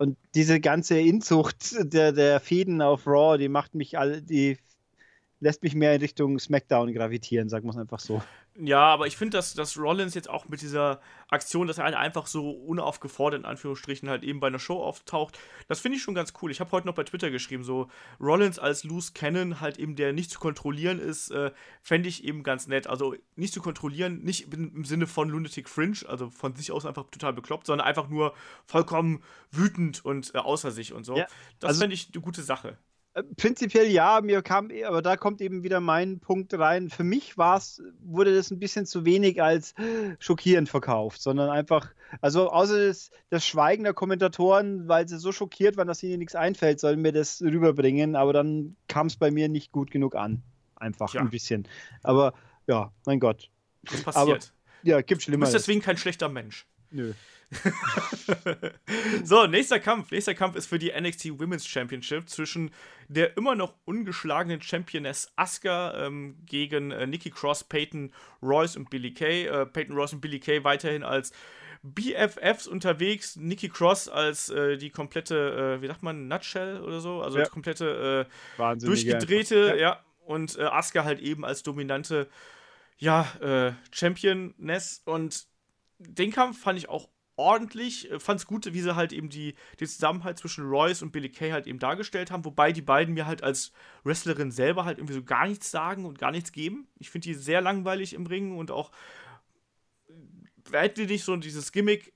und 0.00 0.16
diese 0.34 0.60
ganze 0.60 0.98
Inzucht 0.98 1.76
der, 1.92 2.12
der 2.12 2.40
Fäden 2.40 2.80
auf 2.80 3.06
Raw, 3.06 3.36
die 3.36 3.50
macht 3.50 3.74
mich 3.74 3.98
alle, 3.98 4.22
die 4.22 4.58
lässt 5.40 5.62
mich 5.62 5.74
mehr 5.74 5.94
in 5.94 6.00
Richtung 6.00 6.38
SmackDown 6.38 6.92
gravitieren, 6.92 7.48
sagen 7.48 7.66
wir 7.66 7.70
es 7.70 7.76
einfach 7.76 7.98
so. 7.98 8.22
Ja, 8.56 8.80
aber 8.80 9.06
ich 9.06 9.16
finde, 9.16 9.38
dass, 9.38 9.54
dass 9.54 9.78
Rollins 9.78 10.14
jetzt 10.14 10.28
auch 10.28 10.48
mit 10.48 10.60
dieser 10.60 11.00
Aktion, 11.28 11.66
dass 11.66 11.78
er 11.78 11.84
halt 11.84 11.94
einfach 11.94 12.26
so 12.26 12.50
unaufgefordert 12.50 13.40
in 13.40 13.46
Anführungsstrichen 13.46 14.08
halt 14.08 14.22
eben 14.22 14.40
bei 14.40 14.48
einer 14.48 14.58
Show 14.58 14.82
auftaucht, 14.82 15.38
das 15.68 15.80
finde 15.80 15.96
ich 15.96 16.02
schon 16.02 16.14
ganz 16.14 16.34
cool. 16.42 16.50
Ich 16.50 16.60
habe 16.60 16.70
heute 16.72 16.86
noch 16.86 16.94
bei 16.94 17.04
Twitter 17.04 17.30
geschrieben, 17.30 17.64
so 17.64 17.88
Rollins 18.20 18.58
als 18.58 18.84
Loose 18.84 19.12
Cannon, 19.14 19.60
halt 19.60 19.78
eben 19.78 19.96
der 19.96 20.12
nicht 20.12 20.30
zu 20.30 20.40
kontrollieren 20.40 20.98
ist, 20.98 21.30
äh, 21.30 21.52
fände 21.80 22.08
ich 22.08 22.24
eben 22.24 22.42
ganz 22.42 22.66
nett. 22.66 22.86
Also 22.86 23.14
nicht 23.36 23.54
zu 23.54 23.62
kontrollieren, 23.62 24.22
nicht 24.22 24.52
im 24.52 24.84
Sinne 24.84 25.06
von 25.06 25.30
Lunatic 25.30 25.68
Fringe, 25.68 25.98
also 26.06 26.28
von 26.28 26.54
sich 26.54 26.70
aus 26.72 26.84
einfach 26.84 27.04
total 27.10 27.32
bekloppt, 27.32 27.66
sondern 27.66 27.86
einfach 27.86 28.08
nur 28.08 28.34
vollkommen 28.66 29.22
wütend 29.50 30.04
und 30.04 30.34
äh, 30.34 30.38
außer 30.38 30.70
sich 30.70 30.92
und 30.92 31.04
so. 31.04 31.16
Ja, 31.16 31.26
das 31.60 31.68
also, 31.68 31.80
fände 31.80 31.94
ich 31.94 32.10
eine 32.12 32.22
gute 32.22 32.42
Sache. 32.42 32.76
Äh, 33.14 33.22
prinzipiell 33.36 33.88
ja, 33.88 34.20
mir 34.20 34.42
kam, 34.42 34.70
aber 34.86 35.02
da 35.02 35.16
kommt 35.16 35.40
eben 35.40 35.62
wieder 35.62 35.80
mein 35.80 36.20
Punkt 36.20 36.54
rein. 36.54 36.90
Für 36.90 37.04
mich 37.04 37.36
war's, 37.36 37.82
wurde 38.00 38.34
das 38.34 38.50
ein 38.50 38.58
bisschen 38.58 38.86
zu 38.86 39.04
wenig 39.04 39.42
als 39.42 39.74
schockierend 40.18 40.68
verkauft, 40.68 41.20
sondern 41.20 41.50
einfach, 41.50 41.92
also 42.20 42.50
außer 42.50 42.86
das, 42.86 43.10
das 43.30 43.46
Schweigen 43.46 43.84
der 43.84 43.94
Kommentatoren, 43.94 44.86
weil 44.86 45.08
sie 45.08 45.18
so 45.18 45.32
schockiert 45.32 45.76
waren, 45.76 45.88
dass 45.88 46.02
ihnen 46.02 46.20
nichts 46.20 46.34
einfällt, 46.34 46.78
sollen 46.78 47.00
mir 47.00 47.12
das 47.12 47.42
rüberbringen, 47.42 48.14
aber 48.14 48.32
dann 48.32 48.76
kam 48.86 49.08
es 49.08 49.16
bei 49.16 49.30
mir 49.30 49.48
nicht 49.48 49.72
gut 49.72 49.90
genug 49.90 50.14
an. 50.14 50.42
Einfach 50.76 51.12
ja. 51.12 51.20
ein 51.20 51.30
bisschen. 51.30 51.68
Aber 52.02 52.32
ja, 52.66 52.92
mein 53.04 53.20
Gott. 53.20 53.50
Das 53.82 54.02
passiert. 54.02 54.52
Aber, 54.82 54.88
ja, 54.88 55.02
gibt 55.02 55.22
schlimmer. 55.22 55.46
Du 55.46 55.52
bist 55.52 55.54
deswegen 55.54 55.80
kein 55.80 55.96
schlechter 55.96 56.28
Mensch. 56.28 56.66
Nö. 56.90 57.12
so, 59.24 59.46
nächster 59.46 59.80
Kampf. 59.80 60.10
Nächster 60.10 60.34
Kampf 60.34 60.56
ist 60.56 60.66
für 60.66 60.78
die 60.78 60.92
NXT 60.98 61.40
Women's 61.40 61.66
Championship 61.66 62.28
zwischen 62.28 62.70
der 63.08 63.36
immer 63.36 63.54
noch 63.54 63.74
ungeschlagenen 63.84 64.62
Championess 64.62 65.32
Asuka 65.36 66.06
ähm, 66.06 66.36
gegen 66.46 66.92
äh, 66.92 67.06
Nikki 67.06 67.30
Cross, 67.30 67.64
Peyton 67.64 68.12
Royce 68.42 68.76
und 68.76 68.88
Billy 68.90 69.12
Kay. 69.12 69.46
Äh, 69.46 69.66
Peyton 69.66 69.96
Royce 69.96 70.14
und 70.14 70.20
Billy 70.20 70.38
Kay 70.38 70.62
weiterhin 70.62 71.02
als 71.02 71.32
BFFs 71.82 72.66
unterwegs, 72.66 73.36
Nikki 73.36 73.68
Cross 73.68 74.08
als 74.08 74.50
äh, 74.50 74.76
die 74.76 74.90
komplette, 74.90 75.78
äh, 75.78 75.82
wie 75.82 75.86
sagt 75.86 76.02
man, 76.02 76.28
Nutshell 76.28 76.80
oder 76.82 77.00
so, 77.00 77.22
also 77.22 77.38
ja. 77.38 77.44
die 77.44 77.50
komplette 77.50 78.28
äh, 78.58 78.76
durchgedrehte, 78.76 79.70
ja. 79.70 79.76
ja. 79.76 80.04
und 80.26 80.58
äh, 80.58 80.64
Asuka 80.64 81.04
halt 81.04 81.20
eben 81.20 81.44
als 81.44 81.62
dominante, 81.62 82.28
ja, 82.98 83.26
äh, 83.40 83.72
Championess 83.92 85.00
und 85.06 85.46
den 85.98 86.32
Kampf 86.32 86.60
fand 86.60 86.78
ich 86.78 86.88
auch 86.88 87.08
ordentlich. 87.40 88.10
Äh, 88.10 88.20
Fand 88.20 88.40
es 88.40 88.46
gut, 88.46 88.72
wie 88.72 88.80
sie 88.80 88.94
halt 88.94 89.12
eben 89.12 89.30
die, 89.30 89.54
die 89.80 89.86
Zusammenhalt 89.86 90.38
zwischen 90.38 90.68
Royce 90.68 91.02
und 91.02 91.10
Billy 91.10 91.30
Kay 91.30 91.50
halt 91.50 91.66
eben 91.66 91.78
dargestellt 91.78 92.30
haben, 92.30 92.44
wobei 92.44 92.72
die 92.72 92.82
beiden 92.82 93.14
mir 93.14 93.26
halt 93.26 93.42
als 93.42 93.72
Wrestlerin 94.04 94.50
selber 94.50 94.84
halt 94.84 94.98
irgendwie 94.98 95.14
so 95.14 95.22
gar 95.22 95.48
nichts 95.48 95.70
sagen 95.70 96.04
und 96.04 96.18
gar 96.18 96.30
nichts 96.30 96.52
geben. 96.52 96.86
Ich 96.98 97.10
finde 97.10 97.28
die 97.28 97.34
sehr 97.34 97.60
langweilig 97.60 98.12
im 98.12 98.26
Ringen 98.26 98.56
und 98.56 98.70
auch 98.70 98.90
hätte 100.72 101.06
nicht 101.06 101.24
so 101.24 101.36
dieses 101.36 101.72
Gimmick, 101.72 102.12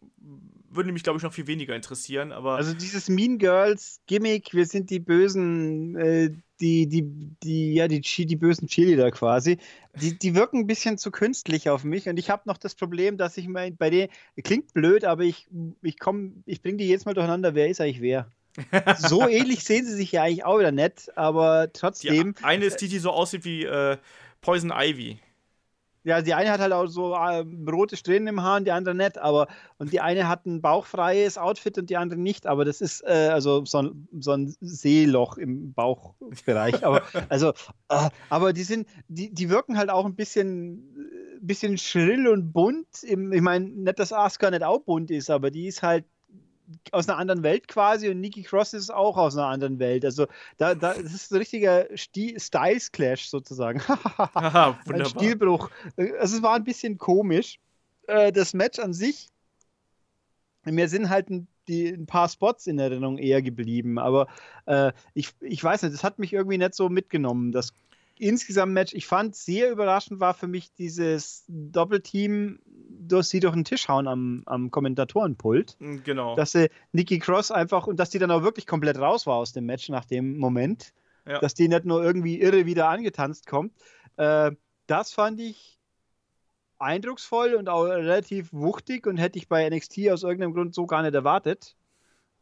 würde 0.70 0.92
mich, 0.92 1.02
glaube 1.02 1.16
ich, 1.16 1.22
noch 1.22 1.32
viel 1.32 1.46
weniger 1.46 1.74
interessieren. 1.74 2.32
Aber 2.32 2.56
also 2.56 2.74
dieses 2.74 3.08
Mean 3.08 3.38
Girls 3.38 4.00
Gimmick, 4.06 4.52
wir 4.52 4.66
sind 4.66 4.90
die 4.90 5.00
bösen, 5.00 5.96
äh, 5.96 6.30
die, 6.64 6.86
die, 6.86 7.04
die, 7.42 7.74
ja, 7.74 7.88
die, 7.88 8.00
die 8.00 8.36
bösen 8.36 8.68
Cheerleader 8.68 9.10
quasi, 9.10 9.58
die, 10.00 10.18
die 10.18 10.34
wirken 10.34 10.60
ein 10.60 10.66
bisschen 10.66 10.96
zu 10.96 11.10
künstlich 11.10 11.68
auf 11.68 11.84
mich. 11.84 12.08
Und 12.08 12.18
ich 12.18 12.30
habe 12.30 12.42
noch 12.46 12.56
das 12.56 12.74
Problem, 12.74 13.18
dass 13.18 13.36
ich 13.36 13.48
mein, 13.48 13.76
bei 13.76 13.90
denen, 13.90 14.08
klingt 14.42 14.72
blöd, 14.72 15.04
aber 15.04 15.24
ich, 15.24 15.46
ich 15.82 15.98
komme, 15.98 16.32
ich 16.46 16.62
bringe 16.62 16.78
die 16.78 16.88
jetzt 16.88 17.04
mal 17.04 17.12
durcheinander, 17.12 17.54
wer 17.54 17.68
ist 17.68 17.82
eigentlich 17.82 18.00
wer. 18.00 18.30
so 18.96 19.28
ähnlich 19.28 19.64
sehen 19.64 19.84
sie 19.84 19.94
sich 19.94 20.12
ja 20.12 20.22
eigentlich 20.22 20.44
auch 20.44 20.58
wieder 20.58 20.72
nett, 20.72 21.10
aber 21.16 21.70
trotzdem. 21.72 22.34
Die 22.38 22.44
eine 22.44 22.64
ist 22.64 22.80
die, 22.80 22.88
die 22.88 22.98
so 22.98 23.10
aussieht 23.10 23.44
wie 23.44 23.64
äh, 23.64 23.98
Poison 24.40 24.72
Ivy. 24.74 25.18
Ja, 26.04 26.20
die 26.20 26.34
eine 26.34 26.50
hat 26.50 26.60
halt 26.60 26.72
auch 26.72 26.86
so 26.86 27.14
äh, 27.14 27.44
rote 27.68 27.96
Strähnen 27.96 28.28
im 28.28 28.42
Haar 28.42 28.58
und 28.58 28.66
die 28.66 28.72
andere 28.72 28.94
nicht, 28.94 29.16
aber 29.16 29.48
und 29.78 29.90
die 29.90 30.02
eine 30.02 30.28
hat 30.28 30.44
ein 30.44 30.60
bauchfreies 30.60 31.38
Outfit 31.38 31.78
und 31.78 31.88
die 31.88 31.96
andere 31.96 32.20
nicht, 32.20 32.46
aber 32.46 32.66
das 32.66 32.82
ist 32.82 33.02
äh, 33.04 33.30
also 33.32 33.64
so 33.64 33.78
ein, 33.78 34.08
so 34.20 34.32
ein 34.32 34.54
Seeloch 34.60 35.38
im 35.38 35.72
Bauchbereich. 35.72 36.84
aber 36.84 37.02
also, 37.30 37.54
äh, 37.88 38.10
aber 38.28 38.52
die 38.52 38.64
sind, 38.64 38.86
die, 39.08 39.32
die 39.32 39.48
wirken 39.48 39.78
halt 39.78 39.88
auch 39.88 40.04
ein 40.04 40.14
bisschen, 40.14 41.38
bisschen 41.40 41.78
schrill 41.78 42.28
und 42.28 42.52
bunt. 42.52 43.02
Im, 43.02 43.32
ich 43.32 43.40
meine, 43.40 43.66
nicht, 43.66 43.98
dass 43.98 44.12
Asuka 44.12 44.50
nicht 44.50 44.62
auch 44.62 44.80
bunt 44.80 45.10
ist, 45.10 45.30
aber 45.30 45.50
die 45.50 45.66
ist 45.68 45.82
halt 45.82 46.04
aus 46.92 47.08
einer 47.08 47.18
anderen 47.18 47.42
Welt 47.42 47.68
quasi 47.68 48.08
und 48.08 48.20
Nikki 48.20 48.42
Cross 48.42 48.74
ist 48.74 48.92
auch 48.92 49.16
aus 49.16 49.36
einer 49.36 49.46
anderen 49.46 49.78
Welt. 49.78 50.04
Also 50.04 50.26
da, 50.56 50.74
da 50.74 50.94
das 50.94 51.12
ist 51.12 51.32
ein 51.32 51.38
richtiger 51.38 51.86
Styles 51.96 52.92
Clash 52.92 53.28
sozusagen. 53.28 53.80
Haha, 53.88 54.78
ein. 54.88 55.04
Stilbruch. 55.04 55.70
Also 55.96 56.36
es 56.36 56.42
war 56.42 56.54
ein 56.54 56.64
bisschen 56.64 56.98
komisch. 56.98 57.58
Äh, 58.06 58.32
das 58.32 58.54
Match 58.54 58.78
an 58.78 58.92
sich, 58.92 59.28
mir 60.64 60.88
sind 60.88 61.10
halt 61.10 61.30
ein, 61.30 61.46
die, 61.68 61.88
ein 61.88 62.06
paar 62.06 62.28
Spots 62.28 62.66
in 62.66 62.78
Erinnerung 62.78 63.18
eher 63.18 63.42
geblieben, 63.42 63.98
aber 63.98 64.28
äh, 64.66 64.92
ich, 65.14 65.30
ich 65.40 65.62
weiß 65.62 65.82
nicht, 65.82 65.94
das 65.94 66.04
hat 66.04 66.18
mich 66.18 66.32
irgendwie 66.32 66.58
nicht 66.58 66.74
so 66.74 66.88
mitgenommen. 66.88 67.52
Das 67.52 67.72
insgesamt 68.18 68.72
Match, 68.72 68.94
ich 68.94 69.06
fand 69.06 69.34
sehr 69.34 69.70
überraschend 69.70 70.20
war 70.20 70.34
für 70.34 70.46
mich 70.46 70.72
dieses 70.72 71.44
Doppelteam 71.48 72.60
durch 72.66 73.26
sie 73.26 73.40
durch 73.40 73.54
den 73.54 73.64
Tisch 73.64 73.88
hauen 73.88 74.06
am, 74.06 74.42
am 74.46 74.70
Kommentatorenpult. 74.70 75.76
Genau. 76.04 76.36
Dass 76.36 76.52
sie 76.52 76.70
Nikki 76.92 77.18
Cross 77.18 77.50
einfach 77.50 77.86
und 77.86 77.98
dass 77.98 78.10
die 78.10 78.18
dann 78.18 78.30
auch 78.30 78.42
wirklich 78.42 78.66
komplett 78.66 78.98
raus 78.98 79.26
war 79.26 79.36
aus 79.36 79.52
dem 79.52 79.66
Match 79.66 79.88
nach 79.88 80.04
dem 80.04 80.38
Moment. 80.38 80.92
Ja. 81.26 81.38
Dass 81.38 81.54
die 81.54 81.68
nicht 81.68 81.84
nur 81.84 82.02
irgendwie 82.02 82.40
irre 82.40 82.66
wieder 82.66 82.88
angetanzt 82.88 83.46
kommt. 83.46 83.72
Äh, 84.16 84.52
das 84.86 85.12
fand 85.12 85.40
ich 85.40 85.78
eindrucksvoll 86.78 87.54
und 87.54 87.68
auch 87.68 87.84
relativ 87.84 88.52
wuchtig 88.52 89.06
und 89.06 89.16
hätte 89.16 89.38
ich 89.38 89.48
bei 89.48 89.68
NXT 89.68 90.10
aus 90.10 90.22
irgendeinem 90.22 90.52
Grund 90.52 90.74
so 90.74 90.86
gar 90.86 91.02
nicht 91.02 91.14
erwartet. 91.14 91.76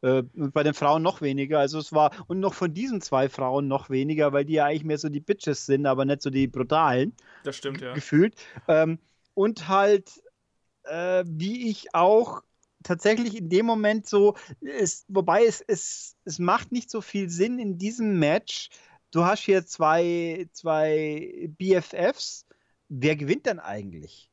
Äh, 0.03 0.25
und 0.35 0.53
bei 0.53 0.63
den 0.63 0.75
Frauen 0.75 1.03
noch 1.03 1.23
weniger. 1.23 1.61
Also 1.61 1.79
es 1.79 1.93
war, 1.93 2.11
und 2.27 2.41
noch 2.41 2.55
von 2.55 2.75
diesen 2.75 3.01
zwei 3.01 3.29
Frauen 3.29 3.69
noch 3.69 3.89
weniger, 3.89 4.33
weil 4.33 4.45
die 4.45 4.55
ja 4.55 4.67
eigentlich 4.67 4.85
mehr 4.85 4.99
so 4.99 5.09
die 5.09 5.21
Bitches 5.21 5.67
sind, 5.67 5.87
aber 5.87 6.05
nicht 6.05 6.23
so 6.23 6.31
die 6.31 6.49
brutalen. 6.49 7.15
Das 7.45 7.57
stimmt, 7.57 7.81
ja. 7.81 7.95
Gefühlt. 7.95 8.35
Ähm, 8.69 8.99
und 9.35 9.69
halt, 9.69 10.11
äh, 10.85 11.25
wie 11.27 11.71
ich 11.71 11.95
auch 11.95 12.43
tatsächlich 12.83 13.37
in 13.37 13.49
dem 13.49 13.65
Moment 13.65 14.09
so, 14.09 14.35
es, 14.61 15.05
wobei 15.09 15.45
es, 15.45 15.61
es, 15.61 16.17
es 16.25 16.39
macht 16.39 16.73
nicht 16.73 16.91
so 16.91 17.01
viel 17.01 17.31
Sinn 17.31 17.59
in 17.59 17.79
diesem 17.79 18.19
Match. 18.19 18.71
Du 19.13 19.25
hast 19.25 19.45
hier 19.45 19.65
zwei, 19.67 20.49
zwei 20.53 21.49
BFFs. 21.59 22.47
Wer 22.89 23.15
gewinnt 23.17 23.47
denn 23.47 23.61
eigentlich? 23.61 24.32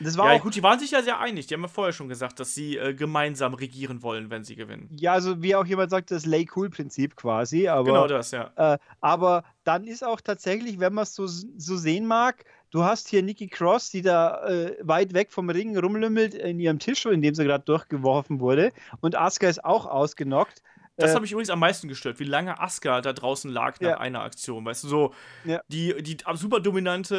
Das 0.00 0.16
war 0.16 0.32
ja, 0.32 0.38
gut, 0.38 0.54
die 0.54 0.62
waren 0.62 0.78
sich 0.78 0.92
ja 0.92 1.02
sehr 1.02 1.18
einig. 1.18 1.46
Die 1.46 1.54
haben 1.54 1.62
ja 1.62 1.68
vorher 1.68 1.92
schon 1.92 2.08
gesagt, 2.08 2.38
dass 2.40 2.54
sie 2.54 2.76
äh, 2.76 2.94
gemeinsam 2.94 3.54
regieren 3.54 4.02
wollen, 4.02 4.30
wenn 4.30 4.44
sie 4.44 4.56
gewinnen. 4.56 4.88
Ja, 4.98 5.12
also 5.12 5.42
wie 5.42 5.54
auch 5.56 5.66
jemand 5.66 5.90
sagt, 5.90 6.10
das 6.10 6.24
Lay-Cool-Prinzip 6.26 7.16
quasi. 7.16 7.68
Aber, 7.68 7.84
genau 7.84 8.06
das, 8.06 8.30
ja. 8.30 8.50
Äh, 8.56 8.78
aber 9.00 9.44
dann 9.64 9.84
ist 9.84 10.04
auch 10.04 10.20
tatsächlich, 10.20 10.78
wenn 10.78 10.94
man 10.94 11.02
es 11.02 11.14
so, 11.14 11.26
so 11.26 11.76
sehen 11.76 12.06
mag, 12.06 12.44
du 12.70 12.84
hast 12.84 13.08
hier 13.08 13.22
Nikki 13.22 13.48
Cross, 13.48 13.90
die 13.90 14.02
da 14.02 14.46
äh, 14.46 14.76
weit 14.82 15.14
weg 15.14 15.32
vom 15.32 15.50
Ring 15.50 15.76
rumlümmelt 15.76 16.34
in 16.34 16.60
ihrem 16.60 16.78
Tisch, 16.78 17.04
in 17.06 17.22
dem 17.22 17.34
sie 17.34 17.44
gerade 17.44 17.64
durchgeworfen 17.64 18.40
wurde. 18.40 18.72
Und 19.00 19.16
Asuka 19.16 19.48
ist 19.48 19.64
auch 19.64 19.86
ausgenockt. 19.86 20.62
Das 20.98 21.12
Äh, 21.12 21.14
hat 21.14 21.22
mich 21.22 21.30
übrigens 21.32 21.50
am 21.50 21.60
meisten 21.60 21.86
gestört, 21.88 22.18
wie 22.18 22.24
lange 22.24 22.60
Asuka 22.60 23.00
da 23.00 23.12
draußen 23.12 23.50
lag 23.50 23.80
nach 23.80 23.90
Ja. 23.90 23.98
einer 23.98 24.22
Aktion. 24.22 24.64
Weißt 24.64 24.82
du, 24.84 24.88
so 24.88 25.14
Ja. 25.44 25.62
die, 25.68 26.02
die 26.02 26.18
super 26.34 26.60
dominante 26.60 27.14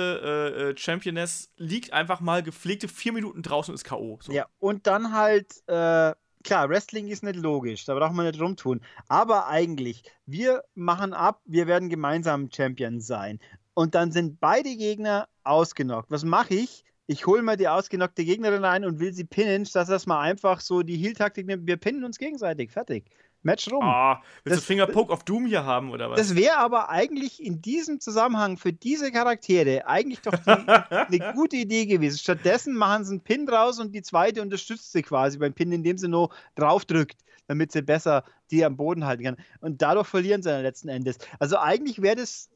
äh, 0.58 0.70
äh, 0.72 0.78
Championess 0.78 1.50
liegt 1.58 1.94
einfach 1.94 2.20
mal 2.20 2.44
gepflegte 2.44 2.88
vier 2.90 3.14
Minuten 3.14 3.42
draußen 3.42 3.72
und 3.72 3.76
ist 3.76 3.86
K.O. 3.86 4.20
So. 4.22 4.34
Ja, 4.34 4.48
und 4.60 4.86
dann 4.86 5.14
halt, 5.14 5.54
äh, 5.68 6.14
klar, 6.44 6.70
Wrestling 6.70 7.08
ist 7.08 7.24
nicht 7.24 7.38
logisch, 7.38 7.86
da 7.86 7.96
braucht 7.96 8.14
man 8.14 8.26
nicht 8.26 8.40
rumtun. 8.42 8.82
Aber 9.08 9.48
eigentlich, 9.48 10.04
wir 10.26 10.64
machen 10.76 11.14
ab, 11.14 11.42
wir 11.46 11.66
werden 11.68 11.88
gemeinsam 11.90 12.50
Champion 12.54 13.00
sein. 13.00 13.40
Und 13.74 13.96
dann 13.96 14.12
sind 14.12 14.42
beide 14.42 14.76
Gegner 14.76 15.30
ausgenockt. 15.46 16.12
Was 16.12 16.26
mache 16.26 16.54
ich? 16.54 16.84
Ich 17.08 17.26
hole 17.26 17.42
mal 17.42 17.56
die 17.58 17.70
ausgenockte 17.70 18.24
Gegnerin 18.26 18.64
rein 18.64 18.84
und 18.86 19.00
will 19.00 19.14
sie 19.14 19.24
pinnen, 19.24 19.66
dass 19.74 20.06
man 20.06 20.20
einfach 20.20 20.60
so 20.60 20.84
die 20.84 20.98
Heel-Taktik 20.98 21.48
nimmt. 21.48 21.66
Wir 21.66 21.78
pinnen 21.78 22.04
uns 22.04 22.20
gegenseitig. 22.20 22.72
Fertig. 22.72 23.06
Match 23.42 23.72
rum. 23.72 23.84
Ah, 23.84 24.22
willst 24.44 24.58
Das- 24.58 24.66
du 24.66 24.66
Finger 24.68 24.88
Poke 24.88 25.12
of 25.14 25.24
Doom 25.24 25.46
hier 25.46 25.64
haben 25.66 25.92
oder 25.92 26.10
was? 26.10 26.18
Das 26.20 26.36
wäre 26.36 26.58
aber 26.58 26.90
eigentlich 26.90 27.42
in 27.44 27.62
diesem 27.62 28.00
Zusammenhang 28.00 28.58
für 28.58 28.74
diese 28.74 29.12
Charaktere 29.12 29.88
eigentlich 29.88 30.22
doch 30.22 30.34
eine 30.46 31.34
gute 31.34 31.56
Idee 31.56 31.86
gewesen. 31.86 32.18
Stattdessen 32.18 32.74
machen 32.76 33.06
sie 33.06 33.12
einen 33.14 33.22
Pin 33.22 33.46
draus 33.46 33.80
und 33.80 33.94
die 33.94 34.02
zweite 34.02 34.42
unterstützt 34.42 34.92
sie 34.92 35.02
quasi 35.02 35.38
beim 35.38 35.54
Pin, 35.54 35.72
indem 35.72 35.98
sie 35.98 36.08
nur 36.10 36.30
draufdrückt, 36.56 37.18
damit 37.48 37.72
sie 37.72 37.82
besser 37.82 38.24
die 38.52 38.66
am 38.66 38.76
Boden 38.76 39.06
halten 39.06 39.24
kann. 39.24 39.38
Und 39.62 39.82
dadurch 39.82 40.08
verlieren 40.08 40.42
sie 40.44 40.50
dann 40.50 40.64
letzten 40.64 40.90
Endes. 40.90 41.18
Also 41.40 41.58
eigentlich 41.60 42.02
wäre 42.02 42.16
das 42.18 42.50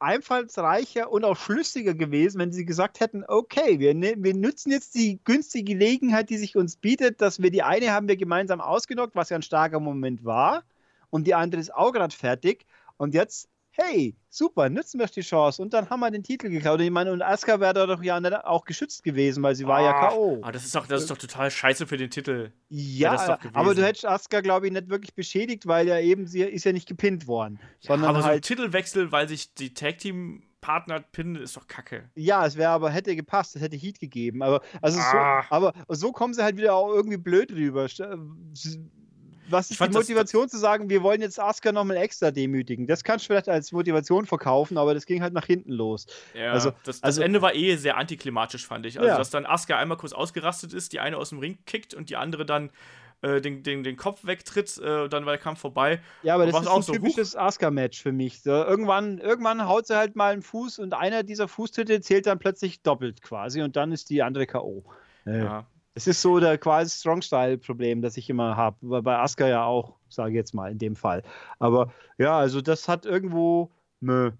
einfallsreicher 0.00 1.10
und 1.10 1.24
auch 1.24 1.36
schlüssiger 1.36 1.94
gewesen, 1.94 2.38
wenn 2.38 2.52
sie 2.52 2.64
gesagt 2.64 3.00
hätten, 3.00 3.24
okay, 3.26 3.78
wir, 3.78 3.94
ne, 3.94 4.14
wir 4.18 4.34
nutzen 4.34 4.70
jetzt 4.70 4.94
die 4.94 5.20
günstige 5.24 5.72
Gelegenheit, 5.72 6.30
die 6.30 6.38
sich 6.38 6.56
uns 6.56 6.76
bietet, 6.76 7.20
dass 7.20 7.42
wir 7.42 7.50
die 7.50 7.62
eine 7.62 7.92
haben 7.92 8.08
wir 8.08 8.16
gemeinsam 8.16 8.60
ausgenockt, 8.60 9.16
was 9.16 9.30
ja 9.30 9.36
ein 9.36 9.42
starker 9.42 9.80
Moment 9.80 10.24
war, 10.24 10.64
und 11.10 11.26
die 11.26 11.34
andere 11.34 11.60
ist 11.60 11.74
auch 11.74 11.92
gerade 11.92 12.14
fertig. 12.14 12.66
Und 12.96 13.14
jetzt, 13.14 13.48
hey, 13.80 14.16
super, 14.28 14.68
nutzen 14.68 14.98
wir 14.98 15.06
die 15.06 15.20
Chance. 15.20 15.62
Und 15.62 15.72
dann 15.72 15.88
haben 15.88 16.00
wir 16.00 16.10
den 16.10 16.22
Titel 16.24 16.48
geklaut. 16.50 16.80
Und 16.80 16.84
ich 16.84 16.90
meine, 16.90 17.12
und 17.12 17.22
Asuka 17.22 17.60
wäre 17.60 17.74
da 17.74 17.86
doch 17.86 18.02
ja 18.02 18.18
auch 18.44 18.64
geschützt 18.64 19.04
gewesen, 19.04 19.42
weil 19.42 19.54
sie 19.54 19.66
war 19.66 19.80
ja 19.80 19.94
Ah, 19.94 20.08
K.O. 20.10 20.40
Ah, 20.42 20.50
das 20.52 20.64
ist 20.64 20.74
doch, 20.74 20.86
das 20.86 21.02
ist 21.02 21.10
doch 21.10 21.16
total 21.16 21.50
scheiße 21.50 21.86
für 21.86 21.96
den 21.96 22.10
Titel. 22.10 22.52
Ja, 22.68 23.38
aber 23.52 23.74
du 23.74 23.84
hättest 23.84 24.04
Asuka, 24.04 24.40
glaube 24.40 24.66
ich, 24.66 24.72
nicht 24.72 24.88
wirklich 24.88 25.14
beschädigt, 25.14 25.66
weil 25.66 25.86
ja 25.86 25.98
eben 26.00 26.26
sie 26.26 26.42
ist 26.42 26.64
ja 26.64 26.72
nicht 26.72 26.88
gepinnt 26.88 27.26
worden. 27.26 27.60
sondern 27.80 28.10
aber 28.10 28.20
so 28.20 28.26
ein 28.26 28.32
halt, 28.32 28.44
Titelwechsel, 28.44 29.12
weil 29.12 29.28
sich 29.28 29.54
die 29.54 29.72
Tag 29.74 29.98
Team 29.98 30.42
Partner 30.60 30.98
pinnen, 31.00 31.36
ist 31.36 31.56
doch 31.56 31.68
kacke. 31.68 32.10
ja, 32.16 32.44
es 32.44 32.56
wäre 32.56 32.70
aber, 32.70 32.90
hätte 32.90 33.14
gepasst, 33.14 33.54
es 33.54 33.62
hätte 33.62 33.76
Heat 33.76 34.00
gegeben. 34.00 34.42
Aber, 34.42 34.60
also 34.82 34.98
Ah. 35.00 35.42
so, 35.48 35.54
aber 35.54 35.72
so 35.88 36.10
kommen 36.10 36.34
sie 36.34 36.42
halt 36.42 36.56
wieder 36.56 36.74
auch 36.74 36.92
irgendwie 36.92 37.16
blöd 37.16 37.52
rüber. 37.52 37.86
Was 39.50 39.62
ist 39.66 39.70
die 39.70 39.74
fand 39.76 39.94
das- 39.94 40.02
Motivation 40.04 40.48
zu 40.48 40.58
sagen, 40.58 40.88
wir 40.90 41.02
wollen 41.02 41.20
jetzt 41.20 41.40
Asuka 41.40 41.72
nochmal 41.72 41.96
extra 41.98 42.30
demütigen? 42.30 42.86
Das 42.86 43.02
kannst 43.04 43.24
du 43.24 43.28
vielleicht 43.28 43.48
als 43.48 43.72
Motivation 43.72 44.26
verkaufen, 44.26 44.76
aber 44.78 44.94
das 44.94 45.06
ging 45.06 45.22
halt 45.22 45.32
nach 45.32 45.46
hinten 45.46 45.72
los. 45.72 46.06
Ja, 46.34 46.52
Also- 46.52 46.70
das, 46.84 47.00
das 47.00 47.02
also- 47.02 47.22
Ende 47.22 47.42
war 47.42 47.54
eh 47.54 47.76
sehr 47.76 47.96
antiklimatisch, 47.96 48.66
fand 48.66 48.86
ich. 48.86 48.98
Also, 48.98 49.08
Ja. 49.10 49.16
dass 49.18 49.30
dann 49.30 49.46
Asuka 49.46 49.76
einmal 49.78 49.98
kurz 49.98 50.12
ausgerastet 50.12 50.72
ist, 50.72 50.92
die 50.92 51.00
eine 51.00 51.16
aus 51.16 51.30
dem 51.30 51.38
Ring 51.38 51.58
kickt 51.66 51.94
und 51.94 52.10
die 52.10 52.16
andere 52.16 52.44
dann 52.46 52.70
äh, 53.20 53.40
den, 53.40 53.64
den, 53.64 53.82
den 53.82 53.96
Kopf 53.96 54.24
wegtritt, 54.24 54.78
äh, 54.78 55.08
dann 55.08 55.26
war 55.26 55.32
der 55.32 55.42
Kampf 55.42 55.58
vorbei. 55.58 56.00
Ja, 56.22 56.36
aber 56.36 56.46
das 56.46 56.60
ist 56.60 56.68
auch 56.68 56.76
ein 56.76 56.82
so, 56.82 56.92
typisches 56.92 57.34
Asuka-Match 57.34 58.00
für 58.00 58.12
mich. 58.12 58.42
So, 58.42 58.50
irgendwann, 58.52 59.18
irgendwann 59.18 59.66
haut 59.66 59.88
sie 59.88 59.96
halt 59.96 60.14
mal 60.14 60.32
einen 60.32 60.42
Fuß 60.42 60.78
und 60.78 60.94
einer 60.94 61.24
dieser 61.24 61.48
Fußtritte 61.48 62.00
zählt 62.00 62.26
dann 62.28 62.38
plötzlich 62.38 62.80
doppelt 62.82 63.20
quasi 63.20 63.60
und 63.62 63.74
dann 63.74 63.90
ist 63.90 64.10
die 64.10 64.22
andere 64.22 64.46
K.O. 64.46 64.84
Äh, 65.26 65.38
Ja. 65.40 65.66
Das 65.98 66.06
ist 66.06 66.22
so 66.22 66.38
der 66.38 66.58
quasi 66.58 66.96
Strong-Style-Problem, 66.98 68.02
das 68.02 68.16
ich 68.16 68.30
immer 68.30 68.56
habe. 68.56 69.02
Bei 69.02 69.18
Asuka 69.18 69.48
ja 69.48 69.64
auch, 69.64 69.96
sage 70.08 70.30
ich 70.30 70.36
jetzt 70.36 70.54
mal 70.54 70.70
in 70.70 70.78
dem 70.78 70.94
Fall. 70.96 71.22
Aber 71.58 71.92
ja, 72.18 72.38
also 72.38 72.60
das 72.60 72.88
hat 72.88 73.04
irgendwo. 73.04 73.70
Mö. 74.00 74.30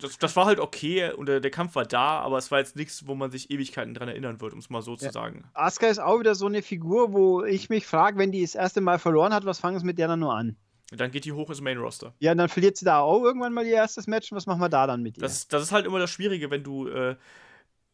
Das, 0.00 0.16
das 0.18 0.34
war 0.36 0.46
halt 0.46 0.58
okay 0.58 1.12
und 1.12 1.26
der, 1.28 1.40
der 1.40 1.50
Kampf 1.50 1.74
war 1.74 1.84
da, 1.84 2.20
aber 2.20 2.38
es 2.38 2.50
war 2.50 2.60
jetzt 2.60 2.76
nichts, 2.76 3.06
wo 3.06 3.14
man 3.14 3.30
sich 3.30 3.50
Ewigkeiten 3.50 3.92
dran 3.92 4.08
erinnern 4.08 4.40
wird, 4.40 4.52
um 4.54 4.60
es 4.60 4.70
mal 4.70 4.80
so 4.80 4.96
zu 4.96 5.06
Ja. 5.06 5.12
sagen. 5.12 5.44
Asuka 5.52 5.88
ist 5.88 5.98
auch 5.98 6.18
wieder 6.18 6.34
so 6.34 6.46
eine 6.46 6.62
Figur, 6.62 7.12
wo 7.12 7.44
ich 7.44 7.68
mich 7.68 7.86
frage, 7.86 8.16
wenn 8.16 8.32
die 8.32 8.40
das 8.42 8.54
erste 8.54 8.80
Mal 8.80 8.98
verloren 8.98 9.34
hat, 9.34 9.44
was 9.44 9.58
fangen 9.58 9.78
sie 9.78 9.84
mit 9.84 9.98
der 9.98 10.08
dann 10.08 10.20
nur 10.20 10.34
an? 10.34 10.56
Dann 10.92 11.10
geht 11.10 11.24
die 11.24 11.32
hoch 11.32 11.50
ins 11.50 11.60
Main 11.60 11.78
Roster. 11.78 12.14
Ja, 12.20 12.30
und 12.32 12.38
dann 12.38 12.48
verliert 12.48 12.76
sie 12.76 12.84
da 12.84 13.00
auch 13.00 13.22
irgendwann 13.22 13.52
mal 13.52 13.66
ihr 13.66 13.74
erstes 13.74 14.06
Match. 14.06 14.30
und 14.32 14.36
Was 14.36 14.46
machen 14.46 14.60
wir 14.60 14.68
da 14.68 14.86
dann 14.86 15.02
mit 15.02 15.18
ihr? 15.18 15.22
Das, 15.22 15.46
das 15.48 15.64
ist 15.64 15.72
halt 15.72 15.84
immer 15.84 15.98
das 15.98 16.10
Schwierige, 16.10 16.48
wenn 16.50 16.62
du 16.62 16.86
äh, 16.86 17.16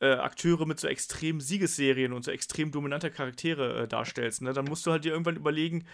äh, 0.02 0.14
Akteure 0.14 0.66
mit 0.66 0.80
so 0.80 0.88
extremen 0.88 1.40
Siegesserien 1.40 2.12
und 2.12 2.24
so 2.24 2.30
extrem 2.32 2.72
dominanter 2.72 3.08
Charaktere 3.10 3.84
äh, 3.84 3.88
darstellst. 3.88 4.42
Ne? 4.42 4.52
Dann 4.52 4.64
musst 4.66 4.84
du 4.84 4.90
halt 4.90 5.04
dir 5.04 5.12
irgendwann 5.12 5.36
überlegen, 5.36 5.86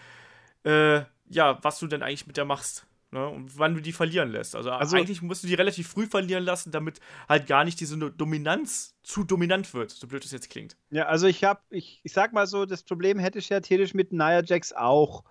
äh, 0.63 1.01
ja, 1.29 1.59
was 1.61 1.79
du 1.79 1.87
denn 1.87 2.01
eigentlich 2.01 2.27
mit 2.27 2.35
der 2.35 2.45
machst. 2.45 2.85
Ne? 3.11 3.27
Und 3.27 3.57
wann 3.57 3.73
du 3.75 3.81
die 3.81 3.91
verlieren 3.93 4.31
lässt. 4.31 4.55
Also, 4.55 4.71
Also- 4.71 4.97
eigentlich 4.97 5.21
musst 5.21 5.43
du 5.43 5.47
die 5.47 5.53
relativ 5.53 5.87
früh 5.87 6.07
verlieren 6.07 6.43
lassen, 6.43 6.71
damit 6.71 6.99
halt 7.27 7.47
gar 7.47 7.63
nicht 7.65 7.79
diese 7.79 7.97
Dominanz 7.97 8.95
zu 9.03 9.23
dominant 9.23 9.73
wird, 9.73 9.91
so 9.91 10.07
blöd 10.07 10.25
es 10.25 10.31
jetzt 10.31 10.49
klingt. 10.49 10.75
Ja, 10.91 11.05
also 11.05 11.27
ich 11.27 11.43
habe, 11.43 11.61
ich, 11.69 12.01
ich 12.03 12.13
sag 12.13 12.33
mal 12.33 12.47
so, 12.47 12.65
das 12.65 12.83
Problem 12.83 13.17
hätte 13.19 13.39
ich 13.39 13.49
ja 13.49 13.59
theoretisch 13.59 13.93
mit 13.93 14.11
Nia 14.11 14.43
Jax 14.43 14.73
auch, 14.73 15.23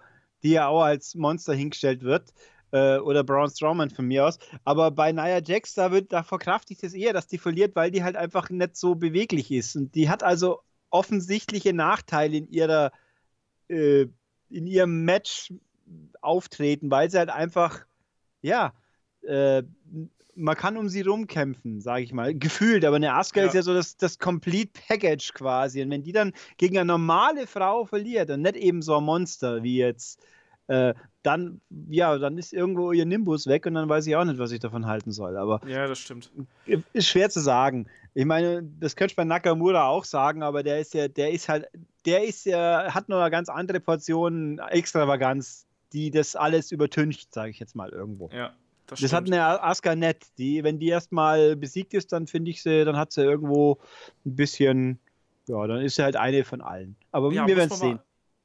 die 0.43 0.51
ja 0.51 0.69
auch 0.69 0.83
als 0.83 1.15
Monster 1.15 1.55
hingestellt 1.55 2.03
wird. 2.03 2.33
Äh, 2.71 2.99
oder 2.99 3.25
Braun 3.25 3.49
Strowman 3.49 3.91
von 3.91 4.07
mir 4.07 4.27
aus. 4.27 4.39
Aber 4.65 4.91
bei 4.91 5.11
Nia 5.13 5.41
Jax, 5.43 5.75
da, 5.75 5.91
wird, 5.91 6.13
da 6.13 6.23
verkraft 6.23 6.71
ich 6.71 6.79
das 6.79 6.93
eher, 6.93 7.13
dass 7.13 7.27
die 7.27 7.39
verliert, 7.39 7.75
weil 7.75 7.91
die 7.91 8.05
halt 8.05 8.17
einfach 8.17 8.51
nicht 8.51 8.77
so 8.77 8.95
beweglich 8.95 9.51
ist. 9.51 9.75
Und 9.77 9.95
die 9.95 10.09
hat 10.11 10.23
also 10.23 10.61
offensichtliche 10.91 11.73
Nachteile 11.73 12.37
in 12.37 12.49
ihrer, 12.49 12.93
äh, 13.69 14.07
in 14.51 14.67
ihrem 14.67 15.05
Match 15.05 15.53
auftreten, 16.21 16.91
weil 16.91 17.11
sie 17.11 17.19
halt 17.19 17.31
einfach, 17.31 17.87
ja, 18.43 18.75
äh, 19.23 19.63
man 20.35 20.57
kann 20.57 20.77
um 20.77 20.89
sie 20.89 21.01
rumkämpfen, 21.01 21.81
sage 21.81 22.05
ich 22.05 22.13
mal. 22.13 22.33
Gefühlt, 22.35 22.85
aber 22.85 22.97
eine 22.97 23.15
Asuka 23.15 23.41
Ja. 23.41 23.47
ist 23.47 23.55
ja 23.55 23.63
so 23.63 23.75
das, 23.75 23.97
das 23.97 24.19
Complete 24.19 24.71
Package 24.87 25.33
quasi. 25.35 25.83
Und 25.83 25.91
wenn 25.91 26.03
die 26.03 26.13
dann 26.13 26.33
gegen 26.59 26.79
eine 26.79 26.87
normale 26.87 27.47
Frau 27.47 27.85
verliert 27.85 28.31
und 28.31 28.43
nicht 28.43 28.57
eben 28.57 28.81
so 28.81 28.97
ein 28.97 29.05
Monster 29.05 29.63
wie 29.63 29.79
jetzt, 29.79 30.23
äh, 30.69 30.95
dann, 31.23 31.61
ja, 31.91 32.17
dann 32.17 32.39
ist 32.39 32.53
irgendwo 32.53 32.93
ihr 32.93 33.05
Nimbus 33.05 33.47
weg 33.47 33.67
und 33.67 33.75
dann 33.75 33.89
weiß 33.89 34.07
ich 34.07 34.17
auch 34.17 34.25
nicht, 34.25 34.39
was 34.39 34.53
ich 34.53 34.61
davon 34.61 34.87
halten 34.87 35.11
soll. 35.13 35.37
Aber 35.37 35.61
Ja, 35.67 35.87
das 35.87 35.99
stimmt. 35.99 36.31
ist 36.93 37.09
schwer 37.09 37.29
zu 37.29 37.41
sagen. 37.41 37.87
Ich 38.15 38.25
meine, 38.25 38.63
das 38.81 38.97
könnte 38.97 39.13
ich 39.13 39.17
bei 39.17 39.25
Nakamura 39.25 39.87
auch 39.89 40.05
sagen, 40.05 40.43
aber 40.43 40.63
der 40.63 40.81
ist 40.81 40.95
ja, 40.95 41.09
der 41.09 41.31
ist 41.33 41.49
halt, 41.49 41.69
der 42.07 42.25
ist 42.25 42.47
ja, 42.47 42.95
hat 42.95 43.09
noch 43.09 43.19
eine 43.21 43.31
ganz 43.31 43.49
andere 43.49 43.81
Portion 43.81 44.59
Extravaganz, 44.71 45.67
die 45.93 46.11
das 46.11 46.37
alles 46.37 46.73
übertüncht, 46.73 47.33
sage 47.33 47.51
ich 47.51 47.59
jetzt 47.59 47.75
mal 47.77 47.91
irgendwo. 47.91 48.31
Ja, 48.33 48.53
das, 48.87 49.01
Das 49.01 49.13
hat 49.13 49.27
eine 49.27 49.63
Asuka 49.63 49.95
nett. 49.95 50.25
Die, 50.39 50.65
wenn 50.65 50.79
die 50.79 50.89
erstmal 50.89 51.57
besiegt 51.57 51.95
ist, 51.95 52.13
dann 52.13 52.27
finde 52.27 52.51
ich 52.51 52.63
sie, 52.63 52.85
dann 52.85 52.97
hat 52.97 53.13
sie 53.13 53.23
irgendwo 53.23 53.79
ein 54.25 54.35
bisschen, 54.37 54.99
ja, 55.47 55.67
dann 55.67 55.81
ist 55.83 55.97
sie 55.97 56.03
halt 56.03 56.17
eine 56.17 56.45
von 56.45 56.61
allen. 56.61 56.97
Aber 57.13 57.33
Ja, 57.33 57.47
wir 57.47 57.57
werden 57.57 57.71
es 57.73 57.79
sehen. 57.79 57.99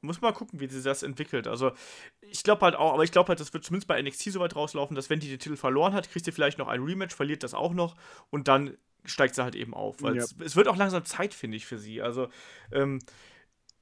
Muss 0.04 0.20
mal 0.20 0.32
gucken, 0.32 0.60
wie 0.60 0.66
sie 0.68 0.82
das 0.82 1.02
entwickelt. 1.02 1.46
Also, 1.46 1.72
ich 2.20 2.42
glaube 2.42 2.62
halt 2.62 2.76
auch, 2.76 2.92
aber 2.94 3.04
ich 3.04 3.12
glaube 3.12 3.28
halt, 3.28 3.40
das 3.40 3.52
wird 3.52 3.64
zumindest 3.64 3.88
bei 3.88 4.00
NXT 4.00 4.32
so 4.32 4.40
weit 4.40 4.54
rauslaufen, 4.56 4.94
dass 4.94 5.10
wenn 5.10 5.20
die 5.20 5.28
den 5.28 5.38
Titel 5.38 5.56
verloren 5.56 5.92
hat, 5.92 6.10
kriegt 6.10 6.24
sie 6.24 6.32
vielleicht 6.32 6.58
noch 6.58 6.68
ein 6.68 6.82
Rematch, 6.82 7.14
verliert 7.14 7.42
das 7.42 7.54
auch 7.54 7.74
noch 7.74 7.96
und 8.30 8.48
dann 8.48 8.76
steigt 9.04 9.34
sie 9.34 9.42
halt 9.42 9.54
eben 9.54 9.74
auf. 9.74 10.02
Weil 10.02 10.16
Ja. 10.16 10.22
es, 10.22 10.34
es 10.42 10.56
wird 10.56 10.68
auch 10.68 10.76
langsam 10.76 11.04
Zeit, 11.04 11.34
finde 11.34 11.56
ich, 11.56 11.66
für 11.66 11.78
sie. 11.78 12.00
Also, 12.02 12.28
ähm, 12.72 13.00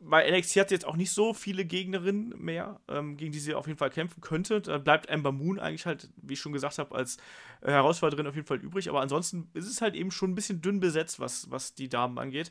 bei 0.05 0.29
NXT 0.29 0.57
hat 0.57 0.69
sie 0.69 0.75
jetzt 0.75 0.85
auch 0.85 0.97
nicht 0.97 1.13
so 1.13 1.33
viele 1.33 1.65
Gegnerinnen 1.65 2.35
mehr, 2.37 2.81
ähm, 2.89 3.17
gegen 3.17 3.31
die 3.31 3.39
sie 3.39 3.55
auf 3.55 3.69
jeden 3.69 3.79
Fall 3.79 3.91
kämpfen 3.91 4.21
könnte. 4.21 4.61
Da 4.61 4.79
bleibt 4.79 5.09
Amber 5.09 5.31
Moon 5.31 5.61
eigentlich 5.61 5.87
halt, 5.87 6.11
wie 6.17 6.33
ich 6.33 6.41
schon 6.41 6.53
gesagt 6.53 6.79
habe, 6.79 6.93
als 6.93 7.19
Herausforderin 7.63 8.27
auf 8.27 8.35
jeden 8.35 8.47
Fall 8.47 8.59
übrig. 8.59 8.89
Aber 8.89 9.01
ansonsten 9.01 9.49
ist 9.55 9.69
es 9.69 9.81
halt 9.81 9.95
eben 9.95 10.11
schon 10.11 10.33
ein 10.33 10.35
bisschen 10.35 10.61
dünn 10.61 10.81
besetzt, 10.81 11.21
was, 11.21 11.49
was 11.53 11.75
die 11.75 11.89
Damen 11.89 12.19
angeht. 12.19 12.51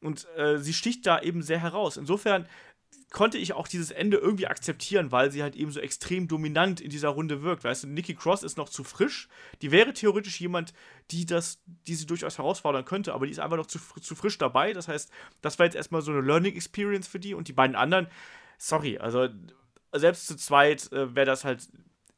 Und 0.00 0.26
äh, 0.36 0.58
sie 0.58 0.74
sticht 0.74 1.06
da 1.06 1.20
eben 1.20 1.42
sehr 1.42 1.60
heraus. 1.60 1.96
Insofern 1.96 2.46
konnte 3.10 3.38
ich 3.38 3.52
auch 3.52 3.68
dieses 3.68 3.90
Ende 3.90 4.16
irgendwie 4.18 4.46
akzeptieren, 4.46 5.12
weil 5.12 5.30
sie 5.30 5.42
halt 5.42 5.56
eben 5.56 5.70
so 5.70 5.80
extrem 5.80 6.28
dominant 6.28 6.80
in 6.80 6.90
dieser 6.90 7.08
Runde 7.08 7.42
wirkt. 7.42 7.64
Weißt 7.64 7.84
du, 7.84 7.88
Nikki 7.88 8.14
Cross 8.14 8.42
ist 8.42 8.56
noch 8.56 8.68
zu 8.68 8.84
frisch. 8.84 9.28
Die 9.62 9.70
wäre 9.70 9.92
theoretisch 9.92 10.40
jemand, 10.40 10.74
die 11.10 11.24
das, 11.24 11.62
die 11.86 11.94
sie 11.94 12.06
durchaus 12.06 12.38
herausfordern 12.38 12.84
könnte, 12.84 13.14
aber 13.14 13.26
die 13.26 13.32
ist 13.32 13.38
einfach 13.38 13.56
noch 13.56 13.66
zu, 13.66 13.78
zu 14.00 14.14
frisch 14.14 14.38
dabei. 14.38 14.72
Das 14.72 14.88
heißt, 14.88 15.10
das 15.40 15.58
war 15.58 15.66
jetzt 15.66 15.76
erstmal 15.76 16.02
so 16.02 16.12
eine 16.12 16.20
Learning 16.20 16.54
Experience 16.54 17.08
für 17.08 17.20
die 17.20 17.34
und 17.34 17.48
die 17.48 17.52
beiden 17.52 17.76
anderen, 17.76 18.08
sorry, 18.58 18.98
also 18.98 19.28
selbst 19.94 20.26
zu 20.26 20.36
zweit 20.36 20.92
äh, 20.92 21.14
wäre 21.14 21.26
das 21.26 21.44
halt 21.44 21.68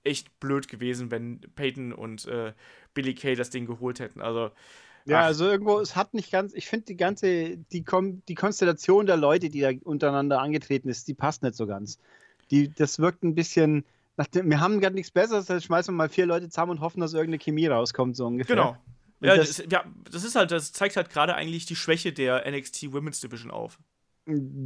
echt 0.04 0.40
blöd 0.40 0.68
gewesen, 0.68 1.10
wenn 1.10 1.40
Peyton 1.54 1.92
und 1.92 2.26
äh, 2.26 2.54
Billy 2.94 3.14
Kay 3.14 3.34
das 3.34 3.50
Ding 3.50 3.66
geholt 3.66 4.00
hätten. 4.00 4.20
Also 4.20 4.50
Ja, 5.09 5.20
Ach. 5.20 5.24
also 5.24 5.46
irgendwo, 5.46 5.80
es 5.80 5.96
hat 5.96 6.12
nicht 6.14 6.30
ganz, 6.30 6.52
ich 6.54 6.66
finde 6.66 6.86
die 6.86 6.96
ganze, 6.96 7.56
die, 7.56 7.82
Kom 7.82 8.22
die 8.28 8.34
Konstellation 8.34 9.06
der 9.06 9.16
Leute, 9.16 9.48
die 9.48 9.61
da 9.61 9.70
untereinander 9.84 10.40
angetreten 10.40 10.88
ist, 10.88 11.09
die 11.09 11.14
passt 11.14 11.42
nicht 11.42 11.54
so 11.54 11.66
ganz. 11.66 11.98
Die, 12.50 12.68
das 12.72 12.98
wirkt 12.98 13.24
ein 13.24 13.34
bisschen, 13.34 13.84
dem, 14.34 14.50
wir 14.50 14.61
haben 14.61 14.80
gerade 14.80 14.94
nichts 14.94 15.11
Besseres, 15.11 15.46
dann 15.46 15.61
schmeißen 15.61 15.92
wir 15.94 15.96
mal 15.96 16.09
vier 16.09 16.26
Leute 16.26 16.48
zusammen 16.48 16.72
und 16.72 16.80
hoffen, 16.80 17.00
dass 17.00 17.14
irgendeine 17.14 17.38
Chemie 17.38 17.66
rauskommt, 17.66 18.16
so 18.16 18.26
ungefähr. 18.26 18.56
Genau. 18.56 18.76
Ja 19.20 19.36
das- 19.36 19.56
das, 19.56 19.66
ja, 19.70 19.84
das 20.11 20.24
ist 20.24 20.36
halt, 20.36 20.50
das 20.50 20.72
zeigt 20.72 20.96
halt 20.96 21.11
gerade 21.11 21.34
eigentlich 21.34 21.66
die 21.66 21.74
Schwäche 21.76 22.12
der 22.12 22.46
NXT 22.46 22.92
Women's 22.92 23.20
Division 23.20 23.50
auf. 23.50 23.78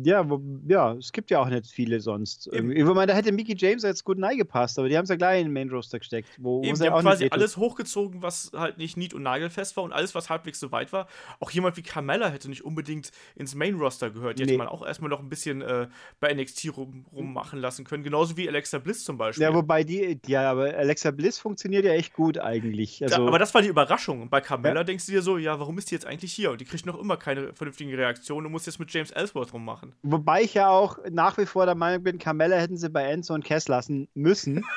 Ja, 0.04 0.28
wo, 0.28 0.40
ja, 0.66 0.94
es 0.94 1.12
gibt 1.12 1.30
ja 1.30 1.38
auch 1.40 1.48
nicht 1.48 1.66
viele 1.66 2.00
sonst. 2.00 2.48
Eben. 2.48 2.72
Irgendwie. 2.72 2.78
Ich 2.80 2.84
meine, 2.96 3.06
da 3.12 3.14
hätte 3.16 3.30
Mickey 3.30 3.54
James 3.56 3.84
jetzt 3.84 4.04
gut 4.04 4.18
gepasst, 4.36 4.78
aber 4.78 4.88
die 4.88 4.96
haben 4.96 5.04
es 5.04 5.10
ja 5.10 5.16
gleich 5.16 5.40
in 5.40 5.46
den 5.46 5.52
Main 5.52 5.70
Roster 5.70 5.98
gesteckt. 6.00 6.28
Wo, 6.38 6.62
Eben, 6.64 6.74
sie 6.74 6.84
die 6.84 6.90
haben 6.90 7.02
quasi 7.02 7.28
alles 7.30 7.56
hochgezogen, 7.56 8.22
was 8.22 8.50
halt 8.54 8.78
nicht 8.78 8.96
nied- 8.96 9.14
und 9.14 9.22
nagelfest 9.22 9.76
war 9.76 9.84
und 9.84 9.92
alles, 9.92 10.14
was 10.16 10.30
halbwegs 10.30 10.58
so 10.58 10.72
weit 10.72 10.92
war. 10.92 11.06
Auch 11.38 11.50
jemand 11.52 11.76
wie 11.76 11.82
Carmella 11.82 12.28
hätte 12.28 12.48
nicht 12.48 12.64
unbedingt 12.64 13.12
ins 13.36 13.54
Main 13.54 13.74
Roster 13.76 14.10
gehört. 14.10 14.38
Die 14.38 14.42
hätte 14.42 14.52
Nee. 14.52 14.58
man 14.58 14.68
auch 14.68 14.84
erstmal 14.84 15.10
noch 15.10 15.20
ein 15.20 15.28
bisschen 15.28 15.62
äh, 15.62 15.86
bei 16.18 16.34
NXT 16.34 16.76
rum, 16.76 17.04
rummachen 17.12 17.60
lassen 17.60 17.84
können. 17.84 18.02
Genauso 18.02 18.36
wie 18.36 18.48
Alexa 18.48 18.78
Bliss 18.78 19.04
zum 19.04 19.16
Beispiel. 19.18 19.44
Ja, 19.44 19.54
wobei 19.54 19.84
die, 19.84 20.18
ja, 20.26 20.50
aber 20.50 20.74
Alexa 20.74 21.12
Bliss 21.12 21.38
funktioniert 21.38 21.84
ja 21.84 21.92
echt 21.92 22.14
gut 22.14 22.38
eigentlich. 22.38 22.98
Da- 22.98 23.06
Also, 23.06 23.28
aber 23.28 23.38
das 23.38 23.54
war 23.54 23.62
die 23.62 23.68
Überraschung. 23.68 24.22
Und 24.22 24.30
bei 24.30 24.40
Carmella 24.40 24.80
Ja. 24.80 24.84
denkst 24.84 25.06
du 25.06 25.12
dir 25.12 25.22
so, 25.22 25.38
ja, 25.38 25.60
warum 25.60 25.78
ist 25.78 25.90
die 25.90 25.94
jetzt 25.94 26.06
eigentlich 26.06 26.32
hier? 26.32 26.50
Und 26.50 26.60
die 26.60 26.64
kriegt 26.64 26.84
noch 26.86 26.98
immer 26.98 27.16
keine 27.16 27.52
vernünftige 27.54 27.96
Reaktion 27.96 28.44
und 28.44 28.50
muss 28.52 28.66
jetzt 28.66 28.80
mit 28.80 28.92
James 28.92 29.10
Ellsworth 29.12 29.51
rummachen. 29.52 29.94
wobei 30.02 30.42
ich 30.42 30.54
ja 30.54 30.68
auch 30.68 30.98
nach 31.10 31.38
wie 31.38 31.46
vor 31.46 31.66
der 31.66 31.74
Meinung 31.74 32.02
bin, 32.02 32.18
Carmella 32.18 32.56
hätten 32.56 32.76
sie 32.76 32.90
bei 32.90 33.04
Enzo 33.04 33.34
und 33.34 33.44
Cass 33.44 33.68
lassen 33.68 34.08
müssen. 34.14 34.64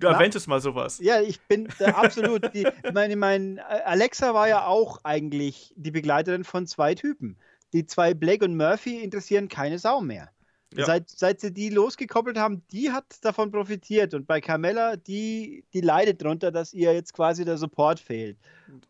Du 0.00 0.08
erwähntest 0.08 0.48
mal 0.48 0.60
sowas. 0.60 0.98
ja, 1.00 1.20
ich 1.20 1.40
bin 1.42 1.68
da 1.78 1.92
absolut. 1.92 2.52
Die, 2.54 2.66
meine, 2.92 3.12
ich 3.12 3.18
meine, 3.18 3.64
Alexa 3.86 4.34
war 4.34 4.48
ja 4.48 4.66
auch 4.66 4.98
eigentlich 5.04 5.72
die 5.76 5.90
Begleiterin 5.90 6.44
von 6.44 6.66
zwei 6.66 6.94
Typen. 6.94 7.38
Die 7.72 7.86
zwei 7.86 8.12
Blake 8.12 8.44
und 8.44 8.56
Murphy 8.56 9.00
interessieren 9.00 9.48
keine 9.48 9.78
Sau 9.78 10.00
mehr. 10.00 10.30
Ja. 10.76 10.86
Seit, 10.86 11.08
seit 11.08 11.40
sie 11.40 11.52
die 11.52 11.70
losgekoppelt 11.70 12.38
haben, 12.38 12.62
die 12.70 12.90
hat 12.90 13.04
davon 13.22 13.50
profitiert. 13.50 14.14
Und 14.14 14.26
bei 14.26 14.40
Carmella, 14.40 14.96
die, 14.96 15.64
die 15.72 15.80
leidet 15.80 16.22
darunter, 16.22 16.52
dass 16.52 16.74
ihr 16.74 16.92
jetzt 16.92 17.12
quasi 17.12 17.44
der 17.44 17.56
Support 17.56 17.98
fehlt. 18.00 18.36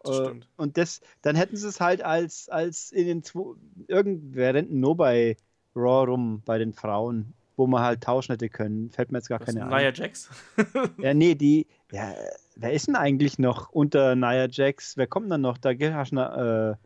Das 0.03 0.19
Äh. 0.21 0.41
Und 0.57 0.77
das, 0.77 1.01
dann 1.23 1.37
hätten 1.37 1.57
sie 1.57 1.69
es 1.69 1.81
halt 1.81 2.03
als, 2.03 2.49
als 2.49 2.93
in 2.93 3.07
den 3.07 3.23
zwei, 3.23 3.55
irgendwer 3.89 4.55
rennt 4.55 4.73
nur 4.73 4.97
bei 4.97 5.37
Raw 5.75 6.11
rum, 6.11 6.43
bei 6.45 6.59
den 6.59 6.73
Frauen, 6.73 7.35
wo 7.57 7.67
man 7.67 7.83
halt 7.83 8.03
tauschen 8.03 8.33
hätte 8.33 8.49
können. 8.49 8.91
Fällt 8.91 9.13
mir 9.13 9.19
jetzt 9.19 9.29
gar 9.29 9.41
Was, 9.41 9.47
keine 9.47 9.67
Nia 9.67 9.77
ein. 9.77 9.95
Jax? 9.95 10.31
Ja, 10.99 11.15
nee, 11.15 11.35
die, 11.35 11.67
ja, 11.93 12.15
wer 12.57 12.73
ist 12.73 12.89
denn 12.89 12.97
eigentlich 12.97 13.39
noch 13.39 13.71
unter 13.71 14.17
Nia 14.17 14.49
Jax? 14.51 14.97
Wer 14.97 15.07
kommt 15.07 15.31
dann 15.31 15.43
noch? 15.43 15.59
Da 15.59 15.75
gibt 15.75 15.95
es 15.95 16.13
eine, 16.13 16.79
äh, 16.81 16.86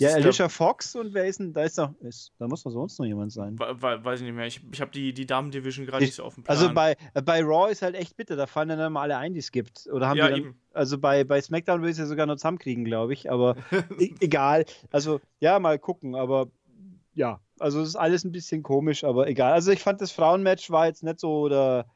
ja, 0.00 0.10
Alicia 0.14 0.48
Fox 0.48 0.94
und 0.96 1.14
wer 1.14 1.26
ist 1.26 1.38
denn, 1.40 1.52
da 1.52 1.62
ist 1.62 1.76
noch, 1.78 1.94
ist, 2.00 2.32
da 2.38 2.48
muss 2.48 2.62
doch 2.64 2.70
sonst 2.70 2.98
noch 2.98 3.06
jemand 3.06 3.32
sein. 3.32 3.58
We- 3.58 3.76
we- 3.80 4.04
Weiß 4.04 4.20
ich 4.20 4.26
nicht 4.26 4.34
mehr. 4.34 4.46
Ich, 4.46 4.60
ich 4.72 4.80
habe 4.80 4.90
die, 4.90 5.12
die 5.14 5.24
Damen-Division 5.26 5.86
gerade 5.86 6.02
Ich- 6.02 6.08
nicht 6.10 6.16
so 6.16 6.24
auf 6.24 6.34
dem 6.34 6.42
Plan. 6.44 6.56
Also 6.56 6.72
bei, 6.74 6.96
bei 7.24 7.42
Raw 7.42 7.70
ist 7.70 7.82
halt 7.82 7.94
echt 7.94 8.16
bitter, 8.16 8.34
da 8.36 8.46
fallen 8.46 8.68
dann 8.68 8.92
mal 8.92 9.02
alle 9.02 9.16
ein, 9.18 9.34
die 9.34 9.40
es 9.40 9.52
gibt. 9.52 9.88
Oder 9.92 10.08
haben 10.08 10.16
Ja, 10.18 10.26
die 10.26 10.32
dann, 10.32 10.40
eben. 10.40 10.60
also 10.72 10.98
bei, 10.98 11.22
bei 11.24 11.40
SmackDown 11.40 11.80
will 11.82 11.88
ich 11.90 11.94
es 11.94 11.98
ja 12.00 12.06
sogar 12.06 12.26
noch 12.26 12.36
zusammenkriegen, 12.36 12.84
glaube 12.84 13.12
ich, 13.12 13.30
aber 13.30 13.56
e 13.98 14.12
egal. 14.20 14.64
Also 14.90 15.20
ja, 15.40 15.58
mal 15.60 15.78
gucken, 15.78 16.14
aber 16.16 16.48
ja, 17.14 17.40
also 17.60 17.80
es 17.80 17.90
ist 17.90 17.96
alles 17.96 18.24
ein 18.24 18.32
bisschen 18.32 18.64
komisch, 18.64 19.04
aber 19.04 19.28
egal. 19.28 19.52
Also 19.52 19.70
ich 19.70 19.80
fand 19.80 20.00
das 20.00 20.10
Frauenmatch 20.10 20.70
war 20.70 20.86
jetzt 20.86 21.04
nicht 21.04 21.20
so 21.20 21.40
oder 21.42 21.86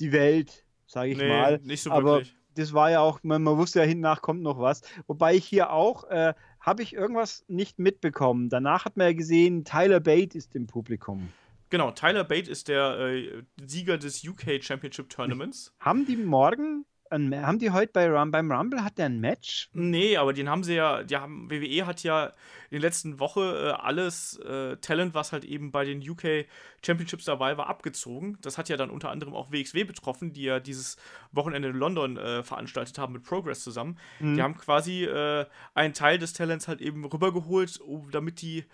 die 0.00 0.10
Welt, 0.10 0.64
sage 0.86 1.10
ich 1.12 1.18
nee, 1.18 1.28
mal. 1.28 1.60
nicht 1.62 1.82
so 1.82 1.92
aber 1.92 2.14
wirklich. 2.16 2.34
das 2.54 2.72
war 2.72 2.90
ja 2.90 3.00
auch, 3.00 3.20
man, 3.22 3.44
man 3.44 3.56
wusste 3.56 3.78
ja 3.78 3.84
hinten 3.84 4.02
nach 4.02 4.20
kommt 4.22 4.42
noch 4.42 4.58
was. 4.58 4.82
Wobei 5.06 5.36
ich 5.36 5.44
hier 5.44 5.70
auch, 5.72 6.04
äh, 6.10 6.34
habe 6.66 6.82
ich 6.82 6.94
irgendwas 6.94 7.44
nicht 7.46 7.78
mitbekommen. 7.78 8.48
Danach 8.48 8.84
hat 8.84 8.96
man 8.96 9.06
ja 9.06 9.12
gesehen, 9.12 9.64
Tyler 9.64 10.00
Bate 10.00 10.36
ist 10.36 10.56
im 10.56 10.66
Publikum. 10.66 11.28
Genau, 11.70 11.92
Tyler 11.92 12.24
Bate 12.24 12.50
ist 12.50 12.68
der 12.68 12.98
äh, 12.98 13.42
Sieger 13.64 13.98
des 13.98 14.26
UK 14.26 14.62
Championship 14.62 15.08
Tournaments. 15.08 15.72
Haben 15.80 16.06
die 16.06 16.16
morgen, 16.16 16.84
haben 17.10 17.58
die 17.58 17.70
heute 17.70 17.92
bei 17.92 18.10
Rum, 18.10 18.30
beim 18.30 18.50
Rumble, 18.50 18.82
hat 18.82 18.98
der 18.98 19.06
ein 19.06 19.20
Match? 19.20 19.68
Nee, 19.72 20.16
aber 20.16 20.32
den 20.32 20.48
haben 20.48 20.64
sie 20.64 20.74
ja, 20.74 21.02
die 21.02 21.16
haben, 21.16 21.50
WWE 21.50 21.86
hat 21.86 22.02
ja 22.02 22.26
in 22.70 22.72
der 22.72 22.80
letzten 22.80 23.18
Woche 23.20 23.40
äh, 23.40 23.82
alles 23.82 24.38
äh, 24.38 24.76
Talent, 24.78 25.14
was 25.14 25.32
halt 25.32 25.44
eben 25.44 25.70
bei 25.70 25.84
den 25.84 26.06
UK 26.08 26.46
Championships 26.84 27.24
dabei 27.24 27.56
war, 27.56 27.68
abgezogen. 27.68 28.38
Das 28.42 28.58
hat 28.58 28.68
ja 28.68 28.76
dann 28.76 28.90
unter 28.90 29.10
anderem 29.10 29.34
auch 29.34 29.50
WXW 29.52 29.84
betroffen, 29.84 30.32
die 30.32 30.42
ja 30.42 30.60
dieses 30.60 30.96
Wochenende 31.32 31.68
in 31.68 31.76
London 31.76 32.16
äh, 32.16 32.42
veranstaltet 32.42 32.98
haben 32.98 33.12
mit 33.12 33.22
Progress 33.22 33.62
zusammen. 33.62 33.98
Die 34.20 34.42
haben 34.42 34.56
quasi 34.56 35.04
äh, 35.04 35.46
einen 35.74 35.94
Teil 35.94 36.18
des 36.18 36.32
Talents 36.32 36.68
halt 36.68 36.80
eben 36.80 37.04
rübergeholt, 37.04 37.80
um, 37.80 38.10
damit 38.10 38.40
die 38.40 38.64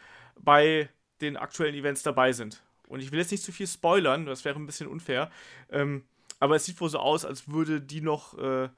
bei 0.41 0.89
den 1.21 1.37
aktuellen 1.37 1.75
Events 1.75 2.03
dabei 2.03 2.33
sind. 2.33 2.63
Und 2.89 3.01
ich 3.01 3.11
will 3.11 3.19
jetzt 3.19 3.31
nicht 3.31 3.43
zu 3.43 3.53
viel 3.53 3.67
spoilern, 3.67 4.27
das 4.27 4.45
wäre 4.45 4.59
ein 4.59 4.67
bisschen 4.67 4.87
unfair. 4.87 5.31
Ähm, 5.71 6.05
aber 6.43 6.57
es 6.57 6.65
sieht 6.65 6.81
wohl 6.81 6.89
so 6.89 6.99
aus, 6.99 7.25
als 7.25 7.49
würde 7.49 7.81
die 7.81 8.01
noch 8.01 8.37
äh, 8.37 8.69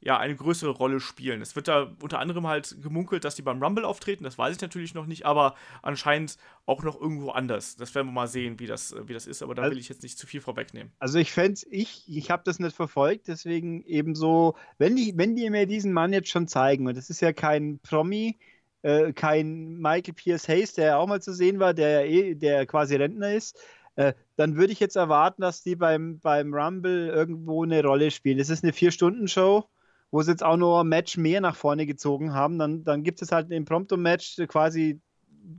ja, 0.00 0.18
eine 0.18 0.36
größere 0.36 0.70
Rolle 0.70 1.00
spielen. 1.00 1.40
Es 1.40 1.56
wird 1.56 1.66
da 1.68 1.90
unter 2.02 2.18
anderem 2.18 2.46
halt 2.46 2.76
gemunkelt, 2.82 3.24
dass 3.24 3.36
die 3.36 3.42
beim 3.42 3.62
Rumble 3.62 3.86
auftreten, 3.86 4.24
das 4.24 4.36
weiß 4.36 4.56
ich 4.56 4.60
natürlich 4.60 4.92
noch 4.92 5.06
nicht, 5.06 5.24
aber 5.24 5.54
anscheinend 5.80 6.36
auch 6.66 6.82
noch 6.82 7.00
irgendwo 7.00 7.30
anders. 7.30 7.76
Das 7.76 7.94
werden 7.94 8.08
wir 8.08 8.12
mal 8.12 8.28
sehen, 8.28 8.58
wie 8.60 8.66
das, 8.66 8.94
wie 9.06 9.14
das 9.14 9.26
ist, 9.26 9.42
aber 9.42 9.54
da 9.54 9.62
Also- 9.62 9.72
will 9.72 9.80
ich 9.80 9.88
jetzt 9.88 10.02
nicht 10.02 10.18
zu 10.18 10.26
viel 10.26 10.42
vorwegnehmen. 10.42 10.92
Also 10.98 11.18
ich 11.18 11.32
fände 11.32 11.58
ich, 11.70 12.04
ich 12.06 12.30
habe 12.30 12.42
das 12.44 12.58
nicht 12.58 12.76
verfolgt, 12.76 13.28
deswegen 13.28 13.82
eben 13.84 14.14
so, 14.14 14.54
wenn 14.76 14.94
die, 14.94 15.14
wenn 15.16 15.34
die 15.36 15.48
mir 15.48 15.66
diesen 15.66 15.94
Mann 15.94 16.12
jetzt 16.12 16.28
schon 16.28 16.46
zeigen, 16.48 16.86
und 16.86 16.96
das 16.98 17.08
ist 17.08 17.22
ja 17.22 17.32
kein 17.32 17.78
Promi, 17.78 18.36
äh, 18.82 19.14
kein 19.14 19.78
Michael 19.78 20.12
Pierce 20.12 20.48
Hayes, 20.48 20.74
der 20.74 20.84
ja 20.86 20.96
auch 20.98 21.06
mal 21.06 21.22
zu 21.22 21.32
sehen 21.32 21.58
war, 21.60 21.72
der 21.72 22.02
ja 22.02 22.06
eh, 22.06 22.34
der 22.34 22.66
quasi 22.66 22.96
Rentner 22.96 23.32
ist, 23.32 23.58
äh, 23.96 24.14
dann 24.36 24.56
würde 24.56 24.72
ich 24.72 24.80
jetzt 24.80 24.96
erwarten, 24.96 25.42
dass 25.42 25.62
die 25.62 25.76
beim, 25.76 26.18
beim 26.20 26.52
Rumble 26.54 27.08
irgendwo 27.08 27.62
eine 27.64 27.82
Rolle 27.82 28.10
spielen. 28.10 28.38
Das 28.38 28.50
ist 28.50 28.64
eine 28.64 28.72
Vier-Stunden-Show, 28.72 29.64
wo 30.10 30.22
sie 30.22 30.30
jetzt 30.30 30.42
auch 30.44 30.56
noch 30.56 30.80
ein 30.80 30.88
Match 30.88 31.16
mehr 31.16 31.40
nach 31.40 31.56
vorne 31.56 31.86
gezogen 31.86 32.34
haben. 32.34 32.58
Dann, 32.58 32.84
dann 32.84 33.02
gibt 33.02 33.22
es 33.22 33.32
halt 33.32 33.48
ein 33.48 33.52
Impromptu-Match, 33.52 34.36
quasi 34.48 35.00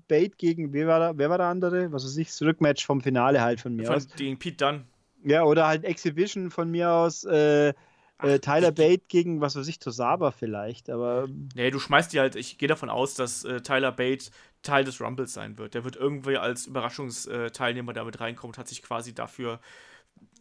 Bait 0.07 0.37
gegen, 0.37 0.73
wer 0.73 0.87
war, 0.87 0.99
da, 0.99 1.11
wer 1.15 1.29
war 1.29 1.37
der 1.37 1.47
andere? 1.47 1.91
Was 1.91 2.05
weiß 2.05 2.17
ich, 2.17 2.27
das 2.27 2.41
Rückmatch 2.41 2.85
vom 2.85 3.01
Finale 3.01 3.41
halt 3.41 3.61
von 3.61 3.75
mir 3.75 3.85
Von 3.85 3.95
aus. 3.95 4.07
gegen 4.15 4.37
Pete 4.39 4.57
Dunn. 4.57 4.83
Ja, 5.23 5.43
oder 5.43 5.67
halt 5.67 5.83
Exhibition 5.83 6.51
von 6.51 6.69
mir 6.71 6.91
aus. 6.91 7.23
Äh, 7.23 7.73
Äh, 8.23 8.39
Tyler 8.39 8.71
Bate 8.71 9.03
gegen, 9.09 9.41
was 9.41 9.57
weiß 9.57 9.67
ich, 9.67 9.77
Tosaba 9.77 10.31
vielleicht, 10.31 10.89
aber. 10.89 11.27
Nee, 11.53 11.69
du 11.69 11.79
schmeißt 11.79 12.13
die 12.13 12.21
halt, 12.21 12.37
ich 12.37 12.57
gehe 12.57 12.69
davon 12.69 12.89
aus, 12.89 13.13
dass 13.13 13.43
äh, 13.43 13.59
Tyler 13.59 13.91
Bate 13.91 14.31
Teil 14.65 14.83
des 14.83 14.99
Rumbles 15.01 15.33
sein 15.33 15.57
wird. 15.57 15.73
Der 15.73 15.83
wird 15.83 15.95
irgendwie 15.95 16.37
als 16.37 16.67
Überraschungsteilnehmer 16.67 17.93
damit 17.93 18.19
reinkommen 18.19 18.53
und 18.53 18.57
hat 18.57 18.67
sich 18.67 18.81
quasi 18.81 19.13
dafür. 19.13 19.59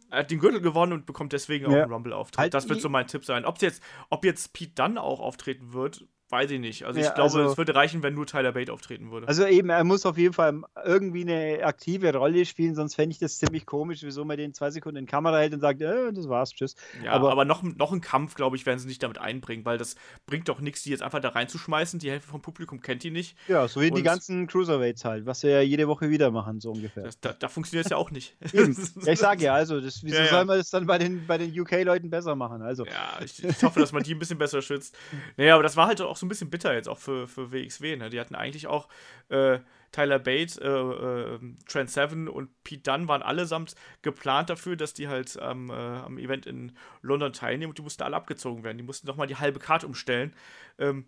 Er 0.09 0.19
hat 0.19 0.31
den 0.31 0.39
Gürtel 0.39 0.61
gewonnen 0.61 0.93
und 0.93 1.05
bekommt 1.05 1.33
deswegen 1.33 1.65
auch 1.65 1.71
einen 1.71 1.91
Rumble-Auftritt. 1.91 2.39
Halt 2.39 2.53
das 2.53 2.69
wird 2.69 2.81
so 2.81 2.89
mein 2.89 3.07
Tipp 3.07 3.25
sein. 3.25 3.45
Ob 3.45 3.61
jetzt, 3.61 3.81
ob 4.09 4.25
jetzt 4.25 4.53
Pete 4.53 4.73
Dunn 4.75 4.97
auch 4.97 5.19
auftreten 5.19 5.73
wird, 5.73 6.05
Weiß 6.29 6.49
ich 6.49 6.59
nicht. 6.59 6.85
Also 6.85 6.99
ich 6.99 7.05
ja, 7.05 7.13
glaube, 7.13 7.37
also, 7.37 7.51
es 7.51 7.57
würde 7.57 7.75
reichen, 7.75 8.01
wenn 8.01 8.15
nur 8.15 8.25
Tyler 8.25 8.51
Bate 8.51 8.73
auftreten 8.73 9.11
würde. 9.11 9.27
Also 9.27 9.45
eben, 9.45 9.69
er 9.69 9.83
muss 9.83 10.07
auf 10.07 10.17
jeden 10.17 10.33
Fall 10.33 10.61
irgendwie 10.83 11.21
eine 11.21 11.63
aktive 11.63 12.11
Rolle 12.15 12.45
spielen, 12.45 12.73
sonst 12.73 12.95
fände 12.95 13.13
ich 13.13 13.19
das 13.19 13.37
ziemlich 13.37 13.67
komisch, 13.67 14.01
wieso 14.01 14.25
man 14.25 14.37
den 14.37 14.51
zwei 14.53 14.71
Sekunden 14.71 14.97
in 14.97 15.05
Kamera 15.05 15.37
hält 15.37 15.53
und 15.53 15.59
sagt, 15.59 15.81
äh, 15.81 16.11
das 16.11 16.27
war's, 16.27 16.49
tschüss. 16.51 16.75
Ja, 17.03 17.11
aber, 17.11 17.31
aber 17.31 17.45
noch, 17.45 17.61
noch 17.61 17.93
ein 17.93 18.01
Kampf, 18.01 18.33
glaube 18.33 18.55
ich, 18.55 18.65
werden 18.65 18.79
sie 18.79 18.87
nicht 18.87 19.03
damit 19.03 19.19
einbringen, 19.19 19.65
weil 19.65 19.77
das 19.77 19.95
bringt 20.25 20.49
doch 20.49 20.61
nichts, 20.61 20.81
die 20.81 20.89
jetzt 20.89 21.03
einfach 21.03 21.19
da 21.19 21.29
reinzuschmeißen. 21.29 21.99
Die 21.99 22.09
Hälfte 22.09 22.29
vom 22.29 22.41
Publikum 22.41 22.81
kennt 22.81 23.03
die 23.03 23.11
nicht. 23.11 23.37
Ja, 23.47 23.67
so 23.67 23.81
wie 23.81 23.89
und 23.89 23.97
die 23.97 24.03
ganzen 24.03 24.47
Cruiserweights 24.47 25.05
halt, 25.05 25.27
was 25.27 25.43
wir 25.43 25.51
ja 25.51 25.61
jede 25.61 25.87
Woche 25.87 26.09
wieder 26.09 26.31
machen, 26.31 26.59
so 26.59 26.71
ungefähr. 26.71 27.03
Das, 27.03 27.19
da, 27.19 27.33
da 27.33 27.49
funktioniert 27.49 27.85
es 27.85 27.91
ja 27.91 27.97
auch 27.97 28.11
nicht. 28.11 28.35
Ja, 28.55 29.11
ich 29.11 29.19
sage 29.19 29.43
ja, 29.43 29.53
also, 29.53 29.81
das, 29.81 30.03
wieso 30.03 30.15
ja, 30.17 30.27
soll 30.27 30.45
man 30.45 30.57
das 30.57 30.69
dann 30.69 30.85
bei 30.85 30.97
den, 30.97 31.27
bei 31.27 31.37
den 31.37 31.59
UK-Leuten 31.59 32.09
besser 32.09 32.35
machen? 32.35 32.61
Also. 32.61 32.85
Ja, 32.85 33.19
ich, 33.23 33.43
ich 33.43 33.63
hoffe, 33.63 33.79
dass 33.79 33.91
man 33.91 34.01
die 34.01 34.15
ein 34.15 34.19
bisschen 34.19 34.37
besser 34.37 34.61
schützt. 34.61 34.97
Naja, 35.37 35.55
aber 35.55 35.63
das 35.63 35.75
war 35.75 35.87
halt 35.87 36.01
auch 36.01 36.14
so 36.17 36.25
ein 36.25 36.29
bisschen 36.29 36.49
bitter 36.49 36.73
jetzt 36.73 36.89
auch 36.89 36.95
auch 36.95 36.99
für, 36.99 37.27
für 37.27 37.51
WXW. 37.51 37.97
Ne? 37.97 38.09
Die 38.09 38.19
hatten 38.19 38.35
eigentlich 38.35 38.67
auch 38.67 38.87
äh, 39.29 39.59
Tyler 39.91 40.19
Bate, 40.19 40.59
äh, 40.61 40.67
äh, 40.67 41.39
Trent 41.67 41.89
Seven 41.89 42.27
und 42.27 42.49
Pete 42.63 42.83
Dunn 42.83 43.07
waren 43.07 43.21
allesamt 43.21 43.75
geplant 44.01 44.49
dafür, 44.49 44.75
dass 44.75 44.93
die 44.93 45.07
halt 45.07 45.37
ähm, 45.41 45.69
am 45.71 46.17
Event 46.17 46.45
in 46.45 46.73
London 47.01 47.33
teilnehmen 47.33 47.71
und 47.71 47.77
die 47.77 47.83
mussten 47.83 48.03
alle 48.03 48.15
abgezogen 48.15 48.63
werden. 48.63 48.77
Die 48.77 48.83
mussten 48.83 49.07
nochmal 49.07 49.27
die 49.27 49.35
halbe 49.35 49.59
Karte 49.59 49.85
umstellen, 49.85 50.33
ähm, 50.79 51.05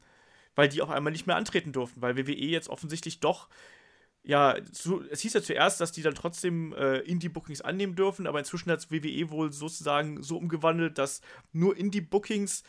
weil 0.55 0.69
die 0.69 0.81
auf 0.81 0.89
einmal 0.89 1.11
nicht 1.11 1.27
mehr 1.27 1.35
antreten 1.35 1.71
durften, 1.71 2.01
weil 2.01 2.17
WWE 2.17 2.33
jetzt 2.33 2.69
offensichtlich 2.69 3.19
doch 3.19 3.47
ja, 4.23 4.57
so, 4.73 5.01
es 5.09 5.21
hieß 5.21 5.35
ja 5.35 5.41
zuerst, 5.41 5.79
dass 5.79 5.93
die 5.93 6.01
dann 6.01 6.13
trotzdem 6.13 6.73
äh, 6.73 6.97
Indie-Bookings 6.97 7.61
annehmen 7.61 7.95
dürfen, 7.95 8.27
aber 8.27 8.39
inzwischen 8.39 8.69
hat 8.69 8.79
es 8.79 8.91
WWE 8.91 9.29
wohl 9.29 9.53
sozusagen 9.53 10.21
so 10.21 10.35
umgewandelt, 10.35 10.97
dass 10.97 11.21
nur 11.53 11.77
Indie-Bookings, 11.77 12.63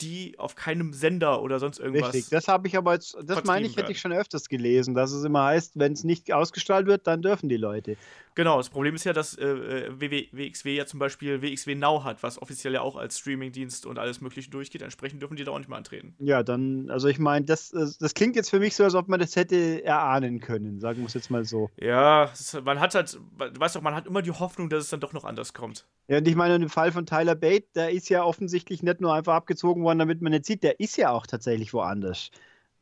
die 0.00 0.38
auf 0.38 0.56
keinem 0.56 0.92
Sender 0.92 1.42
oder 1.42 1.58
sonst 1.58 1.78
irgendwas. 1.78 2.14
Richtig, 2.14 2.30
das 2.30 2.48
habe 2.48 2.66
ich 2.66 2.76
aber 2.76 2.94
jetzt, 2.94 3.16
das 3.24 3.44
meine 3.44 3.66
ich, 3.66 3.76
hätte 3.76 3.92
ich 3.92 4.00
schon 4.00 4.12
öfters 4.12 4.48
gelesen, 4.48 4.94
dass 4.94 5.12
es 5.12 5.24
immer 5.24 5.44
heißt, 5.44 5.78
wenn 5.78 5.92
es 5.92 6.04
nicht 6.04 6.32
ausgestrahlt 6.32 6.86
wird, 6.86 7.06
dann 7.06 7.22
dürfen 7.22 7.48
die 7.48 7.56
Leute. 7.56 7.96
Genau, 8.34 8.56
das 8.56 8.68
Problem 8.68 8.96
ist 8.96 9.04
ja, 9.04 9.12
dass 9.12 9.38
äh, 9.38 9.46
äh 9.46 10.00
WXW 10.00 10.74
ja 10.74 10.86
zum 10.86 10.98
Beispiel 10.98 11.40
WXW 11.40 11.76
Now 11.76 12.02
hat, 12.02 12.22
was 12.24 12.40
offiziell 12.42 12.74
ja 12.74 12.80
auch 12.80 12.96
als 12.96 13.18
Streamingdienst 13.18 13.86
und 13.86 13.98
alles 13.98 14.20
Mögliche 14.20 14.50
durchgeht. 14.50 14.82
Entsprechend 14.82 15.22
dürfen 15.22 15.36
die 15.36 15.44
da 15.44 15.52
auch 15.52 15.58
nicht 15.58 15.68
mehr 15.68 15.78
antreten. 15.78 16.16
Ja, 16.18 16.42
dann, 16.42 16.90
also 16.90 17.06
ich 17.06 17.20
meine, 17.20 17.44
das, 17.44 17.72
äh, 17.72 17.86
das 18.00 18.14
klingt 18.14 18.34
jetzt 18.34 18.50
für 18.50 18.58
mich 18.58 18.74
so, 18.74 18.82
als 18.82 18.96
ob 18.96 19.08
man 19.08 19.20
das 19.20 19.36
hätte 19.36 19.84
erahnen 19.84 20.40
können, 20.40 20.80
sagen 20.80 20.98
wir 20.98 21.06
es 21.06 21.14
jetzt 21.14 21.30
mal 21.30 21.44
so. 21.44 21.70
Ja, 21.80 22.32
man 22.64 22.80
hat 22.80 22.96
halt, 22.96 23.14
du 23.14 23.60
weißt 23.60 23.76
doch, 23.76 23.82
man 23.82 23.94
hat 23.94 24.06
immer 24.06 24.22
die 24.22 24.32
Hoffnung, 24.32 24.68
dass 24.68 24.84
es 24.84 24.90
dann 24.90 25.00
doch 25.00 25.12
noch 25.12 25.24
anders 25.24 25.54
kommt. 25.54 25.86
Ja, 26.08 26.18
und 26.18 26.28
ich 26.28 26.34
meine, 26.34 26.56
im 26.56 26.68
Fall 26.68 26.92
von 26.92 27.06
Tyler 27.06 27.34
Bate, 27.36 27.68
der 27.74 27.90
ist 27.90 28.08
ja 28.08 28.24
offensichtlich 28.24 28.82
nicht 28.82 29.00
nur 29.00 29.14
einfach 29.14 29.34
abgezogen 29.34 29.83
worden, 29.84 29.98
damit 29.98 30.22
man 30.22 30.32
nicht 30.32 30.46
sieht, 30.46 30.62
der 30.62 30.80
ist 30.80 30.96
ja 30.96 31.10
auch 31.10 31.26
tatsächlich 31.26 31.72
woanders. 31.72 32.30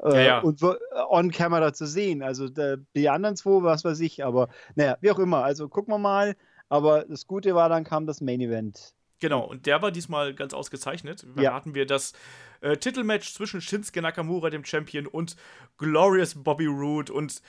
Äh, 0.02 0.14
ja, 0.14 0.20
ja. 0.20 0.38
und 0.40 0.62
wo, 0.62 0.74
on 1.10 1.30
camera 1.30 1.72
zu 1.72 1.86
sehen. 1.86 2.22
Also 2.22 2.48
der, 2.48 2.78
die 2.96 3.08
anderen 3.08 3.36
zwei, 3.36 3.62
was 3.62 3.84
weiß 3.84 4.00
ich, 4.00 4.24
aber 4.24 4.48
naja, 4.74 4.96
wie 5.00 5.10
auch 5.10 5.18
immer. 5.18 5.44
Also 5.44 5.68
gucken 5.68 5.92
wir 5.94 5.98
mal. 5.98 6.36
Aber 6.68 7.04
das 7.04 7.26
Gute 7.26 7.54
war, 7.54 7.68
dann 7.68 7.84
kam 7.84 8.06
das 8.06 8.22
Main 8.22 8.40
Event. 8.40 8.94
Genau, 9.20 9.44
und 9.44 9.66
der 9.66 9.82
war 9.82 9.92
diesmal 9.92 10.34
ganz 10.34 10.54
ausgezeichnet. 10.54 11.26
Da 11.36 11.42
ja. 11.42 11.54
hatten 11.54 11.74
wir 11.74 11.86
das 11.86 12.12
äh, 12.60 12.76
Titelmatch 12.76 13.34
zwischen 13.34 13.60
Shinsuke 13.60 14.02
Nakamura, 14.02 14.50
dem 14.50 14.64
Champion, 14.64 15.06
und 15.06 15.36
Glorious 15.76 16.34
Bobby 16.34 16.66
Roode. 16.66 17.12
Und 17.12 17.40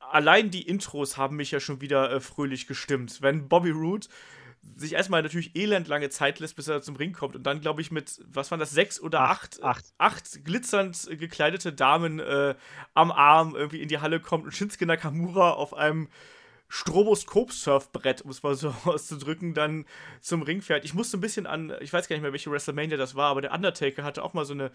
allein 0.00 0.50
die 0.50 0.66
Intros 0.66 1.16
haben 1.16 1.36
mich 1.36 1.50
ja 1.50 1.60
schon 1.60 1.80
wieder 1.80 2.10
äh, 2.12 2.20
fröhlich 2.20 2.66
gestimmt. 2.66 3.22
Wenn 3.22 3.48
Bobby 3.48 3.70
Roode 3.70 4.08
sich 4.76 4.92
erstmal 4.92 5.22
natürlich 5.22 5.56
elendlange 5.56 6.08
Zeit 6.10 6.38
lässt, 6.38 6.56
bis 6.56 6.68
er 6.68 6.82
zum 6.82 6.96
Ring 6.96 7.12
kommt 7.12 7.36
und 7.36 7.42
dann, 7.44 7.60
glaube 7.60 7.80
ich, 7.80 7.90
mit, 7.90 8.20
was 8.26 8.50
waren 8.50 8.60
das, 8.60 8.70
sechs 8.70 9.00
oder 9.00 9.20
acht, 9.20 9.62
acht, 9.62 9.84
acht 9.98 10.44
glitzernd 10.44 11.08
gekleidete 11.18 11.72
Damen 11.72 12.20
äh, 12.20 12.54
am 12.94 13.10
Arm 13.10 13.54
irgendwie 13.56 13.82
in 13.82 13.88
die 13.88 13.98
Halle 13.98 14.20
kommt 14.20 14.44
und 14.44 14.52
Shinsuke 14.52 14.86
Nakamura 14.86 15.52
auf 15.52 15.74
einem 15.74 16.08
Stroboskop-Surfbrett, 16.68 18.22
um 18.22 18.30
es 18.30 18.42
mal 18.42 18.54
so 18.54 18.68
auszudrücken, 18.84 19.54
dann 19.54 19.86
zum 20.20 20.42
Ring 20.42 20.62
fährt. 20.62 20.84
Ich 20.84 20.94
musste 20.94 21.16
ein 21.16 21.22
bisschen 21.22 21.46
an, 21.46 21.72
ich 21.80 21.92
weiß 21.92 22.08
gar 22.08 22.16
nicht 22.16 22.22
mehr, 22.22 22.32
welche 22.32 22.50
WrestleMania 22.50 22.96
das 22.96 23.14
war, 23.14 23.30
aber 23.30 23.40
der 23.40 23.52
Undertaker 23.52 24.04
hatte 24.04 24.22
auch 24.22 24.34
mal 24.34 24.44
so 24.44 24.54
eine 24.54 24.70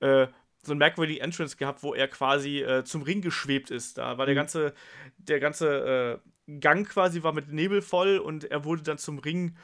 äh, 0.00 0.28
so 0.62 0.72
ein 0.72 0.78
merkwürdigen 0.78 1.22
Entrance 1.22 1.56
gehabt, 1.56 1.82
wo 1.82 1.94
er 1.94 2.08
quasi 2.08 2.60
äh, 2.60 2.84
zum 2.84 3.02
Ring 3.02 3.22
geschwebt 3.22 3.70
ist. 3.70 3.98
Da 3.98 4.18
war 4.18 4.26
der 4.26 4.34
mhm. 4.34 4.38
ganze, 4.38 4.74
der 5.16 5.40
ganze 5.40 6.20
äh, 6.24 6.30
Gang 6.60 6.88
quasi 6.88 7.22
war 7.22 7.32
mit 7.32 7.52
Nebel 7.52 7.82
voll 7.82 8.18
und 8.18 8.44
er 8.44 8.64
wurde 8.64 8.82
dann 8.82 8.98
zum 8.98 9.18
Ring 9.18 9.54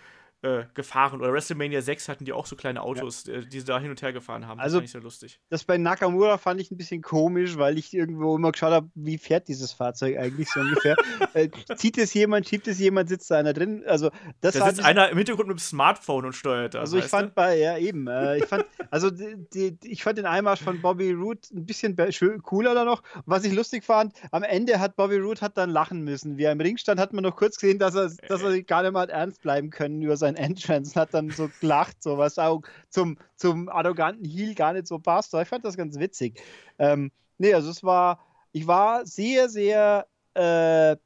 äh, 0.44 0.66
gefahren. 0.74 1.20
Oder 1.20 1.32
WrestleMania 1.32 1.80
6 1.80 2.08
hatten 2.08 2.24
die 2.24 2.32
auch 2.32 2.46
so 2.46 2.54
kleine 2.54 2.82
Autos, 2.82 3.24
ja. 3.26 3.34
Äh, 3.34 3.46
die 3.46 3.60
sie 3.60 3.66
da 3.66 3.80
hin 3.80 3.90
und 3.90 4.02
her 4.02 4.12
gefahren 4.12 4.46
haben. 4.46 4.60
Also, 4.60 4.76
das 4.76 4.80
fand 4.80 4.84
ich 4.84 4.92
sehr 4.92 5.00
lustig. 5.00 5.40
Das 5.48 5.64
bei 5.64 5.78
Nakamura 5.78 6.36
fand 6.36 6.60
ich 6.60 6.70
ein 6.70 6.76
bisschen 6.76 7.00
komisch, 7.00 7.56
weil 7.56 7.78
ich 7.78 7.94
irgendwo 7.94 8.36
immer 8.36 8.52
geschaut 8.52 8.72
habe, 8.72 8.90
wie 8.94 9.16
fährt 9.16 9.48
dieses 9.48 9.72
Fahrzeug 9.72 10.18
eigentlich 10.18 10.50
so 10.50 10.60
ungefähr. 10.60 10.96
äh, 11.34 11.48
zieht 11.76 11.96
es 11.96 12.12
jemand, 12.12 12.46
schiebt 12.46 12.68
es 12.68 12.78
jemand, 12.78 13.08
sitzt 13.08 13.30
da 13.30 13.38
einer 13.38 13.54
drin? 13.54 13.84
Also, 13.86 14.10
das 14.42 14.54
da 14.54 14.66
sitzt 14.66 14.80
ich, 14.80 14.84
einer 14.84 15.08
im 15.08 15.16
Hintergrund 15.16 15.48
mit 15.48 15.58
dem 15.58 15.60
Smartphone 15.60 16.26
und 16.26 16.34
steuert 16.34 16.74
das. 16.74 16.80
Also, 16.80 16.98
ich 16.98 17.06
fand 17.06 17.30
du? 17.30 17.34
bei, 17.34 17.58
ja, 17.58 17.78
eben. 17.78 18.06
Äh, 18.06 18.38
ich 18.38 18.46
fand, 18.46 18.66
also, 18.90 19.10
die, 19.10 19.36
die, 19.52 19.78
ich 19.90 20.02
fand 20.02 20.18
den 20.18 20.26
Einmarsch 20.26 20.60
von 20.60 20.82
Bobby 20.82 21.12
Roode 21.12 21.40
ein 21.54 21.64
bisschen 21.64 21.96
cooler 22.42 22.74
da 22.74 22.84
noch. 22.84 23.02
Was 23.24 23.44
ich 23.44 23.54
lustig 23.54 23.82
fand, 23.82 24.12
am 24.30 24.42
Ende 24.42 24.78
hat 24.78 24.96
Bobby 24.96 25.16
Roode 25.16 25.40
hat 25.40 25.56
dann 25.56 25.70
lachen 25.70 26.02
müssen. 26.02 26.36
Wie 26.36 26.44
er 26.44 26.52
im 26.52 26.60
Ring 26.60 26.76
stand, 26.76 27.00
hat 27.00 27.12
man 27.14 27.24
noch 27.24 27.36
kurz 27.36 27.56
gesehen, 27.56 27.78
dass 27.78 27.94
er, 27.94 28.10
dass 28.28 28.42
er 28.42 28.62
gar 28.62 28.82
nicht 28.82 28.92
mal 28.92 29.08
ernst 29.08 29.40
bleiben 29.40 29.70
können 29.70 30.02
über 30.02 30.18
sein 30.18 30.33
Entrance. 30.36 30.98
Hat 30.98 31.14
dann 31.14 31.30
so 31.30 31.50
gelacht, 31.60 32.02
so 32.02 32.18
was 32.18 32.38
auch 32.38 32.62
zum, 32.88 33.18
zum 33.36 33.68
arroganten 33.68 34.24
Heel 34.24 34.54
gar 34.54 34.72
nicht 34.72 34.86
so 34.86 34.98
passt. 34.98 35.34
Ich 35.34 35.48
fand 35.48 35.64
das 35.64 35.76
ganz 35.76 35.98
witzig. 35.98 36.40
Ähm, 36.78 37.10
nee, 37.38 37.54
also 37.54 37.70
es 37.70 37.82
war, 37.82 38.20
ich 38.52 38.66
war 38.66 39.06
sehr, 39.06 39.48
sehr, 39.48 40.06
äh, 40.34 40.96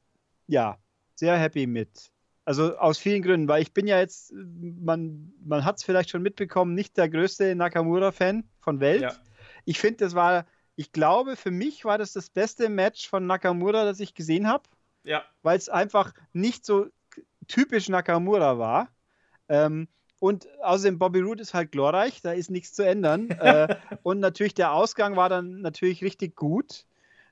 ja, 0.47 0.77
sehr 1.15 1.37
happy 1.37 1.67
mit. 1.67 2.11
Also 2.45 2.77
aus 2.77 2.97
vielen 2.97 3.21
Gründen, 3.21 3.47
weil 3.47 3.61
ich 3.61 3.73
bin 3.73 3.85
ja 3.85 3.99
jetzt, 3.99 4.33
man, 4.33 5.33
man 5.45 5.65
hat 5.65 5.77
es 5.77 5.83
vielleicht 5.83 6.09
schon 6.09 6.23
mitbekommen, 6.23 6.73
nicht 6.73 6.97
der 6.97 7.07
größte 7.07 7.53
Nakamura-Fan 7.55 8.43
von 8.59 8.79
Welt. 8.79 9.01
Ja. 9.01 9.13
Ich 9.65 9.79
finde, 9.79 9.97
das 9.97 10.15
war, 10.15 10.47
ich 10.75 10.91
glaube, 10.91 11.35
für 11.35 11.51
mich 11.51 11.85
war 11.85 11.99
das 11.99 12.13
das 12.13 12.29
beste 12.29 12.69
Match 12.69 13.07
von 13.07 13.27
Nakamura, 13.27 13.85
das 13.85 13.99
ich 13.99 14.15
gesehen 14.15 14.47
habe. 14.47 14.63
Ja. 15.03 15.23
Weil 15.43 15.57
es 15.57 15.69
einfach 15.69 16.13
nicht 16.33 16.65
so 16.65 16.87
typisch 17.47 17.89
Nakamura 17.89 18.57
war. 18.57 18.89
Ähm, 19.49 19.87
und 20.19 20.47
außerdem, 20.61 20.99
Bobby 20.99 21.21
Roode 21.21 21.41
ist 21.41 21.53
halt 21.53 21.71
glorreich, 21.71 22.21
da 22.21 22.31
ist 22.31 22.51
nichts 22.51 22.73
zu 22.73 22.83
ändern. 22.85 23.29
äh, 23.39 23.75
und 24.03 24.19
natürlich, 24.19 24.53
der 24.53 24.73
Ausgang 24.73 25.15
war 25.15 25.29
dann 25.29 25.61
natürlich 25.61 26.03
richtig 26.03 26.35
gut. 26.35 26.85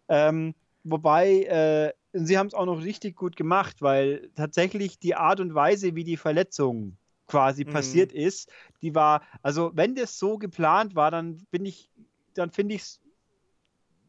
Ähm, 0.09 0.55
wobei, 0.83 1.43
äh, 1.43 1.93
sie 2.13 2.37
haben 2.37 2.47
es 2.47 2.53
auch 2.53 2.65
noch 2.65 2.81
richtig 2.81 3.15
gut 3.15 3.35
gemacht, 3.35 3.81
weil 3.81 4.29
tatsächlich 4.35 4.99
die 4.99 5.15
Art 5.15 5.39
und 5.39 5.53
Weise, 5.53 5.95
wie 5.95 6.03
die 6.03 6.17
Verletzung 6.17 6.97
quasi 7.27 7.65
mhm. 7.65 7.71
passiert 7.71 8.13
ist, 8.13 8.49
die 8.81 8.95
war, 8.95 9.21
also 9.41 9.71
wenn 9.75 9.95
das 9.95 10.17
so 10.17 10.37
geplant 10.37 10.95
war, 10.95 11.11
dann 11.11 11.45
bin 11.51 11.65
ich, 11.65 11.89
dann 12.33 12.51
finde 12.51 12.75
ich 12.75 12.81
es 12.81 13.01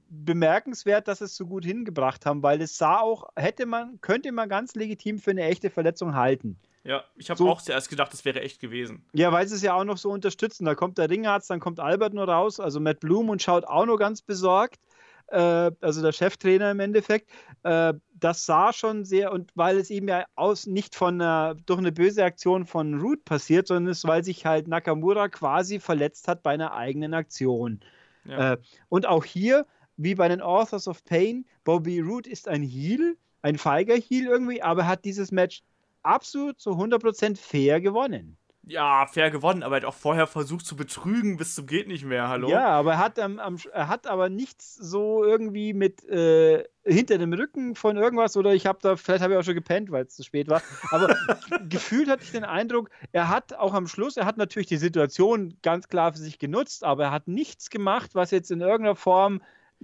bemerkenswert, 0.09 1.09
dass 1.09 1.21
es 1.21 1.37
so 1.37 1.47
gut 1.47 1.65
hingebracht 1.65 2.27
haben, 2.27 2.43
weil 2.43 2.61
es 2.61 2.77
sah 2.79 3.01
auch, 3.01 3.29
hätte 3.37 3.67
man, 3.67 4.01
könnte 4.01 4.33
man 4.33 4.49
ganz 4.49 4.75
legitim 4.75 5.19
für 5.19 5.33
eine 5.33 5.45
echte 5.45 5.71
Verletzung 5.71 6.15
halten. 6.15 6.59
Ja, 6.85 7.05
ich 7.17 7.29
habe 7.29 7.39
so, 7.39 7.51
auch 7.51 7.61
zuerst 7.61 7.91
gedacht, 7.91 8.13
das 8.13 8.25
wäre 8.25 8.41
echt 8.41 8.61
gewesen. 8.61 9.05
Ja, 9.13 9.31
weil 9.33 9.47
sie 9.47 9.57
es 9.57 9.63
ja 9.63 9.75
auch 9.75 9.85
noch 9.85 9.99
so 9.99 10.11
unterstützen. 10.11 10.65
Da 10.65 10.75
kommt 10.75 10.97
der 10.97 11.11
Ringarzt, 11.11 11.51
dann 11.51 11.61
kommt 11.61 11.81
Albert 11.81 12.15
nur 12.15 12.27
raus, 12.27 12.61
also 12.61 12.81
Matt 12.81 13.01
Bloom 13.01 13.29
und 13.29 13.43
schaut 13.43 13.65
auch 13.67 13.85
nur 13.85 13.99
ganz 13.99 14.23
besorgt. 14.23 14.81
Äh, 15.27 15.71
also 15.81 16.01
der 16.01 16.13
Cheftrainer 16.13 16.71
im 16.71 16.81
Endeffekt. 16.81 17.31
Äh, 17.63 17.95
das 18.15 18.47
sah 18.47 18.73
schon 18.73 19.05
sehr, 19.05 19.33
und 19.33 19.51
weil 19.55 19.77
es 19.79 19.91
eben 19.91 20.09
ja 20.09 20.25
aus, 20.35 20.67
nicht 20.67 20.95
von 20.95 21.21
einer, 21.21 21.57
durch 21.67 21.79
eine 21.79 21.93
böse 21.93 22.25
Aktion 22.25 22.65
von 22.65 23.01
Root 23.01 23.25
passiert, 23.25 23.69
sondern 23.69 23.93
es, 23.93 24.05
weil 24.05 24.25
sich 24.25 24.47
halt 24.47 24.67
Nakamura 24.67 25.29
quasi 25.29 25.81
verletzt 25.81 26.27
hat 26.27 26.43
bei 26.43 26.53
einer 26.53 26.73
eigenen 26.73 27.13
Aktion. 27.13 27.81
Ja. 28.25 28.55
Äh, 28.55 28.57
und 28.89 29.07
auch 29.07 29.25
hier, 29.25 29.67
wie 29.99 30.15
bei 30.15 30.29
den 30.29 30.41
Authors 30.41 30.89
of 30.89 31.05
Pain, 31.05 31.45
Bobby 31.65 32.01
Root 32.01 32.27
ist 32.27 32.49
ein 32.49 32.63
Heel, 32.63 33.19
ein 33.43 33.59
feiger 33.59 33.97
Heel 33.97 34.27
irgendwie, 34.27 34.63
aber 34.63 34.87
hat 34.87 35.05
dieses 35.05 35.31
Match 35.33 35.63
absolut 36.03 36.61
zu 36.61 36.71
100% 36.71 37.37
fair 37.37 37.81
gewonnen. 37.81 38.39
ja, 38.63 39.07
fair 39.07 39.31
gewonnen, 39.31 39.63
aber 39.63 39.77
er 39.77 39.83
hat 39.83 39.89
auch 39.89 39.95
vorher 39.95 40.27
versucht 40.27 40.67
zu 40.67 40.77
betrügen 40.77 41.37
bis 41.37 41.55
zum 41.55 41.67
geht 41.67 41.89
nicht 41.89 42.05
mehr, 42.05 42.29
hallo? 42.29 42.49
Ja, 42.49 42.67
aber 42.69 42.93
er 42.93 42.99
hat, 42.99 43.19
am, 43.19 43.39
am, 43.39 43.57
er 43.73 43.89
hat 43.89 44.07
aber 44.07 44.29
nichts 44.29 44.77
so 44.77 45.25
irgendwie 45.25 45.73
mit 45.73 46.05
äh, 46.09 46.65
hinter 46.85 47.19
dem 47.19 47.33
Rücken 47.33 47.75
von 47.75 47.97
irgendwas 47.97 48.37
oder 48.37 48.55
ich 48.55 48.67
habe 48.67 48.79
da, 48.83 48.97
vielleicht 48.97 49.23
habe 49.23 49.33
ich 49.33 49.39
auch 49.39 49.45
schon 49.45 49.55
gepennt, 49.55 49.91
weil 49.91 50.05
es 50.05 50.15
zu 50.15 50.23
spät 50.23 50.49
war, 50.49 50.63
aber 50.91 51.09
gefühlt 51.69 52.09
hatte 52.09 52.23
ich 52.23 52.31
den 52.31 52.45
Eindruck, 52.45 52.91
er 53.11 53.29
hat 53.29 53.55
auch 53.55 53.75
am 53.75 53.89
Schluss, 53.89 54.17
er 54.17 54.27
hat 54.27 54.37
natürlich 54.37 54.69
die 54.69 54.77
Situation 54.77 55.57
ganz 55.63 55.89
klar 55.89 56.13
für 56.13 56.19
sich 56.19 56.39
genutzt, 56.39 56.85
aber 56.85 57.05
er 57.05 57.11
hat 57.11 57.27
nichts 57.27 57.71
gemacht, 57.71 58.11
was 58.15 58.31
jetzt 58.31 58.51
in 58.51 58.61
irgendeiner 58.61 58.97
Form 58.97 59.41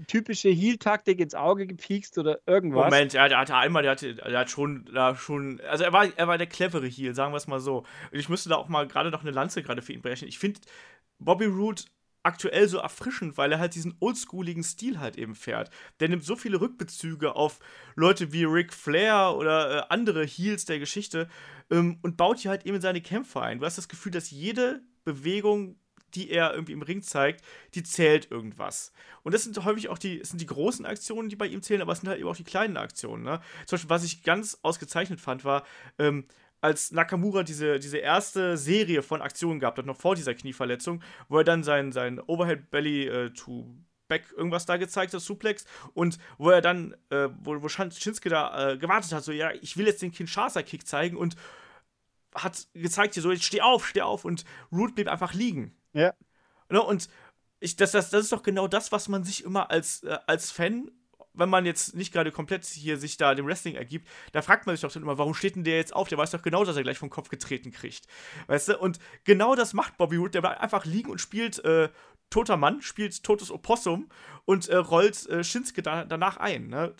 typische 0.06 0.48
Heal-Taktik 0.48 1.20
ins 1.20 1.34
Auge 1.34 1.66
gepiekst 1.66 2.18
oder 2.18 2.40
irgendwas. 2.46 2.86
Moment, 2.86 3.14
er, 3.14 3.36
hatte 3.38 3.54
einmal, 3.56 3.82
der, 3.82 3.92
hatte, 3.92 4.14
der 4.14 4.38
hat 4.38 4.50
schon, 4.50 4.88
da 4.92 5.14
schon, 5.14 5.60
also 5.60 5.84
er 5.84 5.92
war, 5.92 6.06
er 6.16 6.28
war 6.28 6.38
der 6.38 6.46
clevere 6.46 6.86
Heal, 6.86 7.14
sagen 7.14 7.32
wir 7.32 7.36
es 7.36 7.46
mal 7.46 7.60
so. 7.60 7.78
Und 8.10 8.18
ich 8.18 8.28
müsste 8.28 8.48
da 8.48 8.56
auch 8.56 8.68
mal 8.68 8.86
gerade 8.88 9.10
noch 9.10 9.22
eine 9.22 9.30
Lanze 9.30 9.62
gerade 9.62 9.82
für 9.82 9.92
ihn 9.92 10.02
brechen. 10.02 10.28
Ich 10.28 10.38
finde 10.38 10.60
Bobby 11.18 11.46
Root 11.46 11.86
aktuell 12.24 12.66
so 12.68 12.78
erfrischend, 12.78 13.36
weil 13.36 13.52
er 13.52 13.58
halt 13.58 13.74
diesen 13.74 13.94
oldschooligen 14.00 14.64
Stil 14.64 14.98
halt 14.98 15.16
eben 15.16 15.34
fährt. 15.34 15.70
Der 16.00 16.08
nimmt 16.08 16.24
so 16.24 16.36
viele 16.36 16.60
Rückbezüge 16.60 17.36
auf 17.36 17.60
Leute 17.94 18.32
wie 18.32 18.44
Ric 18.44 18.72
Flair 18.72 19.34
oder 19.36 19.78
äh, 19.78 19.82
andere 19.90 20.24
Heals 20.24 20.64
der 20.64 20.78
Geschichte 20.78 21.28
ähm, 21.70 21.98
und 22.02 22.16
baut 22.16 22.38
hier 22.38 22.50
halt 22.50 22.66
eben 22.66 22.80
seine 22.80 23.02
Kämpfe 23.02 23.42
ein. 23.42 23.60
Du 23.60 23.66
hast 23.66 23.78
das 23.78 23.88
Gefühl, 23.88 24.12
dass 24.12 24.30
jede 24.30 24.80
Bewegung 25.04 25.76
die 26.14 26.30
er 26.30 26.52
irgendwie 26.52 26.72
im 26.72 26.82
Ring 26.82 27.02
zeigt, 27.02 27.44
die 27.74 27.82
zählt 27.82 28.30
irgendwas. 28.30 28.92
Und 29.22 29.34
das 29.34 29.44
sind 29.44 29.64
häufig 29.64 29.88
auch 29.88 29.98
die, 29.98 30.24
sind 30.24 30.40
die 30.40 30.46
großen 30.46 30.86
Aktionen, 30.86 31.28
die 31.28 31.36
bei 31.36 31.46
ihm 31.46 31.62
zählen, 31.62 31.82
aber 31.82 31.92
es 31.92 32.00
sind 32.00 32.08
halt 32.08 32.20
eben 32.20 32.28
auch 32.28 32.36
die 32.36 32.44
kleinen 32.44 32.76
Aktionen. 32.76 33.24
Ne? 33.24 33.40
Zum 33.66 33.76
Beispiel, 33.76 33.90
was 33.90 34.04
ich 34.04 34.22
ganz 34.22 34.58
ausgezeichnet 34.62 35.20
fand, 35.20 35.44
war, 35.44 35.64
ähm, 35.98 36.26
als 36.60 36.92
Nakamura 36.92 37.42
diese, 37.42 37.78
diese 37.78 37.98
erste 37.98 38.56
Serie 38.56 39.02
von 39.02 39.20
Aktionen 39.20 39.62
hat, 39.62 39.84
noch 39.84 39.98
vor 39.98 40.14
dieser 40.14 40.34
Knieverletzung, 40.34 41.02
wo 41.28 41.38
er 41.38 41.44
dann 41.44 41.62
sein, 41.62 41.92
sein 41.92 42.18
Overhead 42.20 42.70
Belly 42.70 43.06
äh, 43.06 43.30
to 43.30 43.76
Back 44.08 44.32
irgendwas 44.36 44.64
da 44.64 44.76
gezeigt 44.78 45.12
hat, 45.12 45.20
Suplex, 45.20 45.66
und 45.92 46.18
wo 46.38 46.50
er 46.50 46.60
dann, 46.60 46.94
äh, 47.10 47.28
wo, 47.42 47.62
wo 47.62 47.68
Shinsuke 47.68 48.28
da 48.28 48.72
äh, 48.72 48.78
gewartet 48.78 49.12
hat, 49.12 49.24
so, 49.24 49.32
ja, 49.32 49.50
ich 49.60 49.76
will 49.76 49.86
jetzt 49.86 50.02
den 50.02 50.12
Kinshasa-Kick 50.12 50.86
zeigen 50.86 51.16
und 51.16 51.36
hat 52.34 52.66
gezeigt 52.74 53.14
hier 53.14 53.22
so, 53.22 53.30
jetzt 53.30 53.44
steh 53.44 53.60
auf, 53.60 53.86
steh 53.86 54.02
auf 54.02 54.24
und 54.24 54.44
Root 54.72 54.94
blieb 54.94 55.08
einfach 55.08 55.34
liegen. 55.34 55.74
Ja. 55.94 56.12
Ne, 56.68 56.82
und 56.82 57.08
ich, 57.60 57.76
das, 57.76 57.92
das, 57.92 58.10
das 58.10 58.24
ist 58.24 58.32
doch 58.32 58.42
genau 58.42 58.68
das, 58.68 58.92
was 58.92 59.08
man 59.08 59.24
sich 59.24 59.44
immer 59.44 59.70
als, 59.70 60.02
äh, 60.02 60.18
als 60.26 60.50
Fan, 60.50 60.90
wenn 61.32 61.48
man 61.48 61.66
jetzt 61.66 61.94
nicht 61.94 62.12
gerade 62.12 62.30
komplett 62.30 62.64
hier 62.64 62.96
sich 62.96 63.16
da 63.16 63.34
dem 63.34 63.46
Wrestling 63.46 63.74
ergibt, 63.74 64.08
da 64.32 64.42
fragt 64.42 64.66
man 64.66 64.74
sich 64.76 64.82
doch 64.82 64.92
dann 64.92 65.02
immer, 65.02 65.18
warum 65.18 65.34
steht 65.34 65.56
denn 65.56 65.64
der 65.64 65.76
jetzt 65.76 65.94
auf? 65.94 66.08
Der 66.08 66.18
weiß 66.18 66.30
doch 66.30 66.42
genau, 66.42 66.64
dass 66.64 66.76
er 66.76 66.82
gleich 66.82 66.98
vom 66.98 67.10
Kopf 67.10 67.28
getreten 67.28 67.72
kriegt. 67.72 68.06
Weißt 68.46 68.68
du? 68.68 68.78
Und 68.78 68.98
genau 69.24 69.54
das 69.54 69.72
macht 69.72 69.96
Bobby 69.96 70.16
Roode. 70.16 70.30
Der 70.32 70.42
bleibt 70.42 70.60
einfach 70.60 70.84
liegen 70.84 71.10
und 71.10 71.20
spielt 71.20 71.64
äh, 71.64 71.88
toter 72.30 72.56
Mann, 72.56 72.82
spielt 72.82 73.22
totes 73.22 73.50
Opossum 73.50 74.08
und 74.44 74.68
äh, 74.68 74.76
rollt 74.76 75.26
äh, 75.28 75.42
Shinsuke 75.42 75.82
da, 75.82 76.04
danach 76.04 76.36
ein. 76.36 76.68
Ne? 76.68 76.94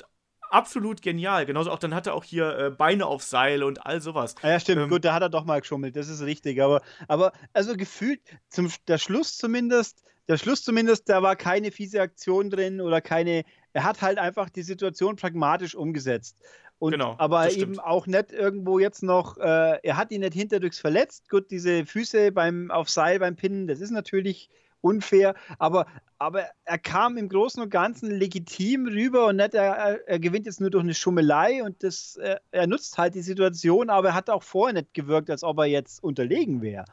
Absolut 0.51 1.03
genial. 1.03 1.47
Genauso 1.47 1.71
auch, 1.71 1.79
dann 1.79 1.95
hat 1.95 2.07
er 2.07 2.15
auch 2.15 2.25
hier 2.25 2.59
äh, 2.59 2.71
Beine 2.71 3.07
auf 3.07 3.23
Seil 3.23 3.63
und 3.63 3.85
all 3.87 4.01
sowas. 4.01 4.35
Ja, 4.43 4.59
stimmt, 4.61 4.83
ähm, 4.83 4.89
gut, 4.89 5.05
da 5.05 5.15
hat 5.15 5.23
er 5.23 5.29
doch 5.29 5.45
mal 5.45 5.61
geschummelt, 5.61 5.97
das 5.97 6.09
ist 6.09 6.23
richtig. 6.23 6.61
Aber, 6.63 6.83
aber 7.09 7.33
also 7.53 7.77
gefühlt, 7.77 8.21
zum, 8.49 8.71
der 8.89 8.99
Schluss 8.99 9.37
zumindest, 9.37 10.03
der 10.29 10.39
Schluss 10.39 10.63
zumindest, 10.63 11.09
da 11.09 11.23
war 11.23 11.37
keine 11.37 11.71
fiese 11.71 12.01
Aktion 12.01 12.51
drin 12.51 12.81
oder 12.81 13.01
keine, 13.01 13.45
er 13.73 13.85
hat 13.85 14.01
halt 14.01 14.19
einfach 14.19 14.49
die 14.49 14.63
Situation 14.63 15.17
pragmatisch 15.17 15.75
umgesetzt. 15.75 16.39
Und, 16.79 16.93
genau, 16.93 17.15
aber 17.19 17.51
eben 17.53 17.79
auch 17.79 18.07
nicht 18.07 18.33
irgendwo 18.33 18.79
jetzt 18.79 19.03
noch, 19.03 19.39
äh, 19.39 19.79
er 19.83 19.97
hat 19.97 20.11
ihn 20.11 20.21
nicht 20.21 20.35
hinterdurchs 20.35 20.79
verletzt. 20.79 21.29
Gut, 21.31 21.51
diese 21.51 21.87
Füße 21.87 22.33
beim, 22.33 22.71
auf 22.71 22.91
Seil 22.91 23.21
beim 23.21 23.37
Pinnen, 23.37 23.67
das 23.67 23.81
ist 23.81 23.91
natürlich 23.91 24.51
unfair, 24.85 25.35
aber, 25.59 25.87
aber 26.19 26.45
er 26.65 26.79
kam 26.79 27.17
im 27.17 27.29
Großen 27.29 27.63
und 27.63 27.71
Ganzen 27.71 28.11
legitim 28.11 28.87
rüber 28.87 29.27
und 29.27 29.37
nicht, 29.37 29.55
er, 29.55 30.07
er 30.07 30.19
gewinnt 30.19 30.47
jetzt 30.47 30.61
nur 30.61 30.71
durch 30.71 30.85
eine 30.85 30.95
Schummelei 30.95 31.65
und 31.65 31.83
das, 31.83 32.17
er, 32.17 32.41
er, 32.51 32.67
nutzt 32.67 32.99
halt 32.99 33.15
die 33.15 33.23
Situation, 33.23 33.91
aber 33.91 34.09
er 34.09 34.15
hat 34.15 34.31
auch 34.31 34.43
vorher 34.43 34.75
nicht 34.75 34.95
gewirkt, 34.95 35.31
als 35.31 35.43
ob 35.43 35.59
er 35.59 35.65
jetzt 35.65 36.05
unterlegen 36.05 36.61
wäre. 36.63 36.85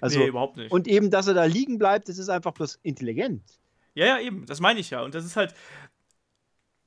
Also, 0.00 0.18
nee, 0.18 0.26
überhaupt 0.26 0.56
nicht. 0.58 0.70
Und 0.70 0.86
eben, 0.86 1.10
dass 1.10 1.26
er 1.26 1.34
da 1.34 1.44
liegen 1.44 1.78
bleibt, 1.78 2.08
das 2.08 2.18
ist 2.18 2.28
einfach 2.28 2.52
bloß 2.52 2.78
intelligent. 2.82 3.42
Ja, 3.94 4.06
ja, 4.06 4.20
eben, 4.20 4.46
das 4.46 4.60
meine 4.60 4.78
ich 4.78 4.90
ja. 4.90 5.02
Und 5.02 5.14
das 5.14 5.24
ist 5.24 5.34
halt, 5.34 5.54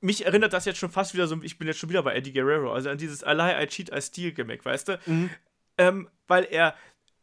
mich 0.00 0.24
erinnert 0.24 0.52
das 0.52 0.64
jetzt 0.64 0.78
schon 0.78 0.90
fast 0.90 1.12
wieder 1.12 1.26
so, 1.26 1.36
ich 1.42 1.58
bin 1.58 1.66
jetzt 1.66 1.78
schon 1.78 1.90
wieder 1.90 2.02
bei 2.02 2.14
Eddie 2.14 2.32
Guerrero, 2.32 2.72
also 2.72 2.88
an 2.88 2.98
dieses 2.98 3.22
lie, 3.22 3.62
I 3.62 3.66
cheat, 3.66 3.90
I 3.94 4.00
steal 4.00 4.32
Gimmick, 4.32 4.64
weißt 4.64 4.88
du? 4.88 4.98
Mhm. 5.06 5.30
Ähm, 5.78 6.08
weil 6.26 6.46
er 6.50 6.74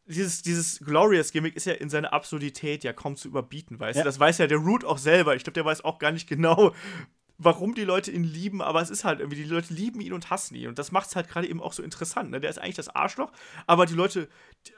dieses, 0.10 0.42
dieses 0.42 0.80
Glorious-Gimmick 0.80 1.56
ist 1.56 1.66
ja 1.66 1.74
in 1.74 1.90
seiner 1.90 2.14
Absurdität 2.14 2.84
ja 2.84 2.94
kaum 2.94 3.16
zu 3.16 3.28
überbieten, 3.28 3.80
weißt 3.80 3.98
ja. 3.98 4.04
du? 4.04 4.08
Das 4.08 4.20
weiß 4.20 4.40
ja 4.40 4.48
der 4.48 4.58
Root 4.58 4.84
auch 4.84 4.98
selber. 4.98 5.36
Ich 5.36 5.44
glaube, 5.44 5.54
der 5.54 5.66
weiß 5.66 5.86
auch 5.86 6.00
gar 6.00 6.12
nicht 6.12 6.28
genau, 6.28 6.74
warum 7.38 7.74
die 7.74 7.86
Leute 7.86 8.12
ihn 8.12 8.26
lieben, 8.26 8.62
aber 8.62 8.82
es 8.82 8.90
ist 8.90 9.06
halt 9.06 9.20
irgendwie, 9.20 9.42
die 9.42 9.50
Leute 9.50 9.74
lieben 9.74 10.02
ihn 10.02 10.14
und 10.14 10.30
hassen 10.30 10.56
ihn. 10.56 10.68
Und 10.68 10.78
das 10.78 10.92
macht 10.92 11.08
es 11.08 11.16
halt 11.16 11.30
gerade 11.30 11.48
eben 11.48 11.62
auch 11.62 11.74
so 11.74 11.82
interessant. 11.82 12.32
Ne? 12.32 12.42
Der 12.42 12.50
ist 12.50 12.60
eigentlich 12.60 12.76
das 12.76 12.90
Arschloch, 12.90 13.32
aber 13.66 13.86
die 13.86 13.94
Leute, 13.94 14.28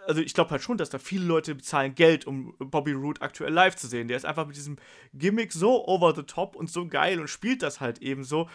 also 0.05 0.21
ich 0.21 0.33
glaube 0.33 0.51
halt 0.51 0.61
schon, 0.61 0.77
dass 0.77 0.91
da 0.91 0.99
viele 0.99 1.25
Leute 1.25 1.55
bezahlen 1.55 1.95
Geld, 1.95 2.27
um 2.27 2.53
Bobby 2.59 2.91
Root 2.91 3.21
aktuell 3.21 3.51
live 3.51 3.75
zu 3.75 3.87
sehen. 3.87 4.07
Der 4.07 4.17
ist 4.17 4.25
einfach 4.25 4.45
mit 4.45 4.55
diesem 4.55 4.77
Gimmick 5.13 5.53
so 5.53 5.87
over 5.87 6.13
the 6.13 6.23
top 6.23 6.55
und 6.55 6.69
so 6.69 6.87
geil 6.87 7.19
und 7.19 7.29
spielt 7.29 7.63
das 7.63 7.79
halt 7.79 7.99
eben 7.99 8.23
so. 8.23 8.47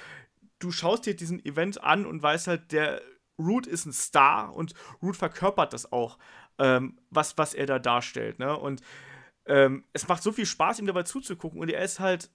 Du 0.59 0.71
schaust 0.71 1.05
dir 1.05 1.17
diesen 1.17 1.45
Event 1.45 1.83
an 1.83 2.07
und 2.07 2.23
weißt 2.23 2.47
halt, 2.47 2.73
der 2.73 3.03
Root 3.39 3.67
ist 3.67 3.87
ein 3.87 3.93
Star 3.93 4.55
und 4.55 4.73
Root 5.03 5.17
verkörpert 5.17 5.73
das 5.73 5.93
auch 5.93 6.17
ähm, 6.59 6.99
was, 7.11 7.37
was 7.39 7.55
er 7.55 7.67
da 7.67 7.79
darstellt. 7.79 8.39
Ne? 8.39 8.57
Und 8.57 8.83
ähm, 9.47 9.85
es 9.93 10.09
macht 10.09 10.23
so 10.23 10.33
viel 10.33 10.47
Spaß, 10.47 10.79
ihm 10.79 10.87
dabei 10.87 11.05
zuzugucken. 11.05 11.61
Und 11.61 11.71
er 11.71 11.83
ist 11.83 12.01
halt 12.01 12.31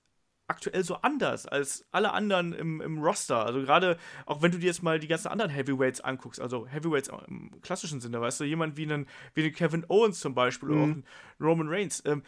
aktuell 0.47 0.83
so 0.83 0.95
anders 0.95 1.45
als 1.45 1.85
alle 1.91 2.11
anderen 2.11 2.53
im, 2.53 2.81
im 2.81 3.01
Roster. 3.01 3.45
Also 3.45 3.61
gerade, 3.61 3.97
auch 4.25 4.41
wenn 4.41 4.51
du 4.51 4.59
dir 4.59 4.67
jetzt 4.67 4.83
mal 4.83 4.99
die 4.99 5.07
ganzen 5.07 5.29
anderen 5.29 5.49
Heavyweights 5.49 6.01
anguckst, 6.01 6.41
also 6.41 6.67
Heavyweights 6.67 7.09
im 7.27 7.51
klassischen 7.61 8.01
Sinne, 8.01 8.19
weißt 8.19 8.41
du, 8.41 8.43
jemand 8.43 8.75
wie 8.75 8.83
einen, 8.83 9.07
wie 9.33 9.43
einen 9.43 9.53
Kevin 9.53 9.85
Owens 9.87 10.19
zum 10.19 10.35
Beispiel 10.35 10.69
mhm. 10.69 10.75
oder 10.75 10.81
auch 10.81 10.95
einen 10.95 11.05
Roman 11.39 11.69
Reigns. 11.69 12.03
Ähm, 12.05 12.23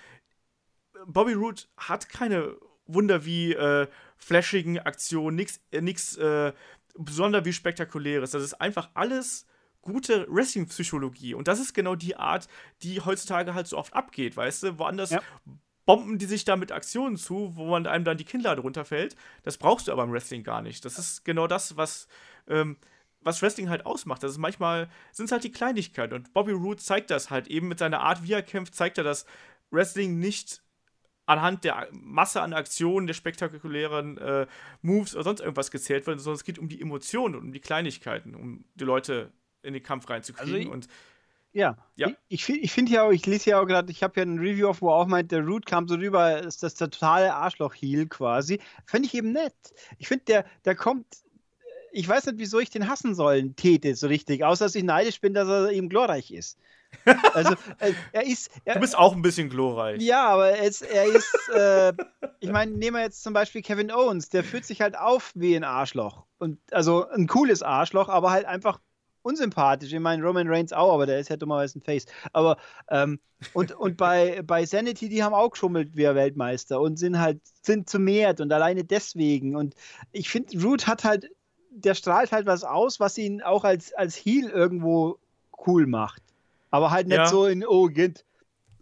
Bobby 1.06 1.34
Roode 1.34 1.64
hat 1.76 2.08
keine 2.08 2.56
Wunder 2.86 3.26
wie 3.26 3.54
äh, 3.54 3.88
flashigen 4.18 4.80
Aktionen, 4.80 5.36
nichts 5.36 5.62
äh, 5.72 5.82
nix, 5.82 6.16
äh, 6.18 6.54
besonders 6.96 7.44
wie 7.46 7.54
spektakuläres. 7.54 8.32
Das 8.32 8.44
ist 8.44 8.54
einfach 8.62 8.90
alles 8.94 9.46
gute 9.84 10.26
Wrestling-Psychologie. 10.30 11.36
Und 11.36 11.48
das 11.48 11.60
ist 11.60 11.74
genau 11.74 11.96
die 11.96 12.16
Art, 12.16 12.48
die 12.82 13.02
heutzutage 13.02 13.54
halt 13.54 13.68
so 13.68 13.78
oft 13.78 13.94
abgeht, 13.94 14.36
weißt 14.36 14.64
du? 14.64 14.80
Woanders 14.80 15.12
ja. 15.12 15.22
bomben 15.86 16.18
die 16.18 16.26
sich 16.26 16.46
da 16.46 16.56
mit 16.56 16.72
Aktionen 16.72 17.18
zu, 17.18 17.56
wo 17.56 17.66
man 17.66 17.86
einem 17.86 18.06
dann 18.06 18.18
die 18.18 18.26
Kinnlade 18.26 18.62
runterfällt. 18.62 19.16
Das 19.44 19.58
brauchst 19.58 19.88
du 19.88 19.92
aber 19.92 20.04
im 20.04 20.12
Wrestling 20.12 20.44
gar 20.44 20.62
nicht. 20.62 20.84
Das 20.86 20.98
ist 20.98 21.24
genau 21.24 21.48
das, 21.48 21.78
was. 21.78 22.08
Ähm, 22.48 22.78
was 23.26 23.42
Wrestling 23.42 23.70
halt 23.70 23.86
ausmacht. 23.86 24.22
Das 24.22 24.32
ist 24.32 24.38
manchmal, 24.38 24.90
sind 25.14 25.28
es 25.28 25.32
halt 25.32 25.46
die 25.46 25.52
Kleinigkeiten. 25.54 26.14
Und 26.14 26.34
Bobby 26.34 26.52
Roode 26.52 26.84
zeigt 26.84 27.10
das 27.10 27.30
halt 27.30 27.48
eben 27.48 27.70
mit 27.70 27.80
seiner 27.80 28.02
Art, 28.02 28.24
wie 28.24 28.34
er 28.34 28.44
kämpft, 28.44 28.76
zeigt 28.76 28.98
er, 28.98 29.06
dass 29.06 29.26
Wrestling 29.72 30.20
nicht 30.20 30.62
anhand 31.26 31.64
der 31.64 31.88
Masse 31.92 32.42
an 32.42 32.54
Aktionen, 32.54 33.08
der 33.08 33.14
spektakulären 33.14 34.18
äh, 34.18 34.48
Moves 34.82 35.16
oder 35.16 35.24
sonst 35.24 35.40
irgendwas 35.40 35.72
gezählt 35.72 36.06
wird, 36.06 36.20
sondern 36.20 36.36
es 36.36 36.44
geht 36.44 36.60
um 36.60 36.68
die 36.68 36.82
Emotionen 36.82 37.36
und 37.36 37.42
um 37.46 37.52
die 37.54 37.62
Kleinigkeiten, 37.62 38.36
um 38.36 38.66
die 38.76 38.84
Leute 38.84 39.32
in 39.64 39.74
den 39.74 39.84
Kampf 39.84 40.10
reinzukriegen. 40.10 40.56
Also 40.56 40.72
und 40.72 40.88
ja, 41.52 41.78
ja. 41.96 42.10
ich, 42.30 42.50
ich, 42.50 42.64
ich 42.64 42.72
finde 42.72 42.92
ja 42.92 43.04
auch, 43.04 43.12
ich 43.12 43.26
lese 43.26 43.52
ja 43.52 43.62
auch 43.62 43.66
gerade, 43.66 43.92
ich 43.92 44.02
habe 44.02 44.20
ja 44.20 44.26
ein 44.26 44.40
Review 44.40 44.68
auf, 44.68 44.82
wo 44.82 44.90
auch 44.90 45.06
meint, 45.06 45.32
der 45.32 45.42
Root 45.42 45.66
kam 45.66 45.88
so 45.88 45.96
rüber, 45.96 46.40
ist 46.40 46.64
das 46.64 46.74
der 46.76 46.90
totale 46.90 47.34
Arschloch-Heal 47.34 48.08
quasi. 48.08 48.60
Finde 48.86 49.08
ich 49.08 49.14
eben 49.14 49.32
nett. 49.32 49.54
Ich 50.00 50.08
finde, 50.08 50.26
der, 50.26 50.46
der 50.66 50.76
kommt, 50.76 51.06
ich 51.92 52.08
weiß 52.08 52.26
nicht, 52.26 52.40
wieso 52.40 52.60
ich 52.60 52.72
den 52.72 52.90
hassen 52.90 53.14
sollen, 53.14 53.56
Tete, 53.56 53.94
so 53.96 54.08
richtig, 54.08 54.44
außer 54.44 54.66
dass 54.66 54.76
ich 54.76 54.84
neidisch 54.84 55.22
bin, 55.22 55.36
dass 55.36 55.48
er 55.48 55.72
eben 55.72 55.90
glorreich 55.90 56.32
ist. 56.32 56.58
Also, 57.34 57.56
äh, 57.80 57.94
er 58.12 58.24
ist. 58.24 58.52
Er, 58.66 58.76
du 58.76 58.80
bist 58.80 58.96
auch 58.96 59.16
ein 59.16 59.24
bisschen 59.24 59.50
glorreich. 59.50 60.00
Ja, 60.00 60.28
aber 60.28 60.50
er 60.50 60.64
ist, 60.64 60.84
er 60.84 61.06
ist 61.06 61.50
äh, 61.52 61.92
ich 62.44 62.52
meine, 62.52 62.74
nehmen 62.74 62.98
wir 62.98 63.04
jetzt 63.04 63.24
zum 63.24 63.34
Beispiel 63.34 63.62
Kevin 63.62 63.90
Owens, 63.90 64.28
der 64.28 64.44
fühlt 64.44 64.66
sich 64.66 64.82
halt 64.82 64.98
auf 64.98 65.32
wie 65.34 65.56
ein 65.56 65.64
Arschloch. 65.64 66.26
Und 66.40 66.60
also 66.74 67.08
ein 67.08 67.26
cooles 67.28 67.64
Arschloch, 67.64 68.10
aber 68.10 68.32
halt 68.32 68.46
einfach 68.46 68.80
unsympathisch. 69.24 69.92
Ich 69.92 70.00
meine, 70.00 70.24
Roman 70.24 70.48
Reigns 70.48 70.74
auch, 70.74 70.94
aber 70.94 71.06
der 71.06 71.20
ist 71.20 71.30
ja 71.30 71.38
dummerweise 71.38 71.80
ein 71.80 71.82
Face. 71.82 72.06
Aber, 72.32 72.58
ähm, 72.90 73.20
und, 73.54 73.72
und 73.72 73.98
bei, 73.98 74.42
bei 74.46 74.66
Sanity, 74.66 75.10
die 75.10 75.24
haben 75.24 75.34
auch 75.34 75.50
geschummelt 75.50 75.96
wie 75.96 76.04
Weltmeister 76.04 76.80
und 76.80 76.98
sind 76.98 77.20
halt, 77.20 77.42
sind 77.62 77.90
zu 77.90 78.00
mehrt 78.00 78.42
und 78.42 78.52
alleine 78.52 78.84
deswegen. 78.84 79.56
Und 79.56 79.76
ich 80.12 80.30
finde, 80.30 80.62
Root 80.62 80.88
hat 80.88 81.04
halt, 81.04 81.30
der 81.72 81.96
strahlt 81.96 82.32
halt 82.32 82.46
was 82.46 82.64
aus, 82.64 83.00
was 83.00 83.18
ihn 83.18 83.42
auch 83.42 83.64
als, 83.64 83.94
als 83.94 84.16
Heel 84.16 84.50
irgendwo 84.50 85.18
cool 85.66 85.88
macht. 85.88 86.22
Aber 86.70 86.92
halt 86.92 87.08
nicht 87.08 87.18
ja. 87.18 87.28
so 87.28 87.46
in, 87.46 87.66
oh, 87.66 87.88
geht, 87.88 88.26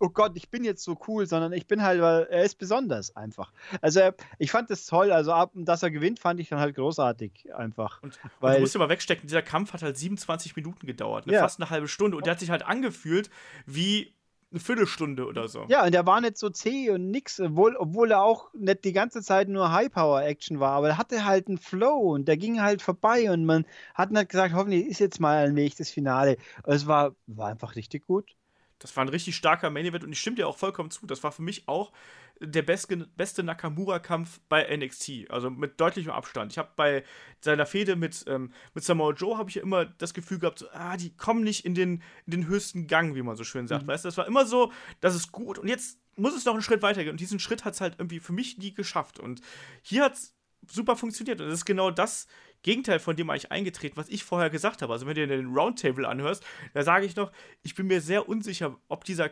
oh 0.02 0.10
Gott, 0.10 0.32
ich 0.36 0.50
bin 0.50 0.64
jetzt 0.64 0.84
so 0.84 0.98
cool, 1.08 1.26
sondern 1.28 1.54
ich 1.54 1.68
bin 1.68 1.82
halt, 1.82 2.02
weil 2.02 2.24
er 2.24 2.44
ist 2.44 2.58
besonders 2.58 3.16
einfach. 3.16 3.54
Also 3.82 4.02
ich 4.40 4.52
fand 4.52 4.70
das 4.70 4.86
toll, 4.86 5.12
also 5.12 5.32
ab, 5.32 5.52
dass 5.54 5.84
er 5.84 5.92
gewinnt, 5.92 6.20
fand 6.20 6.40
ich 6.40 6.50
dann 6.50 6.60
halt 6.60 6.76
großartig 6.76 7.54
einfach. 7.56 8.02
Und, 8.02 8.20
weil, 8.40 8.52
und 8.52 8.56
du 8.58 8.62
musst 8.62 8.78
mal 8.78 8.90
wegstecken, 8.90 9.28
dieser 9.28 9.44
Kampf 9.44 9.74
hat 9.74 9.84
halt 9.84 9.98
27 9.98 10.56
Minuten 10.56 10.88
gedauert, 10.88 11.28
ne? 11.28 11.34
ja. 11.34 11.42
fast 11.42 11.62
eine 11.62 11.70
halbe 11.70 11.88
Stunde 11.88 12.18
und 12.18 12.26
der 12.26 12.34
hat 12.34 12.40
sich 12.40 12.50
halt 12.50 12.66
angefühlt 12.66 13.30
wie 13.66 14.14
eine 14.52 14.60
Viertelstunde 14.60 15.26
oder 15.26 15.48
so. 15.48 15.66
Ja, 15.70 15.86
und 15.86 15.94
der 15.94 16.06
war 16.06 16.20
nicht 16.20 16.38
so 16.38 16.50
zäh 16.50 16.90
und 16.90 17.10
nix, 17.10 17.40
obwohl, 17.40 17.76
obwohl 17.78 18.12
er 18.12 18.22
auch 18.22 18.54
nicht 18.54 18.84
die 18.84 18.92
ganze 18.92 19.22
Zeit 19.22 19.48
nur 19.48 19.72
High-Power-Action 19.72 20.60
war, 20.60 20.72
aber 20.72 20.90
er 20.90 20.98
hatte 20.98 21.24
halt 21.26 21.48
einen 21.48 21.58
Flow 21.58 22.14
und 22.14 22.28
der 22.28 22.38
ging 22.38 22.62
halt 22.62 22.82
vorbei 22.82 23.32
und 23.32 23.46
man 23.46 23.66
hat 23.94 24.12
nicht 24.12 24.30
gesagt, 24.30 24.54
hoffentlich 24.54 24.88
ist 24.88 25.00
jetzt 25.00 25.20
mal 25.20 25.46
ein 25.46 25.54
nächstes 25.54 25.90
Finale. 25.90 26.38
Es 26.66 26.86
war, 26.86 27.16
war 27.28 27.48
einfach 27.48 27.76
richtig 27.76 28.06
gut. 28.06 28.36
Das 28.82 28.96
war 28.96 29.06
ein 29.06 29.10
richtig 29.10 29.36
starker 29.36 29.70
Main 29.70 29.86
Event 29.86 30.04
und 30.04 30.12
ich 30.12 30.20
stimme 30.20 30.36
dir 30.36 30.48
auch 30.48 30.58
vollkommen 30.58 30.92
zu. 30.92 31.06
Das 31.06 31.24
war 31.24 31.32
für 31.32 31.42
mich 31.42 31.68
auch 31.68 31.92
der 32.40 32.64
beste, 32.64 32.98
beste 32.98 33.44
Nakamura-Kampf 33.44 34.40
bei 34.50 34.76
NXT. 34.76 35.30
Also 35.30 35.50
mit 35.50 35.80
deutlichem 35.80 36.12
Abstand. 36.12 36.52
Ich 36.52 36.58
habe 36.58 36.72
bei 36.76 37.04
seiner 37.40 37.66
Fehde 37.66 37.96
mit, 37.96 38.26
ähm, 38.28 38.52
mit 38.74 38.84
Samoa 38.84 39.14
Joe 39.14 39.38
habe 39.38 39.50
ich 39.50 39.58
immer 39.58 39.86
das 39.86 40.14
Gefühl 40.14 40.40
gehabt, 40.40 40.60
so, 40.60 40.70
ah, 40.72 40.98
die 40.98 41.16
kommen 41.16 41.44
nicht 41.44 41.66
in 41.66 41.76
den, 41.76 42.02
in 42.26 42.32
den 42.32 42.48
höchsten 42.48 42.88
Gang, 42.88 43.16
wie 43.16 43.22
man 43.22 43.36
so 43.36 43.44
schön 43.44 43.68
sagt. 43.68 43.84
Mhm. 43.84 43.88
Weißt 43.88 44.06
du, 44.06 44.08
das 44.08 44.18
war 44.18 44.28
immer 44.28 44.46
so, 44.46 44.72
das 45.02 45.16
ist 45.16 45.32
gut 45.32 45.60
und 45.60 45.68
jetzt 45.68 46.00
muss 46.18 46.36
es 46.36 46.46
noch 46.46 46.54
einen 46.54 46.64
Schritt 46.64 46.82
weitergehen. 46.82 47.12
Und 47.12 47.20
diesen 47.20 47.40
Schritt 47.40 47.64
hat 47.64 47.74
es 47.74 47.82
halt 47.82 47.96
irgendwie 47.98 48.20
für 48.20 48.34
mich 48.34 48.58
nie 48.58 48.74
geschafft. 48.74 49.20
Und 49.20 49.42
hier 49.82 50.04
hat 50.04 50.14
es 50.14 50.36
super 50.70 50.96
funktioniert. 50.96 51.40
Und 51.40 51.48
das 51.48 51.60
ist 51.60 51.66
genau 51.66 51.92
das 51.92 52.28
Gegenteil 52.64 53.00
von 53.00 53.16
dem 53.16 53.30
eigentlich 53.30 53.52
eingetreten, 53.52 53.98
was 53.98 54.10
ich 54.10 54.24
vorher 54.24 54.50
gesagt 54.50 54.82
habe. 54.82 54.94
Also 54.94 55.06
wenn 55.06 55.16
du 55.16 55.28
dir 55.28 55.36
den 55.36 55.54
Roundtable 55.54 56.08
anhörst, 56.08 56.44
da 56.74 56.84
sage 56.84 57.06
ich 57.06 57.16
noch, 57.16 57.32
ich 57.64 57.76
bin 57.76 57.88
mir 57.88 58.02
sehr 58.02 58.30
unsicher, 58.30 58.78
ob 58.88 59.04
dieser 59.06 59.32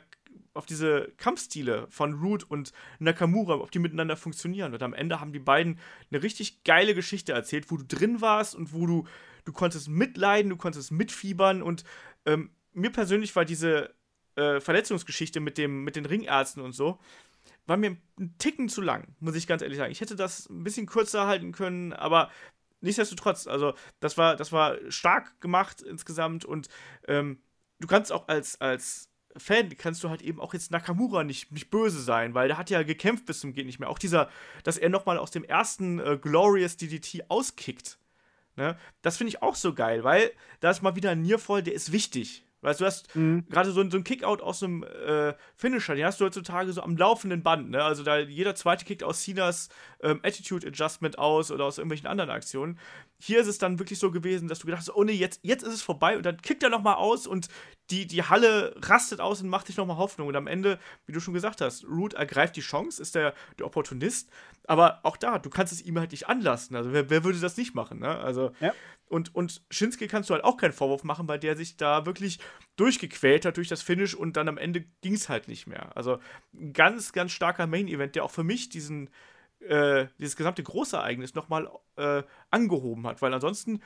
auf 0.54 0.66
diese 0.66 1.14
Kampfstile 1.18 1.88
von 1.90 2.14
Root 2.16 2.44
und 2.44 2.74
Nakamura, 3.00 3.56
ob 3.56 3.72
die 3.72 3.80
miteinander 3.80 4.18
funktionieren. 4.18 4.74
Und 4.74 4.84
am 4.84 4.94
Ende 4.94 5.20
haben 5.20 5.32
die 5.32 5.40
beiden 5.40 5.80
eine 6.12 6.24
richtig 6.24 6.64
geile 6.64 6.96
Geschichte 6.96 7.32
erzählt, 7.32 7.72
wo 7.72 7.78
du 7.78 7.86
drin 7.86 8.20
warst 8.20 8.56
und 8.56 8.74
wo 8.74 8.86
du, 8.86 9.08
du 9.46 9.54
konntest 9.54 9.88
mitleiden, 9.88 10.50
du 10.50 10.58
konntest 10.58 10.92
mitfiebern. 10.92 11.62
Und 11.62 11.84
ähm, 12.26 12.50
mir 12.74 12.92
persönlich 12.92 13.36
war 13.36 13.46
diese 13.46 13.94
äh, 14.36 14.60
Verletzungsgeschichte 14.60 15.40
mit, 15.40 15.58
dem, 15.58 15.84
mit 15.84 15.96
den 15.96 16.06
Ringärzten 16.06 16.62
und 16.62 16.74
so, 16.74 17.00
war 17.66 17.78
mir 17.78 17.98
ein 18.20 18.36
Ticken 18.38 18.68
zu 18.68 18.82
lang, 18.82 19.16
muss 19.20 19.36
ich 19.36 19.48
ganz 19.48 19.62
ehrlich 19.62 19.78
sagen. 19.78 19.92
Ich 19.92 20.02
hätte 20.02 20.16
das 20.16 20.50
ein 20.50 20.64
bisschen 20.64 20.88
kürzer 20.88 21.28
halten 21.28 21.52
können, 21.52 21.94
aber 21.94 22.32
nichtsdestotrotz, 22.82 23.48
also 23.48 23.74
das 24.00 24.18
war, 24.18 24.36
das 24.36 24.52
war 24.52 24.78
stark 24.90 25.40
gemacht 25.42 25.82
insgesamt 25.82 26.46
und 26.46 26.68
ähm, 27.08 27.42
du 27.80 27.88
kannst 27.88 28.12
auch 28.12 28.28
als, 28.28 28.60
als 28.62 29.10
Fan 29.38 29.76
kannst 29.78 30.04
du 30.04 30.10
halt 30.10 30.22
eben 30.22 30.40
auch 30.40 30.54
jetzt 30.54 30.72
Nakamura 30.72 31.24
nicht, 31.24 31.52
nicht 31.52 31.70
böse 31.70 32.02
sein, 32.02 32.34
weil 32.34 32.48
der 32.48 32.58
hat 32.58 32.70
ja 32.70 32.84
gekämpft 32.84 33.26
bis 33.26 33.40
zum 33.40 33.54
geht 33.54 33.66
nicht 33.66 33.80
mehr. 33.80 33.90
Auch 33.90 34.00
dieser, 34.00 34.30
dass 34.64 34.78
er 34.78 34.90
nochmal 34.90 35.18
aus 35.18 35.32
dem 35.32 35.44
ersten 35.44 36.00
äh, 36.00 36.18
Glorious 36.20 36.78
DDT 36.78 37.30
auskickt. 37.30 38.00
Ne? 38.56 38.78
Das 39.02 39.18
finde 39.18 39.30
ich 39.30 39.42
auch 39.42 39.56
so 39.56 39.74
geil, 39.74 40.04
weil 40.04 40.32
da 40.60 40.72
ist 40.72 40.82
mal 40.82 40.96
wieder 40.96 41.12
ein 41.12 41.22
Nearfall, 41.22 41.64
der 41.64 41.74
ist 41.74 41.92
wichtig. 41.92 42.44
Weißt 42.62 42.82
du, 42.82 42.86
hast 42.86 43.16
mhm. 43.16 43.46
gerade 43.50 43.72
so, 43.72 43.90
so 43.90 43.98
ein 43.98 44.04
Kickout 44.04 44.42
aus 44.42 44.62
einem 44.62 44.84
äh, 44.84 45.34
Finisher, 45.56 45.96
den 45.96 46.06
hast 46.06 46.20
du 46.20 46.26
heutzutage 46.26 46.74
so 46.74 46.82
am 46.82 46.98
laufenden 46.98 47.42
Band, 47.42 47.70
ne? 47.70 47.84
Also 47.84 48.04
da 48.04 48.18
jeder 48.18 48.54
zweite 48.54 48.84
kickt 48.84 49.04
aus 49.04 49.24
Cenas 49.24 49.70
ähm, 50.02 50.20
Attitude 50.24 50.68
Adjustment 50.68 51.18
aus 51.18 51.52
oder 51.52 51.66
aus 51.66 51.78
irgendwelchen 51.78 52.08
anderen 52.08 52.30
Aktionen. 52.30 52.78
Hier 53.22 53.40
ist 53.40 53.48
es 53.48 53.58
dann 53.58 53.80
wirklich 53.80 54.00
so 54.00 54.12
gewesen, 54.12 54.48
dass 54.48 54.60
du 54.60 54.66
gedacht 54.66 54.82
hast, 54.82 54.96
oh 54.96 55.04
nee, 55.04 55.14
jetzt, 55.14 55.40
jetzt 55.44 55.64
ist 55.64 55.74
es 55.74 55.82
vorbei 55.82 56.18
und 56.18 56.26
dann 56.26 56.42
kickt 56.42 56.64
er 56.64 56.70
nochmal 56.70 56.96
aus 56.96 57.28
und 57.28 57.48
die, 57.92 58.06
die 58.06 58.24
Halle 58.24 58.76
rastet 58.84 59.20
aus 59.20 59.42
und 59.42 59.50
macht 59.50 59.68
dich 59.68 59.78
nochmal 59.78 59.98
Hoffnung. 59.98 60.28
Und 60.28 60.36
am 60.36 60.48
Ende, 60.48 60.80
wie 61.06 61.12
du 61.12 61.20
schon 61.20 61.34
gesagt 61.34 61.62
hast, 61.62 61.86
Root 61.86 62.14
ergreift 62.14 62.56
die 62.56 62.62
Chance, 62.62 63.02
ist 63.02 63.16
der, 63.16 63.34
der 63.58 63.66
Opportunist. 63.66 64.30
Aber 64.68 65.00
auch 65.04 65.18
da, 65.18 65.40
du 65.40 65.50
kannst 65.50 65.74
es 65.74 65.82
ihm 65.82 65.98
halt 65.98 66.12
nicht 66.12 66.28
anlassen. 66.28 66.76
Also 66.76 66.94
wer, 66.94 67.10
wer 67.10 67.24
würde 67.24 67.40
das 67.40 67.58
nicht 67.58 67.74
machen, 67.74 68.00
ne? 68.00 68.20
Also 68.20 68.52
ja. 68.60 68.74
Und, 69.10 69.34
und 69.34 69.64
Shinsuke 69.72 70.08
kannst 70.08 70.30
du 70.30 70.36
halt 70.36 70.44
auch 70.44 70.58
keinen 70.58 70.72
Vorwurf 70.72 71.04
machen, 71.04 71.28
weil 71.28 71.40
der 71.40 71.56
sich 71.58 71.78
da 71.78 72.06
wirklich 72.06 72.40
durchgequält 72.76 73.44
hat 73.44 73.58
durch 73.58 73.68
das 73.68 73.82
Finish 73.82 74.14
und 74.14 74.38
dann 74.38 74.48
am 74.48 74.58
Ende 74.58 74.86
ging 75.02 75.14
es 75.14 75.30
halt 75.30 75.48
nicht 75.48 75.68
mehr. 75.68 75.98
Also 75.98 76.20
ein 76.54 76.74
ganz, 76.74 77.12
ganz 77.12 77.32
starker 77.32 77.66
Main-Event, 77.66 78.16
der 78.16 78.24
auch 78.24 78.32
für 78.32 78.44
mich 78.44 78.70
diesen, 78.70 79.10
äh, 79.62 80.06
dieses 80.20 80.36
gesamte 80.36 80.62
Großereignis 80.62 81.34
nochmal 81.34 81.70
äh, 81.96 82.24
angehoben 82.52 83.08
hat. 83.08 83.22
Weil 83.22 83.34
ansonsten 83.34 83.82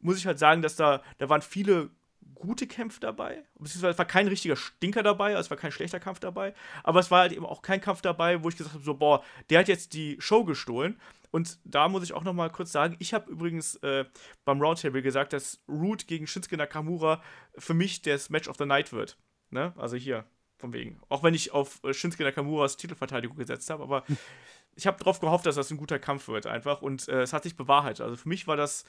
muss 0.00 0.16
ich 0.16 0.26
halt 0.26 0.38
sagen, 0.38 0.62
dass 0.62 0.76
da, 0.76 1.02
da 1.18 1.28
waren 1.28 1.42
viele 1.42 1.90
gute 2.36 2.66
Kämpfe 2.66 3.00
dabei. 3.00 3.42
Beziehungsweise 3.58 3.92
es 3.92 3.98
war 3.98 4.04
kein 4.04 4.28
richtiger 4.28 4.54
Stinker 4.56 5.02
dabei, 5.02 5.30
also 5.30 5.46
es 5.46 5.50
war 5.50 5.56
kein 5.56 5.72
schlechter 5.72 5.98
Kampf 5.98 6.20
dabei. 6.20 6.54
Aber 6.84 7.00
es 7.00 7.10
war 7.10 7.22
halt 7.22 7.32
eben 7.32 7.46
auch 7.46 7.62
kein 7.62 7.80
Kampf 7.80 8.00
dabei, 8.00 8.42
wo 8.42 8.48
ich 8.48 8.56
gesagt 8.56 8.74
habe, 8.74 8.84
so, 8.84 8.94
boah, 8.94 9.24
der 9.50 9.58
hat 9.58 9.68
jetzt 9.68 9.92
die 9.92 10.16
Show 10.20 10.44
gestohlen. 10.44 11.00
Und 11.30 11.58
da 11.64 11.88
muss 11.88 12.02
ich 12.02 12.12
auch 12.12 12.24
noch 12.24 12.32
mal 12.32 12.50
kurz 12.50 12.72
sagen, 12.72 12.96
ich 12.98 13.14
habe 13.14 13.30
übrigens 13.30 13.76
äh, 13.76 14.04
beim 14.44 14.60
Roundtable 14.60 15.02
gesagt, 15.02 15.32
dass 15.32 15.62
Root 15.68 16.06
gegen 16.06 16.26
Shinsuke 16.26 16.56
Nakamura 16.56 17.22
für 17.56 17.74
mich 17.74 18.02
das 18.02 18.30
Match 18.30 18.48
of 18.48 18.56
the 18.58 18.66
Night 18.66 18.92
wird. 18.92 19.18
Ne? 19.50 19.72
Also 19.76 19.96
hier, 19.96 20.24
von 20.58 20.72
wegen. 20.72 21.00
Auch 21.08 21.22
wenn 21.22 21.34
ich 21.34 21.52
auf 21.52 21.82
äh, 21.84 21.94
Shinsuke 21.94 22.24
Nakamuras 22.24 22.76
Titelverteidigung 22.76 23.36
gesetzt 23.36 23.70
habe, 23.70 23.82
aber 23.82 24.04
ich 24.74 24.86
habe 24.86 24.98
darauf 24.98 25.20
gehofft, 25.20 25.46
dass 25.46 25.56
das 25.56 25.70
ein 25.70 25.76
guter 25.76 25.98
Kampf 25.98 26.28
wird 26.28 26.46
einfach. 26.46 26.82
Und 26.82 27.08
äh, 27.08 27.22
es 27.22 27.32
hat 27.32 27.44
sich 27.44 27.56
bewahrheitet. 27.56 28.02
Also 28.02 28.16
für 28.16 28.28
mich 28.28 28.46
war 28.46 28.56
das 28.56 28.84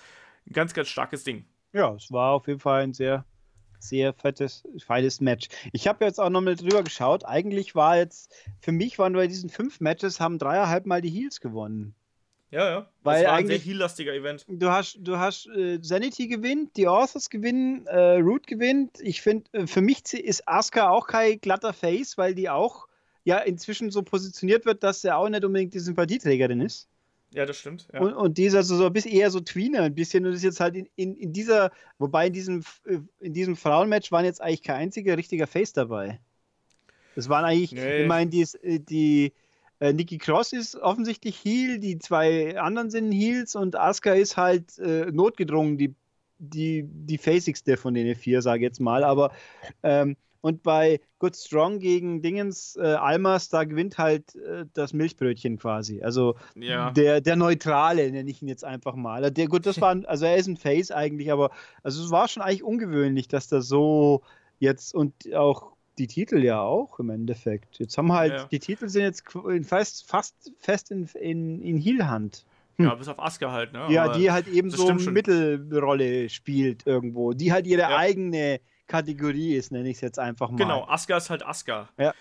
ein 0.48 0.54
ganz, 0.54 0.74
ganz 0.74 0.88
starkes 0.88 1.24
Ding. 1.24 1.46
Ja, 1.72 1.94
es 1.94 2.12
war 2.12 2.34
auf 2.34 2.48
jeden 2.48 2.60
Fall 2.60 2.84
ein 2.84 2.94
sehr, 2.94 3.26
sehr 3.80 4.14
fettes, 4.14 4.64
feines 4.86 5.22
Match. 5.22 5.48
Ich 5.72 5.88
habe 5.88 6.04
jetzt 6.06 6.20
auch 6.20 6.30
nochmal 6.30 6.56
drüber 6.56 6.84
geschaut. 6.84 7.26
Eigentlich 7.26 7.76
war 7.76 7.98
jetzt, 7.98 8.34
für 8.60 8.72
mich 8.72 8.98
waren 9.00 9.14
bei 9.14 9.28
diesen 9.28 9.50
fünf 9.50 9.80
Matches, 9.80 10.20
haben 10.20 10.40
dreieinhalb 10.40 10.86
Mal 10.86 11.02
die 11.02 11.10
Heels 11.10 11.40
gewonnen. 11.40 11.96
Ja, 12.52 12.70
ja. 12.70 12.90
Weil 13.04 13.24
das 13.24 13.32
war 13.32 13.38
ein 13.38 13.48
sehr 13.48 13.58
heal-lastiger 13.60 14.14
Event. 14.14 14.46
Du 14.48 14.70
hast, 14.70 14.98
du 15.02 15.18
hast 15.18 15.48
äh, 15.48 15.80
Sanity 15.82 16.28
gewinnt, 16.28 16.76
die 16.78 16.88
Authors 16.88 17.30
gewinnen, 17.30 17.86
äh, 17.88 18.16
Root 18.16 18.48
gewinnt. 18.48 19.00
Ich 19.02 19.22
finde, 19.22 19.46
äh, 19.52 19.68
für 19.68 19.82
mich 19.82 20.14
ist 20.14 20.48
Asuka 20.48 20.90
auch 20.90 21.08
kein 21.08 21.40
glatter 21.40 21.74
Face, 21.74 22.18
weil 22.18 22.34
die 22.34 22.50
auch 22.50 22.88
ja 23.24 23.38
inzwischen 23.38 23.92
so 23.92 24.02
positioniert 24.02 24.66
wird, 24.66 24.84
dass 24.84 25.04
er 25.04 25.18
auch 25.18 25.30
nicht 25.30 25.46
unbedingt 25.46 25.74
die 25.74 25.80
Sympathieträgerin 25.80 26.62
ist. 26.62 26.88
Ja, 27.32 27.46
das 27.46 27.58
stimmt. 27.58 27.88
Ja. 27.94 28.00
Und, 28.00 28.14
und 28.14 28.38
die 28.40 28.46
ist 28.46 28.56
also 28.56 28.76
so 28.76 28.88
ein 28.88 28.94
bisschen 28.94 29.12
eher 29.12 29.30
so 29.30 29.40
Tweener, 29.40 29.84
ein 29.84 29.94
bisschen. 29.94 30.26
Und 30.26 30.34
ist 30.34 30.44
jetzt 30.44 30.60
halt 30.60 30.76
in, 30.76 30.90
in, 30.96 31.16
in 31.16 31.32
dieser, 31.32 31.72
wobei 32.00 32.28
in 32.28 32.34
diesem, 32.34 32.64
äh, 32.86 32.98
in 33.20 33.34
diesem 33.34 33.56
Frauenmatch 33.56 34.12
waren 34.12 34.26
jetzt 34.26 34.42
eigentlich 34.42 34.64
kein 34.64 34.78
einziger 34.78 35.18
richtiger 35.18 35.46
Face 35.46 35.74
dabei. 35.74 36.20
Das 37.16 37.30
waren 37.30 37.46
eigentlich, 37.46 37.74
nee. 37.74 38.02
ich 38.02 38.08
meine, 38.08 38.32
die, 38.32 38.42
äh, 38.64 38.80
die 38.80 39.34
äh, 39.80 39.94
Nikki 39.94 40.18
Cross 40.18 40.54
ist 40.54 40.76
offensichtlich 40.76 41.44
Heal, 41.44 41.80
die 41.80 42.00
zwei 42.00 42.60
anderen 42.60 42.90
sind 42.90 43.12
Heals 43.12 43.56
und 43.56 43.76
Asuka 43.76 44.14
ist 44.14 44.38
halt 44.38 44.78
äh, 44.80 45.12
notgedrungen, 45.12 45.78
die, 45.78 45.96
die, 46.38 46.84
die 46.86 47.18
facigste 47.18 47.78
von 47.78 47.94
den 47.94 48.16
vier, 48.16 48.42
sage 48.42 48.60
ich 48.60 48.64
jetzt 48.64 48.80
mal. 48.80 49.04
Aber 49.04 49.32
ähm, 49.84 50.16
und 50.42 50.64
bei 50.64 51.02
Good 51.20 51.36
Strong 51.36 51.80
gegen 51.80 52.22
Dingens 52.22 52.78
äh, 52.78 52.86
Almas, 52.86 53.50
da 53.50 53.66
gewinnt 53.66 53.98
halt 53.98 54.36
äh, 54.36 54.66
das 54.74 54.94
Milchbrötchen 54.94 55.58
quasi. 55.58 56.02
Also 56.02 56.36
ja. 56.56 56.92
der, 56.92 57.20
der 57.20 57.36
Neutrale, 57.36 58.10
nenne 58.12 58.30
ich 58.30 58.42
ihn 58.42 58.48
jetzt 58.48 58.64
einfach 58.64 58.96
mal. 58.96 59.24
Also 59.24 59.34
der, 59.34 59.48
gut, 59.48 59.66
das 59.66 59.82
war, 59.82 59.98
also 60.06 60.26
er 60.26 60.38
ist 60.38 60.48
ein 60.48 60.58
Face 60.58 60.92
eigentlich, 60.92 61.32
aber 61.32 61.52
also 61.84 62.04
es 62.04 62.12
war 62.12 62.28
schon 62.28 62.44
eigentlich 62.44 62.64
ungewöhnlich, 62.64 63.28
dass 63.28 63.48
das 63.48 63.68
so 63.68 64.22
jetzt 64.60 64.94
und 64.94 65.34
auch 65.34 65.74
die 66.00 66.08
Titel 66.08 66.44
ja 66.44 66.62
auch 66.62 67.00
im 67.00 67.10
Endeffekt. 67.10 67.78
Jetzt 67.78 67.98
haben 67.98 68.12
halt, 68.12 68.34
ja. 68.34 68.44
die 68.46 68.60
Titel 68.60 68.88
sind 68.88 69.04
jetzt 69.04 69.24
fast, 69.68 70.10
fast 70.10 70.52
fest 70.58 70.92
in, 70.92 71.06
in, 71.20 71.62
in 71.62 71.78
Heel-Hand. 71.78 72.46
Hm. 72.78 72.86
Ja, 72.86 72.96
bis 72.96 73.10
auf 73.10 73.20
Asuka 73.20 73.52
halt, 73.52 73.74
ne? 73.74 73.88
Ja, 73.90 74.06
Aber 74.06 74.18
die 74.18 74.32
halt 74.32 74.48
eben 74.48 74.72
so 74.72 74.88
eine 74.88 75.12
Mittelrolle 75.12 76.30
spielt 76.30 76.88
irgendwo. 76.88 77.34
Die 77.34 77.52
halt 77.52 77.68
ihre 77.68 77.82
ja. 77.82 77.98
eigene 77.98 78.62
Kategorie 78.88 79.56
ist, 79.56 79.72
nenne 79.72 79.90
ich 79.90 79.98
es 79.98 80.02
jetzt 80.02 80.18
einfach 80.18 80.50
mal. 80.50 80.58
Genau, 80.58 80.88
Asuka 80.88 81.18
ist 81.18 81.30
halt 81.30 81.46
Asuka. 81.46 81.90
Ja. 81.98 82.14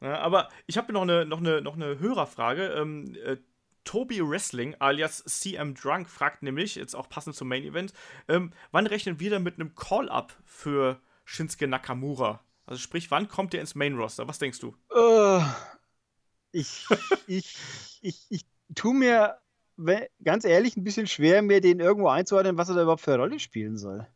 ja 0.00 0.18
aber 0.18 0.48
ich 0.66 0.78
habe 0.78 0.92
noch 0.92 1.02
eine, 1.02 1.26
noch, 1.26 1.38
eine, 1.38 1.60
noch 1.60 1.76
eine 1.76 1.98
Hörerfrage. 1.98 2.68
Ähm, 2.68 3.14
äh, 3.24 3.36
Toby 3.84 4.20
Wrestling 4.26 4.74
alias 4.78 5.22
CM 5.24 5.74
Drunk 5.74 6.08
fragt 6.08 6.42
nämlich, 6.42 6.76
jetzt 6.76 6.94
auch 6.94 7.08
passend 7.08 7.36
zum 7.36 7.48
Main 7.48 7.64
Event, 7.64 7.92
ähm, 8.28 8.52
wann 8.72 8.86
rechnen 8.86 9.20
wir 9.20 9.30
denn 9.30 9.42
mit 9.42 9.56
einem 9.56 9.74
Call-Up 9.74 10.34
für 10.44 11.00
Shinsuke 11.24 11.66
Nakamura? 11.66 12.40
Also 12.70 12.82
sprich, 12.82 13.10
wann 13.10 13.26
kommt 13.26 13.52
der 13.52 13.60
ins 13.60 13.74
Main 13.74 13.96
Roster? 13.96 14.28
Was 14.28 14.38
denkst 14.38 14.60
du? 14.60 14.68
Uh, 14.94 15.42
ich, 16.52 16.86
ich, 17.26 17.56
ich, 18.00 18.26
ich 18.30 18.46
tue 18.76 18.94
mir 18.94 19.38
ganz 20.22 20.44
ehrlich 20.44 20.76
ein 20.76 20.84
bisschen 20.84 21.08
schwer, 21.08 21.42
mir 21.42 21.60
den 21.60 21.80
irgendwo 21.80 22.08
einzuordnen, 22.08 22.58
was 22.58 22.68
er 22.68 22.76
da 22.76 22.82
überhaupt 22.82 23.00
für 23.00 23.14
eine 23.14 23.22
Rolle 23.22 23.40
spielen 23.40 23.76
soll. 23.76 24.06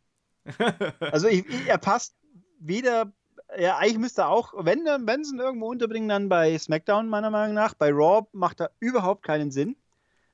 also 1.01 1.26
ich, 1.26 1.44
ich, 1.48 1.66
er 1.66 1.78
passt 1.78 2.14
weder, 2.60 3.12
ja, 3.59 3.78
eigentlich 3.78 3.98
müsste 3.98 4.22
er 4.22 4.28
auch, 4.28 4.55
wenn, 4.56 4.85
wenn 4.85 5.24
sie 5.24 5.35
ihn 5.35 5.40
irgendwo 5.40 5.66
unterbringen, 5.68 6.09
dann 6.09 6.28
bei 6.28 6.56
SmackDown 6.56 7.09
meiner 7.09 7.31
Meinung 7.31 7.56
nach. 7.56 7.74
Bei 7.74 7.90
Raw 7.90 8.28
macht 8.31 8.60
er 8.60 8.70
überhaupt 8.78 9.24
keinen 9.24 9.51
Sinn, 9.51 9.74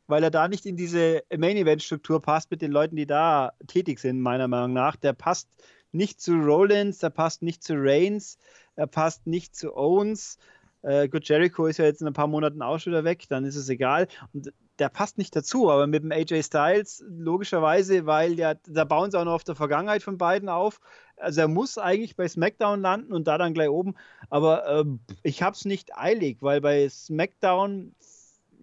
weil 0.09 0.23
er 0.23 0.31
da 0.31 0.47
nicht 0.47 0.67
in 0.67 0.77
diese 0.77 1.23
Main-Event-Struktur 1.35 2.21
passt 2.21 2.51
mit 2.51 2.61
den 2.61 2.71
Leuten, 2.71 2.97
die 2.97 3.07
da 3.07 3.53
tätig 3.67 3.99
sind, 3.99 4.21
meiner 4.21 4.47
Meinung 4.47 4.75
nach. 4.75 4.97
Der 4.97 5.15
passt 5.15 5.49
nicht 5.93 6.21
zu 6.21 6.35
Rollins, 6.35 6.99
der 6.99 7.11
passt 7.11 7.43
nicht 7.43 7.63
zu 7.63 7.75
Reigns. 7.77 8.39
er 8.77 8.87
passt 8.87 9.27
nicht 9.27 9.55
zu 9.57 9.77
Owens. 9.77 10.39
Äh, 10.83 11.09
gut, 11.09 11.29
Jericho 11.29 11.67
ist 11.67 11.79
ja 11.79 11.85
jetzt 11.85 12.01
in 12.01 12.07
ein 12.07 12.15
paar 12.15 12.27
Monaten 12.27 12.63
auch 12.63 12.79
schon 12.79 12.93
wieder 12.93 13.05
weg, 13.05 13.27
dann 13.29 13.45
ist 13.45 13.57
es 13.57 13.69
egal. 13.69 14.09
Und 14.33 14.53
der 14.79 14.89
passt 14.89 15.19
nicht 15.19 15.37
dazu, 15.37 15.71
aber 15.71 15.87
mit 15.87 16.03
dem 16.03 16.11
AJ 16.11 16.43
Styles 16.45 17.05
logischerweise, 17.07 18.07
weil 18.07 18.39
ja, 18.39 18.55
da 18.67 18.85
bauen 18.85 19.11
sie 19.11 19.21
auch 19.21 19.25
noch 19.25 19.35
auf 19.35 19.45
der 19.45 19.55
Vergangenheit 19.55 20.03
von 20.03 20.17
beiden 20.17 20.49
auf. 20.49 20.81
Also 21.17 21.43
er 21.43 21.49
muss 21.49 21.77
eigentlich 21.77 22.17
bei 22.17 22.27
SmackDown 22.27 22.81
landen 22.81 23.13
und 23.13 23.29
da 23.29 23.37
dann 23.37 23.53
gleich 23.53 23.69
oben. 23.69 23.95
Aber 24.31 24.67
äh, 24.67 24.85
ich 25.23 25.43
habe 25.43 25.55
es 25.55 25.67
nicht 25.67 25.97
eilig, 25.97 26.39
weil 26.41 26.63
bei 26.63 26.89
SmackDown, 26.89 27.95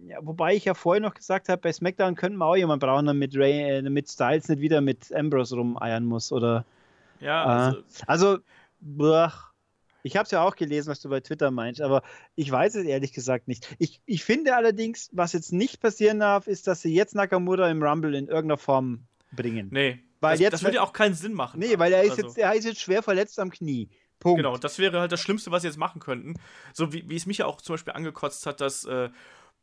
ja, 0.08 0.18
wobei 0.22 0.56
ich 0.56 0.64
ja 0.64 0.74
vorher 0.74 1.00
noch 1.00 1.14
gesagt 1.14 1.48
habe, 1.48 1.62
bei 1.62 1.72
SmackDown 1.72 2.16
könnten 2.16 2.38
wir 2.38 2.46
auch 2.46 2.56
jemanden 2.56 2.84
brauchen, 2.84 3.06
damit, 3.06 3.36
Ray, 3.36 3.78
äh, 3.78 3.82
mit 3.82 4.10
Styles 4.10 4.48
nicht 4.48 4.60
wieder 4.60 4.80
mit 4.80 5.14
Ambrose 5.14 5.54
rumeiern 5.54 6.04
muss. 6.04 6.32
Oder, 6.32 6.64
ja, 7.20 7.44
also, 7.44 7.78
äh, 7.78 7.82
also 8.06 8.38
blach. 8.80 9.48
Ich 10.02 10.16
habe 10.16 10.24
es 10.24 10.30
ja 10.30 10.42
auch 10.42 10.56
gelesen, 10.56 10.90
was 10.90 11.00
du 11.00 11.08
bei 11.08 11.20
Twitter 11.20 11.50
meinst, 11.50 11.80
aber 11.80 12.02
ich 12.34 12.50
weiß 12.50 12.76
es 12.76 12.84
ehrlich 12.84 13.12
gesagt 13.12 13.48
nicht. 13.48 13.74
Ich, 13.78 14.00
ich 14.06 14.24
finde 14.24 14.54
allerdings, 14.54 15.10
was 15.12 15.32
jetzt 15.32 15.52
nicht 15.52 15.80
passieren 15.80 16.20
darf, 16.20 16.46
ist, 16.46 16.66
dass 16.66 16.82
sie 16.82 16.94
jetzt 16.94 17.14
Nakamura 17.14 17.68
im 17.68 17.82
Rumble 17.82 18.14
in 18.14 18.28
irgendeiner 18.28 18.58
Form 18.58 19.06
bringen. 19.32 19.68
Nee. 19.70 19.98
Weil 20.20 20.34
das, 20.34 20.40
jetzt, 20.40 20.52
das 20.52 20.62
würde 20.62 20.76
ja 20.76 20.82
auch 20.82 20.92
keinen 20.92 21.14
Sinn 21.14 21.34
machen. 21.34 21.60
Nee, 21.60 21.78
weil 21.78 21.92
er 21.92 22.02
ist, 22.02 22.12
also. 22.12 22.22
jetzt, 22.22 22.38
er 22.38 22.54
ist 22.54 22.64
jetzt 22.64 22.80
schwer 22.80 23.02
verletzt 23.02 23.38
am 23.38 23.50
Knie. 23.50 23.88
Punkt. 24.18 24.38
Genau, 24.38 24.56
das 24.56 24.78
wäre 24.78 25.00
halt 25.00 25.12
das 25.12 25.20
Schlimmste, 25.20 25.50
was 25.50 25.62
sie 25.62 25.68
jetzt 25.68 25.76
machen 25.76 26.00
könnten. 26.00 26.34
So 26.72 26.92
wie, 26.92 27.08
wie 27.08 27.16
es 27.16 27.26
mich 27.26 27.38
ja 27.38 27.46
auch 27.46 27.60
zum 27.60 27.74
Beispiel 27.74 27.92
angekotzt 27.92 28.46
hat, 28.46 28.60
dass 28.60 28.84
äh, 28.84 29.10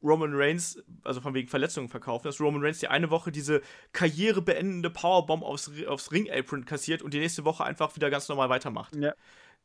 Roman 0.06 0.32
Reigns, 0.34 0.84
also 1.04 1.20
von 1.20 1.34
wegen 1.34 1.48
Verletzungen 1.48 1.90
verkaufen, 1.90 2.26
dass 2.26 2.40
Roman 2.40 2.62
Reigns 2.62 2.80
die 2.80 2.88
eine 2.88 3.10
Woche 3.10 3.32
diese 3.32 3.62
karrierebeendende 3.92 4.90
Powerbomb 4.90 5.44
aufs, 5.44 5.72
aufs 5.88 6.12
Ring-Apron 6.12 6.66
kassiert 6.66 7.02
und 7.02 7.14
die 7.14 7.20
nächste 7.20 7.44
Woche 7.44 7.64
einfach 7.64 7.96
wieder 7.96 8.10
ganz 8.10 8.30
normal 8.30 8.50
weitermacht. 8.50 8.96
Ja 8.96 9.14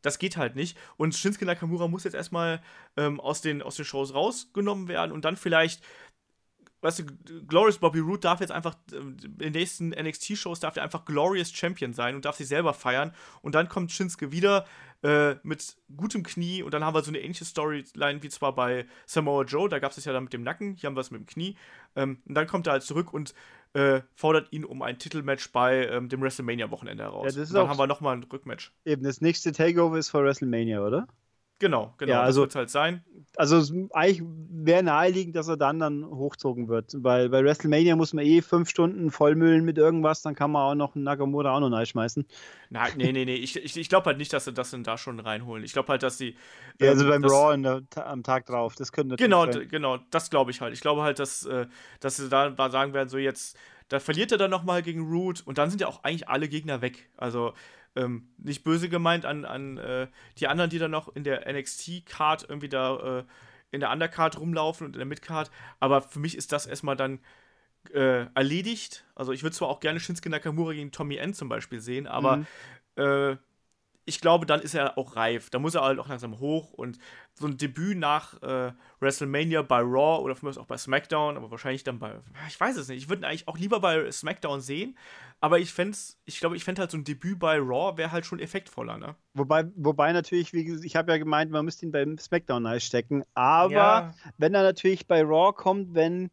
das 0.03 0.19
geht 0.19 0.37
halt 0.37 0.57
nicht. 0.57 0.77
Und 0.97 1.15
Shinsuke 1.15 1.47
Nakamura 1.47 1.89
muss 1.89 2.05
jetzt 2.05 2.15
erstmal 2.15 2.63
ähm, 2.97 3.21
aus, 3.21 3.41
den, 3.41 3.63
aus 3.63 3.77
den 3.77 3.85
Shows 3.85 4.15
rausgenommen 4.15 4.89
werden 4.89 5.13
und 5.13 5.25
dann 5.25 5.37
vielleicht, 5.37 5.83
weißt 6.81 7.01
du, 7.01 7.45
Glorious 7.47 7.79
Bobby 7.79 7.99
Roode 7.99 8.21
darf 8.21 8.41
jetzt 8.41 8.53
einfach 8.53 8.77
äh, 8.93 8.97
in 8.97 9.37
den 9.39 9.53
nächsten 9.53 9.91
NXT-Shows 9.91 10.61
darf 10.61 10.77
er 10.77 10.83
einfach 10.83 11.05
Glorious 11.05 11.53
Champion 11.53 11.93
sein 11.93 12.15
und 12.15 12.25
darf 12.25 12.37
sich 12.37 12.49
selber 12.49 12.75
feiern. 12.75 13.15
Und 13.43 13.55
dann 13.55 13.69
kommt 13.69 13.93
Shinsuke 13.93 14.33
wieder 14.33 14.67
äh, 15.03 15.37
mit 15.43 15.77
gutem 15.97 16.23
Knie 16.23 16.63
und 16.63 16.75
dann 16.75 16.85
haben 16.85 16.95
wir 16.95 17.03
so 17.03 17.11
eine 17.11 17.21
ähnliche 17.21 17.45
Storyline 17.45 18.23
wie 18.23 18.29
zwar 18.29 18.55
bei 18.55 18.87
Samoa 19.07 19.45
Joe, 19.45 19.69
da 19.69 19.79
gab 19.79 19.97
es 19.97 20.05
ja 20.05 20.13
dann 20.13 20.25
mit 20.25 20.33
dem 20.33 20.43
Nacken, 20.43 20.75
hier 20.75 20.89
haben 20.89 20.97
wir 20.97 21.01
es 21.01 21.11
mit 21.11 21.21
dem 21.21 21.27
Knie. 21.27 21.57
Ähm, 21.97 22.19
und 22.27 22.35
dann 22.35 22.47
kommt 22.47 22.67
er 22.67 22.75
halt 22.75 22.83
zurück 22.83 23.13
und 23.13 23.35
äh, 23.73 24.01
fordert 24.15 24.53
ihn 24.53 24.65
um 24.65 24.83
ein 24.83 24.99
Titelmatch 24.99 25.53
bei 25.53 25.87
ähm, 25.87 26.09
dem 26.09 26.21
WrestleMania-Wochenende 26.21 27.05
heraus. 27.05 27.35
Ja, 27.35 27.45
dann 27.45 27.69
haben 27.69 27.79
wir 27.79 27.87
nochmal 27.87 28.17
ein 28.17 28.25
Rückmatch. 28.25 28.73
Eben, 28.85 29.05
das 29.05 29.21
nächste 29.21 29.53
Takeover 29.53 29.97
ist 29.97 30.11
vor 30.11 30.25
WrestleMania, 30.25 30.85
oder? 30.85 31.07
Genau, 31.61 31.93
genau, 31.99 32.13
ja, 32.13 32.23
also, 32.23 32.47
das 32.47 32.55
wird 32.55 32.59
halt 32.59 32.71
sein. 32.71 33.05
Also 33.37 33.63
eigentlich 33.93 34.23
wäre 34.51 34.83
naheliegend, 34.83 35.37
dass 35.37 35.47
er 35.47 35.59
dann 35.59 35.79
dann 35.79 36.05
hochzogen 36.07 36.69
wird, 36.69 36.93
weil 36.97 37.29
bei 37.29 37.45
WrestleMania 37.45 37.97
muss 37.97 38.15
man 38.15 38.25
eh 38.25 38.41
fünf 38.41 38.71
Stunden 38.71 39.11
vollmüllen 39.11 39.65
mit 39.65 39.77
irgendwas, 39.77 40.23
dann 40.23 40.35
kann 40.35 40.51
man 40.51 40.63
auch 40.63 40.75
noch 40.75 40.95
einen 40.95 41.05
Nakamura 41.05 41.55
auch 41.55 41.61
noch 41.61 41.71
reinschmeißen. 41.71 42.27
Nein, 42.71 42.93
nee, 42.97 43.13
nee, 43.13 43.27
nee, 43.27 43.35
ich, 43.35 43.63
ich, 43.63 43.77
ich 43.77 43.89
glaube 43.91 44.07
halt 44.07 44.17
nicht, 44.17 44.33
dass 44.33 44.47
sie 44.47 44.55
das 44.55 44.71
dann 44.71 44.85
da 44.85 44.97
schon 44.97 45.21
reinholen. 45.21 45.63
Ich 45.63 45.75
glaube 45.75 45.89
halt, 45.89 46.03
dass 46.03 46.17
sie. 46.17 46.35
Ja, 46.81 46.89
also 46.89 47.05
ähm, 47.05 47.11
beim 47.11 47.23
das, 47.23 47.33
Raw 47.33 47.57
der, 47.57 48.07
am 48.07 48.23
Tag 48.23 48.47
drauf, 48.47 48.75
das 48.75 48.91
könnte 48.91 49.17
Genau, 49.17 49.47
genau, 49.47 49.99
das 50.11 50.31
glaube 50.31 50.51
ich 50.51 50.63
halt. 50.63 50.73
Ich 50.73 50.81
glaube 50.81 51.03
halt, 51.03 51.19
dass, 51.19 51.45
äh, 51.45 51.67
dass 52.01 52.17
sie 52.17 52.31
da 52.31 52.71
sagen 52.71 52.95
werden, 52.95 53.11
so 53.11 53.19
jetzt, 53.19 53.59
da 53.89 54.01
verliert 54.01 54.33
er 54.33 54.39
dann 54.39 54.51
nochmal 54.51 54.83
gegen 54.83 55.03
Root 55.03 55.43
und 55.47 55.59
dann 55.59 55.69
sind 55.69 55.83
ja 55.83 55.89
auch 55.89 56.03
eigentlich 56.05 56.29
alle 56.29 56.49
Gegner 56.49 56.81
weg. 56.81 57.11
Also 57.19 57.53
ähm, 57.97 58.29
nicht 58.39 58.65
böse 58.65 58.89
gemeint 58.89 59.25
an, 59.25 59.45
an 59.45 59.79
äh, 59.79 60.07
die 60.39 60.49
anderen, 60.49 60.71
die 60.71 60.79
dann 60.79 60.91
noch 60.91 61.15
in 61.15 61.25
der 61.25 61.51
NXT-Card 61.53 62.47
irgendwie 62.49 62.69
da 62.69 63.19
äh, 63.21 63.25
in 63.73 63.81
der 63.81 63.91
Undercard 63.91 64.39
rumlaufen 64.39 64.87
und 64.87 64.95
in 64.95 64.99
der 64.99 65.07
Midcard. 65.07 65.51
Aber 65.79 66.03
für 66.03 66.19
mich 66.19 66.37
ist 66.37 66.53
das 66.53 66.67
erstmal 66.67 66.97
dann 66.97 67.21
äh, 67.93 68.27
erledigt. 68.35 69.05
Also 69.15 69.33
ich 69.33 69.43
würde 69.43 69.57
zwar 69.57 69.69
auch 69.69 69.81
gerne 69.81 70.01
Shinsuke 70.01 70.31
Nakamura 70.31 70.73
gegen 70.73 70.93
Tommy 70.93 71.17
N 71.17 71.35
zum 71.35 71.49
Beispiel 71.49 71.81
sehen, 71.81 72.07
aber 72.07 72.39
mhm. 72.39 73.39
Ich 74.11 74.21
glaube, 74.21 74.45
dann 74.45 74.61
ist 74.61 74.75
er 74.75 74.99
auch 74.99 75.15
reif. 75.15 75.51
Da 75.51 75.61
muss 75.61 75.77
er 75.77 75.83
halt 75.83 76.01
auch 76.01 76.09
langsam 76.09 76.41
hoch 76.41 76.73
und 76.73 76.99
so 77.35 77.47
ein 77.47 77.57
Debüt 77.57 77.97
nach 77.97 78.43
äh, 78.43 78.73
WrestleMania 78.99 79.63
bei 79.63 79.79
Raw 79.79 80.21
oder 80.21 80.35
für 80.35 80.47
mich 80.47 80.59
auch 80.59 80.67
bei 80.67 80.77
SmackDown, 80.77 81.37
aber 81.37 81.53
wahrscheinlich 81.53 81.85
dann 81.85 82.01
bei, 82.01 82.19
ich 82.49 82.59
weiß 82.59 82.77
es 82.77 82.89
nicht. 82.89 83.05
Ich 83.05 83.09
würde 83.09 83.25
eigentlich 83.25 83.47
auch 83.47 83.57
lieber 83.57 83.79
bei 83.79 84.11
SmackDown 84.11 84.61
sehen, 84.61 84.99
aber 85.39 85.61
ich 85.61 85.73
fände 85.73 85.97
ich 86.25 86.41
glaube, 86.41 86.57
ich 86.57 86.65
fände 86.65 86.81
halt 86.81 86.91
so 86.91 86.99
ein 86.99 87.05
Debüt 87.05 87.39
bei 87.39 87.59
Raw 87.59 87.97
wäre 87.97 88.11
halt 88.11 88.27
schon 88.27 88.41
effektvoller, 88.41 88.99
ne? 88.99 89.15
Wobei, 89.35 89.67
wobei 89.77 90.13
natürlich, 90.13 90.53
wie 90.53 90.85
ich 90.85 90.97
habe 90.97 91.13
ja 91.13 91.19
gemeint, 91.19 91.53
man 91.53 91.65
müsste 91.65 91.87
ihn 91.87 91.93
beim 91.93 92.19
SmackDown 92.19 92.67
einstecken, 92.67 93.23
aber 93.35 93.73
ja. 93.73 94.15
wenn 94.39 94.55
er 94.55 94.65
natürlich 94.65 95.07
bei 95.07 95.23
Raw 95.23 95.53
kommt, 95.53 95.95
wenn 95.95 96.31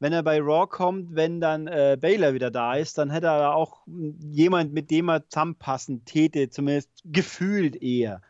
wenn 0.00 0.12
er 0.12 0.22
bei 0.22 0.40
Raw 0.40 0.66
kommt, 0.66 1.14
wenn 1.14 1.40
dann 1.40 1.66
äh, 1.66 1.96
Baylor 2.00 2.34
wieder 2.34 2.50
da 2.50 2.74
ist, 2.74 2.98
dann 2.98 3.10
hätte 3.10 3.28
er 3.28 3.54
auch 3.54 3.82
jemand, 3.86 4.72
mit 4.72 4.90
dem 4.90 5.08
er 5.10 5.28
zusammenpassen 5.28 6.04
täte, 6.04 6.48
zumindest 6.48 6.90
gefühlt 7.04 7.80
eher. 7.80 8.22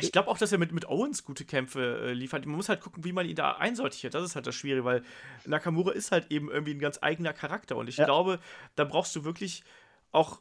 Ich 0.00 0.10
glaube 0.10 0.28
auch, 0.28 0.38
dass 0.38 0.50
er 0.52 0.58
mit, 0.58 0.72
mit 0.72 0.88
Owens 0.88 1.22
gute 1.22 1.44
Kämpfe 1.44 2.00
äh, 2.06 2.12
liefert. 2.14 2.46
Man 2.46 2.56
muss 2.56 2.70
halt 2.70 2.80
gucken, 2.80 3.04
wie 3.04 3.12
man 3.12 3.26
ihn 3.26 3.36
da 3.36 3.52
einsortiert. 3.52 4.14
Das 4.14 4.24
ist 4.24 4.34
halt 4.34 4.46
das 4.46 4.54
Schwierige, 4.54 4.86
weil 4.86 5.02
Nakamura 5.44 5.92
ist 5.92 6.12
halt 6.12 6.30
eben 6.30 6.50
irgendwie 6.50 6.72
ein 6.72 6.78
ganz 6.78 6.98
eigener 7.02 7.34
Charakter. 7.34 7.76
Und 7.76 7.90
ich 7.90 7.98
ja. 7.98 8.06
glaube, 8.06 8.38
da 8.74 8.84
brauchst 8.84 9.14
du 9.14 9.24
wirklich 9.24 9.64
auch 10.10 10.40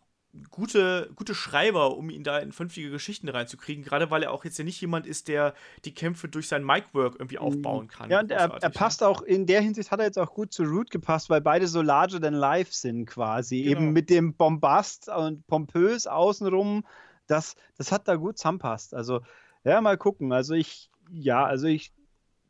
gute, 0.49 1.09
gute 1.15 1.35
Schreiber, 1.35 1.97
um 1.97 2.09
ihn 2.09 2.23
da 2.23 2.39
in 2.39 2.51
vernünftige 2.51 2.89
Geschichten 2.89 3.27
reinzukriegen, 3.27 3.83
gerade 3.83 4.09
weil 4.11 4.23
er 4.23 4.31
auch 4.31 4.45
jetzt 4.45 4.57
ja 4.57 4.63
nicht 4.63 4.79
jemand 4.79 5.05
ist, 5.05 5.27
der 5.27 5.53
die 5.85 5.93
Kämpfe 5.93 6.27
durch 6.27 6.47
sein 6.47 6.63
Mic-Work 6.63 7.15
irgendwie 7.19 7.37
mhm. 7.37 7.43
aufbauen 7.43 7.87
kann. 7.87 8.09
Ja, 8.09 8.21
und 8.21 8.31
er, 8.31 8.39
er, 8.39 8.69
ne? 8.69 8.69
passt 8.69 9.03
auch, 9.03 9.21
in 9.21 9.45
der 9.45 9.61
Hinsicht 9.61 9.91
hat 9.91 9.99
er 9.99 10.05
jetzt 10.05 10.19
auch 10.19 10.33
gut 10.33 10.53
zu 10.53 10.63
Root 10.63 10.89
gepasst, 10.89 11.29
weil 11.29 11.41
beide 11.41 11.67
so 11.67 11.81
larger 11.81 12.21
than 12.21 12.33
life 12.33 12.73
sind 12.73 13.05
quasi. 13.05 13.63
Genau. 13.63 13.71
Eben 13.71 13.93
mit 13.93 14.09
dem 14.09 14.33
Bombast 14.33 15.09
und 15.09 15.45
pompös 15.47 16.07
außenrum, 16.07 16.85
das, 17.27 17.55
das 17.77 17.91
hat 17.91 18.07
da 18.07 18.15
gut 18.15 18.37
zusammenpasst. 18.37 18.93
Also, 18.93 19.21
ja, 19.63 19.81
mal 19.81 19.97
gucken. 19.97 20.31
Also 20.31 20.53
ich, 20.53 20.89
ja, 21.11 21.45
also 21.45 21.67
ich, 21.67 21.91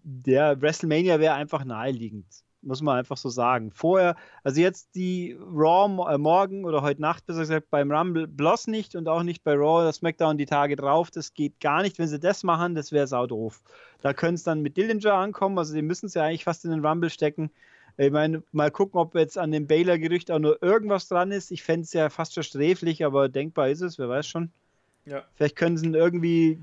der 0.03 0.61
WrestleMania 0.61 1.19
wäre 1.19 1.35
einfach 1.35 1.65
naheliegend 1.65 2.25
muss 2.61 2.81
man 2.81 2.97
einfach 2.97 3.17
so 3.17 3.29
sagen. 3.29 3.71
Vorher, 3.71 4.15
also 4.43 4.61
jetzt 4.61 4.95
die 4.95 5.37
Raw 5.39 6.11
äh, 6.11 6.17
morgen 6.17 6.65
oder 6.65 6.81
heute 6.81 7.01
Nacht, 7.01 7.25
besser 7.25 7.41
gesagt, 7.41 7.69
beim 7.69 7.91
Rumble 7.91 8.27
bloß 8.27 8.67
nicht 8.67 8.95
und 8.95 9.07
auch 9.07 9.23
nicht 9.23 9.43
bei 9.43 9.53
Raw, 9.53 9.83
das 9.83 9.97
SmackDown 9.97 10.37
die 10.37 10.45
Tage 10.45 10.75
drauf, 10.75 11.11
das 11.11 11.33
geht 11.33 11.59
gar 11.59 11.81
nicht. 11.81 11.99
Wenn 11.99 12.07
sie 12.07 12.19
das 12.19 12.43
machen, 12.43 12.75
das 12.75 12.91
wäre 12.91 13.07
saudoof. 13.07 13.61
Da 14.01 14.13
können 14.13 14.35
es 14.35 14.43
dann 14.43 14.61
mit 14.61 14.77
Dillinger 14.77 15.13
ankommen, 15.13 15.57
also 15.57 15.73
die 15.73 15.81
müssen 15.81 16.07
es 16.07 16.13
ja 16.13 16.23
eigentlich 16.23 16.43
fast 16.43 16.65
in 16.65 16.71
den 16.71 16.85
Rumble 16.85 17.09
stecken. 17.09 17.51
Ich 17.97 18.11
meine, 18.11 18.43
mal 18.51 18.71
gucken, 18.71 18.99
ob 18.99 19.15
jetzt 19.15 19.37
an 19.37 19.51
dem 19.51 19.67
Baylor-Gerücht 19.67 20.31
auch 20.31 20.39
nur 20.39 20.61
irgendwas 20.63 21.07
dran 21.07 21.31
ist. 21.31 21.51
Ich 21.51 21.63
fände 21.63 21.83
es 21.83 21.93
ja 21.93 22.09
fast 22.09 22.33
schon 22.33 22.43
sträflich, 22.43 23.03
aber 23.05 23.29
denkbar 23.29 23.69
ist 23.69 23.81
es, 23.81 23.99
wer 23.99 24.09
weiß 24.09 24.27
schon. 24.27 24.51
Ja. 25.05 25.23
Vielleicht 25.35 25.55
können 25.55 25.77
sie 25.77 25.87
ihn 25.87 25.95
irgendwie 25.95 26.61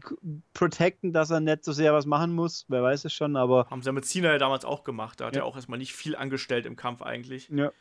protecten, 0.55 1.13
dass 1.13 1.31
er 1.31 1.41
nicht 1.41 1.65
so 1.65 1.73
sehr 1.73 1.93
was 1.93 2.07
machen 2.07 2.33
muss. 2.33 2.65
Wer 2.69 2.83
weiß 2.83 3.05
es 3.05 3.13
schon, 3.13 3.37
aber. 3.37 3.67
Haben 3.69 3.83
sie 3.83 3.87
ja 3.87 3.93
mit 3.93 4.05
Cena 4.05 4.33
ja 4.33 4.39
damals 4.39 4.65
auch 4.65 4.85
gemacht. 4.85 5.21
Da 5.21 5.27
hat 5.27 5.35
ja. 5.35 5.43
er 5.43 5.45
auch 5.45 5.57
erstmal 5.57 5.79
nicht 5.79 5.95
viel 5.95 6.15
angestellt 6.15 6.67
im 6.67 6.77
Kampf 6.77 7.03
eigentlich. 7.03 7.49
Ja. 7.49 7.73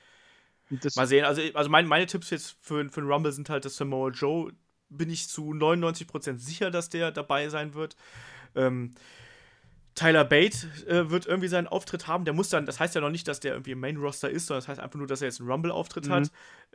Mal 0.96 1.08
sehen. 1.08 1.26
Also, 1.26 1.42
also 1.54 1.70
mein, 1.70 1.86
meine 1.86 2.08
Tipps 2.08 2.30
jetzt 2.30 2.58
für, 2.62 2.90
für 2.90 3.02
den 3.02 3.10
Rumble 3.10 3.32
sind 3.32 3.50
halt, 3.50 3.66
dass 3.66 3.78
Samoa 3.78 4.10
Joe 4.10 4.52
bin 4.90 5.10
ich 5.10 5.28
zu 5.30 5.52
99% 5.52 6.38
sicher, 6.38 6.72
dass 6.72 6.90
der 6.90 7.12
dabei 7.12 7.50
sein 7.50 7.74
wird. 7.74 7.96
Ähm, 8.56 8.96
Tyler 9.98 10.26
Bate 10.26 10.68
äh, 10.88 11.10
wird 11.10 11.26
irgendwie 11.26 11.48
seinen 11.48 11.66
Auftritt 11.66 12.06
haben. 12.06 12.24
Der 12.24 12.36
muss 12.36 12.50
dann, 12.50 12.68
das 12.68 12.80
heißt 12.80 12.94
ja 12.94 13.02
noch 13.02 13.10
nicht, 13.10 13.28
dass 13.28 13.40
der 13.40 13.54
irgendwie 13.54 13.72
im 13.72 13.80
Main 13.80 13.98
Roster 13.98 14.30
ist, 14.30 14.46
sondern 14.46 14.60
das 14.60 14.68
heißt 14.68 14.80
einfach 14.80 15.00
nur, 15.00 15.08
dass 15.08 15.24
er 15.24 15.28
jetzt 15.28 15.42
einen 15.42 15.50
Rumble-Auftritt 15.50 16.08
mhm. 16.08 16.12
hat. 16.12 16.32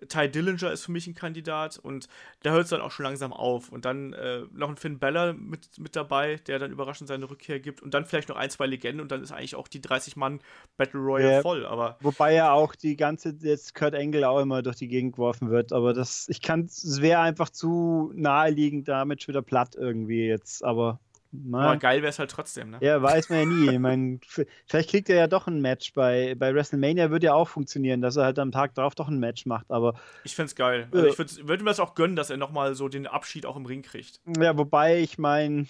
Ty 0.08 0.28
Dillinger 0.28 0.72
ist 0.72 0.84
für 0.84 0.90
mich 0.90 1.06
ein 1.06 1.14
Kandidat 1.14 1.78
und 1.78 2.08
da 2.42 2.50
hört 2.50 2.64
es 2.64 2.70
dann 2.70 2.80
auch 2.80 2.90
schon 2.90 3.04
langsam 3.04 3.32
auf. 3.32 3.68
Und 3.68 3.84
dann 3.84 4.12
äh, 4.12 4.40
noch 4.52 4.68
ein 4.68 4.76
Finn 4.76 4.98
Bella 4.98 5.34
mit, 5.34 5.78
mit 5.78 5.94
dabei, 5.94 6.40
der 6.48 6.58
dann 6.58 6.72
überraschend 6.72 7.06
seine 7.06 7.30
Rückkehr 7.30 7.60
gibt. 7.60 7.80
Und 7.80 7.94
dann 7.94 8.06
vielleicht 8.06 8.28
noch 8.28 8.34
ein, 8.34 8.50
zwei 8.50 8.66
Legenden 8.66 9.00
und 9.00 9.12
dann 9.12 9.22
ist 9.22 9.30
eigentlich 9.30 9.54
auch 9.54 9.68
die 9.68 9.80
30-Mann 9.80 10.40
Battle 10.76 10.98
Royale 10.98 11.34
ja, 11.34 11.42
voll. 11.42 11.64
Aber 11.64 11.98
wobei 12.00 12.34
ja 12.34 12.52
auch 12.52 12.74
die 12.74 12.96
ganze, 12.96 13.36
jetzt 13.40 13.76
Kurt 13.76 13.94
Angle 13.94 14.28
auch 14.28 14.40
immer 14.40 14.62
durch 14.62 14.76
die 14.76 14.88
Gegend 14.88 15.12
geworfen 15.12 15.48
wird. 15.48 15.72
Aber 15.72 15.92
das, 15.92 16.26
ich 16.28 16.42
kann, 16.42 16.64
es 16.64 17.00
wäre 17.00 17.20
einfach 17.20 17.50
zu 17.50 18.10
naheliegend 18.16 18.88
damit 18.88 19.22
schon 19.22 19.32
wieder 19.32 19.42
platt 19.42 19.76
irgendwie 19.76 20.26
jetzt. 20.26 20.64
Aber 20.64 20.98
na, 21.34 21.60
aber 21.60 21.76
geil 21.78 22.02
wäre 22.02 22.10
es 22.10 22.18
halt 22.18 22.30
trotzdem, 22.30 22.70
ne? 22.70 22.78
Ja, 22.82 23.00
weiß 23.00 23.30
man 23.30 23.38
ja 23.38 23.44
nie. 23.46 23.70
Ich 23.72 23.78
mein, 23.78 24.20
vielleicht 24.66 24.90
kriegt 24.90 25.08
er 25.08 25.16
ja 25.16 25.26
doch 25.26 25.46
ein 25.46 25.62
Match. 25.62 25.94
Bei, 25.94 26.34
bei 26.34 26.54
WrestleMania 26.54 27.10
würde 27.10 27.26
ja 27.26 27.34
auch 27.34 27.48
funktionieren, 27.48 28.02
dass 28.02 28.16
er 28.16 28.24
halt 28.24 28.38
am 28.38 28.52
Tag 28.52 28.74
drauf 28.74 28.94
doch 28.94 29.08
ein 29.08 29.18
Match 29.18 29.46
macht. 29.46 29.70
Aber 29.70 29.94
ich 30.24 30.38
es 30.38 30.54
geil. 30.54 30.88
Also 30.92 31.06
ich 31.06 31.18
würde 31.18 31.48
würd 31.48 31.60
mir 31.62 31.70
das 31.70 31.80
auch 31.80 31.94
gönnen, 31.94 32.16
dass 32.16 32.28
er 32.28 32.36
nochmal 32.36 32.74
so 32.74 32.88
den 32.88 33.06
Abschied 33.06 33.46
auch 33.46 33.56
im 33.56 33.64
Ring 33.64 33.80
kriegt. 33.80 34.20
Ja, 34.38 34.58
wobei, 34.58 35.00
ich 35.00 35.16
meine, 35.16 35.66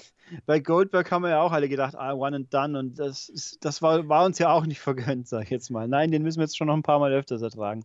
bei 0.46 0.58
Goldberg 0.58 1.12
haben 1.12 1.22
wir 1.22 1.30
ja 1.30 1.40
auch 1.40 1.52
alle 1.52 1.68
gedacht, 1.68 1.94
ah, 1.94 2.12
one 2.12 2.34
and 2.34 2.52
done. 2.52 2.76
Und 2.76 2.98
das, 2.98 3.28
ist, 3.28 3.64
das 3.64 3.82
war, 3.82 4.08
war 4.08 4.24
uns 4.24 4.40
ja 4.40 4.50
auch 4.50 4.66
nicht 4.66 4.80
vergönnt, 4.80 5.28
sag 5.28 5.44
ich 5.44 5.50
jetzt 5.50 5.70
mal. 5.70 5.86
Nein, 5.86 6.10
den 6.10 6.22
müssen 6.22 6.38
wir 6.38 6.44
jetzt 6.44 6.56
schon 6.56 6.66
noch 6.66 6.74
ein 6.74 6.82
paar 6.82 6.98
Mal 6.98 7.12
öfters 7.12 7.40
ertragen. 7.40 7.84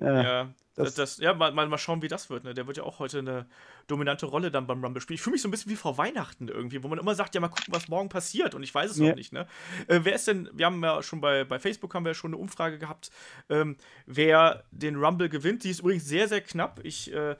Äh, 0.00 0.24
ja, 0.24 0.48
Das, 0.74 0.94
das, 0.94 1.18
ja, 1.18 1.34
mal, 1.34 1.52
mal, 1.52 1.78
schauen, 1.78 2.02
wie 2.02 2.08
das 2.08 2.30
wird. 2.30 2.42
Ne? 2.44 2.52
Der 2.52 2.66
wird 2.66 2.76
ja 2.76 2.82
auch 2.82 2.98
heute 2.98 3.20
eine 3.20 3.46
dominante 3.86 4.26
Rolle 4.26 4.50
dann 4.50 4.66
beim 4.66 4.82
Rumble 4.82 5.00
spielen. 5.00 5.14
Ich 5.14 5.22
fühle 5.22 5.32
mich 5.34 5.42
so 5.42 5.48
ein 5.48 5.52
bisschen 5.52 5.70
wie 5.70 5.76
vor 5.76 5.98
Weihnachten 5.98 6.48
irgendwie, 6.48 6.82
wo 6.82 6.88
man 6.88 6.98
immer 6.98 7.14
sagt, 7.14 7.34
ja, 7.34 7.40
mal 7.40 7.48
gucken, 7.48 7.72
was 7.72 7.88
morgen 7.88 8.08
passiert. 8.08 8.54
Und 8.54 8.62
ich 8.64 8.74
weiß 8.74 8.90
es 8.90 8.98
ja. 8.98 9.08
noch 9.08 9.14
nicht. 9.14 9.32
Ne? 9.32 9.46
Äh, 9.86 10.00
wer 10.02 10.14
ist 10.14 10.26
denn, 10.26 10.50
wir 10.52 10.66
haben 10.66 10.82
ja 10.82 11.02
schon 11.02 11.20
bei, 11.20 11.44
bei 11.44 11.60
Facebook 11.60 11.94
haben 11.94 12.04
wir 12.04 12.10
ja 12.10 12.14
schon 12.14 12.32
eine 12.32 12.38
Umfrage 12.38 12.78
gehabt, 12.78 13.10
ähm, 13.48 13.76
wer 14.06 14.64
den 14.72 14.96
Rumble 14.96 15.28
gewinnt. 15.28 15.62
Die 15.62 15.70
ist 15.70 15.80
übrigens 15.80 16.06
sehr, 16.06 16.26
sehr 16.26 16.40
knapp. 16.40 16.80
Ich 16.82 17.12
äh, 17.12 17.36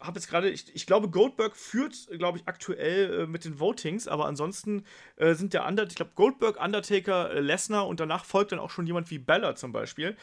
habe 0.00 0.18
jetzt 0.18 0.28
gerade, 0.28 0.50
ich, 0.50 0.74
ich, 0.74 0.86
glaube, 0.86 1.08
Goldberg 1.08 1.56
führt, 1.56 2.08
glaube 2.18 2.38
ich, 2.38 2.46
aktuell 2.46 3.22
äh, 3.22 3.26
mit 3.26 3.44
den 3.44 3.58
Votings, 3.58 4.06
aber 4.06 4.26
ansonsten 4.26 4.84
äh, 5.16 5.34
sind 5.34 5.54
der 5.54 5.66
Undertaker, 5.66 5.90
ich 5.90 5.96
glaube, 5.96 6.12
Goldberg, 6.14 6.62
Undertaker, 6.62 7.30
äh, 7.30 7.40
Lesnar 7.40 7.88
und 7.88 7.98
danach 7.98 8.24
folgt 8.24 8.52
dann 8.52 8.58
auch 8.58 8.70
schon 8.70 8.86
jemand 8.86 9.10
wie 9.10 9.18
Bella 9.18 9.56
zum 9.56 9.72
Beispiel. 9.72 10.16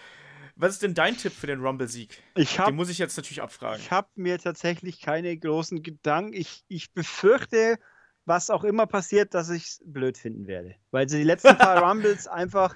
Was 0.56 0.72
ist 0.74 0.84
denn 0.84 0.94
dein 0.94 1.18
Tipp 1.18 1.34
für 1.34 1.48
den 1.48 1.60
Rumble-Sieg? 1.60 2.24
Den 2.36 2.76
muss 2.76 2.90
ich 2.90 2.98
jetzt 2.98 3.18
natürlich 3.18 3.42
abfragen. 3.42 3.82
Ich 3.82 3.92
habe 3.92 4.08
mir 4.16 4.40
tatsächlich 4.40 5.02
keine 5.02 5.36
großen 5.38 5.84
Gedanken. 5.84 6.34
Ich, 6.34 6.64
ich 6.70 6.94
befürchte, 6.94 7.78
was 8.24 8.50
auch 8.50 8.64
immer 8.64 8.88
passiert, 8.88 9.34
dass 9.34 9.50
ich 9.50 9.64
es 9.64 9.82
blöd 9.86 10.18
finden 10.18 10.48
werde. 10.48 10.76
Weil 10.92 11.08
die 11.08 11.24
letzten 11.24 11.58
paar 11.58 11.84
Rumbles 11.84 12.28
einfach 12.28 12.76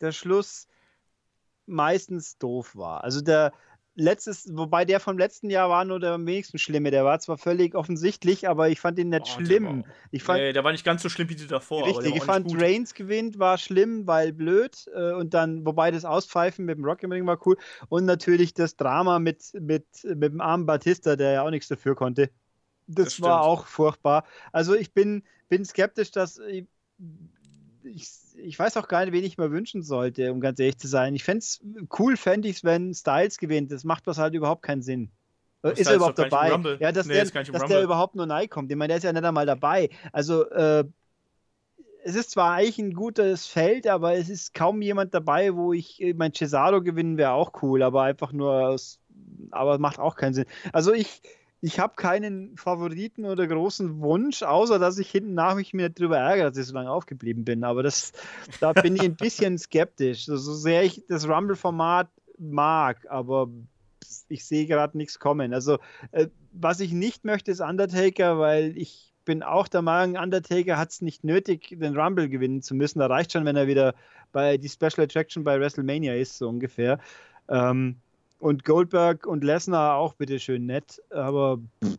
der 0.00 0.12
Schluss 0.12 0.68
meistens 1.66 2.38
doof 2.38 2.76
war. 2.76 3.02
Also 3.02 3.20
der, 3.20 3.52
letztes, 3.98 4.48
wobei 4.56 4.84
der 4.84 5.00
vom 5.00 5.18
letzten 5.18 5.50
Jahr 5.50 5.68
war 5.68 5.84
nur 5.84 5.98
der 5.98 6.12
am 6.12 6.26
wenigsten 6.26 6.58
schlimme. 6.58 6.90
Der 6.90 7.04
war 7.04 7.18
zwar 7.18 7.36
völlig 7.36 7.74
offensichtlich, 7.74 8.48
aber 8.48 8.68
ich 8.68 8.80
fand 8.80 8.98
ihn 8.98 9.08
nicht 9.08 9.24
oh, 9.24 9.40
schlimm. 9.40 9.82
Der 9.82 9.92
ich 10.12 10.22
fand, 10.22 10.38
nee, 10.40 10.52
der 10.52 10.64
war 10.64 10.72
nicht 10.72 10.84
ganz 10.84 11.02
so 11.02 11.08
schlimm 11.08 11.28
wie 11.28 11.34
die 11.34 11.46
davor. 11.46 11.86
Richtig, 11.86 12.14
ich 12.14 12.22
fand 12.22 12.50
Reigns 12.60 12.94
gewinnt, 12.94 13.38
war 13.38 13.58
schlimm, 13.58 14.06
weil 14.06 14.32
blöd. 14.32 14.86
Äh, 14.94 15.12
und 15.12 15.34
dann, 15.34 15.66
wobei 15.66 15.90
das 15.90 16.04
Auspfeifen 16.04 16.64
mit 16.64 16.78
dem 16.78 16.84
Rock 16.84 17.02
Ring 17.02 17.26
war 17.26 17.44
cool. 17.46 17.56
Und 17.88 18.04
natürlich 18.04 18.54
das 18.54 18.76
Drama 18.76 19.18
mit, 19.18 19.42
mit, 19.54 19.86
mit 20.04 20.32
dem 20.32 20.40
armen 20.40 20.66
Batista, 20.66 21.16
der 21.16 21.32
ja 21.32 21.42
auch 21.42 21.50
nichts 21.50 21.68
dafür 21.68 21.94
konnte. 21.94 22.30
Das, 22.86 23.06
das 23.06 23.20
war 23.20 23.42
auch 23.42 23.66
furchtbar. 23.66 24.24
Also 24.52 24.74
ich 24.74 24.94
bin, 24.94 25.24
bin 25.48 25.64
skeptisch, 25.64 26.10
dass 26.10 26.40
ich, 27.94 28.08
ich 28.36 28.58
weiß 28.58 28.76
auch 28.76 28.88
gar 28.88 29.04
nicht, 29.04 29.12
wen 29.12 29.24
ich 29.24 29.38
mir 29.38 29.50
wünschen 29.50 29.82
sollte, 29.82 30.32
um 30.32 30.40
ganz 30.40 30.58
ehrlich 30.60 30.78
zu 30.78 30.88
sein. 30.88 31.14
Ich 31.14 31.24
fände 31.24 31.38
es 31.38 31.60
cool, 31.98 32.16
fände 32.16 32.48
ich 32.48 32.56
es, 32.56 32.64
wenn 32.64 32.94
Styles 32.94 33.38
gewinnt. 33.38 33.72
Das 33.72 33.84
macht 33.84 34.06
was 34.06 34.18
halt 34.18 34.34
überhaupt 34.34 34.62
keinen 34.62 34.82
Sinn. 34.82 35.10
Ist 35.62 35.88
er 35.88 35.96
überhaupt 35.96 36.18
dabei? 36.18 36.50
Ja, 36.78 36.92
dass, 36.92 37.06
nee, 37.06 37.14
der, 37.14 37.24
dass 37.24 37.64
der 37.64 37.82
überhaupt 37.82 38.14
nur 38.14 38.26
neu 38.26 38.46
kommt. 38.46 38.70
Ich 38.70 38.76
meine, 38.76 38.88
der 38.88 38.98
ist 38.98 39.02
ja 39.02 39.12
nicht 39.12 39.24
einmal 39.24 39.46
dabei. 39.46 39.90
Also, 40.12 40.48
äh, 40.50 40.84
es 42.04 42.14
ist 42.14 42.30
zwar 42.30 42.54
eigentlich 42.54 42.78
ein 42.78 42.94
gutes 42.94 43.46
Feld, 43.46 43.86
aber 43.86 44.14
es 44.14 44.28
ist 44.28 44.54
kaum 44.54 44.80
jemand 44.82 45.14
dabei, 45.14 45.54
wo 45.54 45.72
ich, 45.72 46.00
ich 46.00 46.16
mein 46.16 46.32
Cesaro 46.32 46.80
gewinnen 46.80 47.18
wäre 47.18 47.32
auch 47.32 47.52
cool, 47.62 47.82
aber 47.82 48.02
einfach 48.02 48.32
nur 48.32 48.68
aus, 48.68 49.00
aber 49.50 49.78
macht 49.78 49.98
auch 49.98 50.14
keinen 50.14 50.32
Sinn. 50.32 50.46
Also 50.72 50.92
ich, 50.92 51.20
ich 51.60 51.80
habe 51.80 51.94
keinen 51.96 52.56
Favoriten 52.56 53.24
oder 53.24 53.46
großen 53.46 54.00
Wunsch, 54.00 54.42
außer 54.42 54.78
dass 54.78 54.98
ich 54.98 55.10
hinten 55.10 55.34
nach 55.34 55.56
mich 55.56 55.74
mir 55.74 55.88
darüber 55.88 56.18
ärgere, 56.18 56.50
dass 56.50 56.58
ich 56.58 56.66
so 56.66 56.74
lange 56.74 56.90
aufgeblieben 56.90 57.44
bin. 57.44 57.64
Aber 57.64 57.82
das, 57.82 58.12
da 58.60 58.72
bin 58.72 58.94
ich 58.94 59.02
ein 59.02 59.16
bisschen 59.16 59.58
skeptisch. 59.58 60.26
So 60.26 60.36
sehr 60.36 60.84
ich 60.84 61.04
das 61.08 61.28
Rumble-Format 61.28 62.08
mag, 62.38 63.06
aber 63.10 63.48
ich 64.28 64.44
sehe 64.44 64.66
gerade 64.66 64.96
nichts 64.96 65.18
kommen. 65.18 65.52
Also, 65.52 65.78
äh, 66.12 66.28
was 66.52 66.80
ich 66.80 66.92
nicht 66.92 67.24
möchte, 67.24 67.50
ist 67.50 67.60
Undertaker, 67.60 68.38
weil 68.38 68.76
ich 68.76 69.12
bin 69.24 69.42
auch 69.42 69.68
der 69.68 69.82
Meinung, 69.82 70.16
Undertaker 70.20 70.78
hat 70.78 70.90
es 70.90 71.02
nicht 71.02 71.24
nötig, 71.24 71.76
den 71.78 71.98
Rumble 71.98 72.28
gewinnen 72.28 72.62
zu 72.62 72.74
müssen. 72.74 73.00
Da 73.00 73.06
reicht 73.06 73.32
schon, 73.32 73.44
wenn 73.44 73.56
er 73.56 73.66
wieder 73.66 73.94
bei 74.32 74.56
die 74.56 74.68
Special 74.68 75.00
Attraction 75.00 75.44
bei 75.44 75.58
WrestleMania 75.58 76.14
ist, 76.14 76.38
so 76.38 76.48
ungefähr. 76.48 76.98
Ähm, 77.48 77.96
und 78.38 78.64
Goldberg 78.64 79.26
und 79.26 79.44
Lesnar 79.44 79.96
auch 79.96 80.14
bitteschön 80.14 80.66
nett, 80.66 81.02
aber 81.10 81.58
pff, 81.84 81.98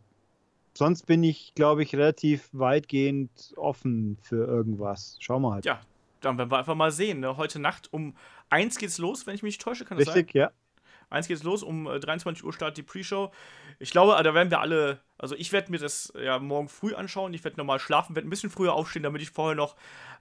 sonst 0.74 1.06
bin 1.06 1.24
ich, 1.24 1.54
glaube 1.56 1.84
ich, 1.84 1.94
relativ 1.96 2.50
weitgehend 2.54 3.54
offen 3.58 4.18
für 4.22 4.46
irgendwas. 4.46 5.18
Schauen 5.20 5.42
wir 5.42 5.54
halt. 5.54 5.66
Ja, 5.66 5.82
dann 6.22 6.38
werden 6.38 6.52
wir 6.52 6.58
einfach 6.58 6.76
mal 6.76 6.92
sehen. 6.92 7.20
Ne? 7.20 7.38
Heute 7.38 7.60
Nacht 7.60 7.92
um 7.92 8.16
1 8.50 8.78
geht's 8.78 8.98
los, 8.98 9.28
wenn 9.28 9.36
ich 9.36 9.44
mich 9.44 9.56
nicht 9.56 9.62
täusche, 9.62 9.86
kann 9.86 9.98
das 9.98 10.08
Richtig, 10.08 10.34
sein? 10.34 10.42
ja. 10.42 10.52
1 11.12 11.28
geht's 11.28 11.44
los, 11.44 11.64
um 11.64 11.86
23 11.86 12.44
äh, 12.44 12.46
Uhr 12.46 12.54
startet 12.54 12.78
die 12.78 12.84
Pre-Show. 12.84 13.32
Ich 13.80 13.92
glaube, 13.92 14.22
da 14.24 14.34
werden 14.34 14.52
wir 14.52 14.60
alle, 14.60 15.00
also 15.18 15.36
ich 15.36 15.52
werde 15.52 15.72
mir 15.72 15.80
das 15.80 16.14
ja 16.22 16.38
morgen 16.38 16.70
früh 16.70 16.94
anschauen. 16.94 17.34
Ich 17.34 17.44
werde 17.44 17.58
nochmal 17.58 17.80
schlafen, 17.80 18.16
werde 18.16 18.28
ein 18.28 18.30
bisschen 18.30 18.52
früher 18.52 18.74
aufstehen, 18.74 19.04
damit 19.04 19.22
ich 19.22 19.32
vorher 19.32 19.56
noch 19.56 19.76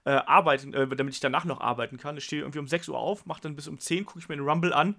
äh, 0.05 0.11
arbeiten, 0.13 0.73
äh, 0.73 0.89
damit 0.89 1.13
ich 1.13 1.21
danach 1.21 1.45
noch 1.45 1.61
arbeiten 1.61 1.99
kann. 1.99 2.17
Ich 2.17 2.25
stehe 2.25 2.43
irgendwie 2.43 2.59
um 2.59 2.69
6 2.69 2.89
Uhr 2.89 2.99
auf, 2.99 3.27
mache 3.27 3.43
dann 3.43 3.55
bis 3.55 3.69
um 3.69 3.79
10, 3.79 4.07
gucke 4.07 4.21
ich 4.21 4.29
mir 4.29 4.37
den 4.37 4.49
Rumble 4.49 4.73
an 4.73 4.97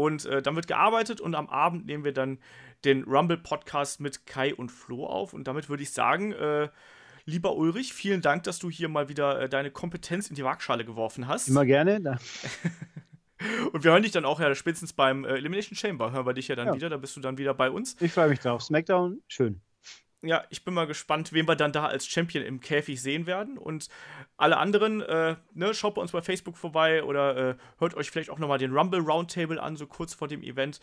und 0.00 0.24
äh, 0.24 0.40
dann 0.40 0.56
wird 0.56 0.66
gearbeitet 0.66 1.20
und 1.20 1.34
am 1.34 1.46
Abend 1.48 1.84
nehmen 1.84 2.04
wir 2.04 2.12
dann 2.12 2.38
den 2.86 3.04
Rumble-Podcast 3.04 4.00
mit 4.00 4.24
Kai 4.26 4.54
und 4.54 4.72
Flo 4.72 5.04
auf. 5.06 5.34
Und 5.34 5.46
damit 5.46 5.68
würde 5.68 5.82
ich 5.82 5.90
sagen, 5.90 6.32
äh, 6.32 6.70
lieber 7.26 7.54
Ulrich, 7.54 7.92
vielen 7.92 8.22
Dank, 8.22 8.44
dass 8.44 8.58
du 8.58 8.70
hier 8.70 8.88
mal 8.88 9.10
wieder 9.10 9.42
äh, 9.42 9.48
deine 9.50 9.70
Kompetenz 9.70 10.30
in 10.30 10.36
die 10.36 10.44
Waagschale 10.44 10.86
geworfen 10.86 11.28
hast. 11.28 11.48
Immer 11.48 11.66
gerne. 11.66 12.00
und 13.72 13.84
wir 13.84 13.90
hören 13.90 14.02
dich 14.02 14.12
dann 14.12 14.24
auch 14.24 14.40
ja 14.40 14.54
spätestens 14.54 14.94
beim 14.94 15.26
äh, 15.26 15.34
Elimination 15.34 15.76
Chamber. 15.76 16.12
Hören 16.12 16.24
wir 16.24 16.32
dich 16.32 16.48
ja 16.48 16.56
dann 16.56 16.68
ja. 16.68 16.74
wieder. 16.74 16.88
Da 16.88 16.96
bist 16.96 17.14
du 17.16 17.20
dann 17.20 17.36
wieder 17.36 17.52
bei 17.52 17.70
uns. 17.70 17.96
Ich 18.00 18.12
freue 18.12 18.30
mich 18.30 18.40
drauf. 18.40 18.62
Smackdown, 18.62 19.20
schön 19.28 19.60
ja, 20.22 20.44
ich 20.50 20.64
bin 20.64 20.74
mal 20.74 20.86
gespannt, 20.86 21.32
wen 21.32 21.48
wir 21.48 21.56
dann 21.56 21.72
da 21.72 21.86
als 21.86 22.06
Champion 22.06 22.44
im 22.44 22.60
Käfig 22.60 23.00
sehen 23.00 23.26
werden. 23.26 23.56
Und 23.56 23.88
alle 24.36 24.58
anderen, 24.58 25.00
äh, 25.00 25.36
ne, 25.54 25.74
schaut 25.74 25.94
bei 25.94 26.02
uns 26.02 26.12
bei 26.12 26.20
Facebook 26.20 26.56
vorbei 26.56 27.02
oder 27.04 27.36
äh, 27.36 27.54
hört 27.78 27.94
euch 27.94 28.10
vielleicht 28.10 28.30
auch 28.30 28.38
nochmal 28.38 28.58
den 28.58 28.72
Rumble 28.72 29.00
Roundtable 29.00 29.60
an, 29.62 29.76
so 29.76 29.86
kurz 29.86 30.12
vor 30.12 30.28
dem 30.28 30.42
Event. 30.42 30.80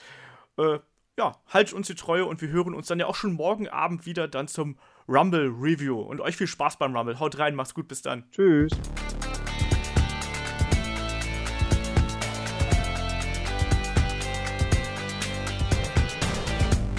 Äh, 0.57 0.79
ja, 1.19 1.35
haltet 1.47 1.73
uns 1.73 1.87
die 1.87 1.95
Treue 1.95 2.25
und 2.25 2.41
wir 2.41 2.49
hören 2.49 2.73
uns 2.73 2.87
dann 2.87 2.99
ja 2.99 3.05
auch 3.05 3.15
schon 3.15 3.33
morgen 3.33 3.67
Abend 3.67 4.05
wieder 4.05 4.27
dann 4.27 4.47
zum 4.47 4.77
Rumble 5.07 5.47
Review. 5.49 5.99
Und 5.99 6.19
euch 6.19 6.35
viel 6.35 6.47
Spaß 6.47 6.77
beim 6.77 6.95
Rumble. 6.95 7.19
Haut 7.19 7.37
rein, 7.37 7.53
macht's 7.53 7.73
gut, 7.73 7.87
bis 7.87 8.01
dann. 8.01 8.29
Tschüss. 8.31 8.71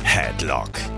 Headlock 0.05 0.98